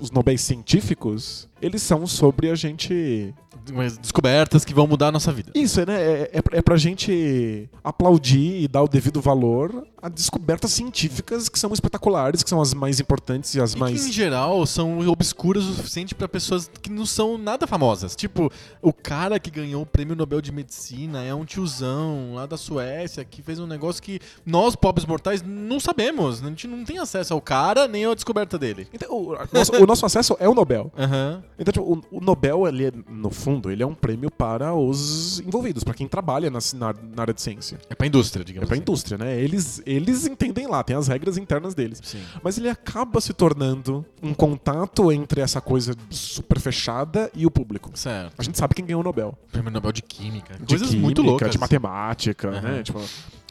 os 0.00 0.10
Nobéis 0.12 0.42
científicos, 0.42 1.48
eles 1.60 1.82
são 1.82 2.06
sobre 2.06 2.48
a 2.50 2.54
gente 2.54 3.34
Mas 3.72 3.98
descobertas 3.98 4.64
que 4.64 4.74
vão 4.74 4.86
mudar 4.86 5.08
a 5.08 5.12
nossa 5.12 5.30
vida. 5.32 5.52
Isso, 5.54 5.84
né? 5.86 5.94
É, 6.00 6.30
é, 6.34 6.58
é 6.58 6.62
pra 6.62 6.76
gente 6.76 7.68
aplaudir 7.82 8.62
e 8.62 8.68
dar 8.68 8.82
o 8.82 8.88
devido 8.88 9.20
valor 9.20 9.86
a 10.02 10.08
descobertas 10.08 10.72
científicas 10.72 11.48
que 11.48 11.56
são 11.56 11.72
espetaculares, 11.72 12.42
que 12.42 12.50
são 12.50 12.60
as 12.60 12.74
mais 12.74 12.98
importantes 12.98 13.54
e 13.54 13.60
as 13.60 13.74
E 13.74 13.78
mais. 13.78 14.02
que, 14.02 14.08
em 14.08 14.12
geral, 14.12 14.66
são 14.66 14.98
obscuras 15.08 15.64
o 15.64 15.74
suficiente 15.74 16.12
pra 16.12 16.26
pessoas 16.26 16.68
que 16.82 16.90
não 16.90 17.06
são 17.06 17.38
nada 17.38 17.68
famosas. 17.68 18.16
Tipo, 18.16 18.50
o 18.80 18.92
cara 18.92 19.38
que 19.38 19.48
ganhou 19.48 19.82
o 19.82 19.86
prêmio 19.86 20.16
Nobel 20.16 20.40
de 20.40 20.50
Medicina 20.50 21.22
é 21.22 21.32
um 21.32 21.44
tiozão 21.44 22.34
lá 22.34 22.46
da 22.46 22.56
Suécia 22.56 23.24
que 23.24 23.42
fez 23.42 23.60
um 23.60 23.66
negócio 23.66 24.02
que 24.02 24.18
nós, 24.44 24.74
pobres 24.74 25.06
mortais, 25.06 25.40
não 25.40 25.78
sabemos. 25.78 26.42
A 26.42 26.48
gente 26.48 26.66
não 26.66 26.84
tem 26.84 26.98
acesso 26.98 27.32
ao 27.32 27.40
cara 27.40 27.86
nem 27.86 28.04
à 28.04 28.12
descoberta 28.12 28.58
dele. 28.58 28.88
Então, 28.92 29.08
o, 29.14 29.36
nosso, 29.52 29.72
o 29.76 29.86
nosso 29.86 30.04
acesso 30.04 30.36
é 30.40 30.48
o 30.48 30.54
Nobel. 30.54 30.90
Aham. 30.98 31.44
Então, 31.56 31.72
tipo, 31.72 32.02
o, 32.10 32.18
o 32.18 32.20
Nobel, 32.20 32.66
ele 32.66 32.86
é, 32.86 32.92
no 33.08 33.30
fundo, 33.30 33.51
ele 33.66 33.82
é 33.82 33.86
um 33.86 33.94
prêmio 33.94 34.30
para 34.30 34.74
os 34.74 35.40
envolvidos, 35.40 35.82
para 35.84 35.94
quem 35.94 36.06
trabalha 36.08 36.50
na, 36.50 36.58
na, 36.74 36.94
na 37.14 37.22
área 37.22 37.34
de 37.34 37.42
ciência. 37.42 37.78
É 37.90 37.94
pra 37.94 38.06
indústria, 38.06 38.42
É 38.42 38.44
digamos 38.44 38.66
pra 38.68 38.74
assim. 38.74 38.82
indústria, 38.82 39.18
né? 39.18 39.40
Eles, 39.40 39.82
eles 39.84 40.26
entendem 40.26 40.66
lá, 40.66 40.82
tem 40.82 40.96
as 40.96 41.08
regras 41.08 41.36
internas 41.36 41.74
deles. 41.74 42.00
Sim. 42.02 42.22
Mas 42.42 42.58
ele 42.58 42.68
acaba 42.68 43.20
se 43.20 43.32
tornando 43.32 44.04
um 44.22 44.32
contato 44.34 45.10
entre 45.12 45.40
essa 45.40 45.60
coisa 45.60 45.94
super 46.10 46.58
fechada 46.60 47.30
e 47.34 47.46
o 47.46 47.50
público. 47.50 47.90
Certo. 47.94 48.34
A 48.38 48.42
gente 48.42 48.58
sabe 48.58 48.74
quem 48.74 48.84
ganhou 48.84 49.00
o 49.00 49.04
Nobel. 49.04 49.36
Prêmio 49.50 49.70
Nobel 49.70 49.92
de 49.92 50.02
Química. 50.02 50.54
de 50.58 50.66
Coisas 50.66 50.88
química, 50.88 51.04
muito 51.04 51.22
loucas. 51.22 51.50
de 51.50 51.58
matemática, 51.58 52.48
Aham. 52.50 52.60
né? 52.60 52.82
Tipo, 52.82 53.00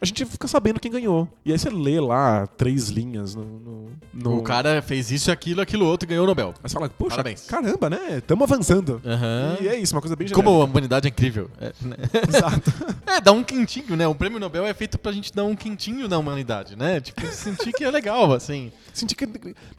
a 0.01 0.05
gente 0.05 0.25
fica 0.25 0.47
sabendo 0.47 0.79
quem 0.79 0.91
ganhou. 0.91 1.27
E 1.45 1.51
aí 1.51 1.59
você 1.59 1.69
lê 1.69 1.99
lá 1.99 2.47
três 2.47 2.89
linhas 2.89 3.35
no. 3.35 3.43
no, 3.45 3.91
no- 4.13 4.37
O 4.37 4.41
cara 4.41 4.81
fez 4.81 5.11
isso, 5.11 5.31
aquilo, 5.31 5.61
aquilo 5.61 5.85
outro 5.85 6.07
e 6.07 6.09
ganhou 6.09 6.23
o 6.23 6.27
Nobel. 6.27 6.53
Aí 6.63 6.69
você 6.69 6.73
fala, 6.73 6.89
puxa, 6.89 7.11
Parabéns. 7.11 7.45
caramba, 7.45 7.89
né? 7.89 8.17
Estamos 8.17 8.43
avançando. 8.51 8.99
Aham. 9.05 9.57
E 9.61 9.67
é 9.67 9.75
isso, 9.77 9.93
uma 9.95 10.01
coisa 10.01 10.15
bem 10.15 10.27
Como 10.29 10.49
genérica. 10.49 10.67
a 10.67 10.71
humanidade 10.71 11.07
é 11.07 11.09
incrível. 11.09 11.49
É, 11.59 11.71
né? 11.81 11.95
Exato. 12.27 12.73
É, 13.05 13.21
dá 13.21 13.31
um 13.31 13.43
quentinho, 13.43 13.95
né? 13.95 14.07
O 14.07 14.15
prêmio 14.15 14.39
Nobel 14.39 14.65
é 14.65 14.73
feito 14.73 14.97
pra 14.97 15.11
gente 15.11 15.31
dar 15.33 15.43
um 15.43 15.55
quentinho 15.55 16.07
na 16.07 16.17
humanidade, 16.17 16.75
né? 16.75 16.99
Tipo, 16.99 17.25
sentir 17.27 17.71
que 17.71 17.83
é 17.83 17.91
legal, 17.91 18.33
assim. 18.33 18.71
Sentir 18.93 19.15
que 19.15 19.27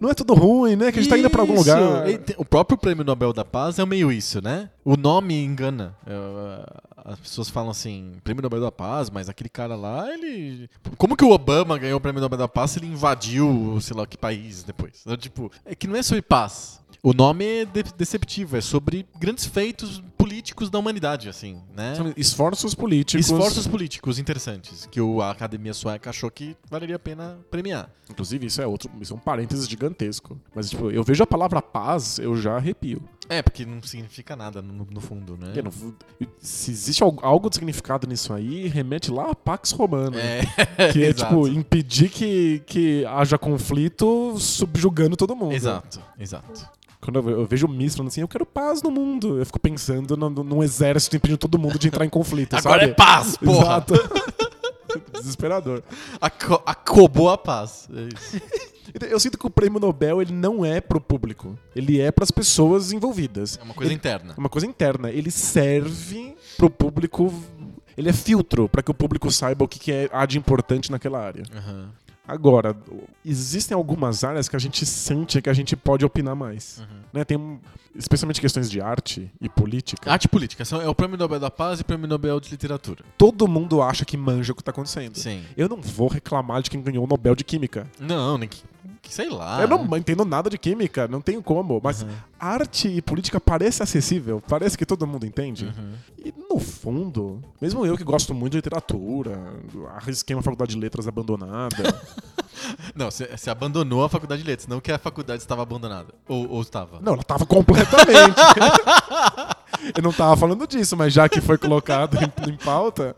não 0.00 0.08
é 0.08 0.14
tudo 0.14 0.34
ruim, 0.34 0.76
né? 0.76 0.92
Que 0.92 0.98
a 1.00 1.02
gente 1.02 1.10
tá 1.10 1.18
indo 1.18 1.28
pra 1.30 1.40
algum 1.42 1.54
lugar. 1.56 1.80
O 2.38 2.44
próprio 2.44 2.78
prêmio 2.78 3.04
Nobel 3.04 3.32
da 3.32 3.44
Paz 3.44 3.78
é 3.78 3.84
meio 3.84 4.10
isso, 4.12 4.40
né? 4.42 4.70
O 4.84 4.96
nome 4.96 5.34
engana. 5.42 5.94
As 7.04 7.18
pessoas 7.18 7.48
falam 7.48 7.70
assim, 7.70 8.12
prêmio 8.22 8.42
Nobel 8.42 8.60
da 8.60 8.70
Paz, 8.72 9.10
mas 9.10 9.28
aquele 9.28 9.48
cara 9.48 9.74
lá, 9.76 10.12
ele... 10.12 10.68
Como 10.96 11.16
que 11.16 11.24
o 11.24 11.30
Obama 11.30 11.76
ganhou 11.78 11.98
o 11.98 12.00
prêmio 12.00 12.20
Nobel 12.20 12.38
da 12.38 12.48
Paz 12.48 12.72
se 12.72 12.78
ele 12.78 12.86
invadiu, 12.86 13.78
sei 13.80 13.96
lá, 13.96 14.06
que 14.06 14.16
país 14.16 14.62
depois? 14.62 15.00
Então, 15.02 15.16
tipo, 15.16 15.50
é 15.64 15.74
que 15.74 15.86
não 15.86 15.96
é 15.96 16.02
sobre 16.02 16.22
paz. 16.22 16.80
O 17.02 17.12
nome 17.12 17.44
é 17.44 17.64
de- 17.64 17.82
deceptivo, 17.96 18.56
é 18.56 18.60
sobre 18.60 19.04
grandes 19.18 19.44
feitos 19.44 20.00
políticos 20.16 20.70
da 20.70 20.78
humanidade, 20.78 21.28
assim, 21.28 21.60
né? 21.74 21.96
São 21.96 22.12
esforços 22.16 22.76
políticos. 22.76 23.26
Esforços 23.26 23.66
políticos 23.66 24.20
interessantes 24.20 24.86
que 24.86 25.00
o- 25.00 25.20
a 25.20 25.32
Academia 25.32 25.74
Sueca 25.74 26.10
achou 26.10 26.30
que 26.30 26.56
valeria 26.70 26.94
a 26.94 26.98
pena 27.00 27.40
premiar. 27.50 27.90
Inclusive, 28.08 28.46
isso 28.46 28.62
é 28.62 28.66
outro. 28.68 28.88
Isso 29.00 29.12
é 29.14 29.16
um 29.16 29.18
parênteses 29.18 29.68
gigantesco. 29.68 30.38
Mas, 30.54 30.70
tipo, 30.70 30.92
eu 30.92 31.02
vejo 31.02 31.24
a 31.24 31.26
palavra 31.26 31.60
paz, 31.60 32.20
eu 32.20 32.36
já 32.36 32.56
arrepio. 32.56 33.02
É, 33.32 33.42
porque 33.42 33.64
não 33.64 33.82
significa 33.82 34.36
nada 34.36 34.60
no, 34.60 34.86
no 34.90 35.00
fundo, 35.00 35.36
né? 35.36 35.52
No- 35.62 35.94
se 36.38 36.70
existe 36.70 37.02
al- 37.02 37.18
algo 37.22 37.48
de 37.48 37.56
significado 37.56 38.06
nisso 38.06 38.32
aí, 38.32 38.68
remete 38.68 39.10
lá 39.10 39.30
a 39.30 39.34
Pax 39.34 39.70
Romana. 39.72 40.16
É, 40.20 40.42
Que 40.92 41.04
é, 41.04 41.12
tipo, 41.14 41.46
impedir 41.48 42.08
que, 42.10 42.62
que 42.66 43.04
haja 43.06 43.38
conflito 43.38 44.36
subjugando 44.38 45.16
todo 45.16 45.34
mundo. 45.36 45.52
Exato, 45.54 46.00
exato. 46.18 46.68
Quando 47.00 47.18
eu, 47.18 47.30
eu 47.40 47.46
vejo 47.46 47.66
o 47.66 47.68
Miss 47.68 47.94
falando 47.96 48.08
assim, 48.08 48.20
eu 48.20 48.28
quero 48.28 48.46
paz 48.46 48.80
no 48.82 48.90
mundo, 48.90 49.38
eu 49.38 49.44
fico 49.46 49.58
pensando 49.58 50.16
no, 50.16 50.30
no- 50.30 50.44
num 50.44 50.62
exército 50.62 51.16
impedindo 51.16 51.38
todo 51.38 51.58
mundo 51.58 51.78
de 51.78 51.88
entrar 51.88 52.04
em 52.04 52.08
conflito, 52.10 52.54
Agora 52.54 52.80
sabe? 52.80 52.92
é 52.92 52.94
paz, 52.94 53.36
porra! 53.42 53.58
Exato. 53.62 53.94
Desesperador. 55.14 55.82
Aco- 56.20 56.62
acobou 56.66 57.30
a 57.30 57.38
paz. 57.38 57.88
É 57.94 58.08
isso. 58.14 58.42
Então, 58.94 59.08
Eu 59.08 59.18
sinto 59.20 59.38
que 59.38 59.46
o 59.46 59.50
prêmio 59.50 59.80
Nobel 59.80 60.20
ele 60.20 60.32
não 60.32 60.64
é 60.64 60.80
pro 60.80 61.00
público, 61.00 61.58
ele 61.74 62.00
é 62.00 62.10
pras 62.10 62.30
pessoas 62.30 62.92
envolvidas. 62.92 63.58
É 63.60 63.62
uma 63.64 63.74
coisa 63.74 63.88
Ele- 63.90 63.96
interna. 63.96 64.34
É 64.36 64.40
uma 64.40 64.48
coisa 64.48 64.66
interna. 64.66 65.10
Ele 65.10 65.30
serve 65.30 66.34
pro 66.56 66.70
público. 66.70 67.32
Ele 67.96 68.08
é 68.08 68.12
filtro 68.12 68.68
para 68.68 68.82
que 68.82 68.90
o 68.90 68.94
público 68.94 69.30
saiba 69.30 69.64
o 69.64 69.68
que, 69.68 69.78
que 69.78 69.92
é, 69.92 70.08
há 70.12 70.24
de 70.26 70.38
importante 70.38 70.90
naquela 70.90 71.20
área. 71.20 71.42
Aham. 71.54 71.90
Agora, 72.26 72.74
existem 73.24 73.74
algumas 73.74 74.22
áreas 74.22 74.48
que 74.48 74.54
a 74.54 74.58
gente 74.58 74.86
sente 74.86 75.42
que 75.42 75.50
a 75.50 75.52
gente 75.52 75.74
pode 75.76 76.04
opinar 76.04 76.36
mais. 76.36 76.78
Uhum. 76.78 76.98
Né? 77.12 77.24
Tem, 77.24 77.60
especialmente 77.96 78.40
questões 78.40 78.70
de 78.70 78.80
arte 78.80 79.30
e 79.40 79.48
política. 79.48 80.10
Arte 80.10 80.24
e 80.26 80.28
política. 80.28 80.64
são- 80.64 80.80
É 80.80 80.88
o 80.88 80.94
Prêmio 80.94 81.18
Nobel 81.18 81.40
da 81.40 81.50
Paz 81.50 81.80
e 81.80 81.82
o 81.82 81.84
Prêmio 81.84 82.06
Nobel 82.06 82.38
de 82.40 82.48
Literatura. 82.50 83.04
Todo 83.18 83.48
mundo 83.48 83.82
acha 83.82 84.04
que 84.04 84.16
manja 84.16 84.52
o 84.52 84.56
que 84.56 84.62
tá 84.62 84.70
acontecendo. 84.70 85.16
Sim. 85.18 85.42
Eu 85.56 85.68
não 85.68 85.82
vou 85.82 86.06
reclamar 86.08 86.62
de 86.62 86.70
quem 86.70 86.80
ganhou 86.80 87.04
o 87.04 87.08
Nobel 87.08 87.34
de 87.34 87.42
Química. 87.44 87.86
Não, 87.98 88.38
nem 88.38 88.48
que 88.48 88.62
sei 89.08 89.28
lá. 89.28 89.60
eu 89.60 89.68
não 89.68 89.86
né? 89.86 89.98
entendo 89.98 90.24
nada 90.24 90.48
de 90.48 90.58
química, 90.58 91.06
não 91.08 91.20
tenho 91.20 91.42
como. 91.42 91.80
Mas 91.82 92.02
Uhum. 92.02 92.08
arte 92.38 92.88
e 92.88 93.02
política 93.02 93.40
parece 93.40 93.82
acessível, 93.82 94.42
parece 94.48 94.76
que 94.76 94.86
todo 94.86 95.06
mundo 95.06 95.26
entende. 95.26 95.66
Uhum. 95.66 95.92
E 96.24 96.34
no 96.48 96.58
fundo, 96.58 97.40
mesmo 97.60 97.84
eu 97.84 97.96
que 97.96 98.04
gosto 98.04 98.34
muito 98.34 98.52
de 98.52 98.58
literatura, 98.58 99.38
arrisquei 99.96 100.34
uma 100.34 100.42
faculdade 100.42 100.74
de 100.74 100.80
letras 100.80 101.06
abandonada. 101.06 101.76
Não, 102.94 103.10
você, 103.10 103.50
abandonou 103.50 104.04
a 104.04 104.08
faculdade 104.08 104.42
de 104.42 104.48
letras, 104.48 104.68
não 104.68 104.80
que 104.80 104.92
a 104.92 104.98
faculdade 104.98 105.42
estava 105.42 105.62
abandonada. 105.62 106.14
Ou, 106.28 106.48
ou 106.48 106.62
estava. 106.62 107.00
não, 107.00 107.14
ela 107.14 107.22
tava 107.22 107.44
completamente. 107.44 108.36
eu 109.96 110.02
não 110.02 110.12
tava 110.12 110.36
falando 110.36 110.66
disso, 110.66 110.96
mas 110.96 111.12
já 111.12 111.28
que 111.28 111.40
foi 111.40 111.58
colocado 111.58 112.16
em, 112.16 112.50
em 112.50 112.56
pauta. 112.56 113.16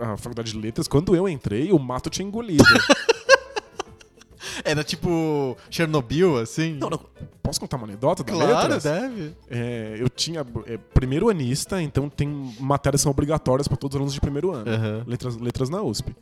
a 0.00 0.16
faculdade 0.16 0.52
de 0.52 0.58
letras, 0.58 0.88
quando 0.88 1.14
eu 1.14 1.28
entrei, 1.28 1.70
o 1.72 1.78
mato 1.78 2.10
tinha 2.10 2.26
engolido. 2.26 2.64
Era 4.64 4.82
tipo 4.84 5.56
Chernobyl, 5.70 6.38
assim? 6.38 6.74
não, 6.74 6.90
não, 6.90 7.00
posso 7.42 7.60
contar 7.60 7.76
uma 7.76 7.86
anedota 7.86 8.22
da 8.24 8.32
Claro, 8.32 8.52
letras? 8.52 8.82
deve. 8.82 9.34
É, 9.50 9.96
eu 9.98 10.08
tinha 10.08 10.44
é, 10.66 10.76
primeiro 10.76 11.28
anista, 11.28 11.80
então 11.80 12.08
tem 12.08 12.28
matérias 12.58 13.00
que 13.00 13.02
são 13.04 13.10
obrigatórias 13.10 13.68
para 13.68 13.76
todos 13.76 13.94
os 13.94 13.96
alunos 13.98 14.14
de 14.14 14.20
primeiro 14.20 14.52
ano. 14.52 14.70
Aham. 14.70 15.04
Letras, 15.06 15.36
letras 15.36 15.68
na 15.70 15.82
USP. 15.82 16.14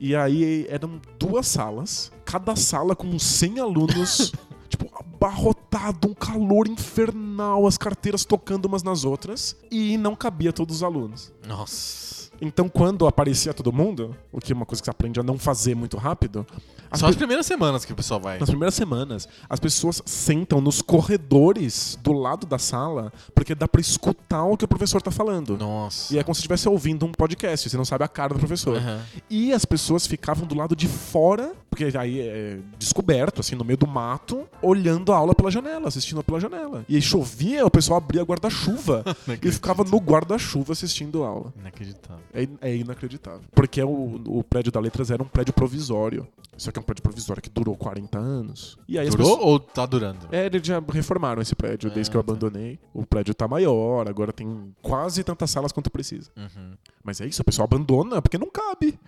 E 0.00 0.16
aí 0.16 0.66
eram 0.68 1.00
duas 1.18 1.46
salas, 1.46 2.10
cada 2.24 2.56
sala 2.56 2.96
com 2.96 3.06
uns 3.06 3.22
100 3.22 3.60
alunos, 3.60 4.32
tipo, 4.68 4.90
abarrotado, 4.98 6.08
um 6.08 6.14
calor 6.14 6.66
infernal, 6.66 7.66
as 7.66 7.78
carteiras 7.78 8.24
tocando 8.24 8.64
umas 8.66 8.82
nas 8.82 9.04
outras, 9.04 9.56
e 9.70 9.96
não 9.96 10.16
cabia 10.16 10.52
todos 10.52 10.76
os 10.76 10.82
alunos. 10.82 11.32
Nossa. 11.46 12.31
Então, 12.44 12.68
quando 12.68 13.06
aparecia 13.06 13.54
todo 13.54 13.72
mundo, 13.72 14.16
o 14.32 14.40
que 14.40 14.52
é 14.52 14.54
uma 14.54 14.66
coisa 14.66 14.82
que 14.82 14.86
você 14.86 14.90
aprende 14.90 15.20
a 15.20 15.22
não 15.22 15.38
fazer 15.38 15.76
muito 15.76 15.96
rápido, 15.96 16.44
as 16.90 16.98
Só 16.98 17.06
as 17.06 17.14
primeiras 17.14 17.46
semanas 17.46 17.84
que 17.84 17.92
o 17.92 17.96
pessoal 17.96 18.18
vai. 18.20 18.36
nas 18.40 18.48
primeiras 18.50 18.74
semanas, 18.74 19.28
as 19.48 19.60
pessoas 19.60 20.02
sentam 20.04 20.60
nos 20.60 20.82
corredores 20.82 21.96
do 22.02 22.12
lado 22.12 22.44
da 22.44 22.58
sala, 22.58 23.12
porque 23.32 23.54
dá 23.54 23.68
pra 23.68 23.80
escutar 23.80 24.42
o 24.44 24.56
que 24.56 24.64
o 24.64 24.68
professor 24.68 25.00
tá 25.00 25.12
falando. 25.12 25.56
Nossa. 25.56 26.12
E 26.12 26.18
é 26.18 26.24
como 26.24 26.34
se 26.34 26.40
estivesse 26.40 26.68
ouvindo 26.68 27.06
um 27.06 27.12
podcast, 27.12 27.70
você 27.70 27.76
não 27.76 27.84
sabe 27.84 28.02
a 28.02 28.08
cara 28.08 28.34
do 28.34 28.40
professor. 28.40 28.76
Aham. 28.76 29.00
E 29.30 29.52
as 29.52 29.64
pessoas 29.64 30.04
ficavam 30.06 30.44
do 30.44 30.56
lado 30.56 30.74
de 30.74 30.88
fora, 30.88 31.52
porque 31.72 31.96
aí 31.96 32.20
é 32.20 32.58
descoberto, 32.78 33.40
assim, 33.40 33.54
no 33.56 33.64
meio 33.64 33.78
do 33.78 33.86
mato, 33.86 34.46
olhando 34.60 35.10
a 35.10 35.16
aula 35.16 35.34
pela 35.34 35.50
janela, 35.50 35.88
assistindo 35.88 36.22
pela 36.22 36.38
janela. 36.38 36.84
E 36.86 36.96
aí 36.96 37.00
chovia, 37.00 37.64
o 37.64 37.70
pessoal 37.70 37.96
abria 37.96 38.22
guarda-chuva 38.22 39.02
e 39.42 39.50
ficava 39.50 39.82
no 39.82 39.96
guarda-chuva 39.98 40.72
assistindo 40.74 41.24
a 41.24 41.28
aula. 41.28 41.52
Inacreditável. 41.58 42.22
É, 42.34 42.46
é 42.60 42.76
inacreditável. 42.76 43.40
Porque 43.54 43.82
o, 43.82 44.20
o 44.26 44.44
prédio 44.44 44.70
da 44.70 44.78
Letras 44.80 45.10
era 45.10 45.22
um 45.22 45.26
prédio 45.26 45.54
provisório. 45.54 46.28
Só 46.58 46.70
que 46.70 46.78
é 46.78 46.82
um 46.82 46.84
prédio 46.84 47.02
provisório 47.02 47.42
que 47.42 47.48
durou 47.48 47.74
40 47.74 48.18
anos. 48.18 48.78
E 48.86 48.98
aí 48.98 49.08
Durou 49.08 49.26
pessoas- 49.36 49.46
ou 49.46 49.58
tá 49.58 49.86
durando? 49.86 50.28
É, 50.30 50.44
eles 50.46 50.64
já 50.66 50.82
reformaram 50.92 51.40
esse 51.40 51.54
prédio 51.54 51.90
desde 51.90 52.10
Ah, 52.10 52.12
que 52.12 52.16
eu 52.18 52.22
tá. 52.22 52.30
abandonei. 52.32 52.78
O 52.92 53.06
prédio 53.06 53.34
tá 53.34 53.48
maior, 53.48 54.06
agora 54.06 54.32
tem 54.34 54.72
quase 54.82 55.24
tantas 55.24 55.50
salas 55.50 55.72
quanto 55.72 55.90
precisa. 55.90 56.30
Uhum. 56.36 56.72
Mas 57.04 57.20
é 57.20 57.26
isso, 57.26 57.42
o 57.42 57.44
pessoal 57.44 57.64
abandona 57.64 58.22
porque 58.22 58.38
não 58.38 58.48
cabe. 58.48 58.98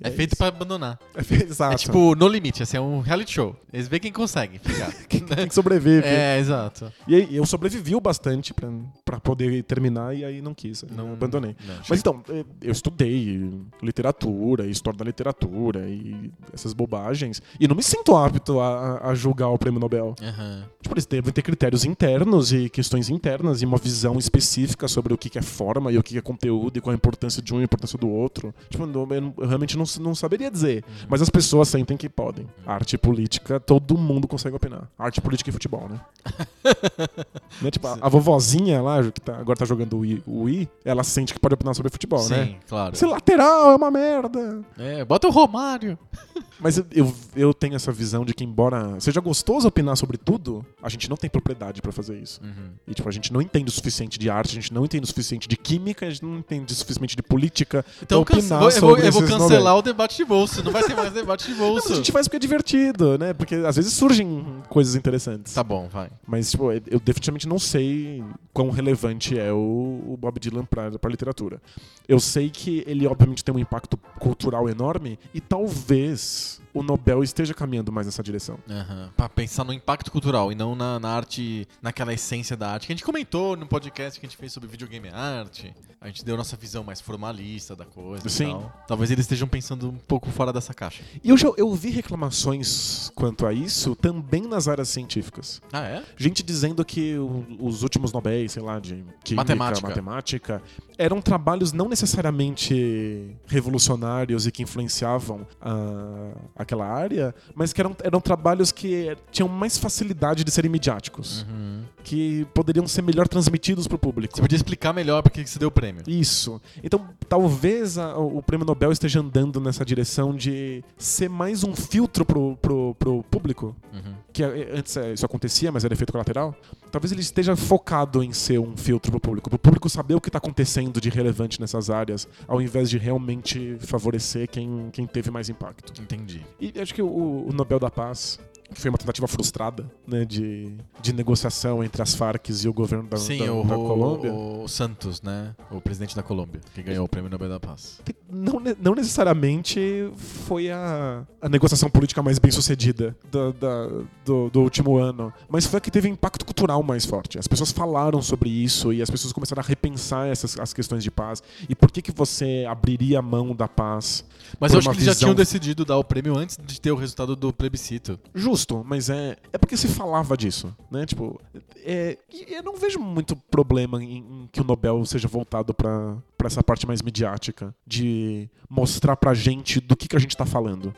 É, 0.00 0.10
feito 0.10 0.36
pra 0.36 0.48
abandonar. 0.48 0.98
É, 1.14 1.22
fe- 1.22 1.44
exato. 1.44 1.74
É 1.74 1.76
tipo 1.78 2.14
no 2.14 2.26
limite, 2.26 2.62
assim, 2.62 2.76
é 2.76 2.80
um 2.80 3.00
reality 3.00 3.32
show. 3.32 3.54
Eles 3.72 3.86
veem 3.86 4.00
quem 4.00 4.12
consegue 4.12 4.58
ficar. 4.58 4.90
quem, 5.08 5.20
quem 5.24 5.50
sobrevive. 5.50 6.06
é, 6.06 6.38
exato. 6.38 6.90
E 7.06 7.14
aí, 7.14 7.36
eu 7.36 7.44
sobrevivi 7.44 7.94
o 7.94 8.00
bastante 8.00 8.54
pra, 8.54 8.68
pra 9.04 9.20
poder 9.20 9.62
terminar 9.64 10.16
e 10.16 10.24
aí 10.24 10.40
não 10.40 10.54
quis, 10.54 10.82
não 10.90 11.12
abandonei. 11.12 11.54
Não, 11.66 11.74
Mas 11.88 11.98
então, 12.00 12.22
eh, 12.30 12.44
eu 12.62 12.72
estudei 12.72 13.50
literatura, 13.82 14.66
história 14.66 14.96
da 14.98 15.04
literatura 15.04 15.86
e 15.88 16.30
essas 16.52 16.72
bobagens. 16.72 17.42
E 17.60 17.66
não 17.68 17.76
me 17.76 17.82
sinto 17.82 18.16
apto 18.16 18.60
a, 18.60 19.08
a 19.10 19.14
julgar 19.14 19.48
o 19.48 19.58
prêmio 19.58 19.80
Nobel. 19.80 20.14
Aham. 20.22 20.64
Tipo, 20.82 20.94
eles 20.94 21.04
devem 21.06 21.32
ter 21.32 21.42
critérios 21.42 21.84
internos 21.84 22.52
e 22.52 22.68
questões 22.70 23.10
internas 23.10 23.60
e 23.60 23.66
uma 23.66 23.76
visão 23.76 24.18
específica 24.18 24.88
sobre 24.88 25.12
o 25.12 25.18
que 25.18 25.36
é 25.38 25.42
forma 25.42 25.92
e 25.92 25.98
o 25.98 26.02
que 26.02 26.16
é 26.16 26.20
conteúdo 26.22 26.78
e 26.78 26.80
qual 26.80 26.92
a 26.92 26.96
importância 26.96 27.17
de 27.42 27.52
um 27.54 27.58
e 27.58 27.60
a 27.60 27.64
importância 27.64 27.98
do 27.98 28.08
outro. 28.08 28.54
Tipo, 28.70 28.84
eu, 28.84 29.46
realmente 29.46 29.76
não, 29.76 29.84
não 30.00 30.14
saberia 30.14 30.50
dizer. 30.50 30.84
Mas 31.08 31.20
as 31.20 31.28
pessoas 31.28 31.68
sentem 31.68 31.96
que 31.96 32.08
podem. 32.08 32.46
Arte 32.66 32.94
e 32.94 32.98
política, 32.98 33.58
todo 33.60 33.96
mundo 33.98 34.26
consegue 34.28 34.54
opinar. 34.56 34.88
Arte, 34.98 35.20
política 35.20 35.50
e 35.50 35.52
futebol, 35.52 35.88
né? 35.88 36.00
Né, 37.60 37.70
Tipo, 37.70 37.88
a, 37.88 37.98
a 38.02 38.08
vovozinha 38.08 38.80
lá, 38.80 39.02
que 39.10 39.20
tá- 39.20 39.36
agora 39.36 39.58
tá 39.58 39.64
jogando 39.64 39.94
o 39.94 40.00
Wii, 40.00 40.22
o 40.26 40.42
Wii, 40.42 40.68
ela 40.84 41.02
sente 41.02 41.34
que 41.34 41.40
pode 41.40 41.54
opinar 41.54 41.74
sobre 41.74 41.90
futebol, 41.90 42.20
Sim, 42.20 42.34
né? 42.34 42.56
claro. 42.68 42.94
Esse 42.94 43.04
lateral 43.04 43.72
é 43.72 43.76
uma 43.76 43.90
merda. 43.90 44.60
É, 44.78 45.04
bota 45.04 45.26
o 45.26 45.30
Romário. 45.30 45.98
Mas 46.60 46.78
eu, 46.92 47.14
eu, 47.36 47.54
tenho 47.54 47.76
essa 47.76 47.92
visão 47.92 48.24
de 48.24 48.34
que, 48.34 48.42
embora 48.44 48.98
seja 49.00 49.20
gostoso 49.20 49.68
opinar 49.68 49.96
sobre 49.96 50.16
tudo, 50.16 50.64
a 50.82 50.88
gente 50.88 51.08
não 51.08 51.16
tem 51.16 51.30
propriedade 51.30 51.80
pra 51.80 51.92
fazer 51.92 52.18
isso. 52.18 52.40
Uhum. 52.42 52.70
E, 52.86 52.94
tipo, 52.94 53.08
a 53.08 53.12
gente 53.12 53.32
não 53.32 53.40
entende 53.40 53.68
o 53.68 53.72
suficiente 53.72 54.18
de 54.18 54.28
arte, 54.28 54.50
a 54.50 54.54
gente 54.60 54.72
não 54.72 54.84
entende 54.84 55.04
o 55.04 55.06
suficiente 55.06 55.46
de 55.46 55.56
química, 55.56 56.06
a 56.06 56.10
gente 56.10 56.24
não 56.24 56.38
entende 56.38 56.72
o 56.72 56.76
suficiente 56.76 57.14
de 57.14 57.22
política. 57.22 57.84
Então 58.02 58.24
pra 58.24 58.36
opinar 58.38 58.58
vou- 58.60 58.70
eu, 58.70 58.80
vou, 58.80 58.90
sobre 58.90 59.06
eu 59.08 59.12
vou 59.12 59.22
cancelar 59.22 59.50
Nobel. 59.60 59.76
o 59.76 59.82
debate 59.82 60.16
de 60.16 60.24
bolso. 60.24 60.62
Não 60.64 60.72
vai 60.72 60.82
ter 60.82 60.94
mais 60.94 61.12
debate 61.12 61.46
de 61.46 61.52
Não, 61.58 61.58
bolso. 61.68 61.92
a 61.92 61.96
gente 61.96 62.10
faz 62.12 62.26
porque 62.26 62.36
é 62.36 62.40
divertido, 62.40 63.16
né? 63.18 63.32
Porque 63.32 63.54
às 63.54 63.76
vezes 63.76 63.92
surgem 63.92 64.44
coisas 64.68 64.94
interessantes. 64.94 65.54
Tá 65.54 65.62
bom, 65.62 65.88
vai. 65.88 66.10
Mas, 66.26 66.50
tipo, 66.50 66.70
eu 66.72 67.00
definitivamente 67.00 67.46
não 67.48 67.58
sei 67.58 68.22
quão 68.52 68.70
relevante 68.70 69.38
é 69.38 69.52
o, 69.52 70.02
o 70.06 70.16
Bob 70.20 70.38
Dylan 70.40 70.64
pra, 70.64 70.90
pra 70.98 71.10
literatura. 71.10 71.60
Eu 72.08 72.18
sei 72.18 72.48
que 72.50 72.82
ele, 72.86 73.06
obviamente, 73.06 73.44
tem 73.44 73.54
um 73.54 73.58
impacto 73.58 73.96
cultural 74.18 74.68
enorme 74.68 75.18
e 75.34 75.40
talvez 75.40 76.47
Yes. 76.48 76.60
O 76.74 76.82
Nobel 76.82 77.22
esteja 77.22 77.54
caminhando 77.54 77.90
mais 77.92 78.06
nessa 78.06 78.22
direção. 78.22 78.58
Aham. 78.68 79.10
Pra 79.16 79.28
pensar 79.28 79.64
no 79.64 79.72
impacto 79.72 80.10
cultural 80.10 80.50
e 80.52 80.54
não 80.54 80.74
na, 80.74 80.98
na 81.00 81.08
arte, 81.10 81.66
naquela 81.82 82.12
essência 82.12 82.56
da 82.56 82.70
arte. 82.72 82.86
Que 82.86 82.92
a 82.92 82.96
gente 82.96 83.04
comentou 83.04 83.56
no 83.56 83.66
podcast 83.66 84.18
que 84.18 84.26
a 84.26 84.28
gente 84.28 84.38
fez 84.38 84.52
sobre 84.52 84.68
videogame 84.68 85.08
e 85.08 85.12
arte. 85.12 85.74
A 86.00 86.06
gente 86.06 86.24
deu 86.24 86.36
nossa 86.36 86.56
visão 86.56 86.84
mais 86.84 87.00
formalista 87.00 87.74
da 87.74 87.84
coisa 87.84 88.28
Sim. 88.28 88.50
e 88.50 88.52
tal. 88.52 88.84
Talvez 88.86 89.10
eles 89.10 89.24
estejam 89.24 89.48
pensando 89.48 89.88
um 89.88 89.96
pouco 89.96 90.30
fora 90.30 90.52
dessa 90.52 90.72
caixa. 90.72 91.02
E 91.24 91.28
eu 91.30 91.36
já 91.36 91.48
eu 91.56 91.74
vi 91.74 91.90
reclamações 91.90 93.10
quanto 93.16 93.44
a 93.44 93.52
isso 93.52 93.96
também 93.96 94.42
nas 94.46 94.68
áreas 94.68 94.88
científicas. 94.90 95.60
Ah, 95.72 95.80
é? 95.82 96.04
Gente 96.16 96.42
dizendo 96.44 96.84
que 96.84 97.18
o- 97.18 97.44
os 97.58 97.82
últimos 97.82 98.12
Nobéis, 98.12 98.52
sei 98.52 98.62
lá, 98.62 98.78
de 98.78 99.04
química, 99.24 99.34
Matemática. 99.36 99.88
matemática, 99.88 100.62
eram 100.96 101.20
trabalhos 101.20 101.72
não 101.72 101.88
necessariamente 101.88 103.36
revolucionários 103.46 104.46
e 104.46 104.52
que 104.52 104.62
influenciavam 104.62 105.46
a- 105.60 106.32
aquela 106.68 106.86
área, 106.86 107.34
mas 107.54 107.72
que 107.72 107.80
eram, 107.80 107.96
eram 108.04 108.20
trabalhos 108.20 108.70
que 108.70 109.16
tinham 109.32 109.48
mais 109.48 109.78
facilidade 109.78 110.44
de 110.44 110.50
serem 110.50 110.70
midiáticos, 110.70 111.46
Uhum. 111.48 111.82
que 112.04 112.46
poderiam 112.54 112.86
ser 112.86 113.02
melhor 113.02 113.26
transmitidos 113.26 113.86
para 113.88 113.96
o 113.96 113.98
público. 113.98 114.36
Você 114.36 114.42
podia 114.42 114.56
explicar 114.56 114.92
melhor 114.92 115.22
por 115.22 115.30
que 115.32 115.42
que 115.42 115.48
você 115.50 115.58
deu 115.58 115.68
o 115.68 115.72
prêmio. 115.72 116.02
Isso. 116.06 116.60
Então, 116.82 117.08
talvez 117.28 117.96
a- 117.98 118.16
o 118.18 118.42
prêmio 118.42 118.66
Nobel 118.66 118.92
esteja 118.92 119.20
andando 119.20 119.60
nessa 119.60 119.84
direção 119.84 120.34
de 120.34 120.84
ser 120.96 121.28
mais 121.30 121.64
um 121.64 121.74
filtro 121.74 122.24
pro, 122.24 122.56
pro, 122.60 122.94
pro 122.98 123.22
público 123.24 123.74
Uhum. 123.92 124.14
Que 124.38 124.42
eh, 124.44 124.70
antes 124.72 124.96
eh, 124.96 125.14
isso 125.14 125.26
acontecia, 125.26 125.72
mas 125.72 125.84
era 125.84 125.92
efeito 125.92 126.12
colateral, 126.12 126.54
talvez 126.92 127.10
ele 127.10 127.20
esteja 127.20 127.56
focado 127.56 128.22
em 128.22 128.32
ser 128.32 128.58
um 128.60 128.76
filtro 128.76 129.10
pro 129.10 129.20
público, 129.20 129.50
pro 129.50 129.58
público 129.58 129.88
saber 129.88 130.14
o 130.14 130.20
que 130.20 130.30
tá 130.30 130.38
acontecendo 130.38 131.00
de 131.00 131.08
relevante 131.08 131.60
nessas 131.60 131.90
áreas, 131.90 132.28
ao 132.46 132.62
invés 132.62 132.88
de 132.88 132.98
realmente 132.98 133.76
favorecer 133.80 134.48
quem, 134.48 134.90
quem 134.92 135.06
teve 135.06 135.30
mais 135.30 135.48
impacto. 135.48 136.00
Entendi. 136.00 136.46
E 136.60 136.72
acho 136.80 136.94
que 136.94 137.02
o, 137.02 137.46
o 137.48 137.52
Nobel 137.52 137.80
da 137.80 137.90
Paz 137.90 138.38
foi 138.72 138.90
uma 138.90 138.98
tentativa 138.98 139.26
frustrada, 139.26 139.90
né, 140.06 140.24
de, 140.24 140.72
de 141.00 141.12
negociação 141.12 141.82
entre 141.82 142.02
as 142.02 142.14
Farc 142.14 142.48
e 142.50 142.68
o 142.68 142.72
governo 142.72 143.08
da, 143.08 143.16
Sim, 143.16 143.38
da, 143.38 143.52
o, 143.52 143.62
da 143.64 143.74
Colômbia. 143.74 144.32
o 144.32 144.68
Santos, 144.68 145.22
né? 145.22 145.54
O 145.70 145.80
presidente 145.80 146.14
da 146.14 146.22
Colômbia, 146.22 146.60
que 146.74 146.82
ganhou 146.82 147.04
o 147.04 147.08
prêmio 147.08 147.30
Nobel 147.30 147.48
da 147.48 147.58
Paz. 147.60 148.00
Não, 148.30 148.60
não 148.80 148.94
necessariamente 148.94 150.10
foi 150.16 150.70
a, 150.70 151.24
a 151.40 151.48
negociação 151.48 151.88
política 151.90 152.22
mais 152.22 152.38
bem 152.38 152.50
sucedida 152.50 153.16
da- 153.30 153.50
da- 153.52 153.88
do, 154.24 154.50
do 154.50 154.60
último 154.60 154.96
ano, 154.96 155.32
mas 155.48 155.66
foi 155.66 155.78
a 155.78 155.80
que 155.80 155.90
teve 155.90 156.08
impacto 156.08 156.44
cultural 156.44 156.82
mais 156.82 157.04
forte. 157.04 157.38
As 157.38 157.46
pessoas 157.48 157.72
falaram 157.72 158.20
sobre 158.22 158.48
isso 158.50 158.92
e 158.92 159.00
as 159.02 159.10
pessoas 159.10 159.32
começaram 159.32 159.60
a 159.62 159.64
repensar 159.66 160.26
essas 160.28 160.58
as 160.58 160.72
questões 160.72 161.02
de 161.02 161.10
paz. 161.10 161.42
E 161.68 161.74
por 161.74 161.90
que, 161.90 162.02
que 162.02 162.12
você 162.12 162.64
abriria 162.68 163.18
a 163.20 163.22
mão 163.22 163.54
da 163.54 163.68
paz? 163.68 164.24
Mas 164.58 164.72
eu 164.72 164.78
acho 164.78 164.88
que 164.90 164.96
eles 164.96 165.04
já 165.04 165.12
visão- 165.12 165.26
tinham 165.28 165.34
decidido 165.34 165.84
dar 165.84 165.98
o 165.98 166.04
prêmio 166.04 166.36
antes 166.36 166.58
de 166.64 166.80
ter 166.80 166.90
o 166.90 166.96
resultado 166.96 167.36
do 167.36 167.52
plebiscito. 167.52 168.18
Justo, 168.34 168.57
mas 168.84 169.10
é, 169.10 169.36
é 169.52 169.58
porque 169.58 169.76
se 169.76 169.88
falava 169.88 170.36
disso, 170.36 170.74
né? 170.90 171.04
Tipo, 171.06 171.40
é, 171.76 172.18
eu 172.48 172.62
não 172.62 172.76
vejo 172.76 172.98
muito 172.98 173.36
problema 173.36 174.02
em, 174.02 174.18
em 174.18 174.48
que 174.50 174.60
o 174.60 174.64
Nobel 174.64 175.04
seja 175.04 175.28
voltado 175.28 175.74
pra 175.74 176.16
pra 176.38 176.46
essa 176.46 176.62
parte 176.62 176.86
mais 176.86 177.02
midiática, 177.02 177.74
de 177.84 178.48
mostrar 178.70 179.16
pra 179.16 179.34
gente 179.34 179.80
do 179.80 179.96
que, 179.96 180.06
que 180.06 180.14
a 180.14 180.20
gente 180.20 180.36
tá 180.36 180.46
falando. 180.46 180.94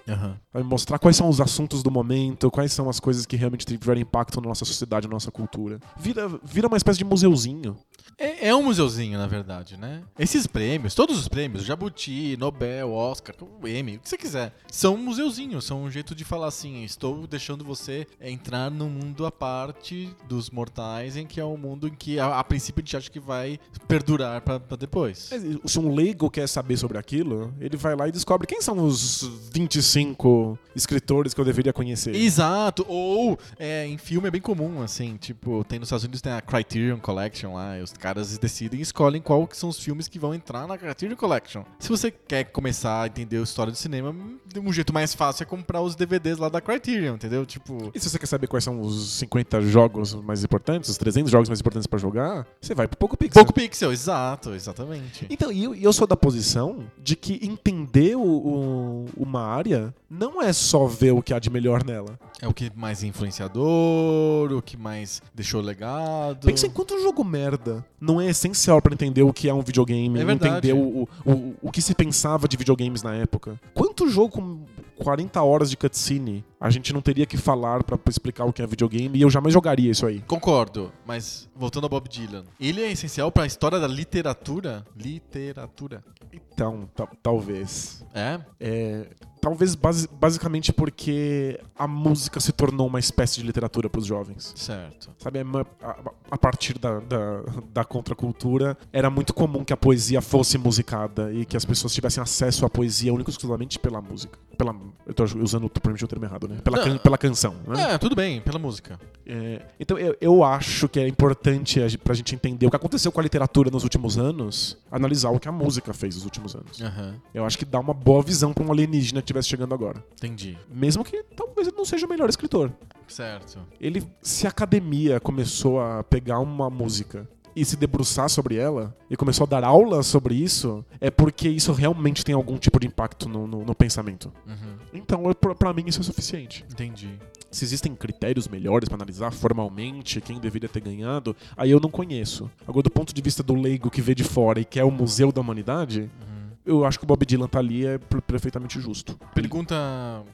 Vai 0.53 0.63
mostrar 0.63 0.99
quais 0.99 1.17
são 1.17 1.31
os 1.31 1.41
assuntos 1.41 1.83
do 1.83 1.91
momento, 1.91 2.51
quais 2.51 2.73
são 2.73 2.91
as 2.91 3.01
coisas 3.01 3.25
que 3.25 3.37
realmente 3.37 3.65
tiveram 3.65 4.03
impacto 4.03 4.39
na 4.39 4.49
nossa 4.49 4.67
sociedade, 4.67 5.09
na 5.09 5.15
nossa 5.15 5.31
cultura. 5.31 5.81
Vira, 5.97 6.29
vira 6.45 6.69
uma 6.69 6.77
espécie 6.77 6.99
de 6.99 7.05
museuzinho. 7.07 7.77
É, 8.19 8.49
é 8.49 8.55
um 8.55 8.65
museuzinho, 8.65 9.19
na 9.19 9.27
verdade, 9.27 9.79
né? 9.79 10.03
Esses 10.19 10.47
prêmios, 10.47 10.95
todos 10.95 11.19
os 11.19 11.27
prêmios, 11.27 11.65
Jabuti, 11.65 12.37
Nobel, 12.39 12.93
Oscar, 12.93 13.35
o 13.41 13.67
Emmy, 13.67 13.97
o 13.97 14.01
que 14.01 14.11
você 14.11 14.19
quiser, 14.19 14.53
são 14.71 14.95
um 14.95 15.03
museuzinho, 15.03 15.63
são 15.63 15.85
um 15.85 15.91
jeito 15.91 16.15
de 16.15 16.23
falar 16.23 16.49
assim, 16.49 16.85
estou 16.85 17.27
deixando 17.27 17.50
você 17.59 18.07
entrar 18.21 18.71
num 18.71 18.89
mundo 18.89 19.27
à 19.27 19.33
parte 19.33 20.09
dos 20.29 20.51
mortais, 20.51 21.17
em 21.17 21.27
que 21.27 21.41
é 21.41 21.45
um 21.45 21.57
mundo 21.57 21.89
em 21.89 21.95
que 21.95 22.19
a, 22.19 22.39
a 22.39 22.45
princípio 22.45 22.83
a 22.83 22.85
gente 22.85 22.97
acha 22.97 23.11
que 23.11 23.21
vai 23.21 23.59
perdurar 23.87 24.41
pra, 24.41 24.61
pra 24.61 24.77
depois. 24.77 25.31
Se 25.65 25.79
um 25.79 25.95
leigo 25.95 26.31
quer 26.31 26.49
saber 26.49 26.77
sobre 26.77 26.99
aquilo, 26.99 27.55
ele 27.61 27.77
vai 27.77 27.97
lá 27.97 28.09
e 28.09 28.13
descobre 28.13 28.47
quem 28.47 28.61
são 28.61 28.79
os 28.79 29.23
25 29.53 30.59
escritores 30.75 31.35
que 31.35 31.41
eu 31.41 31.45
deveria 31.45 31.73
conhecer. 31.73 32.15
Exato, 32.15 32.85
ou 32.89 33.39
é, 33.59 33.87
em 33.87 33.99
filme 33.99 34.29
é 34.29 34.31
bem 34.31 34.41
comum, 34.41 34.83
assim, 34.83 35.17
tipo, 35.17 35.65
tem 35.65 35.79
nos 35.79 35.89
Estados 35.89 36.05
Unidos 36.05 36.21
tem 36.21 36.33
a 36.33 36.41
Criterion 36.41 36.99
Collection 36.99 37.55
lá, 37.55 37.77
eu 37.77 37.85
Os 37.85 37.93
caras 37.93 38.37
decidem 38.39 38.81
e 38.81 38.83
escolhem 38.83 39.21
qual 39.21 39.47
que 39.47 39.57
são 39.57 39.69
os 39.69 39.79
filmes 39.79 40.09
que 40.09 40.19
vão 40.19 40.35
entrar 40.35 40.67
na 40.67 40.79
Criterion 40.79 41.17
Collection. 41.17 41.65
Se 41.79 41.89
você 41.89 42.11
quer 42.11 42.45
começar 42.45 43.03
a 43.03 43.07
entender 43.07 43.39
a 43.39 43.43
história 43.43 43.73
do 43.73 43.77
cinema, 43.77 44.15
um 44.57 44.73
jeito 44.73 44.93
mais 44.93 45.15
fácil 45.15 45.43
é 45.43 45.47
comprar 45.47 45.81
os 45.81 45.95
DVDs 45.95 46.39
lá 46.39 46.49
da 46.49 46.61
Criterion, 46.61 47.15
entendeu? 47.15 47.40
Tipo, 47.47 47.91
E 47.95 48.01
se 48.01 48.09
você 48.09 48.19
quer 48.19 48.27
saber 48.27 48.47
quais 48.47 48.65
são 48.65 48.81
os 48.81 49.13
50 49.19 49.61
jogos 49.63 50.15
mais 50.15 50.45
importantes, 50.45 50.91
os 50.91 50.97
300 50.97 51.31
jogos 51.31 51.49
mais 51.49 51.61
importantes 51.61 51.87
pra 51.87 51.99
jogar, 51.99 52.47
você 52.61 52.75
vai 52.75 52.87
pro 52.89 52.97
Poco 52.99 53.17
Pixel. 53.17 53.43
pouco 53.43 53.53
pixel, 53.53 53.93
exato, 53.93 54.55
exatamente. 54.55 55.27
Então, 55.31 55.51
e 55.53 55.65
eu, 55.65 55.75
eu 55.75 55.93
sou 55.93 56.07
da 56.07 56.17
posição 56.17 56.85
de 57.03 57.17
que 57.17 57.41
entender 57.43 58.17
o- 58.17 58.21
o- 58.23 59.07
uma 59.17 59.43
área 59.43 59.95
não 60.09 60.43
é 60.43 60.53
só 60.53 60.87
ver 60.87 61.13
o 61.13 61.23
que 61.23 61.33
há 61.33 61.39
de 61.39 61.51
melhor 61.51 61.85
nela. 61.85 62.19
É 62.41 62.49
o 62.49 62.55
que 62.55 62.71
mais 62.75 63.03
influenciador, 63.03 64.53
o 64.53 64.63
que 64.63 64.77
mais 64.77 65.23
deixou 65.35 65.61
legado. 65.61 66.47
Pensa 66.47 66.67
em 66.67 66.71
quanto 66.71 67.01
jogo 67.03 67.23
merda 67.25 67.85
não 68.01 68.21
é 68.21 68.29
essencial 68.31 68.81
pra 68.81 68.93
entender 68.95 69.23
o 69.23 69.33
que 69.33 69.49
é 69.49 69.55
um 69.55 69.61
videogame, 69.63 70.19
É 70.19 70.33
entender 70.33 70.73
o, 70.73 71.07
o, 71.25 71.31
o, 71.31 71.55
o 71.63 71.71
que 71.71 71.83
se 71.83 71.95
pensava 71.95 72.49
de 72.49 72.57
videogames 72.57 73.03
na 73.03 73.15
época. 73.15 73.61
Quanto 73.75 74.09
jogo 74.09 74.61
40 75.03 75.43
horas 75.43 75.71
de 75.71 75.77
cutscene 75.77 76.45
a 76.61 76.69
gente 76.69 76.93
não 76.93 77.01
teria 77.01 77.25
que 77.25 77.37
falar 77.39 77.83
pra 77.83 77.99
explicar 78.09 78.45
o 78.45 78.53
que 78.53 78.61
é 78.61 78.67
videogame 78.67 79.19
e 79.19 79.23
eu 79.23 79.31
jamais 79.31 79.55
jogaria 79.55 79.91
isso 79.91 80.05
aí. 80.07 80.21
Concordo, 80.27 80.93
mas 81.07 81.49
voltando 81.57 81.85
ao 81.85 81.91
Bob 81.91 82.07
Dylan, 82.09 82.45
ele 82.61 82.83
é 82.83 82.93
essencial 82.93 83.33
pra 83.33 83.47
história 83.47 83.79
da 83.81 83.87
literatura? 83.89 84.85
Literatura. 84.95 86.05
Então, 86.33 86.89
ta- 86.95 87.09
talvez. 87.23 88.05
É? 88.15 88.39
É, 88.61 89.07
talvez 89.41 89.75
basi- 89.75 90.09
basicamente 90.13 90.73
porque 90.73 91.59
a 91.77 91.89
música 91.89 92.39
se 92.41 92.53
tornou 92.53 92.87
uma 92.87 92.99
espécie 93.01 93.41
de 93.41 93.47
literatura 93.47 93.89
pros 93.89 94.05
jovens. 94.07 94.53
Certo. 94.55 95.11
Sabe, 95.19 95.39
é 95.39 95.43
a, 95.83 95.97
a 96.31 96.39
partir 96.39 96.79
da, 96.79 97.01
da, 97.01 97.43
da 97.73 97.85
contracultura, 97.85 98.77
era 98.93 99.09
muito 99.11 99.33
comum 99.33 99.65
que 99.65 99.73
a 99.73 99.77
poesia 99.77 100.21
fosse 100.21 100.59
musicada 100.59 101.33
e 101.33 101.45
que 101.47 101.57
as 101.57 101.65
pessoas 101.65 101.93
tivessem 101.95 102.23
acesso 102.23 102.67
à 102.67 102.71
poesia 102.71 103.13
única 103.15 103.31
e 103.31 103.33
exclusivamente 103.33 103.79
pela 103.79 104.01
música. 104.03 104.39
Pela, 104.59 104.75
eu 105.07 105.15
tô 105.15 105.25
usando 105.25 105.69
provavelmente 105.69 106.05
o 106.05 106.09
termo 106.09 106.25
errado, 106.25 106.49
né? 106.49 106.59
Pela, 106.63 106.83
can- 106.83 106.99
pela 106.99 107.19
canção, 107.19 107.55
né? 107.67 107.95
É, 107.95 107.99
tudo 107.99 108.15
bem, 108.17 108.41
pela 108.41 108.59
música. 108.59 108.99
É, 109.27 109.63
então 109.79 109.99
eu, 109.99 110.17
eu 110.21 110.43
acho 110.45 110.89
que 110.89 110.99
é 111.01 111.07
importante 111.07 111.81
pra 111.99 112.15
gente 112.15 112.35
entender 112.35 112.67
o 112.67 112.71
que 112.71 112.77
aconteceu 112.77 113.11
com 113.13 113.21
a 113.21 113.23
literatura 113.23 113.71
nos 113.71 113.83
últimos 113.85 114.19
anos, 114.19 114.77
analisar 114.91 115.31
o 115.31 115.39
que 115.41 115.49
a 115.49 115.53
música 115.53 115.93
fez 115.93 116.15
nos 116.17 116.25
últimos 116.25 116.55
anos. 116.55 116.81
Aham, 116.81 117.15
Eu 117.35 117.45
acho 117.45 117.57
que 117.59 117.65
dá 117.65 117.79
uma 117.79 117.95
boa 117.95 118.23
visão 118.23 118.53
pra 118.53 118.65
um 118.65 118.71
alienígena 118.73 119.21
que 119.21 119.25
estivesse 119.27 119.49
chegando 119.49 119.75
agora. 119.75 120.03
entendi. 120.17 120.59
Mesmo 120.73 121.05
que 121.05 121.23
talvez 121.37 121.69
ele 121.69 121.77
não 121.77 121.85
seja 121.85 122.07
o 122.07 122.09
melhor 122.09 122.29
escritor. 122.29 122.73
Certo. 123.07 123.59
Ele, 123.81 124.07
se 124.23 124.47
a 124.47 124.51
academia 124.51 125.19
começou 125.21 125.81
a 125.81 126.03
pegar 126.05 126.39
uma 126.39 126.71
música 126.71 127.29
e 127.61 127.65
se 127.65 127.77
debruçar 127.77 128.29
sobre 128.29 128.57
ela 128.57 128.95
e 129.11 129.17
começou 129.17 129.45
a 129.45 129.49
dar 129.49 129.65
aula 129.65 130.03
sobre 130.03 130.35
isso, 130.35 130.85
é 131.01 131.11
porque 131.11 131.49
isso 131.49 131.73
realmente 131.73 132.25
tem 132.25 132.35
algum 132.35 132.57
tipo 132.57 132.81
de 132.81 132.87
impacto 132.87 133.29
no, 133.29 133.47
no- 133.47 133.65
no 133.65 133.75
pensamento. 133.75 134.33
Uhum, 134.47 134.77
Então, 134.95 135.23
pra 135.59 135.73
mim, 135.73 135.85
isso 135.87 136.01
é 136.01 136.03
suficiente. 136.03 136.65
entendi. 136.71 137.11
Se 137.51 137.65
existem 137.65 137.95
critérios 137.97 138.47
melhores 138.47 138.89
pra 138.89 138.97
analisar 138.97 139.33
formalmente 139.33 140.21
quem 140.21 140.39
deveria 140.39 140.69
ter 140.69 140.81
ganhado, 140.81 141.35
aí 141.57 141.71
eu 141.71 141.81
não 141.81 141.91
conheço. 141.91 142.49
Agora, 142.67 142.85
do 142.85 142.91
ponto 142.91 143.13
de 143.13 143.21
vista 143.21 143.43
do 143.43 143.55
leigo 143.55 143.91
que 143.91 144.01
vê 144.01 144.15
de 144.15 144.23
fora 144.25 144.61
e 144.61 144.65
que 144.65 144.79
é 144.79 144.85
o 144.85 144.91
museu 144.91 145.33
da 145.33 145.41
humanidade, 145.41 146.03
Uhum. 146.03 146.40
Eu 146.71 146.85
acho 146.85 146.99
que 146.99 147.05
o 147.05 147.07
Bob 147.07 147.25
Dylan 147.27 147.49
tá 147.49 147.59
ali 147.59 147.85
é 147.87 147.99
per- 147.99 148.23
perfeitamente 148.23 148.81
justo. 148.81 149.19
Pergunta 149.35 149.75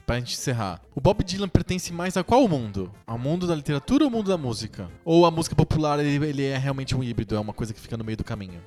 pra 0.05 0.19
gente 0.19 0.33
encerrar. 0.33 0.81
O 0.95 1.01
Bob 1.01 1.23
Dylan 1.23 1.47
pertence 1.49 1.91
mais 1.91 2.15
a 2.17 2.23
qual 2.23 2.47
mundo? 2.47 2.91
Ao 3.05 3.17
mundo 3.17 3.47
da 3.47 3.55
literatura 3.55 4.03
ou 4.05 4.07
ao 4.09 4.15
mundo 4.15 4.27
da 4.29 4.37
música? 4.37 4.89
Ou 5.03 5.25
a 5.25 5.31
música 5.31 5.55
popular 5.55 5.99
ele, 5.99 6.25
ele 6.25 6.43
é 6.43 6.57
realmente 6.57 6.95
um 6.95 7.03
híbrido, 7.03 7.35
é 7.35 7.39
uma 7.39 7.53
coisa 7.53 7.73
que 7.73 7.79
fica 7.79 7.97
no 7.97 8.03
meio 8.03 8.17
do 8.17 8.23
caminho? 8.23 8.61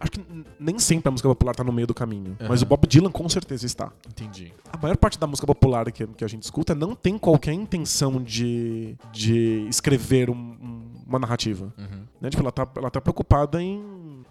Acho 0.00 0.10
que 0.10 0.24
nem 0.58 0.78
sempre 0.78 1.08
a 1.08 1.10
música 1.10 1.28
popular 1.28 1.54
tá 1.54 1.64
no 1.64 1.72
meio 1.72 1.86
do 1.86 1.94
caminho, 1.94 2.36
mas 2.40 2.60
Aham. 2.60 2.62
o 2.62 2.66
Bob 2.66 2.86
Dylan 2.86 3.10
com 3.10 3.26
certeza 3.28 3.64
está. 3.64 3.90
Entendi. 4.06 4.52
A 4.70 4.76
maior 4.76 4.96
parte 4.98 5.18
da 5.18 5.26
música 5.26 5.46
popular 5.46 5.90
que, 5.90 6.06
que 6.06 6.24
a 6.24 6.28
gente 6.28 6.42
escuta 6.42 6.74
não 6.74 6.94
tem 6.94 7.16
qualquer 7.16 7.52
intenção 7.52 8.20
de, 8.22 8.96
de 9.12 9.66
escrever 9.68 10.28
um- 10.28 10.34
um- 10.34 10.90
uma 11.06 11.18
narrativa. 11.18 11.72
Uhum. 11.78 12.02
Né? 12.20 12.28
Tipo, 12.28 12.42
ela 12.42 12.52
tá, 12.52 12.68
ela 12.76 12.90
tá 12.90 13.00
preocupada 13.00 13.62
em 13.62 13.82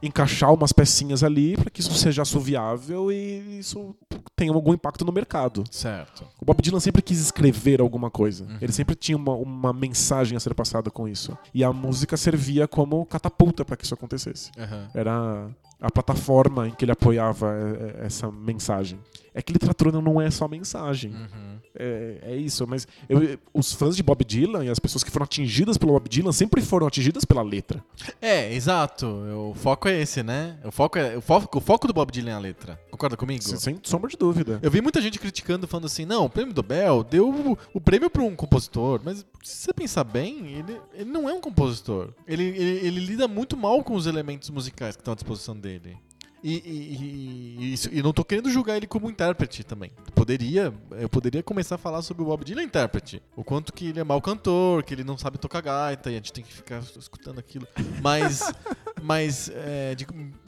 encaixar 0.04 0.54
umas 0.54 0.74
pecinhas 0.74 1.24
ali 1.24 1.56
para 1.56 1.70
que 1.70 1.80
isso 1.80 1.94
seja 1.94 2.22
assoviável 2.22 3.12
e 3.12 3.60
isso 3.60 3.96
tenha 4.36 4.52
algum 4.52 4.74
impacto 4.74 5.06
no 5.06 5.12
mercado. 5.12 5.64
Certo. 5.72 6.26
O 6.42 6.46
Bob 6.46 6.62
Dylan 6.62 6.80
sempre 6.80 7.02
quis 7.02 7.20
escrever 7.20 7.80
alguma 7.80 8.12
coisa. 8.12 8.44
Uhum. 8.44 8.58
Ele 8.62 8.72
sempre 8.72 8.96
tinha 8.96 9.18
uma, 9.18 9.34
uma 9.34 9.74
mensagem 9.74 10.36
a 10.36 10.40
ser 10.40 10.54
passada 10.54 10.92
com 10.92 11.08
isso. 11.08 11.38
E 11.54 11.64
a 11.64 11.72
música 11.72 12.18
servia 12.18 12.68
como 12.68 13.06
catapulta 13.06 13.64
para 13.64 13.78
que 13.78 13.86
isso 13.86 13.94
acontecesse. 13.94 14.52
Aham. 14.58 14.90
Era 14.94 15.50
a 15.80 15.92
plataforma 15.92 16.68
em 16.68 16.72
que 16.72 16.86
ele 16.86 16.92
apoiava 16.92 17.54
eh, 17.54 17.96
eh, 18.02 18.06
essa 18.06 18.32
mensagem. 18.32 19.00
É 19.34 19.42
que 19.42 19.52
literatura 19.54 19.92
não 20.02 20.22
é 20.22 20.30
só 20.30 20.48
mensagem. 20.48 21.12
Uhum. 21.12 21.54
É, 21.76 22.20
é 22.34 22.36
isso, 22.36 22.68
mas 22.68 22.88
eu- 23.10 23.38
os 23.52 23.74
fãs 23.74 23.96
de 23.96 24.04
Bob 24.04 24.24
Dylan 24.24 24.64
e 24.66 24.70
as 24.70 24.78
pessoas 24.78 25.04
que 25.04 25.10
foram 25.10 25.24
atingidas 25.24 25.76
pelo 25.78 25.92
Bob 25.94 26.08
Dylan 26.08 26.32
sempre 26.32 26.62
foram 26.62 26.86
atingidas 26.86 27.26
pela 27.26 27.42
letra. 27.42 27.84
É, 28.22 28.54
exato. 28.54 29.08
O 29.08 29.56
foco 29.56 29.88
é 29.88 30.00
esse, 30.00 30.22
né? 30.22 30.60
O 30.64 30.72
foco, 30.72 31.00
é, 31.00 31.18
o 31.18 31.22
foco, 31.22 31.58
o 31.58 31.62
foco 31.62 31.88
do 31.88 31.94
Bob 31.94 32.12
Dylan 32.12 32.32
é 32.32 32.34
a 32.36 32.40
letra. 32.40 32.80
Concorda 32.92 33.18
comigo? 33.18 33.42
Sem, 33.42 33.58
sem 33.58 33.80
sombra 33.84 34.10
de 34.10 34.18
dúvida. 34.18 34.60
Eu 34.62 34.70
vi 34.70 34.82
muita 34.82 35.02
gente 35.02 35.18
criticando, 35.20 35.68
falando 35.68 35.86
assim, 35.86 36.06
não, 36.06 36.26
o 36.26 36.30
prêmio 36.30 36.54
Nobel 36.56 37.04
deu 37.04 37.30
o, 37.30 37.58
o 37.74 37.82
prêmio 37.82 38.10
para 38.12 38.22
um 38.22 38.36
compositor, 38.36 39.02
mas 39.04 39.26
se 39.42 39.58
você 39.66 39.74
pensar 39.74 40.04
bem, 40.04 40.54
ele, 40.54 40.80
ele 40.94 41.10
não 41.10 41.28
é 41.28 41.34
um 41.34 41.42
compositor. 41.42 42.10
Ele, 42.28 42.44
ele, 42.44 42.88
ele 42.88 43.00
lida 43.00 43.28
muito 43.28 43.58
mal 43.58 43.84
com 43.84 43.96
os 43.96 44.06
elementos 44.06 44.50
musicais 44.52 44.96
que 44.96 45.02
estão 45.02 45.12
à 45.14 45.16
disposição 45.16 45.58
dele. 45.58 45.98
E, 46.44 46.56
e, 46.56 47.64
e- 47.70 47.74
isso, 47.74 47.90
e 47.92 48.04
não 48.04 48.12
tô 48.12 48.24
querendo 48.26 48.50
julgar 48.52 48.76
ele 48.76 48.86
como 48.86 49.10
intérprete 49.10 49.64
também. 49.64 49.92
Poderia, 50.14 50.74
eu 50.92 51.08
poderia 51.08 51.42
começar 51.42 51.76
a 51.76 51.78
falar 51.78 52.02
sobre 52.02 52.22
o 52.22 52.26
Bob 52.26 52.44
Dylan 52.44 52.64
intérprete. 52.64 53.22
O 53.36 53.44
quanto 53.44 53.72
que 53.72 53.88
ele 53.88 54.00
é 54.00 54.04
mau 54.04 54.22
cantor, 54.22 54.84
que 54.84 54.94
ele 54.94 55.04
não 55.06 55.18
sabe 55.18 55.38
tocar 55.38 55.62
gaita 55.62 56.10
e 56.10 56.14
a 56.14 56.18
gente 56.18 56.34
tem 56.34 56.44
que 56.44 56.54
ficar 56.54 56.82
escutando 57.00 57.40
aquilo. 57.40 57.66
Mas, 58.02 58.42
mas 59.02 59.50
é, 59.54 59.96
de- 59.96 60.06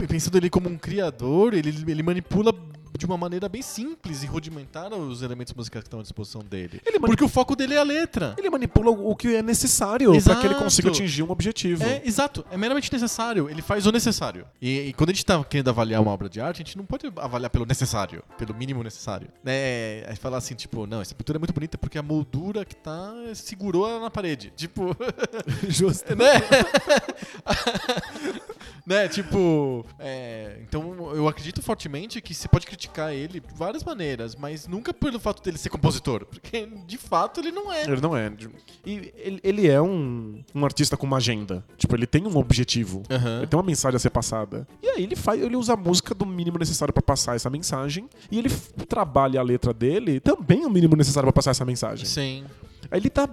pensando 0.07 0.35
ele 0.37 0.49
como 0.49 0.67
um 0.67 0.77
criador, 0.77 1.53
ele, 1.53 1.69
ele 1.89 2.03
manipula 2.03 2.53
de 2.97 3.05
uma 3.05 3.17
maneira 3.17 3.47
bem 3.49 3.61
simples 3.61 4.23
e 4.23 4.25
rudimentar 4.25 4.93
os 4.93 5.21
elementos 5.21 5.53
musicais 5.53 5.83
que 5.83 5.87
estão 5.87 5.99
à 5.99 6.03
disposição 6.03 6.41
dele. 6.41 6.81
Ele 6.85 6.99
mani- 6.99 7.11
Porque 7.11 7.23
o 7.23 7.29
foco 7.29 7.55
dele 7.55 7.73
é 7.73 7.77
a 7.77 7.83
letra. 7.83 8.35
Ele 8.37 8.49
manipula 8.49 8.91
o 8.91 9.15
que 9.15 9.35
é 9.35 9.41
necessário 9.41 10.11
para 10.23 10.35
que 10.35 10.45
ele 10.47 10.55
consiga 10.55 10.89
atingir 10.89 11.23
um 11.23 11.31
objetivo. 11.31 11.83
É, 11.83 12.01
exato, 12.05 12.45
é 12.51 12.57
meramente 12.57 12.91
necessário. 12.91 13.49
Ele 13.49 13.61
faz 13.61 13.85
o 13.85 13.91
necessário. 13.91 14.45
E, 14.61 14.79
e 14.79 14.93
quando 14.93 15.09
a 15.09 15.13
gente 15.13 15.25
tá 15.25 15.43
querendo 15.43 15.69
avaliar 15.69 16.01
uma 16.01 16.11
obra 16.11 16.29
de 16.29 16.39
arte, 16.39 16.61
a 16.61 16.65
gente 16.65 16.77
não 16.77 16.85
pode 16.85 17.11
avaliar 17.17 17.49
pelo 17.49 17.65
necessário, 17.65 18.23
pelo 18.37 18.53
mínimo 18.53 18.83
necessário. 18.83 19.27
É, 19.45 20.05
aí 20.09 20.15
falar 20.15 20.37
assim, 20.37 20.55
tipo, 20.55 20.85
não, 20.87 21.01
essa 21.01 21.13
pintura 21.15 21.37
é 21.37 21.39
muito 21.39 21.53
bonita 21.53 21.77
porque 21.77 21.97
a 21.97 22.03
moldura 22.03 22.63
que 22.65 22.75
tá 22.75 23.13
segurou 23.33 23.87
ela 23.89 23.99
na 23.99 24.09
parede. 24.09 24.51
Tipo, 24.55 24.95
Justo. 25.67 26.15
né? 26.15 26.25
né, 28.85 29.07
tipo, 29.07 29.85
é, 29.99 30.57
então 30.61 31.15
eu 31.15 31.27
acredito 31.27 31.61
fortemente 31.61 32.21
que 32.21 32.33
você 32.33 32.47
pode 32.47 32.65
criticar 32.65 32.84
ele 33.13 33.39
de 33.39 33.53
várias 33.55 33.83
maneiras, 33.83 34.35
mas 34.35 34.67
nunca 34.67 34.93
pelo 34.93 35.19
fato 35.19 35.43
dele 35.43 35.57
ser 35.57 35.69
compositor, 35.69 36.25
porque 36.25 36.67
de 36.85 36.97
fato 36.97 37.39
ele 37.39 37.51
não 37.51 37.71
é. 37.71 37.83
Ele 37.83 38.01
não 38.01 38.15
é. 38.15 38.31
E 38.85 39.13
ele, 39.17 39.39
ele 39.43 39.67
é 39.67 39.81
um, 39.81 40.43
um 40.53 40.65
artista 40.65 40.97
com 40.97 41.05
uma 41.05 41.17
agenda. 41.17 41.63
Tipo, 41.77 41.95
ele 41.95 42.07
tem 42.07 42.25
um 42.25 42.37
objetivo. 42.37 43.03
Aham. 43.09 43.37
Ele 43.39 43.47
tem 43.47 43.57
uma 43.57 43.65
mensagem 43.65 43.95
a 43.95 43.99
ser 43.99 44.09
passada. 44.09 44.67
E 44.81 44.87
aí 44.89 45.03
ele 45.03 45.15
faz, 45.15 45.41
ele 45.41 45.55
usa 45.55 45.73
a 45.73 45.77
música 45.77 46.13
do 46.13 46.25
mínimo 46.25 46.57
necessário 46.57 46.93
pra 46.93 47.03
passar 47.03 47.35
essa 47.35 47.49
mensagem. 47.49 48.09
E 48.31 48.39
ele 48.39 48.49
trabalha 48.87 49.39
a 49.39 49.43
letra 49.43 49.73
dele 49.73 50.19
também 50.19 50.65
o 50.65 50.69
mínimo 50.69 50.95
necessário 50.95 51.27
pra 51.27 51.33
passar 51.33 51.51
essa 51.51 51.65
mensagem. 51.65 52.05
Sim. 52.05 52.45
Aí 52.91 52.99
ele 52.99 53.09
tá 53.09 53.27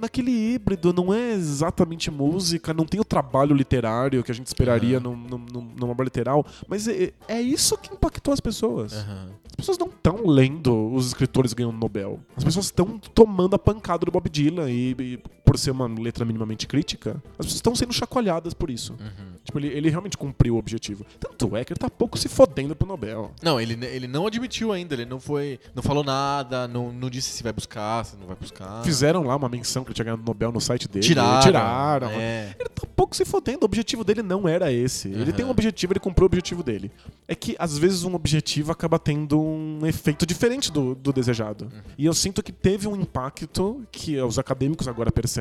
naquele 0.00 0.30
híbrido, 0.30 0.92
não 0.92 1.12
é 1.12 1.32
exatamente 1.32 2.10
música, 2.10 2.72
não 2.74 2.84
tem 2.84 3.00
o 3.00 3.04
trabalho 3.04 3.54
literário 3.54 4.22
que 4.22 4.30
a 4.30 4.34
gente 4.34 4.46
esperaria 4.46 4.98
Aham. 4.98 5.04
num- 5.04 5.16
num- 5.16 5.46
num- 5.52 5.68
numa 5.78 5.92
obra 5.92 6.04
literal, 6.04 6.44
mas 6.68 6.86
é, 6.88 7.12
é 7.28 7.40
isso 7.40 7.76
que 7.78 7.92
impactou 7.92 8.32
as 8.32 8.40
pessoas. 8.40 8.92
Aham. 8.92 9.28
As 9.50 9.54
pessoas 9.56 9.78
não 9.78 9.86
estão 9.86 10.26
lendo 10.26 10.92
os 10.92 11.06
escritores 11.06 11.54
ganhando 11.54 11.78
Nobel. 11.78 12.20
As 12.36 12.44
pessoas 12.44 12.66
estão 12.66 12.98
tomando 12.98 13.54
a 13.54 13.58
pancada 13.58 14.04
do 14.04 14.12
Bob 14.12 14.28
Dylan 14.28 14.70
e, 14.70 14.94
e 14.98 15.18
por 15.46 15.56
ser 15.56 15.70
uma 15.70 15.86
letra 15.86 16.24
minimamente 16.24 16.66
crítica, 16.66 17.22
as 17.38 17.46
pessoas 17.46 17.54
estão 17.54 17.74
sendo 17.76 17.92
chacoalhadas 17.92 18.52
por 18.52 18.68
isso. 18.68 18.94
Uhum. 18.94 19.36
Tipo, 19.44 19.60
ele, 19.60 19.68
ele 19.68 19.88
realmente 19.88 20.18
cumpriu 20.18 20.56
o 20.56 20.58
objetivo. 20.58 21.06
Tanto 21.20 21.56
é 21.56 21.64
que 21.64 21.72
ele 21.72 21.78
tá 21.78 21.88
pouco 21.88 22.18
se 22.18 22.28
fodendo 22.28 22.74
pro 22.74 22.88
Nobel. 22.88 23.30
Não, 23.40 23.60
ele, 23.60 23.78
ele 23.86 24.08
não 24.08 24.26
admitiu 24.26 24.72
ainda, 24.72 24.96
ele 24.96 25.04
não 25.04 25.20
foi. 25.20 25.60
não 25.72 25.84
falou 25.84 26.02
nada, 26.02 26.66
não, 26.66 26.92
não 26.92 27.08
disse 27.08 27.30
se 27.30 27.44
vai 27.44 27.52
buscar, 27.52 28.04
se 28.04 28.16
não 28.16 28.26
vai 28.26 28.34
buscar. 28.34 28.82
Fizeram 28.82 29.22
lá 29.22 29.36
uma 29.36 29.48
menção 29.48 29.84
que 29.84 29.90
ele 29.90 29.94
tinha 29.94 30.04
ganhado 30.04 30.22
o 30.22 30.26
Nobel 30.26 30.50
no 30.50 30.60
site 30.60 30.88
dele. 30.88 31.06
Tiraram. 31.06 31.40
Tiraram. 31.40 32.10
É. 32.10 32.56
Ele 32.58 32.68
tá 32.68 32.86
pouco 32.96 33.14
se 33.14 33.24
fodendo. 33.24 33.60
O 33.62 33.66
objetivo 33.66 34.02
dele 34.02 34.22
não 34.22 34.48
era 34.48 34.72
esse. 34.72 35.06
Ele 35.06 35.22
Aham. 35.22 35.32
tem 35.32 35.46
um 35.46 35.50
objetivo, 35.50 35.92
ele 35.92 36.00
cumpriu 36.00 36.24
o 36.24 36.26
objetivo 36.26 36.64
dele. 36.64 36.90
É 37.28 37.36
que, 37.36 37.54
às 37.56 37.78
vezes, 37.78 38.02
um 38.02 38.16
objetivo 38.16 38.72
acaba 38.72 38.98
tendo 38.98 39.40
um 39.40 39.86
efeito 39.86 40.26
diferente 40.26 40.72
do, 40.72 40.96
do 40.96 41.12
desejado. 41.12 41.68
E 41.96 42.04
eu 42.04 42.14
sinto 42.14 42.42
que 42.42 42.50
teve 42.50 42.88
um 42.88 42.96
impacto 43.00 43.86
que 43.92 44.20
os 44.20 44.40
acadêmicos 44.40 44.88
agora 44.88 45.12
percebem 45.12 45.35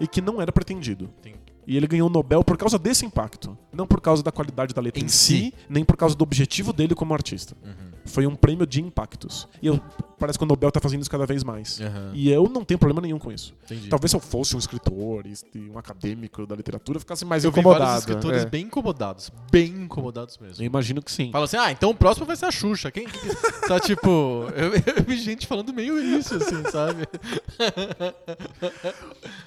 e 0.00 0.06
que 0.06 0.20
não 0.20 0.40
era 0.40 0.50
pretendido. 0.52 1.08
Tem- 1.22 1.34
E 1.66 1.76
ele 1.78 1.86
ganhou 1.86 2.08
o 2.08 2.12
Nobel 2.12 2.44
por 2.44 2.58
causa 2.58 2.78
desse 2.78 3.06
impacto. 3.06 3.56
Não 3.72 3.86
por 3.86 3.98
causa 4.00 4.22
da 4.22 4.30
qualidade 4.30 4.74
da 4.74 4.82
letra 4.82 5.00
em, 5.02 5.06
Em 5.06 5.08
si, 5.08 5.36
si. 5.36 5.54
nem 5.68 5.82
por 5.84 5.96
causa 5.96 6.14
do 6.14 6.22
objetivo 6.22 6.72
dele 6.74 6.94
como 6.94 7.14
artista. 7.14 7.56
Foi 8.04 8.26
um 8.26 8.34
prêmio 8.36 8.66
de 8.66 8.82
impactos. 8.82 9.48
E 9.62 9.66
eu, 9.68 9.80
parece 10.24 10.38
que 10.38 10.44
o 10.44 10.48
Nobel 10.48 10.70
tá 10.72 10.80
fazendo 10.80 11.02
isso 11.02 11.10
cada 11.10 11.26
vez 11.26 11.44
mais. 11.44 11.80
Aham. 11.80 12.10
E 12.14 12.30
eu 12.30 12.48
não 12.48 12.64
tenho 12.64 12.78
problema 12.78 13.00
nenhum 13.02 13.18
com 13.18 13.30
isso. 13.30 13.54
Entendi. 13.64 13.88
Talvez 13.88 14.10
se 14.10 14.16
eu 14.16 14.20
fosse 14.20 14.56
um 14.56 14.58
escritor 14.58 15.24
um 15.56 15.78
acadêmico 15.78 16.46
da 16.46 16.56
literatura, 16.56 16.96
eu 16.96 17.00
ficasse 17.00 17.24
mais 17.24 17.44
eu 17.44 17.50
incomodado. 17.50 17.84
vários 17.84 18.00
escritores 18.00 18.42
É. 18.42 18.46
bem 18.46 18.64
incomodados. 18.66 19.30
Bem 19.50 19.66
incomodados 19.84 20.38
mesmo. 20.38 20.62
Eu 20.62 20.66
imagino 20.66 21.02
que 21.02 21.10
sim. 21.12 21.30
Fala 21.30 21.44
assim, 21.44 21.56
ah, 21.56 21.70
então 21.70 21.90
o 21.90 21.94
próximo 21.94 22.26
vai 22.26 22.36
ser 22.36 22.46
a 22.46 22.50
Xuxa. 22.50 22.90
Quem? 22.90 23.06
que- 23.06 23.68
tá 23.68 23.78
tipo. 23.80 24.44
Eu, 24.56 24.72
eu 24.96 25.02
vi 25.06 25.16
gente 25.18 25.46
falando 25.46 25.72
meio 25.72 25.98
isso, 25.98 26.34
assim, 26.36 26.62
sabe? 26.70 27.04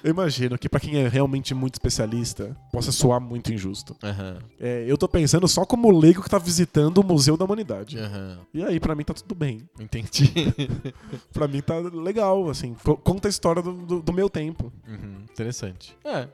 Eu 0.02 0.10
imagino 0.10 0.56
que 0.58 0.68
pra 0.68 0.80
quem 0.80 0.96
é 0.96 1.08
realmente 1.08 1.54
muito 1.54 1.74
especialista, 1.74 2.56
possa 2.72 2.92
soar 2.92 3.20
muito 3.20 3.52
injusto. 3.52 3.96
Aham, 4.02 4.38
É, 4.60 4.84
eu 4.86 4.96
tô 4.96 5.08
pensando 5.08 5.46
só 5.48 5.64
como 5.64 5.90
leigo 5.90 6.22
que 6.22 6.30
tá 6.30 6.38
visitando 6.38 6.98
o 6.98 7.04
Museu 7.04 7.36
da 7.36 7.44
Humanidade. 7.44 7.98
aham. 7.98 8.38
E 8.54 8.62
aí, 8.62 8.78
pra 8.80 8.94
mim, 8.94 9.04
tá 9.04 9.14
tudo 9.14 9.34
bem. 9.34 9.68
Entendi. 9.80 10.32
Pra 11.32 11.48
mim 11.48 11.60
tá 11.60 11.78
legal, 11.78 12.48
assim. 12.50 12.74
Co- 12.82 12.96
Conta 12.96 13.28
a 13.28 13.30
história 13.30 13.62
do, 13.62 13.72
do- 13.72 14.02
do 14.02 14.12
meu 14.12 14.28
tempo. 14.28 14.72
Uhum, 14.86 15.24
interessante. 15.30 15.96
É. 16.04 16.28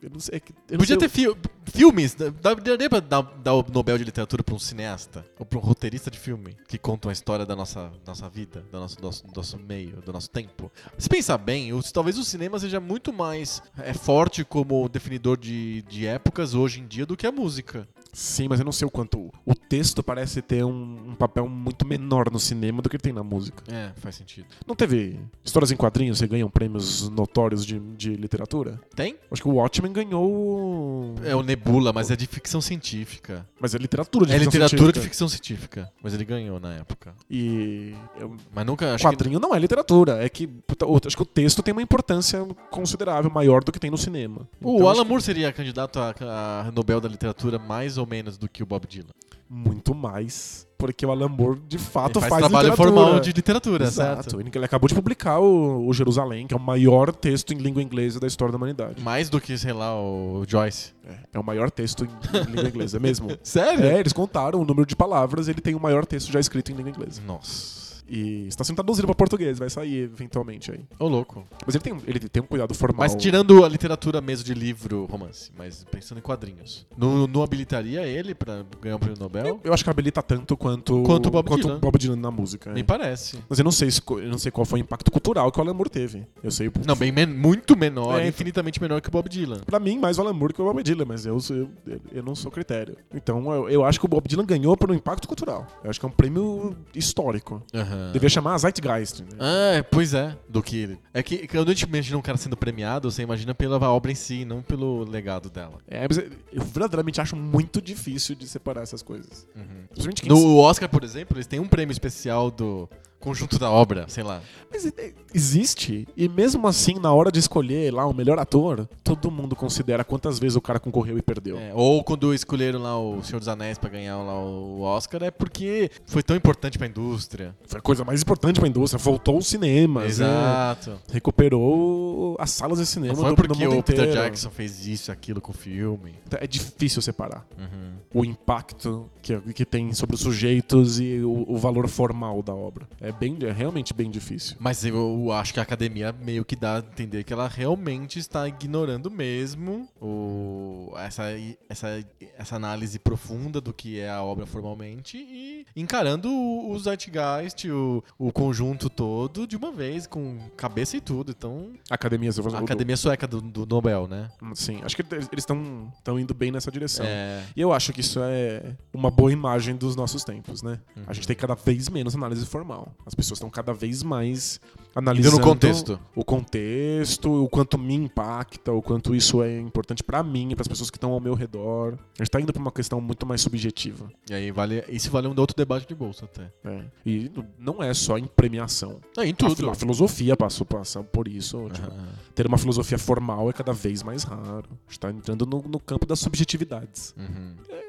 Eu 0.00 0.08
não 0.08 0.18
sei, 0.18 0.36
é 0.36 0.40
que- 0.40 0.52
eu 0.52 0.72
não 0.72 0.78
Podia 0.78 0.98
sei- 0.98 1.08
ter 1.08 1.08
fi- 1.10 1.36
filmes. 1.66 2.14
dá- 2.14 2.54
Daria 2.54 2.88
pra 2.88 2.98
dar, 3.00 3.20
dar 3.20 3.52
o 3.54 3.62
Nobel 3.70 3.98
de 3.98 4.04
Literatura 4.04 4.42
pra 4.42 4.54
um 4.54 4.58
cineasta? 4.58 5.26
Ou 5.38 5.44
pra 5.44 5.58
um 5.58 5.60
roteirista 5.60 6.10
de 6.10 6.18
filme 6.18 6.56
que 6.66 6.78
conta 6.78 7.08
uma 7.08 7.12
história 7.12 7.44
da 7.44 7.54
nossa, 7.54 7.92
nossa 8.06 8.26
vida, 8.26 8.64
do 8.72 8.80
nosso, 8.80 9.02
nosso, 9.02 9.24
nosso 9.36 9.58
meio, 9.58 9.96
do 10.00 10.12
nosso 10.14 10.30
tempo? 10.30 10.72
Se 10.96 11.10
pensar 11.10 11.36
bem, 11.36 11.74
os- 11.74 11.92
talvez 11.92 12.16
o 12.16 12.24
cinema 12.24 12.58
seja 12.58 12.80
muito 12.80 13.12
mais 13.12 13.62
é, 13.76 13.92
forte 13.92 14.44
como 14.44 14.88
definidor 14.88 15.36
de, 15.36 15.82
de 15.82 16.06
épocas 16.06 16.54
hoje 16.54 16.80
em 16.80 16.86
dia 16.86 17.04
do 17.04 17.14
que 17.16 17.26
a 17.26 17.32
música. 17.32 17.86
Sim, 18.18 18.48
mas 18.48 18.58
eu 18.58 18.64
não 18.64 18.72
sei 18.72 18.88
o 18.88 18.90
quanto. 18.90 19.30
O 19.44 19.54
texto 19.54 20.02
parece 20.02 20.40
ter 20.40 20.64
um, 20.64 21.10
um 21.10 21.14
papel 21.14 21.46
muito 21.46 21.86
menor 21.86 22.30
no 22.32 22.40
cinema 22.40 22.80
do 22.80 22.88
que 22.88 22.96
ele 22.96 23.02
tem 23.02 23.12
na 23.12 23.22
música. 23.22 23.62
É, 23.70 23.90
faz 23.96 24.14
sentido. 24.14 24.46
Não 24.66 24.74
teve 24.74 25.20
histórias 25.44 25.70
em 25.70 25.76
quadrinhos 25.76 26.18
que 26.20 26.26
ganham 26.26 26.48
prêmios 26.48 27.10
notórios 27.10 27.64
de, 27.64 27.78
de 27.78 28.14
literatura? 28.16 28.80
Tem? 28.94 29.16
Acho 29.30 29.42
que 29.42 29.48
o 29.48 29.52
Watchmen 29.56 29.92
ganhou. 29.92 31.14
É 31.24 31.36
o 31.36 31.42
Nebula, 31.42 31.92
mas 31.92 32.10
é 32.10 32.16
de 32.16 32.26
ficção 32.26 32.60
científica. 32.62 33.46
Mas 33.60 33.74
é 33.74 33.78
literatura 33.78 34.24
de 34.24 34.32
É 34.32 34.38
ficção 34.38 34.50
literatura 34.50 34.92
de 34.92 34.98
científica. 35.00 35.02
ficção 35.10 35.28
científica. 35.28 35.92
Mas 36.02 36.14
ele 36.14 36.24
ganhou 36.24 36.58
na 36.58 36.72
época. 36.74 37.14
E. 37.30 37.94
eu- 38.18 38.34
Mas 38.54 38.64
nunca. 38.64 38.94
Acho 38.94 39.04
que 39.04 39.10
quadrinho 39.14 39.38
não 39.38 39.54
é 39.54 39.58
literatura. 39.58 40.24
É 40.24 40.28
que. 40.30 40.48
o- 40.84 41.00
Acho 41.06 41.16
que 41.16 41.22
o 41.22 41.26
texto 41.26 41.62
tem 41.62 41.72
uma 41.72 41.82
importância 41.82 42.42
considerável, 42.70 43.30
maior 43.30 43.62
do 43.62 43.70
que 43.70 43.78
tem 43.78 43.90
no 43.90 43.98
cinema. 43.98 44.48
O 44.62 44.76
Então, 44.76 44.88
Alan 44.88 45.00
acho 45.02 45.08
Moore 45.08 45.22
seria 45.22 45.52
candidato 45.52 45.98
a, 45.98 46.64
a 46.66 46.72
Nobel 46.72 46.98
da 47.00 47.08
Literatura 47.08 47.58
mais 47.58 47.98
ou 47.98 48.05
menos 48.06 48.38
do 48.38 48.48
que 48.48 48.62
o 48.62 48.66
Bob 48.66 48.86
Dylan. 48.86 49.10
muito 49.48 49.94
mais. 49.94 50.66
Porque 50.78 51.06
o 51.06 51.10
Alan 51.10 51.28
Moore, 51.28 51.58
de 51.66 51.78
fato, 51.78 52.18
Ele 52.18 52.28
faz, 52.28 52.40
trabalho 52.42 52.68
literatura. 52.68 53.00
formal 53.02 53.20
de 53.20 53.32
literatura, 53.32 53.84
Exato. 53.86 54.30
certo? 54.30 54.40
Ele 54.58 54.64
acabou 54.64 54.86
de 54.88 54.94
publicar 54.94 55.38
o, 55.38 55.86
o 55.88 55.92
Jerusalém, 55.94 56.46
que 56.46 56.52
é 56.52 56.56
o 56.56 56.60
maior 56.60 57.10
texto 57.14 57.54
em 57.54 57.56
língua 57.56 57.82
inglesa 57.82 58.20
da 58.20 58.26
história 58.26 58.52
da 58.52 58.58
humanidade. 58.58 59.02
Mais 59.02 59.30
do 59.30 59.40
que, 59.40 59.56
sei 59.56 59.72
lá, 59.72 59.98
o 59.98 60.44
Joyce. 60.46 60.92
É, 61.02 61.14
é 61.32 61.38
o 61.38 61.42
maior 61.44 61.70
texto 61.70 62.04
em, 62.04 62.08
em 62.08 62.44
língua 62.44 62.68
inglesa 62.68 62.98
mesmo. 63.00 63.30
Sério? 63.42 63.86
É, 63.86 63.98
eles 64.00 64.12
contaram 64.12 64.60
o 64.60 64.64
número 64.66 64.84
de 64.86 64.94
palavras, 64.94 65.48
ele 65.48 65.62
tem 65.62 65.74
o 65.74 65.80
maior 65.80 66.04
texto 66.04 66.30
já 66.30 66.38
escrito 66.40 66.70
em 66.72 66.74
língua 66.74 66.90
inglesa. 66.90 67.22
Nossa. 67.26 67.85
E 68.08 68.46
está 68.46 68.62
sendo 68.64 68.76
traduzido 68.76 69.06
para 69.06 69.14
português, 69.16 69.58
vai 69.58 69.68
sair 69.68 70.04
eventualmente 70.04 70.70
aí. 70.70 70.80
Ô, 70.98 71.08
louco. 71.08 71.46
Mas 71.66 71.74
ele 71.74 71.82
tem, 71.82 71.96
ele 72.06 72.18
tem 72.20 72.42
um 72.42 72.46
cuidado 72.46 72.72
formal. 72.74 73.00
Mas 73.00 73.14
tirando 73.14 73.64
a 73.64 73.68
literatura 73.68 74.20
mesmo 74.20 74.44
de 74.44 74.54
livro, 74.54 75.06
romance, 75.10 75.50
mas 75.56 75.84
pensando 75.90 76.18
em 76.18 76.22
quadrinhos. 76.22 76.86
Não, 76.96 77.26
não 77.26 77.42
habilitaria 77.42 78.06
ele 78.06 78.34
pra 78.34 78.64
ganhar 78.80 78.96
o 78.96 78.98
prêmio 78.98 79.18
Nobel? 79.18 79.60
Eu 79.64 79.72
acho 79.74 79.82
que 79.82 79.90
habilita 79.90 80.22
tanto 80.22 80.56
quanto, 80.56 81.02
Quanto 81.02 81.26
o 81.26 81.30
Bob 81.30 81.48
Dylan. 81.56 81.78
Bob 81.80 81.98
Dylan 81.98 82.16
na 82.16 82.30
música. 82.30 82.70
é. 82.70 82.74
Me 82.74 82.84
parece. 82.84 83.38
Mas 83.48 83.58
eu 83.58 83.64
não 83.64 83.72
sei 83.72 83.88
eu 84.08 84.28
não 84.28 84.38
sei 84.38 84.50
qual 84.52 84.64
foi 84.64 84.80
o 84.80 84.82
impacto 84.82 85.10
cultural 85.10 85.50
que 85.50 85.58
o 85.58 85.62
Alan 85.62 85.74
Moore 85.74 85.90
teve. 85.90 86.24
Eu 86.42 86.50
sei 86.50 86.70
Não, 86.86 86.94
bem 86.94 87.10
men- 87.10 87.26
muito 87.26 87.76
menor, 87.76 88.14
É, 88.14 88.18
então. 88.18 88.28
infinitamente 88.28 88.80
menor 88.80 89.00
que 89.00 89.08
o 89.08 89.10
Bob 89.12 89.28
Dylan. 89.28 89.60
Pra 89.66 89.80
mim, 89.80 89.98
mais 89.98 90.18
o 90.18 90.20
Alan 90.20 90.32
Moore 90.32 90.54
que 90.54 90.62
o 90.62 90.64
Bob 90.64 90.82
Dylan, 90.82 91.04
mas 91.06 91.26
eu, 91.26 91.38
eu, 91.50 91.68
eu 92.12 92.22
não 92.22 92.34
sou 92.34 92.50
critério. 92.50 92.96
Então, 93.14 93.52
eu, 93.52 93.68
eu 93.68 93.84
acho 93.84 93.98
que 93.98 94.04
o 94.06 94.08
Bob 94.08 94.28
Dylan 94.28 94.44
ganhou 94.44 94.76
por 94.76 94.90
um 94.90 94.94
impacto 94.94 95.26
cultural. 95.26 95.66
Eu 95.82 95.90
acho 95.90 95.98
que 95.98 96.06
é 96.06 96.08
um 96.08 96.12
prêmio 96.12 96.76
histórico. 96.94 97.62
Aham. 97.96 98.12
Devia 98.12 98.28
chamar 98.28 98.58
Zeitgeist. 98.58 99.20
Né? 99.22 99.28
Ah, 99.38 99.84
pois 99.90 100.14
é, 100.14 100.36
do 100.48 100.62
que 100.62 100.76
ele. 100.76 100.98
É 101.12 101.22
que 101.22 101.46
quando 101.48 101.68
a 101.68 101.72
gente 101.72 101.82
imagina 101.82 102.18
um 102.18 102.22
cara 102.22 102.36
sendo 102.36 102.56
premiado, 102.56 103.10
você 103.10 103.22
imagina 103.22 103.54
pela 103.54 103.78
obra 103.90 104.12
em 104.12 104.14
si, 104.14 104.44
não 104.44 104.62
pelo 104.62 105.04
legado 105.04 105.48
dela. 105.48 105.78
É, 105.88 106.06
mas 106.08 106.18
eu 106.18 106.62
verdadeiramente 106.64 107.20
acho 107.20 107.36
muito 107.36 107.80
difícil 107.80 108.34
de 108.34 108.46
separar 108.46 108.82
essas 108.82 109.02
coisas. 109.02 109.46
Uhum. 109.54 110.16
No 110.26 110.58
Oscar, 110.58 110.88
por 110.88 111.02
exemplo, 111.02 111.36
eles 111.36 111.46
têm 111.46 111.60
um 111.60 111.68
prêmio 111.68 111.92
especial 111.92 112.50
do 112.50 112.88
conjunto 113.20 113.58
da 113.58 113.70
obra, 113.70 114.04
sei 114.08 114.22
lá. 114.22 114.40
Mas 114.70 114.84
existe. 115.32 116.06
E 116.16 116.28
mesmo 116.28 116.66
assim, 116.66 116.94
na 116.98 117.12
hora 117.12 117.30
de 117.30 117.38
escolher 117.38 117.92
lá 117.92 118.06
o 118.06 118.12
melhor 118.14 118.38
ator, 118.38 118.88
todo 119.02 119.30
mundo 119.30 119.54
considera 119.56 120.04
quantas 120.04 120.38
vezes 120.38 120.56
o 120.56 120.60
cara 120.60 120.78
concorreu 120.78 121.16
e 121.18 121.22
perdeu. 121.22 121.58
É, 121.58 121.72
ou 121.74 122.02
quando 122.04 122.32
escolheram 122.34 122.80
lá 122.82 122.98
o 122.98 123.22
Senhor 123.22 123.38
dos 123.38 123.48
Anéis 123.48 123.78
pra 123.78 123.88
ganhar 123.90 124.16
lá 124.18 124.38
o 124.38 124.80
Oscar, 124.82 125.22
é 125.22 125.30
porque 125.30 125.90
foi 126.06 126.22
tão 126.22 126.36
importante 126.36 126.78
pra 126.78 126.86
indústria. 126.86 127.54
Foi 127.66 127.78
a 127.78 127.82
coisa 127.82 128.04
mais 128.04 128.22
importante 128.22 128.58
pra 128.60 128.68
indústria. 128.68 128.98
Voltou 129.02 129.38
os 129.38 129.46
cinemas. 129.46 130.04
né? 130.04 130.08
Exato. 130.08 130.98
Recuperou 131.12 132.36
as 132.38 132.50
salas 132.50 132.78
de 132.78 132.86
cinema 132.86 133.14
Não 133.14 133.22
foi 133.22 133.30
do, 133.30 133.36
porque 133.36 133.66
o 133.66 133.82
Peter 133.82 133.94
inteiro. 134.04 134.12
Jackson 134.12 134.50
fez 134.50 134.86
isso, 134.86 135.10
aquilo 135.12 135.40
com 135.40 135.52
o 135.52 135.54
filme. 135.54 136.14
Então, 136.26 136.38
É 136.42 136.46
difícil 136.46 137.00
separar 137.02 137.46
Uhum. 137.58 137.92
o 138.20 138.24
impacto 138.24 139.08
que, 139.22 139.36
que 139.52 139.64
tem 139.64 139.92
sobre 139.92 140.14
os 140.14 140.20
sujeitos 140.20 141.00
e 141.00 141.20
o, 141.20 141.44
o 141.48 141.56
valor 141.56 141.88
formal 141.88 142.42
da 142.42 142.54
obra. 142.54 142.86
É 143.00 143.05
bem, 143.12 143.36
é 143.42 143.52
realmente 143.52 143.92
bem 143.94 144.10
difícil. 144.10 144.56
Mas 144.58 144.84
eu 144.84 145.30
acho 145.32 145.52
que 145.52 145.60
a 145.60 145.62
academia 145.62 146.12
meio 146.12 146.44
que 146.44 146.56
dá 146.56 146.76
a 146.76 146.78
entender 146.78 147.24
que 147.24 147.32
ela 147.32 147.48
realmente 147.48 148.18
está 148.18 148.46
ignorando 148.48 149.10
mesmo 149.10 149.88
o, 150.00 150.92
essa, 150.96 151.24
essa, 151.68 152.04
essa 152.36 152.56
análise 152.56 152.98
profunda 152.98 153.60
do 153.60 153.72
que 153.72 154.00
é 154.00 154.10
a 154.10 154.22
obra 154.22 154.46
formalmente 154.46 155.16
e 155.16 155.66
encarando 155.74 156.30
o, 156.30 156.70
o 156.70 156.78
zeitgeist, 156.78 157.68
o, 157.70 158.02
o 158.18 158.32
conjunto 158.32 158.88
todo 158.88 159.46
de 159.46 159.56
uma 159.56 159.72
vez, 159.72 160.06
com 160.06 160.38
cabeça 160.56 160.96
e 160.96 161.00
tudo. 161.00 161.32
Então, 161.36 161.72
Academia, 161.90 162.30
a 162.30 162.58
academia 162.58 162.96
sueca 162.96 163.26
do, 163.26 163.40
do 163.40 163.66
Nobel, 163.66 164.06
né? 164.06 164.30
Sim, 164.54 164.80
acho 164.82 164.96
que 164.96 165.02
eles 165.14 165.28
estão 165.36 165.92
estão 165.98 166.18
indo 166.18 166.34
bem 166.34 166.50
nessa 166.50 166.70
direção. 166.70 167.04
É, 167.06 167.42
E 167.54 167.60
eu 167.60 167.72
acho 167.72 167.92
que 167.92 168.00
isso 168.00 168.20
é 168.22 168.76
uma 168.92 169.10
boa 169.10 169.32
imagem 169.32 169.76
dos 169.76 169.96
nossos 169.96 170.24
tempos, 170.24 170.62
né? 170.62 170.80
Uhum. 170.96 171.04
A 171.06 171.12
gente 171.12 171.26
tem 171.26 171.36
cada 171.36 171.54
vez 171.54 171.88
menos 171.88 172.14
análise 172.14 172.44
formal. 172.46 172.94
As 173.04 173.14
pessoas 173.14 173.38
estão 173.38 173.50
cada 173.50 173.72
vez 173.72 174.02
mais 174.02 174.60
analisando 174.94 175.40
contexto. 175.40 176.00
o 176.14 176.24
contexto, 176.24 177.44
o 177.44 177.48
quanto 177.48 177.76
me 177.78 177.94
impacta, 177.94 178.72
o 178.72 178.80
quanto 178.80 179.14
isso 179.14 179.42
é 179.42 179.60
importante 179.60 180.02
pra 180.02 180.22
mim 180.22 180.50
e 180.50 180.54
pras 180.56 180.66
pessoas 180.68 180.90
que 180.90 180.96
estão 180.96 181.12
ao 181.12 181.20
meu 181.20 181.34
redor. 181.34 181.98
A 182.18 182.22
gente 182.22 182.30
tá 182.30 182.40
indo 182.40 182.52
pra 182.52 182.60
uma 182.62 182.72
questão 182.72 183.00
muito 183.00 183.26
mais 183.26 183.40
subjetiva. 183.40 184.10
E 184.30 184.34
aí 184.34 184.50
vale. 184.50 184.82
Isso 184.88 185.10
vale 185.10 185.28
um 185.28 185.34
outro 185.38 185.56
debate 185.56 185.86
de 185.86 185.94
bolsa 185.94 186.24
até. 186.24 186.50
né? 186.64 186.86
E 187.04 187.30
não 187.58 187.82
é 187.82 187.92
só 187.94 188.16
em 188.18 188.24
premiação. 188.26 189.00
É, 189.18 189.26
em 189.26 189.32
A, 189.32 189.34
tudo. 189.36 189.56
filo- 189.56 189.70
a 189.70 189.74
filosofia 189.74 190.36
passou, 190.36 190.66
passou 190.66 191.04
por 191.04 191.28
isso. 191.28 191.68
tipo, 191.72 191.86
Aham. 191.88 192.08
ter 192.34 192.46
uma 192.46 192.58
filosofia 192.58 192.98
formal 192.98 193.50
é 193.50 193.52
cada 193.52 193.72
vez 193.72 194.02
mais 194.02 194.22
raro. 194.24 194.64
A 194.70 194.90
gente 194.90 195.00
tá 195.00 195.10
entrando 195.10 195.44
no, 195.46 195.62
no 195.62 195.78
campo 195.78 196.06
das 196.06 196.18
subjetividades. 196.20 197.14
Uhum. 197.16 197.54
É- 197.68 197.85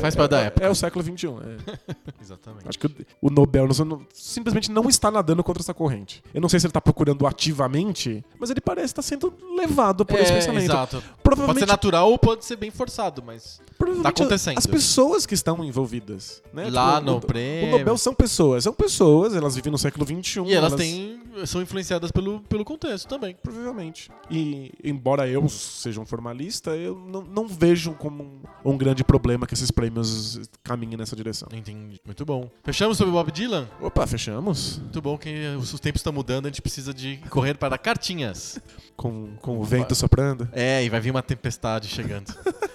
Faz 0.00 0.14
parte 0.14 0.30
da 0.30 0.40
é- 0.42 0.46
época. 0.46 0.66
É 0.66 0.70
o 0.70 0.74
século 0.74 1.04
XXI. 1.04 1.26
é. 1.28 1.94
Exatamente. 2.20 2.68
Acho 2.68 2.78
que 2.78 2.86
o, 2.86 2.92
o 3.28 3.30
Nobel 3.30 3.68
não- 3.84 4.06
simplesmente 4.12 4.70
não 4.70 4.88
está 4.88 5.10
nadando 5.10 5.42
contra 5.44 5.62
essa 5.62 5.74
corrente. 5.74 6.22
Eu 6.32 6.40
não 6.40 6.48
sei 6.48 6.60
se 6.60 6.66
ele 6.66 6.70
está 6.70 6.80
procurando 6.80 7.26
ativamente, 7.26 8.24
mas 8.38 8.50
ele 8.50 8.60
parece 8.60 8.86
estar 8.86 9.02
sendo 9.02 9.32
levado 9.56 10.04
por 10.04 10.18
esse 10.18 10.32
É, 10.32 10.34
pensamento. 10.36 10.64
Exato. 10.64 11.02
Pode 11.36 11.58
ser 11.58 11.66
natural 11.66 12.10
ou 12.10 12.18
pode 12.18 12.44
ser 12.44 12.56
bem 12.56 12.70
forçado, 12.70 13.22
mas 13.24 13.60
tá 14.02 14.08
acontecendo. 14.08 14.58
As 14.58 14.66
pessoas 14.66 15.26
que 15.26 15.34
estão 15.34 15.64
envolvidas. 15.64 16.42
Né? 16.52 16.68
lá 16.70 16.98
Tipo, 16.98 17.10
no 17.10 17.16
o, 17.16 17.20
prêmio. 17.20 17.68
o 17.74 17.78
Nobel 17.78 17.98
são 17.98 18.14
pessoas. 18.14 18.64
São 18.64 18.72
pessoas, 18.72 19.34
elas 19.34 19.54
vivem 19.54 19.72
no 19.72 19.78
século 19.78 20.06
XXI. 20.06 20.42
E 20.46 20.54
elas 20.54 20.74
têm, 20.74 21.20
são 21.46 21.62
influenciadas 21.62 22.10
pelo, 22.10 22.40
pelo 22.42 22.64
contexto 22.64 23.08
também. 23.08 23.36
Provavelmente. 23.42 24.10
E, 24.30 24.72
embora 24.84 25.28
eu 25.28 25.48
seja 25.48 26.00
um 26.00 26.06
formalista, 26.06 26.76
eu 26.76 26.96
não, 26.96 27.22
não 27.22 27.48
vejo 27.48 27.92
como 27.94 28.22
um, 28.64 28.72
um 28.72 28.76
grande 28.76 29.02
problema 29.04 29.46
que 29.46 29.54
esses 29.54 29.70
prêmios 29.70 30.40
caminhem 30.62 30.96
nessa 30.96 31.16
direção. 31.16 31.48
Entendi. 31.52 32.00
Muito 32.04 32.24
bom. 32.24 32.50
Fechamos 32.62 32.96
sobre 32.98 33.12
Bob 33.12 33.30
Dylan? 33.32 33.68
Opa, 33.80 34.06
fechamos. 34.06 34.78
Muito 34.78 35.00
bom 35.02 35.18
que 35.18 35.56
os, 35.58 35.72
os 35.72 35.80
tempos 35.80 36.00
estão 36.00 36.12
mudando, 36.12 36.46
a 36.46 36.48
gente 36.48 36.62
precisa 36.62 36.92
de 36.94 37.16
correr 37.30 37.56
para 37.56 37.76
cartinhas. 37.78 38.58
Com, 38.96 39.36
com 39.40 39.58
o 39.58 39.64
vento 39.64 39.94
soprando. 39.94 40.48
É, 40.52 40.84
e 40.84 40.88
vai 40.88 41.00
vir 41.00 41.10
uma 41.10 41.21
tempestade 41.22 41.88
chegando. 41.88 42.34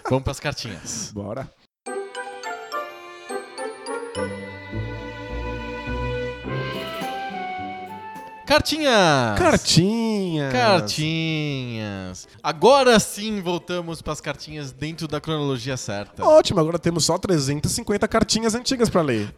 Vamos 0.10 0.24
para 0.24 0.32
as 0.32 0.40
cartinhas. 0.40 1.12
Bora. 1.14 1.50
Cartinhas! 8.48 9.38
Cartinhas! 9.38 10.54
Cartinhas! 10.54 12.28
Agora 12.42 12.98
sim 12.98 13.42
voltamos 13.42 14.02
para 14.02 14.14
as 14.14 14.22
cartinhas 14.22 14.72
dentro 14.72 15.06
da 15.06 15.20
cronologia 15.20 15.76
certa. 15.76 16.24
Ótimo, 16.24 16.62
agora 16.62 16.80
temos 16.80 17.04
só 17.04 17.18
350 17.18 18.08
cartinhas 18.08 18.56
antigas 18.56 18.88
pra 18.90 19.02
ler. 19.02 19.34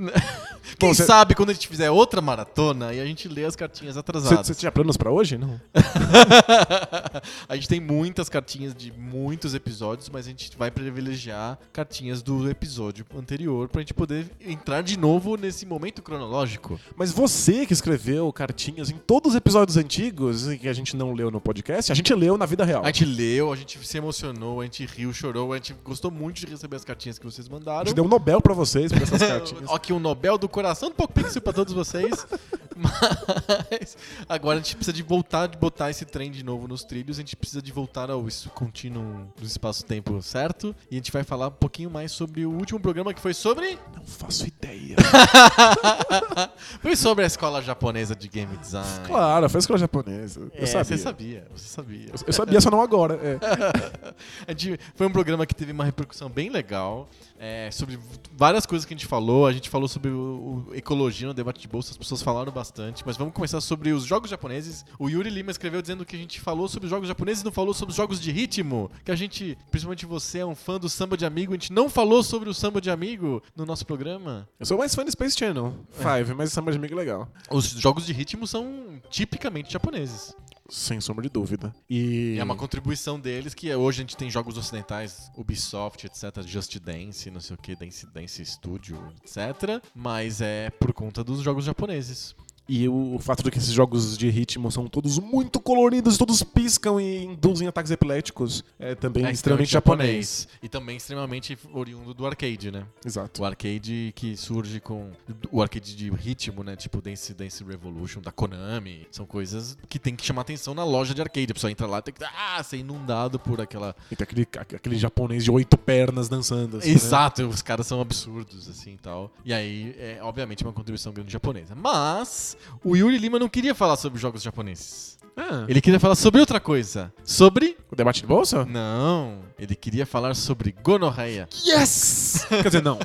Quem 0.77 0.89
Bom, 0.89 0.93
cê- 0.93 1.05
sabe 1.05 1.33
quando 1.33 1.49
a 1.49 1.53
gente 1.53 1.67
fizer 1.67 1.89
outra 1.89 2.21
maratona 2.21 2.93
e 2.93 3.01
a 3.01 3.05
gente 3.05 3.27
lê 3.27 3.45
as 3.45 3.55
cartinhas 3.55 3.97
atrasadas. 3.97 4.45
Você 4.45 4.53
tinha 4.53 4.71
planos 4.71 4.95
pra 4.95 5.09
hoje? 5.09 5.39
Não. 5.39 5.59
a 7.49 7.55
gente 7.55 7.67
tem 7.67 7.79
muitas 7.79 8.29
cartinhas 8.29 8.75
de 8.75 8.91
muitos 8.91 9.55
episódios, 9.55 10.07
mas 10.09 10.27
a 10.27 10.29
gente 10.29 10.55
vai 10.55 10.69
privilegiar 10.69 11.57
cartinhas 11.73 12.21
do 12.21 12.47
episódio 12.47 13.03
anterior 13.17 13.69
pra 13.69 13.81
gente 13.81 13.95
poder 13.95 14.29
entrar 14.39 14.83
de 14.83 14.99
novo 14.99 15.35
nesse 15.35 15.65
momento 15.65 16.03
cronológico. 16.03 16.79
Mas 16.95 17.11
você 17.11 17.65
que 17.65 17.73
escreveu 17.73 18.31
cartinhas 18.31 18.91
em 18.91 18.98
todos 18.99 19.31
os 19.31 19.35
episódios 19.35 19.77
antigos 19.77 20.45
que 20.59 20.67
a 20.67 20.73
gente 20.73 20.95
não 20.95 21.13
leu 21.13 21.31
no 21.31 21.39
podcast, 21.41 21.91
a 21.91 21.95
gente 21.95 22.13
leu 22.13 22.37
na 22.37 22.45
vida 22.45 22.63
real. 22.65 22.83
A 22.83 22.87
gente 22.87 23.05
leu, 23.05 23.51
a 23.51 23.55
gente 23.55 23.79
se 23.85 23.97
emocionou, 23.97 24.61
a 24.61 24.63
gente 24.65 24.85
riu, 24.85 25.11
chorou, 25.13 25.53
a 25.53 25.57
gente 25.57 25.73
gostou 25.83 26.11
muito 26.11 26.39
de 26.39 26.45
receber 26.45 26.75
as 26.75 26.83
cartinhas 26.83 27.17
que 27.17 27.25
vocês 27.25 27.47
A 27.47 27.51
mandaram. 27.51 27.85
gente 27.87 27.95
deu 27.95 28.03
um 28.05 28.07
Nobel 28.07 28.41
pra 28.41 28.53
vocês 28.53 28.91
por 28.91 29.01
essas 29.01 29.19
cartinhas. 29.27 29.69
Aqui 29.71 29.91
um 29.93 29.99
Nobel 29.99 30.37
do 30.37 30.47
coração 30.49 30.89
do 30.89 30.95
Poco 30.95 31.13
Pixel 31.13 31.41
pra 31.41 31.53
todos 31.53 31.73
vocês. 31.73 32.25
Mas 32.81 33.97
agora 34.27 34.57
a 34.59 34.61
gente 34.61 34.75
precisa 34.77 34.93
de 34.95 35.03
voltar, 35.03 35.47
de 35.47 35.57
botar 35.57 35.89
esse 35.89 36.05
trem 36.05 36.31
de 36.31 36.43
novo 36.43 36.65
nos 36.67 36.83
trilhos. 36.85 37.17
A 37.17 37.21
gente 37.21 37.35
precisa 37.35 37.61
de 37.61 37.71
voltar 37.73 38.09
ao 38.09 38.25
es- 38.27 38.47
contínuo 38.55 39.27
do 39.37 39.45
espaço-tempo 39.45 40.21
certo. 40.21 40.73
E 40.89 40.95
a 40.95 40.97
gente 40.97 41.11
vai 41.11 41.23
falar 41.25 41.47
um 41.47 41.51
pouquinho 41.51 41.89
mais 41.89 42.11
sobre 42.13 42.45
o 42.45 42.51
último 42.51 42.79
programa 42.79 43.13
que 43.13 43.19
foi 43.19 43.33
sobre. 43.33 43.77
Não 43.93 44.03
faço 44.05 44.47
ideia. 44.47 44.95
foi 46.81 46.95
sobre 46.95 47.25
a 47.25 47.27
escola 47.27 47.61
japonesa 47.61 48.15
de 48.15 48.27
game 48.29 48.55
design. 48.57 48.87
Claro, 49.05 49.49
foi 49.49 49.57
a 49.57 49.61
escola 49.61 49.79
japonesa. 49.79 50.41
Eu 50.53 50.63
É, 50.63 50.65
sabia. 50.65 50.83
Você 50.85 50.97
sabia, 50.97 51.47
você 51.55 51.67
sabia. 51.67 52.09
Eu 52.27 52.33
sabia, 52.33 52.61
só 52.61 52.71
não 52.71 52.81
agora. 52.81 53.19
É. 53.21 53.39
Foi 54.95 55.07
um 55.07 55.11
programa 55.11 55.45
que 55.45 55.55
teve 55.55 55.71
uma 55.71 55.85
repercussão 55.85 56.29
bem 56.29 56.49
legal 56.49 57.09
é, 57.39 57.71
sobre 57.71 57.97
várias 58.33 58.65
coisas 58.65 58.85
que 58.85 58.93
a 58.93 58.97
gente 58.97 59.07
falou. 59.07 59.47
A 59.47 59.53
gente 59.53 59.69
falou 59.69 59.87
sobre 59.87 60.11
o, 60.11 60.65
o 60.67 60.75
ecologia 60.75 61.27
no 61.27 61.33
debate 61.33 61.61
de 61.61 61.67
bolsa, 61.67 61.91
as 61.91 61.97
pessoas 61.97 62.21
falaram 62.21 62.51
bastante. 62.51 63.01
Mas 63.05 63.15
vamos 63.15 63.33
começar 63.33 63.61
sobre 63.61 63.91
os 63.91 64.03
jogos 64.03 64.29
japoneses. 64.29 64.85
O 64.99 65.09
Yuri 65.09 65.29
Lima 65.29 65.49
escreveu 65.49 65.81
dizendo 65.81 66.05
que 66.05 66.15
a 66.15 66.19
gente 66.19 66.41
falou 66.41 66.67
sobre 66.67 66.87
os 66.87 66.89
jogos 66.89 67.07
japoneses 67.07 67.41
e 67.41 67.45
não 67.45 67.51
falou 67.51 67.73
sobre 67.73 67.91
os 67.91 67.95
jogos 67.95 68.19
de 68.19 68.31
ritmo. 68.31 68.91
Que 69.05 69.11
a 69.11 69.15
gente, 69.15 69.57
principalmente 69.71 70.05
você, 70.05 70.39
é 70.39 70.45
um 70.45 70.55
fã 70.55 70.77
do 70.77 70.89
samba 70.89 71.15
de 71.15 71.25
amigo. 71.25 71.53
A 71.53 71.55
gente 71.55 71.71
não 71.71 71.89
falou 71.89 72.21
sobre 72.21 72.49
o 72.49 72.53
samba 72.53 72.81
de 72.81 72.91
amigo 72.91 73.41
no 73.55 73.65
nosso 73.65 73.85
programa. 73.85 74.47
Eu 74.59 74.65
sou 74.65 74.77
mais 74.77 74.93
fã 74.93 75.05
de 75.05 75.11
Space 75.11 75.37
Channel 75.37 75.73
5, 75.91 76.35
mas 76.35 76.51
Samba 76.51 76.71
de 76.71 76.77
Amigo 76.77 76.93
é 76.93 76.97
legal. 76.97 77.29
Os 77.49 77.69
jogos 77.69 78.05
de 78.05 78.11
ritmo 78.11 78.45
são 78.45 78.99
tipicamente 79.09 79.71
japoneses. 79.71 80.35
Sem 80.69 81.01
sombra 81.01 81.23
de 81.23 81.29
dúvida. 81.29 81.73
E. 81.89 82.35
E 82.35 82.39
é 82.39 82.43
uma 82.43 82.55
contribuição 82.55 83.19
deles 83.19 83.53
que 83.53 83.73
hoje 83.73 83.99
a 83.99 84.01
gente 84.03 84.15
tem 84.15 84.29
jogos 84.29 84.57
ocidentais, 84.57 85.31
Ubisoft, 85.35 86.05
etc, 86.05 86.41
Just 86.45 86.77
Dance, 86.79 87.29
não 87.31 87.39
sei 87.39 87.55
o 87.55 87.59
que, 87.59 87.75
Dance, 87.75 88.05
Dance 88.07 88.45
Studio, 88.45 88.97
etc. 89.23 89.83
Mas 89.95 90.41
é 90.41 90.69
por 90.69 90.93
conta 90.93 91.23
dos 91.23 91.41
jogos 91.41 91.65
japoneses. 91.65 92.35
E 92.69 92.87
o, 92.87 93.15
o 93.15 93.19
fato 93.19 93.41
de 93.41 93.49
que 93.49 93.57
esses 93.57 93.71
jogos 93.71 94.15
de 94.15 94.29
ritmo 94.29 94.71
são 94.71 94.87
todos 94.87 95.17
muito 95.17 95.59
coloridos, 95.59 96.19
todos 96.19 96.43
piscam 96.43 97.01
e 97.01 97.25
induzem 97.25 97.67
ataques 97.67 97.91
epiléticos 97.91 98.63
é 98.77 98.93
também 98.93 99.25
É 99.25 99.31
extremamente 99.31 99.71
japonês. 99.71 100.47
E 100.61 100.69
também 100.69 100.97
extremamente 100.97 101.57
oriundo 101.73 102.13
do 102.13 102.27
arcade, 102.27 102.69
né? 102.69 102.85
Exato. 103.03 103.41
O 103.41 103.45
arcade 103.45 104.13
que 104.15 104.37
surge 104.37 104.79
com. 104.79 105.09
O 105.51 105.63
arcade 105.63 105.95
de 105.95 106.11
ritmo, 106.11 106.63
né? 106.63 106.75
Tipo 106.75 107.01
Dance 107.01 107.33
Dance 107.33 107.63
Revolution 107.63 108.21
da 108.21 108.31
Konami. 108.31 109.07
São 109.09 109.25
coisas 109.25 109.75
que 109.89 109.97
tem 109.97 110.15
que 110.15 110.23
chamar 110.23 110.41
atenção 110.41 110.75
na 110.75 110.83
loja 110.83 111.15
de 111.15 111.21
arcade. 111.21 111.51
A 111.51 111.53
pessoa 111.55 111.71
entra 111.71 111.87
lá 111.87 111.97
e 111.97 112.01
tem 112.03 112.13
que 112.13 112.23
ah, 112.23 112.61
ser 112.63 112.77
inundado 112.77 113.39
por 113.39 113.59
aquela 113.59 113.95
E 114.11 114.15
tem 114.15 114.23
aquele, 114.23 114.47
aquele 114.75 114.95
japonês 114.95 115.43
de 115.43 115.49
oito 115.49 115.75
pernas 115.75 116.29
dançando. 116.29 116.77
assim, 116.77 116.89
né? 116.89 116.95
Exato, 116.95 117.47
os 117.47 117.63
caras 117.63 117.87
são 117.87 117.99
absurdos, 117.99 118.69
assim 118.69 118.93
e 118.93 118.97
tal. 118.97 119.31
E 119.43 119.53
aí, 119.53 119.95
é 119.97 120.19
obviamente 120.21 120.63
uma 120.63 120.73
contribuição 120.73 121.11
grande 121.11 121.31
japonesa. 121.31 121.73
Mas, 121.73 122.57
o 122.83 122.95
Yuri 122.95 123.17
Lima 123.17 123.37
não 123.39 123.49
queria 123.49 123.73
falar 123.75 123.95
sobre 123.97 124.19
jogos 124.19 124.41
japoneses. 124.41 125.17
Ah, 125.37 125.63
Ele 125.67 125.79
queria 125.79 125.99
falar 125.99 126.15
sobre 126.15 126.41
outra 126.41 126.59
coisa. 126.59 127.13
Sobre. 127.23 127.77
O 127.89 127.95
debate 127.95 128.21
de 128.21 128.27
bolsa? 128.27 128.65
Não. 128.65 129.39
Ele 129.57 129.73
queria 129.75 130.05
falar 130.05 130.35
sobre 130.35 130.75
gonorreia. 130.83 131.47
Yes! 131.65 132.45
Quer 132.49 132.63
dizer, 132.65 132.83
não. 132.83 132.99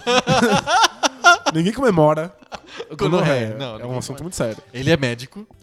Ninguém 1.55 1.73
comemora 1.73 2.35
Gonorreia. 2.99 3.51
gonorreia. 3.53 3.57
Não, 3.57 3.81
é 3.81 3.87
um 3.87 3.99
assunto 3.99 4.23
muito 4.23 4.35
sério. 4.35 4.61
Ele 4.73 4.91
é 4.91 4.97
médico. 4.97 5.47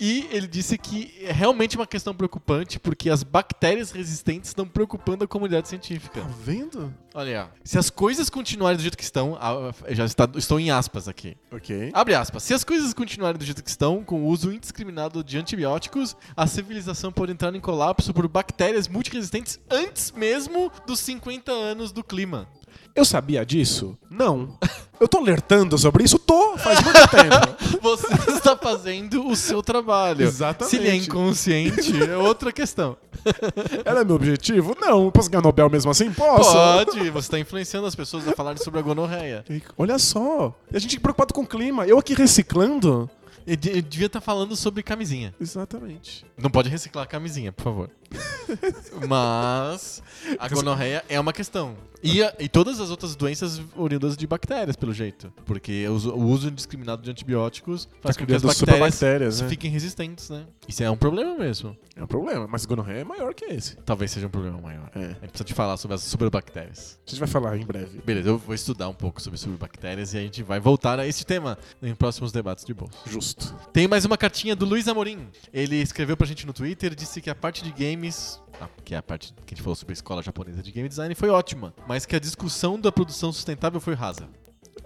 E 0.00 0.26
ele 0.30 0.46
disse 0.46 0.78
que 0.78 1.14
é 1.20 1.30
realmente 1.30 1.76
uma 1.76 1.86
questão 1.86 2.14
preocupante 2.14 2.80
porque 2.80 3.10
as 3.10 3.22
bactérias 3.22 3.90
resistentes 3.90 4.48
estão 4.48 4.66
preocupando 4.66 5.24
a 5.24 5.28
comunidade 5.28 5.68
científica. 5.68 6.22
Tá 6.22 6.28
vendo? 6.42 6.94
Olha, 7.12 7.50
se 7.62 7.78
as 7.78 7.90
coisas 7.90 8.30
continuarem 8.30 8.78
do 8.78 8.82
jeito 8.82 8.96
que 8.96 9.04
estão, 9.04 9.38
já 9.90 10.06
está, 10.06 10.26
estou 10.36 10.58
em 10.58 10.70
aspas 10.70 11.06
aqui. 11.06 11.36
Ok. 11.52 11.90
Abre 11.92 12.14
aspas. 12.14 12.42
Se 12.44 12.54
as 12.54 12.64
coisas 12.64 12.94
continuarem 12.94 13.38
do 13.38 13.44
jeito 13.44 13.62
que 13.62 13.68
estão, 13.68 14.02
com 14.02 14.22
o 14.22 14.26
uso 14.26 14.50
indiscriminado 14.50 15.22
de 15.22 15.36
antibióticos, 15.36 16.16
a 16.34 16.46
civilização 16.46 17.12
pode 17.12 17.32
entrar 17.32 17.54
em 17.54 17.60
colapso 17.60 18.14
por 18.14 18.26
bactérias 18.26 18.88
multiresistentes 18.88 19.60
antes 19.68 20.12
mesmo 20.12 20.72
dos 20.86 21.00
50 21.00 21.52
anos 21.52 21.92
do 21.92 22.02
clima. 22.02 22.48
Eu 22.94 23.04
sabia 23.04 23.44
disso? 23.44 23.96
Não. 24.10 24.58
Eu 25.00 25.08
tô 25.08 25.18
alertando 25.18 25.78
sobre 25.78 26.04
isso? 26.04 26.18
Tô, 26.18 26.58
faz 26.58 26.78
muito 26.82 27.08
tempo. 27.08 27.80
Você 27.80 28.32
está 28.32 28.56
fazendo 28.56 29.26
o 29.26 29.34
seu 29.34 29.62
trabalho. 29.62 30.22
Exatamente. 30.22 30.70
Se 30.70 30.76
ele 30.76 30.88
é 30.88 30.94
inconsciente, 30.96 32.02
é 32.02 32.16
outra 32.16 32.52
questão. 32.52 32.96
Era 33.84 34.04
meu 34.04 34.16
objetivo? 34.16 34.76
Não. 34.78 35.04
Eu 35.04 35.12
posso 35.12 35.30
ganhar 35.30 35.42
Nobel 35.42 35.70
mesmo 35.70 35.90
assim? 35.90 36.12
Posso. 36.12 36.52
Pode, 36.52 37.10
você 37.10 37.26
está 37.26 37.38
influenciando 37.38 37.86
as 37.86 37.94
pessoas 37.94 38.26
a 38.28 38.32
falarem 38.32 38.62
sobre 38.62 38.80
a 38.80 38.82
gonorreia. 38.82 39.44
Olha 39.78 39.98
só. 39.98 40.54
A 40.72 40.78
gente 40.78 41.00
preocupado 41.00 41.32
com 41.32 41.42
o 41.42 41.46
clima. 41.46 41.86
Eu 41.86 41.98
aqui 41.98 42.14
reciclando? 42.14 43.08
Ele 43.46 43.80
devia 43.82 44.06
estar 44.06 44.20
falando 44.20 44.54
sobre 44.54 44.82
camisinha. 44.82 45.34
Exatamente. 45.40 46.26
Não 46.36 46.50
pode 46.50 46.68
reciclar 46.68 47.04
a 47.04 47.08
camisinha, 47.08 47.50
por 47.50 47.64
favor. 47.64 47.90
Mas 49.08 50.02
a 50.38 50.48
gonorreia 50.48 51.04
é 51.08 51.18
uma 51.18 51.32
questão. 51.32 51.76
E, 52.02 52.22
a- 52.22 52.34
e 52.38 52.48
todas 52.48 52.80
as 52.80 52.88
outras 52.88 53.14
doenças 53.14 53.60
oriundas 53.76 54.16
de 54.16 54.26
bactérias, 54.26 54.74
pelo 54.74 54.92
jeito. 54.94 55.30
Porque 55.44 55.86
o, 55.86 55.92
uso- 55.92 56.12
o 56.14 56.22
uso 56.28 56.48
indiscriminado 56.48 57.02
de 57.02 57.10
antibióticos 57.10 57.86
faz 58.00 58.16
Tá 58.16 58.22
com 58.22 58.26
que 58.26 58.34
as 58.34 58.42
bactérias 58.42 59.40
né? 59.42 59.48
fiquem 59.50 59.70
resistentes, 59.70 60.30
né? 60.30 60.46
Isso 60.66 60.82
é 60.82 60.90
um 60.90 60.96
problema 60.96 61.36
mesmo. 61.36 61.76
É 61.94 62.02
um 62.02 62.06
problema, 62.06 62.46
mas 62.48 62.64
gonorreia 62.64 63.00
é 63.00 63.04
maior 63.04 63.34
que 63.34 63.44
esse. 63.44 63.76
Talvez 63.84 64.10
seja 64.10 64.26
um 64.26 64.30
problema 64.30 64.58
maior. 64.58 64.90
É. 64.94 64.98
A 64.98 65.02
gente 65.08 65.18
precisa 65.28 65.44
te 65.44 65.52
falar 65.52 65.76
sobre 65.76 65.94
as 65.96 66.00
superbactérias. 66.02 66.98
A 67.06 67.10
gente 67.10 67.18
vai 67.18 67.28
falar 67.28 67.58
em 67.58 67.66
breve. 67.66 68.00
Beleza, 68.02 68.30
eu 68.30 68.38
vou 68.38 68.54
estudar 68.54 68.88
um 68.88 68.94
pouco 68.94 69.20
sobre 69.20 69.38
superbactérias 69.38 70.14
e 70.14 70.18
a 70.18 70.20
gente 70.22 70.42
vai 70.42 70.58
voltar 70.58 70.98
a 70.98 71.06
esse 71.06 71.26
tema 71.26 71.58
em 71.82 71.94
próximos 71.94 72.32
debates 72.32 72.64
de 72.64 72.72
bolsa. 72.72 72.96
Justo. 73.06 73.54
Tem 73.74 73.86
mais 73.86 74.06
uma 74.06 74.16
cartinha 74.16 74.56
do 74.56 74.64
Luiz 74.64 74.88
Amorim. 74.88 75.28
Ele 75.52 75.76
escreveu 75.76 76.16
pra 76.16 76.26
gente 76.26 76.46
no 76.46 76.54
Twitter, 76.54 76.94
disse 76.94 77.20
que 77.20 77.28
a 77.28 77.34
parte 77.34 77.62
de 77.62 77.70
games, 78.00 78.40
ah, 78.60 78.68
que 78.84 78.94
é 78.94 78.98
a 78.98 79.02
parte 79.02 79.32
que 79.46 79.54
a 79.54 79.56
gente 79.56 79.62
falou 79.62 79.76
sobre 79.76 79.92
a 79.92 79.94
escola 79.94 80.22
japonesa 80.22 80.62
de 80.62 80.72
game 80.72 80.88
design, 80.88 81.14
foi 81.14 81.28
ótima, 81.28 81.74
mas 81.86 82.06
que 82.06 82.16
a 82.16 82.20
discussão 82.20 82.80
da 82.80 82.90
produção 82.90 83.30
sustentável 83.30 83.80
foi 83.80 83.94
rasa. 83.94 84.28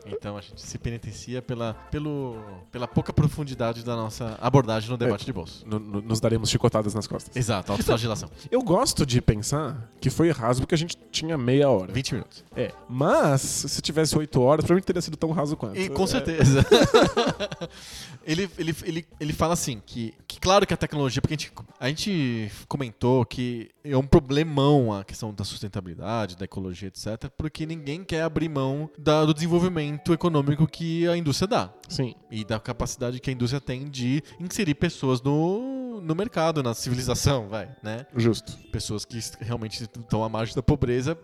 Então 0.07 0.37
a 0.37 0.41
gente 0.41 0.61
se 0.61 0.79
penitencia 0.79 1.41
pela, 1.41 1.75
pelo, 1.91 2.37
pela 2.71 2.87
pouca 2.87 3.13
profundidade 3.13 3.85
da 3.85 3.97
nossa 3.97 4.37
abordagem 4.41 4.91
no 4.91 4.97
debate 4.97 5.25
de 5.25 5.33
bolso. 5.33 5.65
No- 5.67 5.79
no- 5.79 6.03
nos 6.03 6.21
daremos 6.21 6.51
chicotadas 6.51 6.95
nas 6.95 7.07
costas. 7.07 7.35
Exato, 7.37 7.73
autoflagelação. 7.73 8.31
Eu 8.51 8.63
gosto 8.63 9.05
de 9.07 9.21
pensar 9.23 9.91
que 10.01 10.11
foi 10.11 10.31
raso 10.31 10.61
porque 10.61 10.75
a 10.75 10.79
gente 10.79 10.97
tinha 11.11 11.37
meia 11.39 11.69
hora. 11.71 11.93
20 11.93 12.13
minutos. 12.15 12.45
É. 12.55 12.73
Mas, 12.89 13.41
se 13.41 13.81
tivesse 13.83 14.17
oito 14.19 14.41
horas, 14.41 14.65
provavelmente 14.65 14.87
teria 14.87 15.01
sido 15.03 15.17
tão 15.17 15.31
raso 15.31 15.57
quanto. 15.57 15.79
E, 15.79 15.89
com 15.89 16.05
É. 16.05 16.07
certeza. 16.07 16.65
ele, 18.25 18.51
ele, 18.59 18.75
ele, 18.85 19.07
ele 19.21 19.33
fala 19.33 19.55
assim, 19.55 19.81
que, 19.85 20.15
que 20.27 20.39
claro 20.41 20.67
que 20.67 20.75
a 20.75 20.77
tecnologia, 20.77 21.21
porque 21.21 21.35
a 21.35 21.37
gente, 21.39 21.53
a 21.81 21.89
gente 21.89 22.51
comentou 22.69 23.25
que 23.25 23.71
é 23.83 23.97
um 23.97 24.07
problemão 24.07 24.93
a 24.93 25.05
questão 25.05 25.33
da 25.33 25.45
sustentabilidade, 25.45 26.37
da 26.37 26.45
ecologia, 26.45 26.89
etc., 26.89 27.31
porque 27.37 27.67
ninguém 27.67 28.03
quer 28.05 28.23
abrir 28.23 28.49
mão 28.49 28.91
da- 28.99 29.25
do 29.25 29.35
desenvolvimento 29.35 29.94
econômico 30.13 30.67
que 30.67 31.07
a 31.09 31.17
indústria 31.17 31.49
dá. 31.49 31.71
Sim. 31.89 32.15
E 32.31 32.45
da 32.45 32.59
capacidade 32.59 33.21
que 33.21 33.31
a 33.31 33.33
indústria 33.33 33.61
tem 33.61 33.89
de 33.89 34.23
inserir 34.41 34.75
pessoas 34.75 35.21
no, 35.23 36.01
no 36.01 36.15
mercado, 36.15 36.63
na 36.63 36.75
civilização, 36.75 37.49
vai, 37.49 37.75
né? 37.83 38.07
Justo. 38.17 38.57
Pessoas 38.71 39.05
que 39.05 39.19
realmente 39.41 39.83
estão 39.83 40.25
à 40.25 40.29
margem 40.29 40.55
da 40.55 40.63
pobreza 40.63 41.19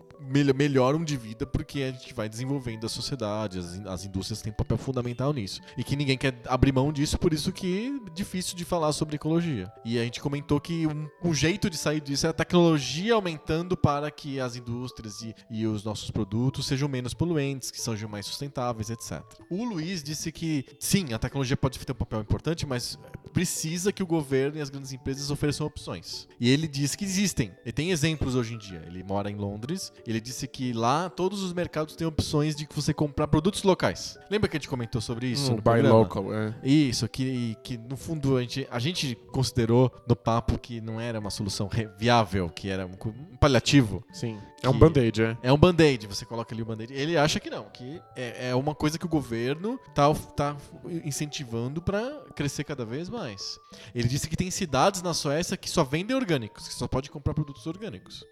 melhoram 0.55 1.03
de 1.03 1.17
vida 1.17 1.45
porque 1.45 1.83
a 1.83 1.91
gente 1.91 2.13
vai 2.13 2.29
desenvolvendo 2.29 2.85
a 2.85 2.89
sociedade, 2.89 3.59
as, 3.59 3.85
as 3.85 4.05
indústrias 4.05 4.41
têm 4.41 4.51
um 4.51 4.55
papel 4.55 4.77
fundamental 4.77 5.33
nisso. 5.33 5.61
E 5.77 5.83
que 5.83 5.95
ninguém 5.95 6.17
quer 6.17 6.35
abrir 6.47 6.71
mão 6.71 6.91
disso, 6.91 7.17
por 7.17 7.33
isso 7.33 7.51
que 7.51 8.01
é 8.07 8.13
difícil 8.13 8.55
de 8.55 8.63
falar 8.65 8.93
sobre 8.93 9.15
ecologia. 9.15 9.71
E 9.83 9.99
a 9.99 10.03
gente 10.03 10.19
comentou 10.19 10.59
que 10.59 10.87
um, 10.87 11.07
um 11.23 11.33
jeito 11.33 11.69
de 11.69 11.77
sair 11.77 12.01
disso 12.01 12.27
é 12.27 12.29
a 12.29 12.33
tecnologia 12.33 13.13
aumentando 13.13 13.75
para 13.75 14.11
que 14.11 14.39
as 14.39 14.55
indústrias 14.55 15.21
e, 15.21 15.35
e 15.49 15.65
os 15.65 15.83
nossos 15.83 16.11
produtos 16.11 16.67
sejam 16.67 16.87
menos 16.87 17.13
poluentes, 17.13 17.71
que 17.71 17.79
sejam 17.79 18.09
mais 18.09 18.25
sustentáveis, 18.25 18.89
etc. 18.89 19.21
O 19.49 19.63
Luiz 19.63 20.03
disse 20.03 20.31
que 20.31 20.65
sim, 20.79 21.13
a 21.13 21.19
tecnologia 21.19 21.57
pode 21.57 21.79
ter 21.79 21.91
um 21.91 21.95
papel 21.95 22.21
importante, 22.21 22.65
mas 22.65 22.97
precisa 23.31 23.91
que 23.91 24.03
o 24.03 24.05
governo 24.05 24.57
e 24.57 24.61
as 24.61 24.69
grandes 24.69 24.91
empresas 24.91 25.31
ofereçam 25.31 25.65
opções. 25.65 26.27
E 26.39 26.49
ele 26.49 26.67
disse 26.67 26.97
que 26.97 27.05
existem. 27.05 27.51
E 27.65 27.71
tem 27.71 27.91
exemplos 27.91 28.35
hoje 28.35 28.53
em 28.53 28.57
dia. 28.57 28.83
Ele 28.85 29.03
mora 29.03 29.29
em 29.29 29.35
Londres. 29.35 29.91
Ele 30.05 30.19
disse 30.19 30.47
que 30.47 30.73
lá 30.73 31.09
todos 31.09 31.41
os 31.41 31.53
mercados 31.53 31.95
têm 31.95 32.05
opções 32.05 32.55
de 32.55 32.67
você 32.73 32.93
comprar 32.93 33.27
produtos 33.27 33.63
locais. 33.63 34.17
Lembra 34.29 34.49
que 34.49 34.57
a 34.57 34.59
gente 34.59 34.69
comentou 34.69 35.01
sobre 35.01 35.27
isso? 35.27 35.51
Hum, 35.51 35.55
no 35.55 35.61
buy 35.61 35.73
programa? 35.73 35.97
local, 35.97 36.33
é. 36.33 36.53
Isso, 36.63 37.07
que, 37.07 37.57
que 37.63 37.77
no 37.77 37.97
fundo 37.97 38.37
a 38.37 38.41
gente, 38.41 38.67
a 38.69 38.79
gente 38.79 39.15
considerou 39.31 39.91
no 40.07 40.15
papo 40.15 40.57
que 40.57 40.81
não 40.81 40.99
era 40.99 41.19
uma 41.19 41.29
solução 41.29 41.69
viável, 41.97 42.49
que 42.49 42.69
era 42.69 42.85
um, 42.85 42.91
um 43.31 43.37
paliativo. 43.37 44.03
Sim. 44.11 44.37
É 44.63 44.69
um 44.69 44.77
band-aid, 44.77 45.23
é. 45.23 45.37
É 45.41 45.51
um 45.51 45.57
band-aid, 45.57 46.05
você 46.05 46.23
coloca 46.23 46.53
ali 46.53 46.61
o 46.61 46.65
band-aid. 46.65 46.93
Ele 46.93 47.17
acha 47.17 47.39
que 47.39 47.49
não, 47.49 47.65
que 47.65 47.99
é, 48.15 48.49
é 48.49 48.55
uma 48.55 48.75
coisa 48.75 48.99
que 48.99 49.05
o 49.05 49.09
governo 49.09 49.79
tá, 49.95 50.13
tá 50.35 50.55
incentivando 51.03 51.81
pra 51.81 52.01
crescer 52.31 52.63
cada 52.63 52.83
vez 52.85 53.09
mais. 53.09 53.59
Ele 53.93 54.07
disse 54.07 54.27
que 54.27 54.35
tem 54.35 54.49
cidades 54.51 55.01
na 55.01 55.13
Suécia 55.13 55.55
que 55.57 55.69
só 55.69 55.83
vendem 55.83 56.15
orgânicos, 56.15 56.67
que 56.67 56.73
só 56.73 56.87
pode 56.87 57.09
comprar 57.09 57.33
produtos 57.33 57.65
orgânicos. 57.67 58.23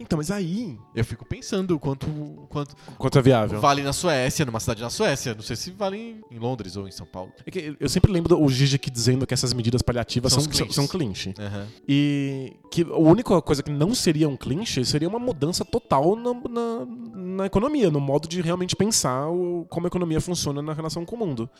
Então, 0.00 0.16
mas 0.16 0.30
aí. 0.30 0.78
Eu 0.94 1.04
fico 1.04 1.24
pensando 1.26 1.74
o 1.74 1.78
quanto, 1.78 2.06
quanto 2.48 2.74
Quanto 2.96 3.18
é 3.18 3.22
viável? 3.22 3.60
vale 3.60 3.82
na 3.82 3.92
Suécia, 3.92 4.44
numa 4.46 4.60
cidade 4.60 4.80
na 4.82 4.90
Suécia. 4.90 5.34
Não 5.34 5.42
sei 5.42 5.56
se 5.56 5.70
vale 5.70 6.22
em- 6.30 6.38
Londres 6.38 6.76
ou 6.76 6.86
em 6.88 6.90
São 6.92 7.06
Paulo. 7.06 7.32
É 7.44 7.50
que 7.50 7.76
eu 7.78 7.88
sempre 7.88 8.10
lembro 8.12 8.28
do- 8.36 8.42
o 8.42 8.48
Gigi 8.48 8.78
dizendo 8.90 9.26
que 9.26 9.34
essas 9.34 9.52
medidas 9.52 9.82
paliativas 9.82 10.32
São 10.32 10.40
são, 10.42 10.50
os 10.50 10.56
são, 10.56 10.66
clinch. 10.66 10.74
são 10.74 10.86
clinch. 10.86 11.34
Aham. 11.38 11.66
E 11.86 12.56
que 12.70 12.82
a 12.82 12.96
única 12.96 13.40
coisa 13.42 13.62
que 13.62 13.70
não 13.70 13.94
seria 13.94 14.28
um 14.28 14.36
clinch 14.36 14.84
seria 14.84 15.08
uma 15.08 15.18
mudança 15.18 15.64
total 15.64 16.14
na, 16.16 16.32
na, 16.32 16.86
na 17.36 17.46
economia, 17.46 17.90
no 17.90 18.00
modo 18.00 18.26
de 18.28 18.40
realmente 18.40 18.74
pensar 18.76 19.28
o- 19.28 19.66
como 19.68 19.86
a 19.86 19.88
economia 19.88 20.20
funciona 20.20 20.62
na 20.62 20.72
relação 20.72 21.04
com 21.04 21.16
o 21.16 21.18
mundo. 21.18 21.50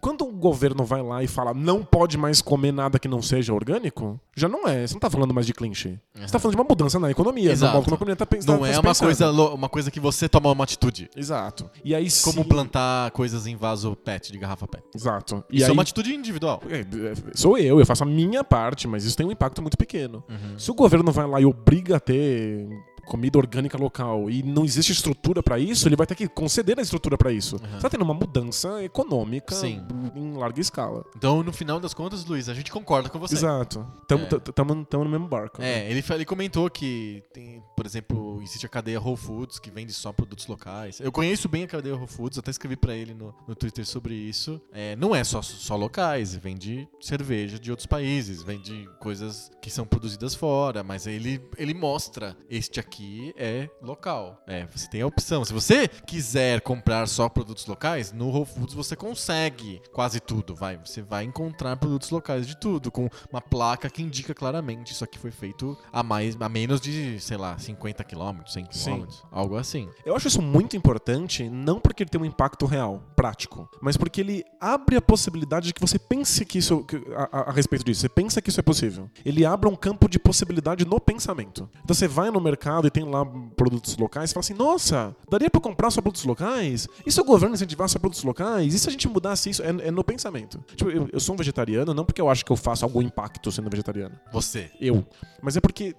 Quando 0.00 0.22
o 0.26 0.32
governo 0.32 0.84
vai 0.84 1.02
lá 1.02 1.22
e 1.22 1.26
fala 1.26 1.43
não 1.52 1.84
pode 1.84 2.16
mais 2.16 2.40
comer 2.40 2.72
nada 2.72 2.98
que 2.98 3.08
não 3.08 3.20
seja 3.20 3.52
orgânico, 3.52 4.18
já 4.36 4.48
não 4.48 4.66
é. 4.66 4.86
Você 4.86 4.94
não 4.94 5.00
tá 5.00 5.10
falando 5.10 5.34
mais 5.34 5.46
de 5.46 5.52
clinch. 5.52 5.98
Você 6.14 6.32
tá 6.32 6.38
falando 6.38 6.54
de 6.54 6.60
uma 6.60 6.68
mudança 6.68 6.98
na 6.98 7.10
economia. 7.10 7.50
Exato. 7.50 7.78
Economia 7.78 8.16
tá. 8.16 8.26
Não 8.46 8.64
é 8.64 8.78
uma 8.78 8.94
coisa, 8.94 9.30
uma 9.30 9.68
coisa 9.68 9.90
que 9.90 10.00
você 10.00 10.28
toma 10.28 10.50
uma 10.50 10.64
atitude. 10.64 11.10
Exato. 11.16 11.68
E 11.84 11.94
aí 11.94 12.08
Como 12.22 12.44
plantar 12.44 13.10
coisas 13.10 13.46
em 13.46 13.56
vaso 13.56 13.96
PET, 13.96 14.32
de 14.32 14.38
garrafa 14.38 14.66
PET. 14.66 14.84
Exato. 14.94 15.44
E 15.50 15.56
Isso 15.56 15.66
aí... 15.66 15.70
é 15.70 15.72
uma 15.72 15.82
atitude 15.82 16.14
individual. 16.14 16.62
É, 16.68 16.80
é, 16.80 17.14
Sou 17.34 17.58
eu, 17.58 17.80
eu 17.80 17.86
faço 17.86 18.04
a 18.04 18.06
minha 18.06 18.44
parte, 18.44 18.86
mas 18.86 19.04
isso 19.04 19.16
tem 19.16 19.26
um 19.26 19.32
impacto 19.32 19.60
muito 19.60 19.76
pequeno. 19.76 20.22
Uhum. 20.28 20.58
Se 20.58 20.70
o 20.70 20.74
governo 20.74 21.10
vai 21.10 21.26
lá 21.26 21.40
e 21.40 21.44
obriga 21.44 21.96
a 21.96 22.00
ter 22.00 22.68
comida 23.04 23.38
orgânica 23.38 23.76
local 23.78 24.28
e 24.30 24.42
não 24.42 24.64
existe 24.64 24.92
estrutura 24.92 25.42
pra 25.42 25.58
isso, 25.58 25.86
ele 25.88 25.96
vai 25.96 26.06
ter 26.06 26.14
que 26.14 26.26
conceder 26.28 26.78
a 26.78 26.82
estrutura 26.82 27.16
pra 27.18 27.32
isso. 27.32 27.56
Uhum. 27.56 27.70
Você 27.72 27.80
tá 27.80 27.90
tendo 27.90 28.02
uma 28.02 28.14
mudança 28.14 28.82
econômica 28.82 29.54
Sim. 29.54 29.82
em 30.14 30.32
larga 30.34 30.60
escala. 30.60 31.04
Então, 31.16 31.42
no 31.42 31.52
final 31.52 31.78
das 31.80 31.92
contas, 31.94 32.24
Luiz, 32.24 32.48
a 32.48 32.54
gente 32.54 32.70
concorda 32.72 33.08
com 33.08 33.18
você. 33.18 33.34
Exato. 33.34 33.86
Tamo, 34.08 34.24
É. 34.24 34.26
t- 34.26 34.52
tamo, 34.52 34.84
tamo 34.84 35.04
no 35.04 35.10
mesmo 35.10 35.28
barco. 35.28 35.60
né? 35.60 35.86
É, 35.86 35.90
ele, 35.90 36.02
fa- 36.02 36.14
ele 36.14 36.24
comentou 36.24 36.68
que 36.70 37.22
tem, 37.32 37.62
por 37.76 37.84
exemplo, 37.86 38.40
existe 38.42 38.66
a 38.66 38.68
cadeia 38.68 39.00
Whole 39.00 39.16
Foods 39.16 39.58
que 39.58 39.70
vende 39.70 39.92
só 39.92 40.12
produtos 40.12 40.46
locais. 40.46 41.00
Eu 41.00 41.12
conheço 41.12 41.48
bem 41.48 41.64
a 41.64 41.66
cadeia 41.66 41.94
Whole 41.94 42.06
Foods, 42.06 42.38
até 42.38 42.50
escrevi 42.50 42.76
pra 42.76 42.94
ele 42.94 43.14
no, 43.14 43.34
no 43.46 43.54
Twitter 43.54 43.84
sobre 43.86 44.14
isso. 44.14 44.60
É, 44.72 44.96
não 44.96 45.14
é 45.14 45.22
só, 45.24 45.42
só 45.42 45.76
locais, 45.76 46.34
vende 46.34 46.88
cerveja 47.00 47.58
de 47.58 47.70
outros 47.70 47.86
países, 47.86 48.42
vende 48.42 48.88
coisas 49.00 49.50
que 49.60 49.70
são 49.70 49.84
produzidas 49.86 50.34
fora, 50.34 50.82
mas 50.82 51.06
ele, 51.06 51.40
ele 51.58 51.74
mostra 51.74 52.36
este 52.48 52.78
aqui 52.80 52.93
é 53.36 53.68
local. 53.82 54.42
É, 54.46 54.66
você 54.66 54.88
tem 54.88 55.02
a 55.02 55.06
opção. 55.06 55.44
Se 55.44 55.52
você 55.52 55.88
quiser 55.88 56.60
comprar 56.60 57.06
só 57.06 57.28
produtos 57.28 57.66
locais, 57.66 58.12
no 58.12 58.28
Whole 58.28 58.44
Foods 58.46 58.74
você 58.74 58.94
consegue 58.96 59.80
quase 59.92 60.20
tudo, 60.20 60.54
vai. 60.54 60.76
Você 60.78 61.02
vai 61.02 61.24
encontrar 61.24 61.76
produtos 61.76 62.10
locais 62.10 62.46
de 62.46 62.56
tudo, 62.56 62.90
com 62.90 63.08
uma 63.30 63.40
placa 63.40 63.88
que 63.90 64.02
indica 64.02 64.34
claramente 64.34 64.92
isso 64.92 65.04
aqui 65.04 65.18
foi 65.18 65.30
feito 65.30 65.76
a 65.92 66.02
mais 66.02 66.36
a 66.40 66.48
menos 66.48 66.80
de, 66.80 67.18
sei 67.20 67.36
lá, 67.36 67.56
50 67.58 68.02
quilômetros, 68.04 68.52
100 68.52 68.66
Sim. 68.70 68.84
quilômetros, 68.84 69.22
algo 69.30 69.56
assim. 69.56 69.88
Eu 70.04 70.14
acho 70.14 70.28
isso 70.28 70.42
muito 70.42 70.76
importante, 70.76 71.48
não 71.48 71.80
porque 71.80 72.02
ele 72.02 72.10
tem 72.10 72.20
um 72.20 72.24
impacto 72.24 72.66
real, 72.66 73.02
prático, 73.16 73.68
mas 73.80 73.96
porque 73.96 74.20
ele 74.20 74.44
abre 74.60 74.96
a 74.96 75.02
possibilidade 75.02 75.66
de 75.68 75.74
que 75.74 75.80
você 75.80 75.98
pense 75.98 76.44
que 76.44 76.58
isso, 76.58 76.84
que- 76.84 77.02
a, 77.16 77.28
a- 77.40 77.50
a 77.50 77.52
respeito 77.52 77.84
disso. 77.84 78.00
Você 78.02 78.08
pensa 78.08 78.40
que 78.42 78.50
isso 78.50 78.60
é 78.60 78.62
possível. 78.62 79.10
Ele 79.24 79.44
abre 79.46 79.68
um 79.68 79.76
campo 79.76 80.08
de 80.08 80.18
possibilidade 80.18 80.84
no 80.84 81.00
pensamento. 81.00 81.68
Então 81.82 81.94
você 81.94 82.06
vai 82.08 82.30
no 82.30 82.40
mercado 82.40 82.83
e 82.86 82.90
tem 82.90 83.04
lá 83.04 83.24
produtos 83.56 83.96
locais 83.96 84.32
fala 84.32 84.40
assim: 84.40 84.54
nossa, 84.54 85.14
daria 85.30 85.50
pra 85.50 85.60
comprar 85.60 85.90
só 85.90 86.00
produtos 86.00 86.24
locais? 86.24 86.88
E 87.06 87.12
se 87.12 87.20
o 87.20 87.24
governo 87.24 87.54
incentivar 87.54 87.88
só 87.88 87.98
produtos 87.98 88.22
locais? 88.22 88.74
E 88.74 88.78
se 88.78 88.88
a 88.88 88.92
gente 88.92 89.08
mudasse 89.08 89.50
isso? 89.50 89.62
É, 89.62 89.68
é 89.68 89.90
no 89.90 90.04
pensamento. 90.04 90.62
Tipo, 90.74 90.90
eu, 90.90 91.08
eu 91.12 91.20
sou 91.20 91.34
um 91.34 91.38
vegetariano, 91.38 91.94
não 91.94 92.04
porque 92.04 92.20
eu 92.20 92.28
acho 92.28 92.44
que 92.44 92.52
eu 92.52 92.56
faço 92.56 92.84
algum 92.84 93.02
impacto 93.02 93.50
sendo 93.50 93.70
vegetariano. 93.70 94.18
Você. 94.32 94.70
Eu. 94.80 95.06
Mas 95.42 95.56
é 95.56 95.60
porque 95.60 95.94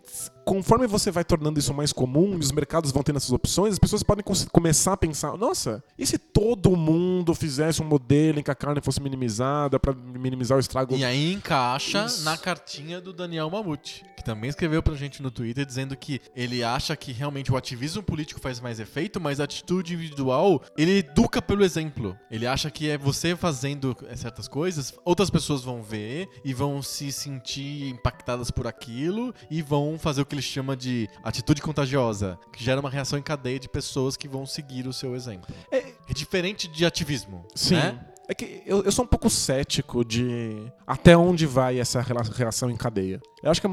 conforme 0.45 0.86
você 0.86 1.10
vai 1.12 1.24
tornando 1.24 1.60
isso 1.60 1.74
mais 1.74 1.91
comum 1.91 2.36
e 2.36 2.40
os 2.40 2.52
mercados 2.52 2.91
vão 2.91 3.02
tendo 3.02 3.18
essas 3.18 3.32
opções, 3.32 3.74
as 3.74 3.80
pessoas 3.80 4.03
podem 4.03 4.24
começar 4.52 4.94
a 4.94 4.98
pensar: 4.98 5.36
nossa, 5.38 5.84
e 5.98 6.06
se 6.06 6.18
todo 6.18 6.76
mundo 6.76 7.34
fizesse 7.34 7.82
um 7.82 7.86
modelo 7.86 8.40
em 8.40 8.44
que 8.44 8.52
a 8.52 8.56
carne 8.56 8.82
fosse 8.82 9.02
minimizada 9.02 9.80
pra 9.80 9.94
minimizar 9.94 10.57
o 10.57 10.60
estrago? 10.60 10.95
E 10.95 11.03
aí 11.03 11.34
encaixa 11.34 12.06
Isso. 12.06 12.24
na 12.24 12.38
cartinha 12.38 13.02
do 13.02 13.12
Daniel 13.12 13.49
Mamute, 13.49 14.06
que 14.16 14.24
também 14.24 14.49
escreveu 14.49 14.84
pra 14.84 14.94
gente 14.94 15.22
no 15.22 15.32
Twitter 15.32 15.66
dizendo 15.66 15.95
que 15.95 16.22
ele 16.36 16.64
acha 16.64 16.74
que 16.95 17.11
realmente 17.11 17.52
o 17.52 17.57
ativismo 17.57 18.03
político 18.03 18.39
faz 18.39 18.60
mais 18.60 18.80
efeito, 18.80 19.22
mas 19.22 19.39
a 19.39 19.43
atitude 19.45 19.93
individual, 19.93 20.61
ele 20.77 20.97
educa 20.99 21.41
pelo 21.41 21.64
exemplo. 21.64 22.18
Ele 22.30 22.45
acha 22.47 22.69
que 22.72 22.89
é 22.89 22.97
você 22.97 23.35
fazendo 23.35 23.95
certas 24.15 24.47
coisas, 24.47 24.93
outras 25.06 25.30
pessoas 25.30 25.64
vão 25.64 25.81
ver 25.81 26.27
e 26.43 26.53
vão 26.53 26.81
se 26.81 27.11
sentir 27.11 27.88
impactadas 27.89 28.52
por 28.52 28.68
aquilo 28.68 29.34
e 29.49 29.61
vão 29.61 29.97
fazer 29.97 30.22
o 30.22 30.26
que 30.26 30.35
ele 30.35 30.41
chama 30.41 30.76
de 30.76 31.07
atitude 31.23 31.61
contagiosa, 31.61 32.38
que 32.52 32.64
gera 32.64 32.80
uma 32.81 32.89
reação 32.89 33.18
em 33.18 33.22
cadeia 33.23 33.60
de 33.60 33.69
pessoas 33.69 34.18
que 34.18 34.27
vão 34.27 34.45
seguir 34.45 34.88
o 34.88 34.93
seu 34.93 35.15
exemplo. 35.15 35.53
É- 35.72 35.95
É 36.10 36.14
diferente 36.14 36.68
de 36.68 36.85
ativismo, 36.85 37.45
Sim. 37.56 37.76
né? 37.76 37.99
É 38.27 38.34
que 38.34 38.64
eu, 38.65 38.84
eu 38.84 38.91
sou 38.91 39.06
um 39.06 39.07
pouco 39.07 39.30
cético 39.30 40.03
de 40.03 40.72
até 40.88 41.15
onde 41.15 41.45
vai 41.45 41.80
essa 41.80 42.02
rela- 42.02 42.23
reação 42.23 42.72
em 42.72 42.76
cadeia. 42.76 43.22
Eu 43.43 43.52
acho 43.52 43.61
que 43.61 43.68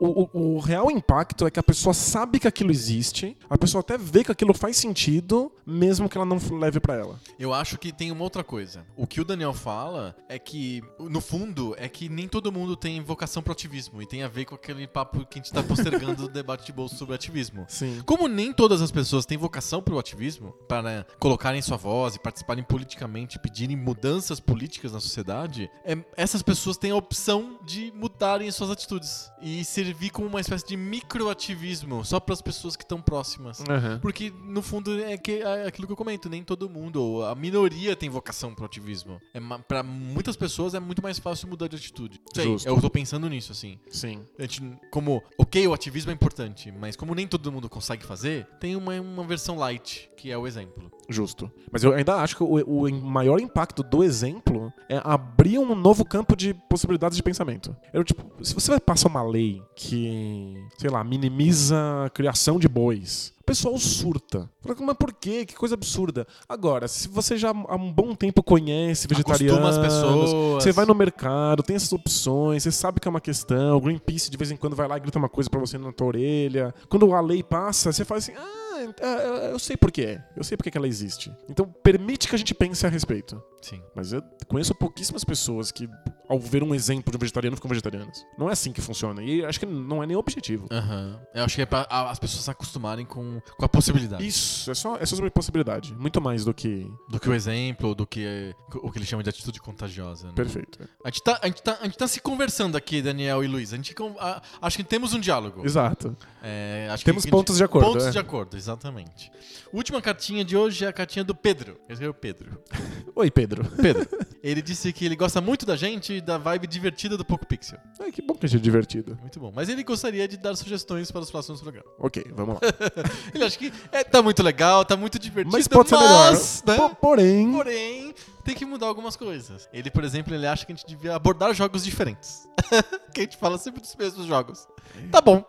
o, 0.00 0.22
o- 0.32 0.56
o 0.56 0.58
real 0.60 0.90
impacto 0.90 1.46
é 1.46 1.50
que 1.50 1.58
a 1.58 1.62
pessoa 1.62 1.92
sabe 1.94 2.38
que 2.38 2.46
aquilo 2.48 2.70
existe, 2.70 3.36
a 3.48 3.58
pessoa 3.58 3.80
até 3.80 3.98
vê 3.98 4.22
que 4.24 4.30
aquilo 4.32 4.54
faz 4.54 4.76
sentido, 4.76 5.52
mesmo 5.66 6.08
que 6.08 6.16
ela 6.16 6.24
não 6.26 6.38
leve 6.58 6.80
pra 6.80 6.94
ela. 6.94 7.20
Eu 7.38 7.52
acho 7.52 7.78
que 7.78 7.92
tem 7.92 8.10
uma 8.12 8.22
outra 8.24 8.42
coisa. 8.44 8.84
O 8.96 9.06
que 9.06 9.20
o 9.20 9.24
Daniel 9.24 9.52
fala 9.52 10.16
é 10.28 10.38
que, 10.38 10.82
no 10.98 11.20
fundo, 11.20 11.74
é 11.78 11.88
que 11.88 12.08
nem 12.08 12.28
todo 12.28 12.50
mundo 12.52 12.76
tem 12.76 13.00
vocação 13.00 13.42
pro 13.42 13.52
ativismo. 13.52 14.00
E 14.02 14.06
tem 14.06 14.22
a 14.22 14.28
ver 14.28 14.44
com 14.44 14.54
aquele 14.54 14.86
papo 14.86 15.24
que 15.26 15.38
a 15.38 15.42
gente 15.42 15.52
tá 15.52 15.62
postergando 15.62 16.22
do 16.22 16.28
debate 16.32 16.66
de 16.66 16.72
bolso 16.72 16.96
sobre 16.96 17.14
ativismo. 17.14 17.64
Sim. 17.68 18.02
Como 18.06 18.28
nem 18.28 18.52
todas 18.52 18.80
as 18.82 18.90
pessoas 18.90 19.26
têm 19.26 19.36
vocação 19.38 19.82
pro 19.82 19.98
ativismo, 19.98 20.52
para 20.68 21.06
colocarem 21.18 21.60
sua 21.62 21.76
voz 21.76 22.14
e 22.14 22.18
participarem 22.18 22.62
politicamente, 22.64 23.38
pedirem 23.38 23.76
mudanças 23.76 24.40
políticas 24.40 24.92
na 24.92 25.00
sociedade, 25.00 25.70
é- 25.84 25.98
essas 26.16 26.42
pessoas 26.42 26.76
têm 26.76 26.90
a 26.90 26.96
opção 26.96 27.58
de 27.64 27.92
mudarem 27.96 28.50
suas 28.50 28.70
atitudes 28.70 29.30
e 29.42 29.64
servir 29.88 30.10
como 30.10 30.28
uma 30.28 30.40
espécie 30.40 30.66
de 30.66 30.76
microativismo 30.76 32.04
só 32.04 32.20
para 32.20 32.34
as 32.34 32.42
pessoas 32.42 32.76
que 32.76 32.84
estão 32.84 33.00
próximas. 33.00 33.62
Aham. 33.68 33.98
Porque, 34.00 34.32
no 34.44 34.60
fundo, 34.60 35.02
é, 35.02 35.16
que, 35.16 35.40
é 35.42 35.66
aquilo 35.66 35.86
que 35.86 35.92
eu 35.92 35.96
comento, 35.96 36.28
nem 36.28 36.42
todo 36.42 36.68
mundo, 36.68 37.02
ou 37.02 37.24
a 37.24 37.34
minoria 37.34 37.96
tem 37.96 38.10
vocação 38.10 38.54
pro 38.54 38.66
ativismo. 38.66 39.20
É, 39.32 39.40
pra 39.66 39.82
muitas 39.82 40.36
pessoas 40.36 40.74
é 40.74 40.80
muito 40.80 41.02
mais 41.02 41.18
fácil 41.18 41.48
mudar 41.48 41.68
de 41.68 41.76
atitude. 41.76 42.20
Sei, 42.34 42.56
eu 42.66 42.80
tô 42.80 42.90
pensando 42.90 43.28
nisso, 43.28 43.52
assim. 43.52 43.78
Sim. 43.90 44.20
A 44.38 44.42
gente, 44.42 44.62
como, 44.90 45.22
ok, 45.38 45.66
o 45.66 45.72
ativismo 45.72 46.10
é 46.10 46.14
importante, 46.14 46.70
mas 46.70 46.94
como 46.94 47.14
nem 47.14 47.26
todo 47.26 47.50
mundo 47.50 47.68
consegue 47.68 48.04
fazer, 48.04 48.46
tem 48.60 48.76
uma, 48.76 49.00
uma 49.00 49.24
versão 49.24 49.56
light, 49.56 50.10
que 50.16 50.30
é 50.30 50.36
o 50.36 50.46
exemplo. 50.46 50.90
Justo. 51.08 51.50
Mas 51.72 51.82
eu 51.82 51.94
ainda 51.94 52.16
acho 52.16 52.36
que 52.36 52.42
o, 52.42 52.56
o 52.62 52.92
maior 52.92 53.40
impacto 53.40 53.82
do 53.82 54.04
exemplo 54.04 54.70
é 54.88 55.00
abrir 55.02 55.58
um 55.58 55.74
novo 55.74 56.04
campo 56.04 56.36
de 56.36 56.52
possibilidades 56.68 57.16
de 57.16 57.22
pensamento. 57.22 57.74
Eu, 57.92 58.04
tipo, 58.04 58.44
se 58.44 58.52
você 58.52 58.70
vai 58.70 58.80
passar 58.80 59.08
uma 59.08 59.22
lei 59.22 59.62
que, 59.78 60.56
sei 60.76 60.90
lá, 60.90 61.04
minimiza 61.04 62.04
a 62.04 62.10
criação 62.10 62.58
de 62.58 62.68
bois, 62.68 63.32
pessoal 63.48 63.78
surta. 63.78 64.50
Fala, 64.60 64.76
Mas 64.80 64.96
por 64.96 65.12
quê? 65.12 65.46
Que 65.46 65.54
coisa 65.54 65.74
absurda. 65.74 66.26
Agora, 66.48 66.86
se 66.86 67.08
você 67.08 67.36
já 67.36 67.50
há 67.50 67.76
um 67.76 67.90
bom 67.92 68.14
tempo 68.14 68.42
conhece 68.42 69.08
vegetarianos, 69.08 69.76
Acostuma 69.76 69.86
as 69.86 69.92
pessoas. 69.94 70.62
você 70.62 70.72
vai 70.72 70.84
no 70.84 70.94
mercado, 70.94 71.62
tem 71.62 71.74
essas 71.76 71.92
opções, 71.92 72.62
você 72.62 72.70
sabe 72.70 73.00
que 73.00 73.08
é 73.08 73.10
uma 73.10 73.20
questão, 73.20 73.76
o 73.76 73.80
Greenpeace 73.80 74.30
de 74.30 74.36
vez 74.36 74.50
em 74.50 74.56
quando 74.56 74.76
vai 74.76 74.86
lá 74.86 74.96
e 74.96 75.00
grita 75.00 75.18
uma 75.18 75.28
coisa 75.28 75.48
pra 75.48 75.58
você 75.58 75.78
na 75.78 75.92
tua 75.92 76.08
orelha. 76.08 76.74
Quando 76.88 77.12
a 77.14 77.20
lei 77.20 77.42
passa, 77.42 77.90
você 77.90 78.04
fala 78.04 78.18
assim, 78.18 78.32
ah, 78.36 78.68
é, 79.00 79.52
eu 79.52 79.58
sei 79.58 79.76
por 79.76 79.90
quê. 79.90 80.20
Eu 80.36 80.44
sei 80.44 80.56
por 80.56 80.62
que 80.62 80.70
que 80.70 80.78
ela 80.78 80.86
existe. 80.86 81.32
Então, 81.48 81.66
permite 81.82 82.28
que 82.28 82.34
a 82.34 82.38
gente 82.38 82.54
pense 82.54 82.86
a 82.86 82.88
respeito. 82.88 83.42
Sim. 83.60 83.82
Mas 83.94 84.12
eu 84.12 84.22
conheço 84.46 84.74
pouquíssimas 84.74 85.24
pessoas 85.24 85.72
que, 85.72 85.88
ao 86.28 86.38
ver 86.38 86.62
um 86.62 86.74
exemplo 86.74 87.10
de 87.10 87.16
um 87.16 87.20
vegetariano, 87.20 87.56
ficam 87.56 87.68
vegetarianas. 87.68 88.24
Não 88.38 88.48
é 88.48 88.52
assim 88.52 88.72
que 88.72 88.80
funciona. 88.80 89.22
E 89.22 89.44
acho 89.44 89.58
que 89.58 89.66
não 89.66 90.02
é 90.02 90.06
nem 90.06 90.16
o 90.16 90.20
objetivo. 90.20 90.68
Aham. 90.70 91.20
Eu 91.34 91.44
acho 91.44 91.56
que 91.56 91.62
é 91.62 91.66
pra 91.66 91.86
as 91.90 92.18
pessoas 92.18 92.44
se 92.44 92.50
acostumarem 92.50 93.04
com, 93.04 93.37
com 93.56 93.64
a 93.64 93.68
possibilidade. 93.68 94.26
Isso, 94.26 94.70
é 94.70 94.74
só, 94.74 94.96
é 94.96 95.06
só 95.06 95.16
sobre 95.16 95.30
possibilidade. 95.30 95.94
Muito 95.94 96.20
mais 96.20 96.44
do 96.44 96.52
que. 96.54 96.90
Do 97.08 97.18
que 97.20 97.28
o 97.28 97.34
exemplo, 97.34 97.94
do 97.94 98.06
que 98.06 98.54
o 98.74 98.90
que 98.90 98.98
eles 98.98 99.08
chamam 99.08 99.22
de 99.22 99.30
atitude 99.30 99.60
contagiosa. 99.60 100.26
né? 100.28 100.32
Perfeito. 100.34 100.78
A 101.04 101.08
gente, 101.10 101.22
tá, 101.22 101.38
a, 101.42 101.46
gente 101.46 101.62
tá, 101.62 101.78
a 101.80 101.84
gente 101.84 101.98
tá 101.98 102.08
se 102.08 102.20
conversando 102.20 102.76
aqui, 102.76 103.00
Daniel 103.02 103.42
e 103.42 103.46
Luiz. 103.46 103.72
A 103.72 103.76
gente, 103.76 103.94
a- 104.18 104.42
acho 104.62 104.76
que 104.76 104.84
temos 104.84 105.12
um 105.14 105.20
diálogo. 105.20 105.64
Exato. 105.64 106.16
É, 106.42 106.94
Temos 107.04 107.24
que- 107.24 107.30
pontos 107.30 107.56
de 107.56 107.64
acordo, 107.64 107.86
Pontos 107.92 108.06
é. 108.06 108.10
de 108.10 108.18
acordo, 108.18 108.56
exatamente. 108.56 109.30
Última 109.72 110.00
cartinha 110.00 110.44
de 110.44 110.56
hoje 110.56 110.84
é 110.84 110.88
a 110.88 110.92
cartinha 110.92 111.24
do 111.24 111.34
Pedro. 111.34 111.78
Esse 111.88 112.04
é 112.04 112.08
o 112.08 112.14
Pedro. 112.14 112.60
Oi, 113.14 113.30
Pedro. 113.30 113.64
Pedro. 113.82 114.06
ele 114.42 114.62
disse 114.62 114.92
que 114.92 115.04
ele 115.04 115.16
gosta 115.16 115.40
muito 115.40 115.66
da 115.66 115.74
gente 115.76 116.14
e 116.14 116.20
da 116.20 116.38
vibe 116.38 116.66
divertida 116.66 117.16
do 117.16 117.24
Poco 117.24 117.44
Pixel. 117.46 117.78
Ai, 118.00 118.12
que 118.12 118.22
bom 118.22 118.34
que 118.34 118.46
a 118.46 118.48
gente 118.48 118.60
é 118.60 118.62
divertido. 118.62 119.18
Muito 119.20 119.40
bom. 119.40 119.52
Mas 119.54 119.68
ele 119.68 119.82
gostaria 119.82 120.26
de 120.28 120.36
dar 120.36 120.54
sugestões 120.56 121.10
para 121.10 121.20
os 121.22 121.30
próximos 121.30 121.60
programas. 121.60 121.90
Ok, 121.98 122.24
vamos 122.34 122.54
lá. 122.54 122.60
Ele 123.34 123.44
acha 123.44 123.58
que 123.58 123.72
é, 123.92 124.02
tá 124.04 124.22
muito 124.22 124.42
legal, 124.42 124.84
tá 124.84 124.96
muito 124.96 125.18
divertido. 125.18 125.52
Mas 125.56 125.68
pode 125.68 125.88
ser 125.88 125.96
melhor. 125.96 126.30
mas, 126.32 126.62
né? 126.66 126.76
Po- 126.76 126.94
Porém, 126.96 127.52
Porém, 127.52 128.14
tem 128.44 128.54
que 128.54 128.64
mudar 128.64 128.86
algumas 128.86 129.16
coisas. 129.16 129.68
Ele, 129.72 129.90
por 129.90 130.04
exemplo, 130.04 130.34
ele 130.34 130.46
acha 130.46 130.64
que 130.66 130.72
a 130.72 130.74
gente 130.74 130.86
devia 130.86 131.14
abordar 131.14 131.52
jogos 131.54 131.84
diferentes. 131.84 132.48
que 133.14 133.20
a 133.20 133.24
gente 133.24 133.36
fala 133.36 133.58
sempre 133.58 133.80
dos 133.80 133.94
mesmos 133.96 134.26
jogos. 134.26 134.66
Tá 135.10 135.20
bom. 135.20 135.44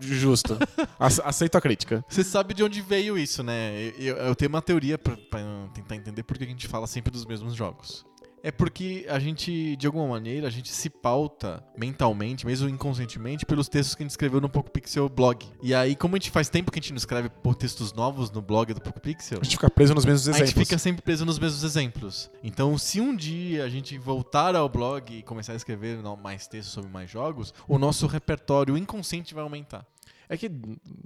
justo. 0.00 0.56
Ace- 1.00 1.22
Aceito 1.24 1.56
a 1.56 1.60
crítica. 1.60 2.04
Você 2.08 2.22
sabe 2.22 2.54
de 2.54 2.62
onde 2.62 2.80
veio 2.80 3.18
isso, 3.18 3.42
né? 3.42 3.92
Eu, 3.98 4.16
eu 4.16 4.34
tenho 4.34 4.48
uma 4.48 4.62
teoria 4.62 4.96
pra 4.96 5.16
tentar 5.74 5.96
entender 5.96 6.22
por 6.22 6.38
que 6.38 6.44
a 6.44 6.46
gente 6.46 6.68
fala 6.68 6.86
sempre 6.86 7.10
dos 7.10 7.26
mesmos 7.26 7.54
jogos. 7.54 8.06
É 8.42 8.50
porque 8.50 9.06
a 9.08 9.18
gente, 9.18 9.76
de 9.76 9.86
alguma 9.86 10.06
maneira, 10.06 10.46
a 10.46 10.50
gente 10.50 10.70
se 10.70 10.88
pauta 10.88 11.62
mentalmente, 11.76 12.46
mesmo 12.46 12.68
inconscientemente, 12.68 13.44
pelos 13.44 13.68
textos 13.68 13.94
que 13.94 14.02
a 14.02 14.04
gente 14.04 14.10
escreveu 14.12 14.40
no 14.40 14.48
Poco 14.48 14.70
Pixel 14.70 15.08
blog. 15.08 15.44
E 15.62 15.74
aí, 15.74 15.96
como 15.96 16.14
a 16.14 16.18
gente 16.18 16.30
faz 16.30 16.48
tempo 16.48 16.70
que 16.70 16.78
a 16.78 16.82
gente 16.82 16.92
não 16.92 16.98
escreve 16.98 17.28
por 17.28 17.54
textos 17.54 17.92
novos 17.92 18.30
no 18.30 18.40
blog 18.40 18.72
do 18.72 18.80
Poco 18.80 19.00
Pixel, 19.00 19.38
A 19.40 19.44
gente 19.44 19.56
fica 19.56 19.68
preso 19.70 19.94
nos 19.94 20.04
mesmos 20.04 20.28
a 20.28 20.30
exemplos. 20.30 20.50
gente 20.50 20.64
fica 20.66 20.78
sempre 20.78 21.02
preso 21.02 21.24
nos 21.24 21.38
mesmos 21.38 21.64
exemplos. 21.64 22.30
Então, 22.42 22.78
se 22.78 23.00
um 23.00 23.14
dia 23.14 23.64
a 23.64 23.68
gente 23.68 23.98
voltar 23.98 24.54
ao 24.54 24.68
blog 24.68 25.12
e 25.16 25.22
começar 25.22 25.52
a 25.52 25.56
escrever 25.56 25.98
mais 26.22 26.46
textos 26.46 26.72
sobre 26.72 26.90
mais 26.90 27.10
jogos, 27.10 27.52
o 27.66 27.78
nosso 27.78 28.06
repertório 28.06 28.76
inconsciente 28.76 29.34
vai 29.34 29.42
aumentar. 29.42 29.84
É 30.28 30.36
que, 30.36 30.50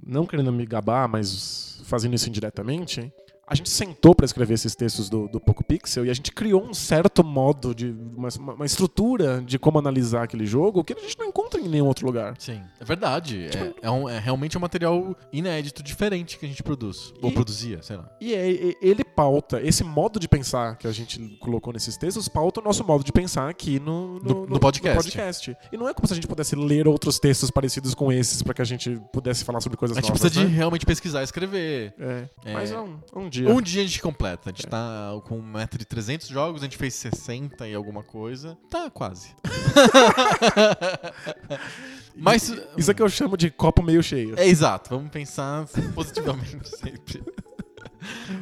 não 0.05 0.25
querendo 0.25 0.51
me 0.51 0.65
gabar, 0.65 1.07
mas 1.07 1.81
fazendo 1.85 2.13
isso 2.13 2.27
indiretamente, 2.27 3.11
a 3.53 3.55
gente 3.55 3.69
sentou 3.69 4.13
pra 4.15 4.25
escrever 4.25 4.53
esses 4.55 4.75
textos 4.75 5.09
do, 5.09 5.27
do 5.27 5.39
Poco 5.39 5.63
Pixel 5.63 6.05
e 6.05 6.09
a 6.09 6.13
gente 6.13 6.31
criou 6.31 6.63
um 6.63 6.73
certo 6.73 7.23
modo 7.23 7.73
de. 7.73 7.95
Uma, 8.15 8.29
uma 8.55 8.65
estrutura 8.65 9.41
de 9.45 9.57
como 9.59 9.79
analisar 9.79 10.23
aquele 10.23 10.45
jogo 10.45 10.83
que 10.83 10.93
a 10.93 10.99
gente 10.99 11.17
não 11.17 11.27
encontra 11.27 11.59
em 11.59 11.67
nenhum 11.67 11.85
outro 11.87 12.05
lugar. 12.05 12.35
Sim, 12.39 12.61
é 12.79 12.83
verdade. 12.85 13.47
É, 13.55 13.73
é 13.87 13.91
um- 13.91 14.09
é 14.09 14.19
realmente 14.19 14.57
um 14.57 14.61
material 14.61 15.15
inédito, 15.31 15.81
diferente 15.83 16.37
que 16.37 16.45
a 16.45 16.49
gente 16.49 16.63
produz. 16.63 17.13
Ou 17.21 17.29
E- 17.29 17.33
produzia, 17.33 17.81
sei 17.81 17.97
lá. 17.97 18.09
E 18.19 18.33
é- 18.33 18.75
ele 18.81 19.03
pauta, 19.03 19.61
esse 19.61 19.83
modo 19.83 20.19
de 20.19 20.27
pensar 20.27 20.77
que 20.77 20.87
a 20.87 20.91
gente 20.91 21.19
colocou 21.39 21.71
nesses 21.73 21.95
textos, 21.97 22.27
pauta 22.27 22.59
o 22.59 22.63
nosso 22.63 22.83
modo 22.83 23.03
de 23.03 23.11
pensar 23.11 23.49
aqui 23.49 23.79
no, 23.79 24.19
No- 24.19 24.45
no 24.47 24.59
podcast. 24.59 24.97
podcast. 25.03 25.55
E 25.71 25.77
não 25.77 25.87
é 25.87 25.93
como 25.93 26.07
se 26.07 26.13
a 26.13 26.15
gente 26.15 26.27
pudesse 26.27 26.55
ler 26.55 26.87
outros 26.87 27.19
textos 27.19 27.51
parecidos 27.51 27.93
com 27.93 28.11
esses 28.11 28.41
pra 28.41 28.53
que 28.53 28.61
a 28.61 28.65
gente 28.65 28.99
pudesse 29.11 29.43
falar 29.43 29.61
sobre 29.61 29.77
coisas 29.77 29.95
A 29.97 30.01
gente 30.01 30.09
novas. 30.09 30.21
precisa 30.21 30.45
de 30.45 30.51
né? 30.51 30.57
realmente 30.57 30.85
pesquisar 30.85 31.21
e 31.21 31.23
escrever. 31.23 31.93
É. 31.99 32.27
É. 32.45 32.53
Mas 32.53 32.71
é 32.71 32.79
um, 32.79 32.97
um 33.15 33.29
dia. 33.29 33.42
Um 33.51 33.61
dia 33.61 33.81
a 33.81 33.85
gente 33.85 34.01
completa. 34.01 34.49
A 34.49 34.53
gente 34.53 34.67
tá 34.67 35.11
com 35.27 35.37
um 35.37 35.41
meta 35.43 35.77
de 35.77 35.85
300 35.85 36.27
jogos, 36.27 36.61
a 36.61 36.65
gente 36.65 36.77
fez 36.77 36.93
60 36.95 37.67
e 37.67 37.73
alguma 37.73 38.03
coisa. 38.03 38.57
Tá 38.69 38.89
quase. 38.89 39.29
Mas. 42.15 42.53
Isso 42.77 42.91
é 42.91 42.93
que 42.93 43.01
eu 43.01 43.09
chamo 43.09 43.35
de 43.37 43.49
copo 43.49 43.81
meio 43.81 44.03
cheio. 44.03 44.35
É 44.37 44.45
exato, 44.47 44.89
vamos 44.91 45.11
pensar 45.11 45.65
positivamente 45.95 46.67
sempre. 46.77 47.23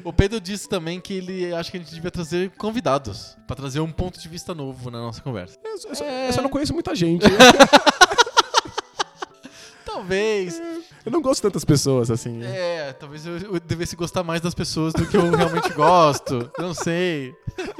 O 0.04 0.12
Pedro 0.12 0.42
disse 0.42 0.68
também 0.68 1.00
que 1.00 1.14
ele 1.14 1.54
acha 1.54 1.70
que 1.70 1.78
a 1.78 1.80
gente 1.80 1.94
devia 1.94 2.10
trazer 2.10 2.50
convidados 2.58 3.38
pra 3.46 3.56
trazer 3.56 3.80
um 3.80 3.92
ponto 3.92 4.20
de 4.20 4.28
vista 4.28 4.56
novo 4.56 4.90
na 4.90 4.98
nossa 5.00 5.22
conversa. 5.22 5.60
Eu, 5.64 5.78
só- 5.78 6.04
É. 6.04 6.30
eu 6.30 6.34
só 6.34 6.42
não 6.42 6.50
conheço 6.50 6.74
muita 6.74 6.96
gente. 6.96 7.24
Talvez. 9.86 10.62
eu 11.06 11.12
não 11.12 11.22
gosto 11.22 11.38
de 11.38 11.44
tantas 11.44 11.66
pessoas 11.66 12.12
assim. 12.12 12.44
É, 12.44 12.94
talvez 12.94 13.26
eu, 13.26 13.38
eu 13.38 13.60
devesse 13.60 13.96
gostar 13.96 14.24
mais 14.24 14.42
das 14.42 14.54
pessoas 14.54 14.94
do 14.94 15.06
que 15.06 15.18
eu 15.18 15.30
realmente 15.32 15.74
gosto. 15.74 16.52
Não 16.58 16.74
sei. 16.74 17.34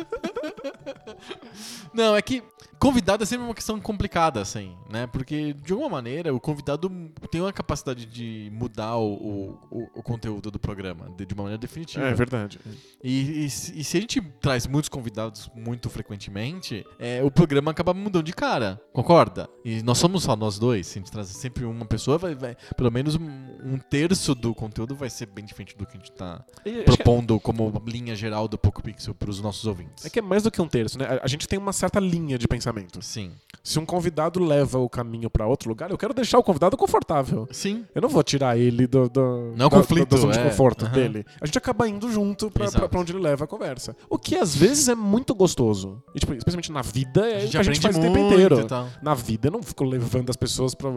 Não, 1.94 2.16
é 2.16 2.22
que 2.22 2.42
convidado 2.82 3.24
é 3.24 3.26
sempre 3.26 3.46
uma 3.46 3.54
questão 3.54 3.80
complicada, 3.80 4.42
assim, 4.42 4.76
né? 4.90 5.08
Porque, 5.08 5.54
de 5.54 5.72
alguma 5.72 5.90
maneira, 5.90 6.34
o 6.34 6.40
convidado 6.40 6.90
tem 7.30 7.40
uma 7.40 7.54
capacidade 7.54 8.06
de 8.06 8.50
mudar 8.54 8.98
o, 8.98 9.58
o, 9.72 9.90
o- 9.96 10.04
conteúdo 10.04 10.50
do 10.52 10.60
programa 10.60 11.10
de, 11.16 11.26
de 11.26 11.34
uma 11.34 11.44
maneira 11.44 11.60
definitiva. 11.62 12.04
É 12.06 12.14
verdade. 12.14 12.60
E, 13.04 13.46
e 13.46 13.50
se 13.50 13.80
e 13.80 13.84
se 13.84 13.98
a 13.98 14.02
gente 14.02 14.20
traz 14.42 14.66
muitos 14.68 14.90
convidados 14.90 15.50
muito 15.56 15.90
frequentemente, 15.90 16.86
é, 17.00 17.24
o 17.24 17.32
programa 17.32 17.72
acaba 17.72 17.94
mudando 17.94 18.26
de 18.26 18.34
cara, 18.34 18.82
concorda? 18.92 19.48
E 19.64 19.82
nós 19.84 19.98
somos 20.00 20.24
só 20.24 20.36
nós 20.36 20.58
dois. 20.60 20.88
Se 20.88 20.98
a 20.98 21.02
gente 21.02 21.12
trazer 21.12 21.34
sempre 21.34 21.64
uma 21.66 21.86
pessoa, 21.86 22.18
vai, 22.18 22.36
vai- 22.36 22.58
pelo 22.76 22.92
menos 22.92 23.16
um, 23.16 23.30
um 23.64 23.78
terço 23.78 24.34
do 24.36 24.54
conteúdo 24.56 24.96
vai 24.96 25.10
ser 25.10 25.28
bem 25.28 25.46
diferente 25.46 25.78
do 25.78 25.86
que 25.86 25.96
a 25.98 26.00
gente 26.00 26.12
tá 26.12 26.44
E 26.66 26.70
acho 26.70 26.82
que- 26.82 26.86
propondo 27.04 27.40
como 27.40 27.72
linha 27.86 28.16
geral 28.16 28.48
do 28.48 28.58
Poco 28.58 28.82
Pixel 28.82 29.14
para 29.14 29.30
os 29.30 29.40
nossos 29.40 29.66
ouvintes. 29.66 30.04
É 30.06 30.10
que 30.10 30.20
é 30.20 30.22
mais 30.22 30.44
do 30.44 30.50
que 30.52 30.62
um 30.62 30.68
terço, 30.68 30.98
né? 30.98 31.06
A- 31.06 31.22
A 31.24 31.28
gente 31.28 31.48
tem 31.48 31.60
uma 31.60 31.72
certa 31.74 32.00
linha 32.00 32.38
de 32.38 32.48
pensamento. 32.48 32.71
Sim. 33.02 33.32
Se 33.64 33.78
um 33.78 33.86
convidado 33.86 34.44
leva 34.44 34.80
o 34.80 34.90
caminho 34.90 35.30
pra 35.30 35.46
outro 35.46 35.70
lugar, 35.70 35.92
eu 35.92 35.98
quero 35.98 36.14
deixar 36.14 36.40
o 36.40 36.44
convidado 36.44 36.76
confortável. 36.76 37.48
Sim. 37.52 37.86
Eu 37.94 38.02
não 38.02 38.10
vou 38.10 38.24
tirar 38.24 38.58
ele 38.58 38.88
do, 38.88 39.08
do, 39.08 39.54
Não 39.56 39.68
é 39.68 39.70
da, 39.70 39.78
conflito, 39.78 40.10
da 40.10 40.18
zona 40.18 40.34
de 40.34 40.40
é. 40.40 40.44
conforto 40.44 40.86
Aham. 40.86 40.94
dele. 40.94 41.26
A 41.40 41.46
gente 41.46 41.58
acaba 41.58 41.88
indo 41.88 42.12
junto 42.12 42.50
pra 42.50 42.68
onde 43.00 43.12
ele 43.12 43.20
leva 43.22 43.44
a 43.46 43.48
conversa. 43.48 43.96
O 44.10 44.18
que 44.18 44.36
às 44.36 44.56
vezes 44.56 44.88
é 44.90 44.96
muito 44.96 45.36
gostoso. 45.36 46.02
E, 46.16 46.20
tipo, 46.20 46.34
especialmente 46.34 46.72
na 46.72 46.82
vida, 46.82 47.22
é 47.30 47.38
A 47.38 47.40
gente 47.42 47.58
a 47.58 47.64
gente 47.64 47.80
faz 47.82 47.98
o 47.98 48.02
tempo 48.02 48.18
inteiro. 48.18 48.66
Na 49.02 49.14
vida, 49.14 49.48
eu 49.48 49.52
não 49.52 49.62
fico 49.62 49.84
levando 49.84 50.30
as 50.30 50.36
pessoas 50.36 50.74
pra, 50.74 50.90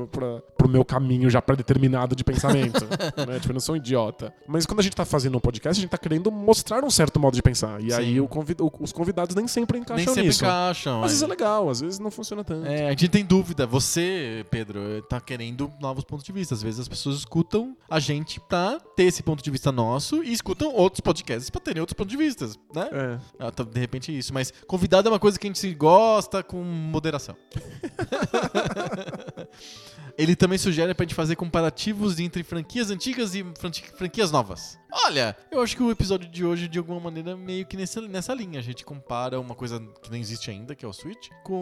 pro 0.56 0.68
meu 0.68 0.84
caminho 0.84 1.28
já 1.28 1.42
pré-determinado 1.42 2.16
de 2.16 2.24
pensamento. 2.24 2.84
né? 3.28 3.34
Tipo, 3.40 3.50
eu 3.50 3.54
não 3.54 3.60
sou 3.60 3.74
um 3.74 3.76
idiota. 3.76 4.32
Mas 4.46 4.64
quando 4.64 4.80
a 4.80 4.82
gente 4.82 4.96
tá 4.96 5.04
fazendo 5.04 5.36
um 5.36 5.40
podcast, 5.40 5.78
a 5.78 5.82
gente 5.82 5.90
tá 5.90 5.98
querendo 5.98 6.30
mostrar 6.32 6.82
um 6.84 6.90
certo 6.90 7.20
modo 7.20 7.34
de 7.34 7.42
pensar. 7.42 7.80
E 7.82 7.92
aí 7.92 8.14
Sim. 8.14 8.20
o 8.20 8.28
convid- 8.28 8.60
os 8.80 8.92
convidados 8.92 9.34
nem 9.36 9.46
sempre 9.46 9.78
encaixam 9.78 9.96
Nem 9.96 10.06
sempre 10.06 10.22
nisso. 10.28 10.44
encaixam. 10.44 11.02
Vezes 11.02 11.20
é 11.22 11.24
é. 11.24 11.28
legal, 11.28 11.63
às 11.68 11.80
vezes 11.80 11.98
não 11.98 12.10
funciona 12.10 12.44
tanto. 12.44 12.66
É, 12.66 12.86
a 12.86 12.90
gente 12.90 13.08
tem 13.08 13.24
dúvida. 13.24 13.66
Você, 13.66 14.44
Pedro, 14.50 14.80
tá 15.08 15.20
querendo 15.20 15.70
novos 15.80 16.04
pontos 16.04 16.24
de 16.24 16.32
vista. 16.32 16.54
Às 16.54 16.62
vezes 16.62 16.80
as 16.80 16.88
pessoas 16.88 17.18
escutam 17.18 17.76
a 17.88 17.98
gente 18.00 18.40
pra 18.40 18.78
ter 18.96 19.04
esse 19.04 19.22
ponto 19.22 19.42
de 19.42 19.50
vista 19.50 19.70
nosso 19.72 20.22
e 20.22 20.32
escutam 20.32 20.72
outros 20.74 21.00
podcasts 21.00 21.48
pra 21.50 21.60
terem 21.60 21.80
outros 21.80 21.94
pontos 21.96 22.10
de 22.10 22.16
vista, 22.16 22.46
né? 22.74 22.88
É. 22.92 23.18
Ah, 23.38 23.50
tá, 23.50 23.64
de 23.64 23.80
repente 23.80 24.12
é 24.12 24.14
isso. 24.14 24.32
Mas 24.34 24.52
convidado 24.66 25.08
é 25.08 25.12
uma 25.12 25.18
coisa 25.18 25.38
que 25.38 25.46
a 25.46 25.50
gente 25.50 25.74
gosta 25.74 26.42
com 26.42 26.62
moderação. 26.62 27.36
Ele 30.16 30.36
também 30.36 30.56
sugere 30.56 30.94
pra 30.94 31.04
gente 31.04 31.14
fazer 31.14 31.34
comparativos 31.34 32.20
entre 32.20 32.44
franquias 32.44 32.88
antigas 32.88 33.34
e 33.34 33.44
fran- 33.58 33.72
franquias 33.96 34.30
novas. 34.30 34.78
Olha, 35.06 35.36
eu 35.50 35.60
acho 35.60 35.76
que 35.76 35.82
o 35.82 35.90
episódio 35.90 36.30
de 36.30 36.44
hoje, 36.44 36.68
de 36.68 36.78
alguma 36.78 37.00
maneira, 37.00 37.36
meio 37.36 37.66
que 37.66 37.76
nessa, 37.76 38.00
nessa 38.00 38.32
linha. 38.32 38.60
A 38.60 38.62
gente 38.62 38.84
compara 38.84 39.40
uma 39.40 39.56
coisa 39.56 39.80
que 40.00 40.08
não 40.08 40.16
existe 40.16 40.52
ainda, 40.52 40.72
que 40.76 40.84
é 40.84 40.88
o 40.88 40.92
Switch, 40.92 41.30
com 41.42 41.53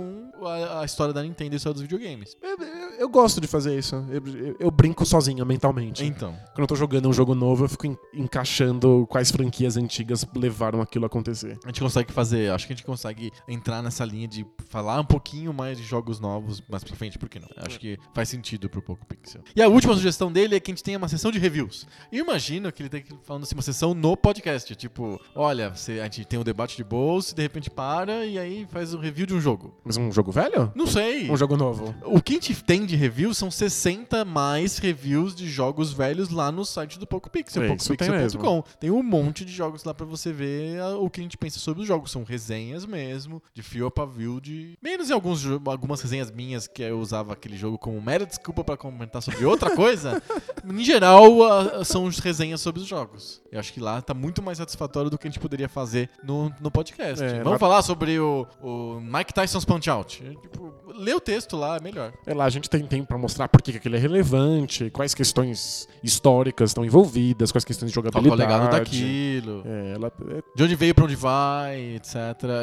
a, 0.43 0.81
a 0.81 0.85
história 0.85 1.13
da 1.15 1.23
Nintendo 1.23 1.55
e 1.55 1.57
a 1.57 1.59
história 1.59 1.75
dos 1.75 1.83
videogames. 1.83 2.37
Eu, 2.43 2.57
eu- 2.59 2.83
eu 3.03 3.09
gosto 3.09 3.41
de 3.41 3.47
fazer 3.49 3.77
isso. 3.77 3.97
Eu, 4.11 4.23
eu- 4.61 4.71
brinco 4.71 5.05
sozinho 5.05 5.45
mentalmente. 5.45 6.05
Então, 6.05 6.33
Quando 6.55 6.61
eu 6.61 6.67
tô 6.67 6.77
jogando 6.77 7.09
um 7.09 7.13
jogo 7.13 7.35
novo, 7.35 7.65
eu 7.65 7.69
fico 7.69 7.87
en- 7.87 7.97
encaixando 8.15 9.07
quais 9.11 9.31
franquias 9.31 9.77
antigas 9.77 10.25
levaram 10.35 10.81
aquilo 10.81 11.05
a 11.05 11.07
acontecer. 11.07 11.59
a 11.65 11.69
gente 11.69 11.81
consegue 11.81 12.13
fazer, 12.13 12.51
acho 12.51 12.67
que 12.67 12.73
a 12.73 12.77
gente 12.77 12.85
consegue 12.87 13.31
entrar 13.47 13.83
nessa 13.83 14.05
linha 14.05 14.27
de 14.27 14.47
falar 14.69 14.99
um 15.01 15.05
pouquinho 15.05 15.53
mais 15.53 15.77
de 15.79 15.85
jogos 15.85 16.19
novos 16.19 16.63
mais 16.69 16.83
pra 16.83 16.97
frente, 16.97 17.19
por 17.19 17.29
que 17.29 17.39
não? 17.39 17.49
Acho 17.59 17.79
que 17.79 17.99
faz 18.15 18.29
sentido 18.29 18.69
pro 18.71 18.81
Poco 18.83 19.05
Pixel. 19.07 19.43
E 19.55 19.63
a 19.63 19.69
última 19.69 19.95
sugestão 19.95 20.33
dele 20.33 20.57
é 20.57 20.61
que 20.61 20.71
a 20.71 20.75
gente 20.75 20.83
tenha 20.83 20.99
uma 20.99 21.09
sessão 21.09 21.31
de 21.31 21.39
reviews. 21.39 21.87
E 22.11 22.19
eu 22.19 22.25
imagino 22.25 22.73
que 22.73 22.83
ele 22.83 22.89
tem 22.89 23.03
que 23.03 23.15
falando 23.25 23.43
assim, 23.45 23.55
uma 23.55 23.63
sessão 23.63 23.93
no 23.95 24.17
podcast, 24.17 24.75
tipo, 24.75 25.21
olha, 25.35 25.71
você, 25.75 26.01
a 26.01 26.05
gente 26.05 26.25
tem 26.25 26.39
um 26.39 26.45
debate 26.45 26.77
de 26.77 26.85
bolsa, 26.85 27.33
e 27.33 27.37
de 27.37 27.43
repente 27.43 27.69
para 27.71 28.25
e 28.25 28.39
aí 28.39 28.67
faz 28.71 28.95
um 28.95 28.99
review 28.99 29.27
de 29.27 29.35
um 29.35 29.41
jogo. 29.41 29.75
Mas 29.85 29.97
um 29.97 30.11
jogo 30.13 30.31
velho? 30.31 30.71
Não 30.75 30.87
sei. 30.87 31.31
Um 31.31 31.37
jogo 31.37 31.57
novo? 31.57 31.95
O 32.05 32.21
que 32.23 32.33
a 32.33 32.35
gente 32.37 32.63
tem 32.63 32.87
de 32.87 32.95
reviews, 32.97 33.37
são 33.39 33.51
60 33.51 34.25
mais 34.25 34.79
reviews 34.79 35.35
de 35.35 35.49
jogos 35.49 35.93
velhos 35.93 36.29
lá 36.31 36.53
no 36.53 36.65
site 36.65 36.99
do 36.99 37.07
PocoPixel, 37.07 37.63
É, 37.65 37.75
isso 37.75 37.95
tem. 37.97 38.09
PocoPixel.com. 38.09 38.63
Tem 38.79 38.91
um 38.91 39.03
monte 39.03 39.45
de 39.45 39.53
jogos 39.53 39.85
lá 39.85 39.93
pra 39.93 40.07
você 40.07 40.33
ver 40.33 40.81
o 41.01 41.11
que 41.11 41.21
a 41.21 41.23
gente 41.23 41.37
pensa 41.37 41.59
sobre 41.59 41.83
os 41.83 41.89
jogos. 41.89 42.11
São 42.11 42.23
resenhas 42.25 42.87
mesmo, 42.87 43.43
de 43.55 43.63
fio 43.63 43.87
a 43.87 43.91
pavio, 43.91 44.41
de... 44.41 44.79
Menos 44.83 45.11
em 45.11 45.13
alguns, 45.13 45.45
algumas 45.67 46.01
resenhas 46.01 46.31
minhas 46.31 46.67
que 46.67 46.83
eu 46.83 46.99
usava 47.01 47.33
aquele 47.33 47.57
jogo 47.57 47.77
como 47.79 48.01
mera 48.01 48.25
desculpa 48.27 48.63
pra 48.63 48.77
comentar 48.77 49.21
sobre 49.23 49.45
outra 49.45 49.71
coisa. 49.77 50.23
em 50.65 50.85
geral, 50.85 51.43
a- 51.43 51.85
são 51.85 52.07
as 52.07 52.19
resenhas 52.19 52.61
sobre 52.61 52.81
os 52.83 52.87
jogos. 52.89 53.43
Eu 53.51 53.59
acho 53.59 53.73
que 53.73 53.81
lá 53.81 54.01
tá 54.01 54.15
muito 54.15 54.43
mais 54.43 54.59
satisfatório 54.59 55.11
do 55.11 55.19
que 55.19 55.27
a 55.27 55.31
gente 55.31 55.41
poderia 55.41 55.69
fazer 55.69 56.09
no, 56.23 56.53
no 56.61 56.71
podcast. 56.71 57.23
É, 57.23 57.39
Vamos 57.39 57.53
lá- 57.53 57.59
falar 57.59 57.83
sobre 57.83 58.19
o, 58.19 58.47
o 58.63 59.01
Mike 59.01 59.33
Tyson's 59.63 59.65
Punch-Out. 59.65 60.23
É, 60.27 60.31
Tipo, 60.43 60.73
lê 60.95 61.15
o 61.15 61.21
texto 61.21 61.57
lá, 61.57 61.77
é 61.77 61.81
melhor. 61.81 62.13
É 62.27 62.35
lá, 62.35 62.45
a 62.45 62.51
gente 62.51 62.69
tem 62.69 62.85
tempo 62.87 63.07
pra 63.09 63.19
mostrar 63.19 63.49
por 63.49 63.61
que 63.63 63.73
que 63.73 63.79
aquele 63.79 63.97
é 63.97 63.99
relevante, 63.99 64.91
quais 64.91 65.15
questões 65.15 65.89
históricas 66.03 66.71
estão 66.71 66.85
envolvidas, 66.85 67.51
quais 67.51 67.65
questões 67.65 67.91
de 67.91 67.97
Qual 67.99 68.03
que 68.03 68.09
é 68.09 68.11
o 68.11 68.23
jogabilidade. 68.23 68.53
legado 68.53 68.71
daquilo. 68.73 69.63
É, 69.65 69.93
ela, 69.95 70.13
é, 70.31 70.43
De 70.55 70.63
onde 70.63 70.75
veio, 70.75 70.95
pra 70.95 71.05
onde 71.05 71.17
vai, 71.17 71.95
etc. 71.97 72.15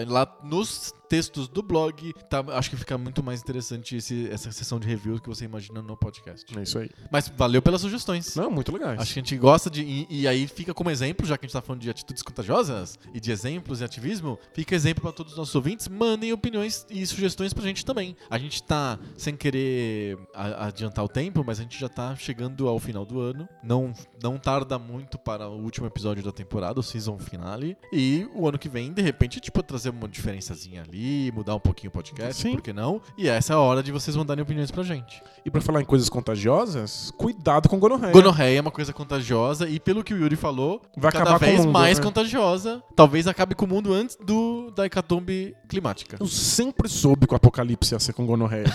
Lá 0.08 0.28
nos 0.44 0.94
textos 1.10 1.48
do 1.48 1.62
blog, 1.62 2.14
tá, 2.30 2.44
acho 2.50 2.70
que 2.70 2.78
fica 2.78 2.98
muito 2.98 3.24
mais 3.24 3.42
interessante 3.42 3.96
esse- 3.98 4.30
essa 4.30 4.52
sessão 4.52 4.80
de 4.80 4.88
review 4.88 5.20
que 5.20 5.28
você 5.28 5.46
imagina 5.46 5.82
no 5.82 5.98
podcast. 5.98 6.58
é 6.58 6.62
isso 6.64 6.78
aí. 6.80 6.90
Mas 7.12 7.28
valeu 7.36 7.62
pelas 7.62 7.82
sugestões. 7.82 8.36
Não, 8.36 8.50
muito 8.52 8.72
legais. 8.72 9.00
Acho 9.00 9.14
que 9.14 9.20
a 9.20 9.24
gente 9.24 9.36
gosta 9.38 9.70
de. 9.70 9.82
E, 9.82 10.08
e 10.10 10.28
aí 10.28 10.48
fica 10.48 10.74
como 10.74 10.90
exemplo, 10.90 11.26
já 11.26 11.38
que 11.38 11.46
a 11.46 11.48
gente 11.48 11.54
tá 11.54 11.62
falando 11.62 11.82
de 11.82 11.90
atitudes 11.90 12.22
contagiosas 12.24 12.98
e 13.14 13.20
de 13.20 13.32
exemplos 13.32 13.82
e 13.82 13.84
ativismo, 13.84 14.38
fica 14.54 14.76
exemplo 14.76 15.02
pra 15.02 15.12
todos 15.12 15.34
os 15.34 15.38
nossos 15.38 15.56
ouvintes. 15.56 15.88
Mandem 15.88 16.32
opiniões 16.32 16.86
e 16.90 17.06
sugestões 17.06 17.54
pra 17.54 17.64
gente 17.64 17.84
também. 17.86 18.16
A 18.30 18.38
gente 18.38 18.62
tá, 18.62 19.00
sem 19.18 19.36
querer 19.36 20.18
a- 20.34 20.68
adiantar 20.68 21.04
o 21.04 21.08
tempo, 21.10 21.44
mas 21.46 21.60
a 21.60 21.64
gente 21.64 21.80
já 21.80 21.90
tá 21.90 22.16
chegando 22.16 22.68
ao 22.68 22.80
final 22.80 23.06
do 23.06 23.20
ano. 23.20 23.48
Não, 23.64 23.94
não 24.22 24.38
tarda 24.38 24.78
muito 24.78 25.18
para 25.18 25.48
o 25.50 25.62
último 25.62 25.88
episódio 25.88 26.24
da 26.24 26.32
temporada, 26.32 26.80
o 26.80 26.84
season 26.84 27.18
finale. 27.18 27.76
E 27.92 28.28
o 28.36 28.48
ano 28.48 28.60
que 28.60 28.70
vem, 28.70 28.94
de 28.94 29.02
repente, 29.02 29.40
tipo, 29.40 29.64
trazer 29.64 29.90
uma 29.90 30.08
diferençazinha 30.08 30.84
ali, 30.84 30.99
mudar 31.34 31.56
um 31.56 31.60
pouquinho 31.60 31.90
o 31.90 31.94
podcast, 31.94 32.42
Sim. 32.42 32.52
por 32.54 32.62
que 32.62 32.74
não? 32.74 33.02
E 33.18 33.28
essa 33.28 33.54
é 33.54 33.56
a 33.56 33.60
hora 33.60 33.82
de 33.84 33.92
vocês 33.92 34.16
mandarem 34.16 34.42
opiniões 34.42 34.72
pra 34.72 34.84
gente. 34.84 35.22
E 35.46 35.52
pra 35.52 35.62
falar 35.62 35.82
em 35.82 35.86
coisas 35.86 36.10
contagiosas, 36.10 37.12
cuidado 37.18 37.70
com 37.70 37.80
gonorreia. 37.80 38.12
Gonorreia 38.14 38.58
é 38.58 38.62
uma 38.62 38.72
coisa 38.72 38.92
contagiosa 38.94 39.68
e 39.70 39.80
pelo 39.80 40.04
que 40.04 40.14
o 40.14 40.18
Yuri 40.18 40.36
falou, 40.36 40.82
Vai 40.98 41.12
cada 41.12 41.24
acabar 41.24 41.40
com 41.40 41.46
o 41.46 41.48
vez 41.48 41.60
mundo, 41.62 41.72
mais 41.72 41.98
né? 41.98 42.04
contagiosa. 42.04 42.84
Talvez 42.96 43.28
acabe 43.28 43.56
com 43.56 43.66
o 43.66 43.68
mundo 43.68 43.94
antes 43.94 44.18
do 44.24 44.72
da 44.72 44.86
hecatombe 44.86 45.56
climática. 45.68 46.18
Eu 46.20 46.28
sempre 46.28 46.90
soube 46.90 47.28
que 47.28 47.34
o 47.34 47.38
apocalipse 47.38 47.94
ia 47.94 48.00
ser 48.00 48.14
com 48.14 48.26
gonorreia. 48.26 48.66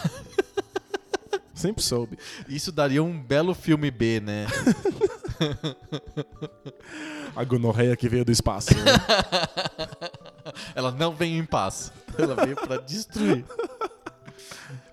sempre 1.54 1.82
soube. 1.82 2.18
Isso 2.48 2.72
daria 2.72 3.02
um 3.02 3.20
belo 3.20 3.54
filme 3.54 3.90
B, 3.90 4.20
né? 4.20 4.46
A 7.36 7.44
gonorreia 7.44 7.96
que 7.96 8.08
veio 8.08 8.24
do 8.24 8.32
espaço. 8.32 8.74
né? 8.74 8.92
Ela 10.74 10.90
não 10.92 11.12
vem 11.14 11.38
em 11.38 11.44
paz. 11.44 11.92
Ela 12.18 12.34
veio 12.44 12.56
pra 12.56 12.76
destruir. 12.78 13.44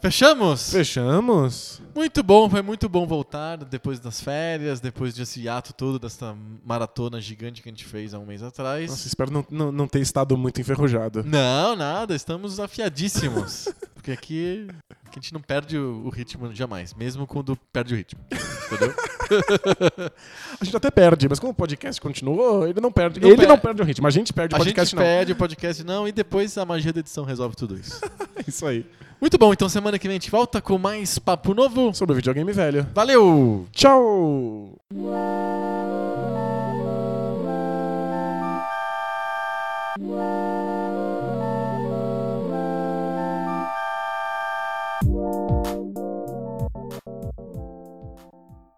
Fechamos? 0.02 0.72
Fechamos. 0.72 1.82
Muito 1.94 2.24
bom, 2.24 2.50
foi 2.50 2.62
muito 2.64 2.90
bom 2.90 3.06
voltar 3.06 3.58
depois 3.58 4.00
das 4.00 4.20
férias, 4.20 4.80
depois 4.80 5.14
desse 5.14 5.48
ato 5.48 5.74
todo, 5.74 6.00
dessa 6.00 6.36
maratona 6.66 7.22
gigante 7.22 7.62
que 7.62 7.70
a 7.70 7.72
gente 7.72 7.86
fez 7.86 8.14
há 8.14 8.20
um 8.20 8.26
mês 8.26 8.42
atrás. 8.42 8.90
Nossa, 8.90 9.08
espero 9.08 9.32
não, 9.32 9.46
não, 9.50 9.72
não 9.72 9.88
ter 9.88 10.00
estado 10.00 10.36
muito 10.36 10.60
enferrujado. 10.60 11.24
Não, 11.24 11.76
nada, 11.76 12.16
estamos 12.16 12.60
afiadíssimos. 12.60 13.68
Porque 13.94 14.12
aqui, 14.12 14.68
aqui 15.06 15.20
a 15.20 15.22
gente 15.22 15.34
não 15.34 15.42
perde 15.42 15.78
o, 15.78 16.06
o 16.06 16.10
ritmo 16.10 16.52
jamais, 16.56 16.96
mesmo 16.96 17.28
quando 17.28 17.56
perde 17.72 17.94
o 17.94 17.98
ritmo. 17.98 18.20
Entendeu? 18.66 18.96
A 20.60 20.66
gente 20.66 20.76
até 20.76 20.92
perde, 20.92 21.28
mas 21.30 21.40
como 21.40 21.52
o 21.52 21.56
podcast 21.56 22.02
continuou, 22.02 22.68
ele 22.68 22.82
não 22.82 22.92
perde. 22.92 23.20
Não 23.20 23.30
ele 23.30 23.38
per- 23.38 23.48
não 23.48 23.58
perde 23.58 23.82
o 23.82 23.86
ritmo, 23.86 24.06
a 24.08 24.12
gente 24.12 24.34
perde 24.34 24.54
o 24.54 24.58
a 24.58 24.60
podcast 24.60 24.90
gente 24.90 24.96
não. 24.98 25.04
perde 25.04 25.32
o 25.32 25.36
podcast 25.36 25.84
não, 25.84 26.08
e 26.08 26.12
depois 26.12 26.58
a 26.58 26.66
magia 26.66 26.92
da 26.92 27.00
edição 27.00 27.24
resolve 27.24 27.56
tudo 27.56 27.78
isso. 27.78 28.00
Isso 28.48 28.66
aí. 28.66 28.86
Muito 29.20 29.38
bom, 29.38 29.54
então 29.54 29.70
semana 29.70 29.91
que 30.00 30.08
vem 30.08 30.16
a 30.18 30.20
gente 30.20 30.32
volta 30.32 30.62
com 30.62 30.78
mais 30.78 31.20
papo 31.20 31.54
novo. 31.54 31.94
Sobre 31.94 32.14
o 32.14 32.16
videogame 32.16 32.52
velho. 32.52 32.88
Valeu! 32.94 33.66
Tchau! 33.72 34.78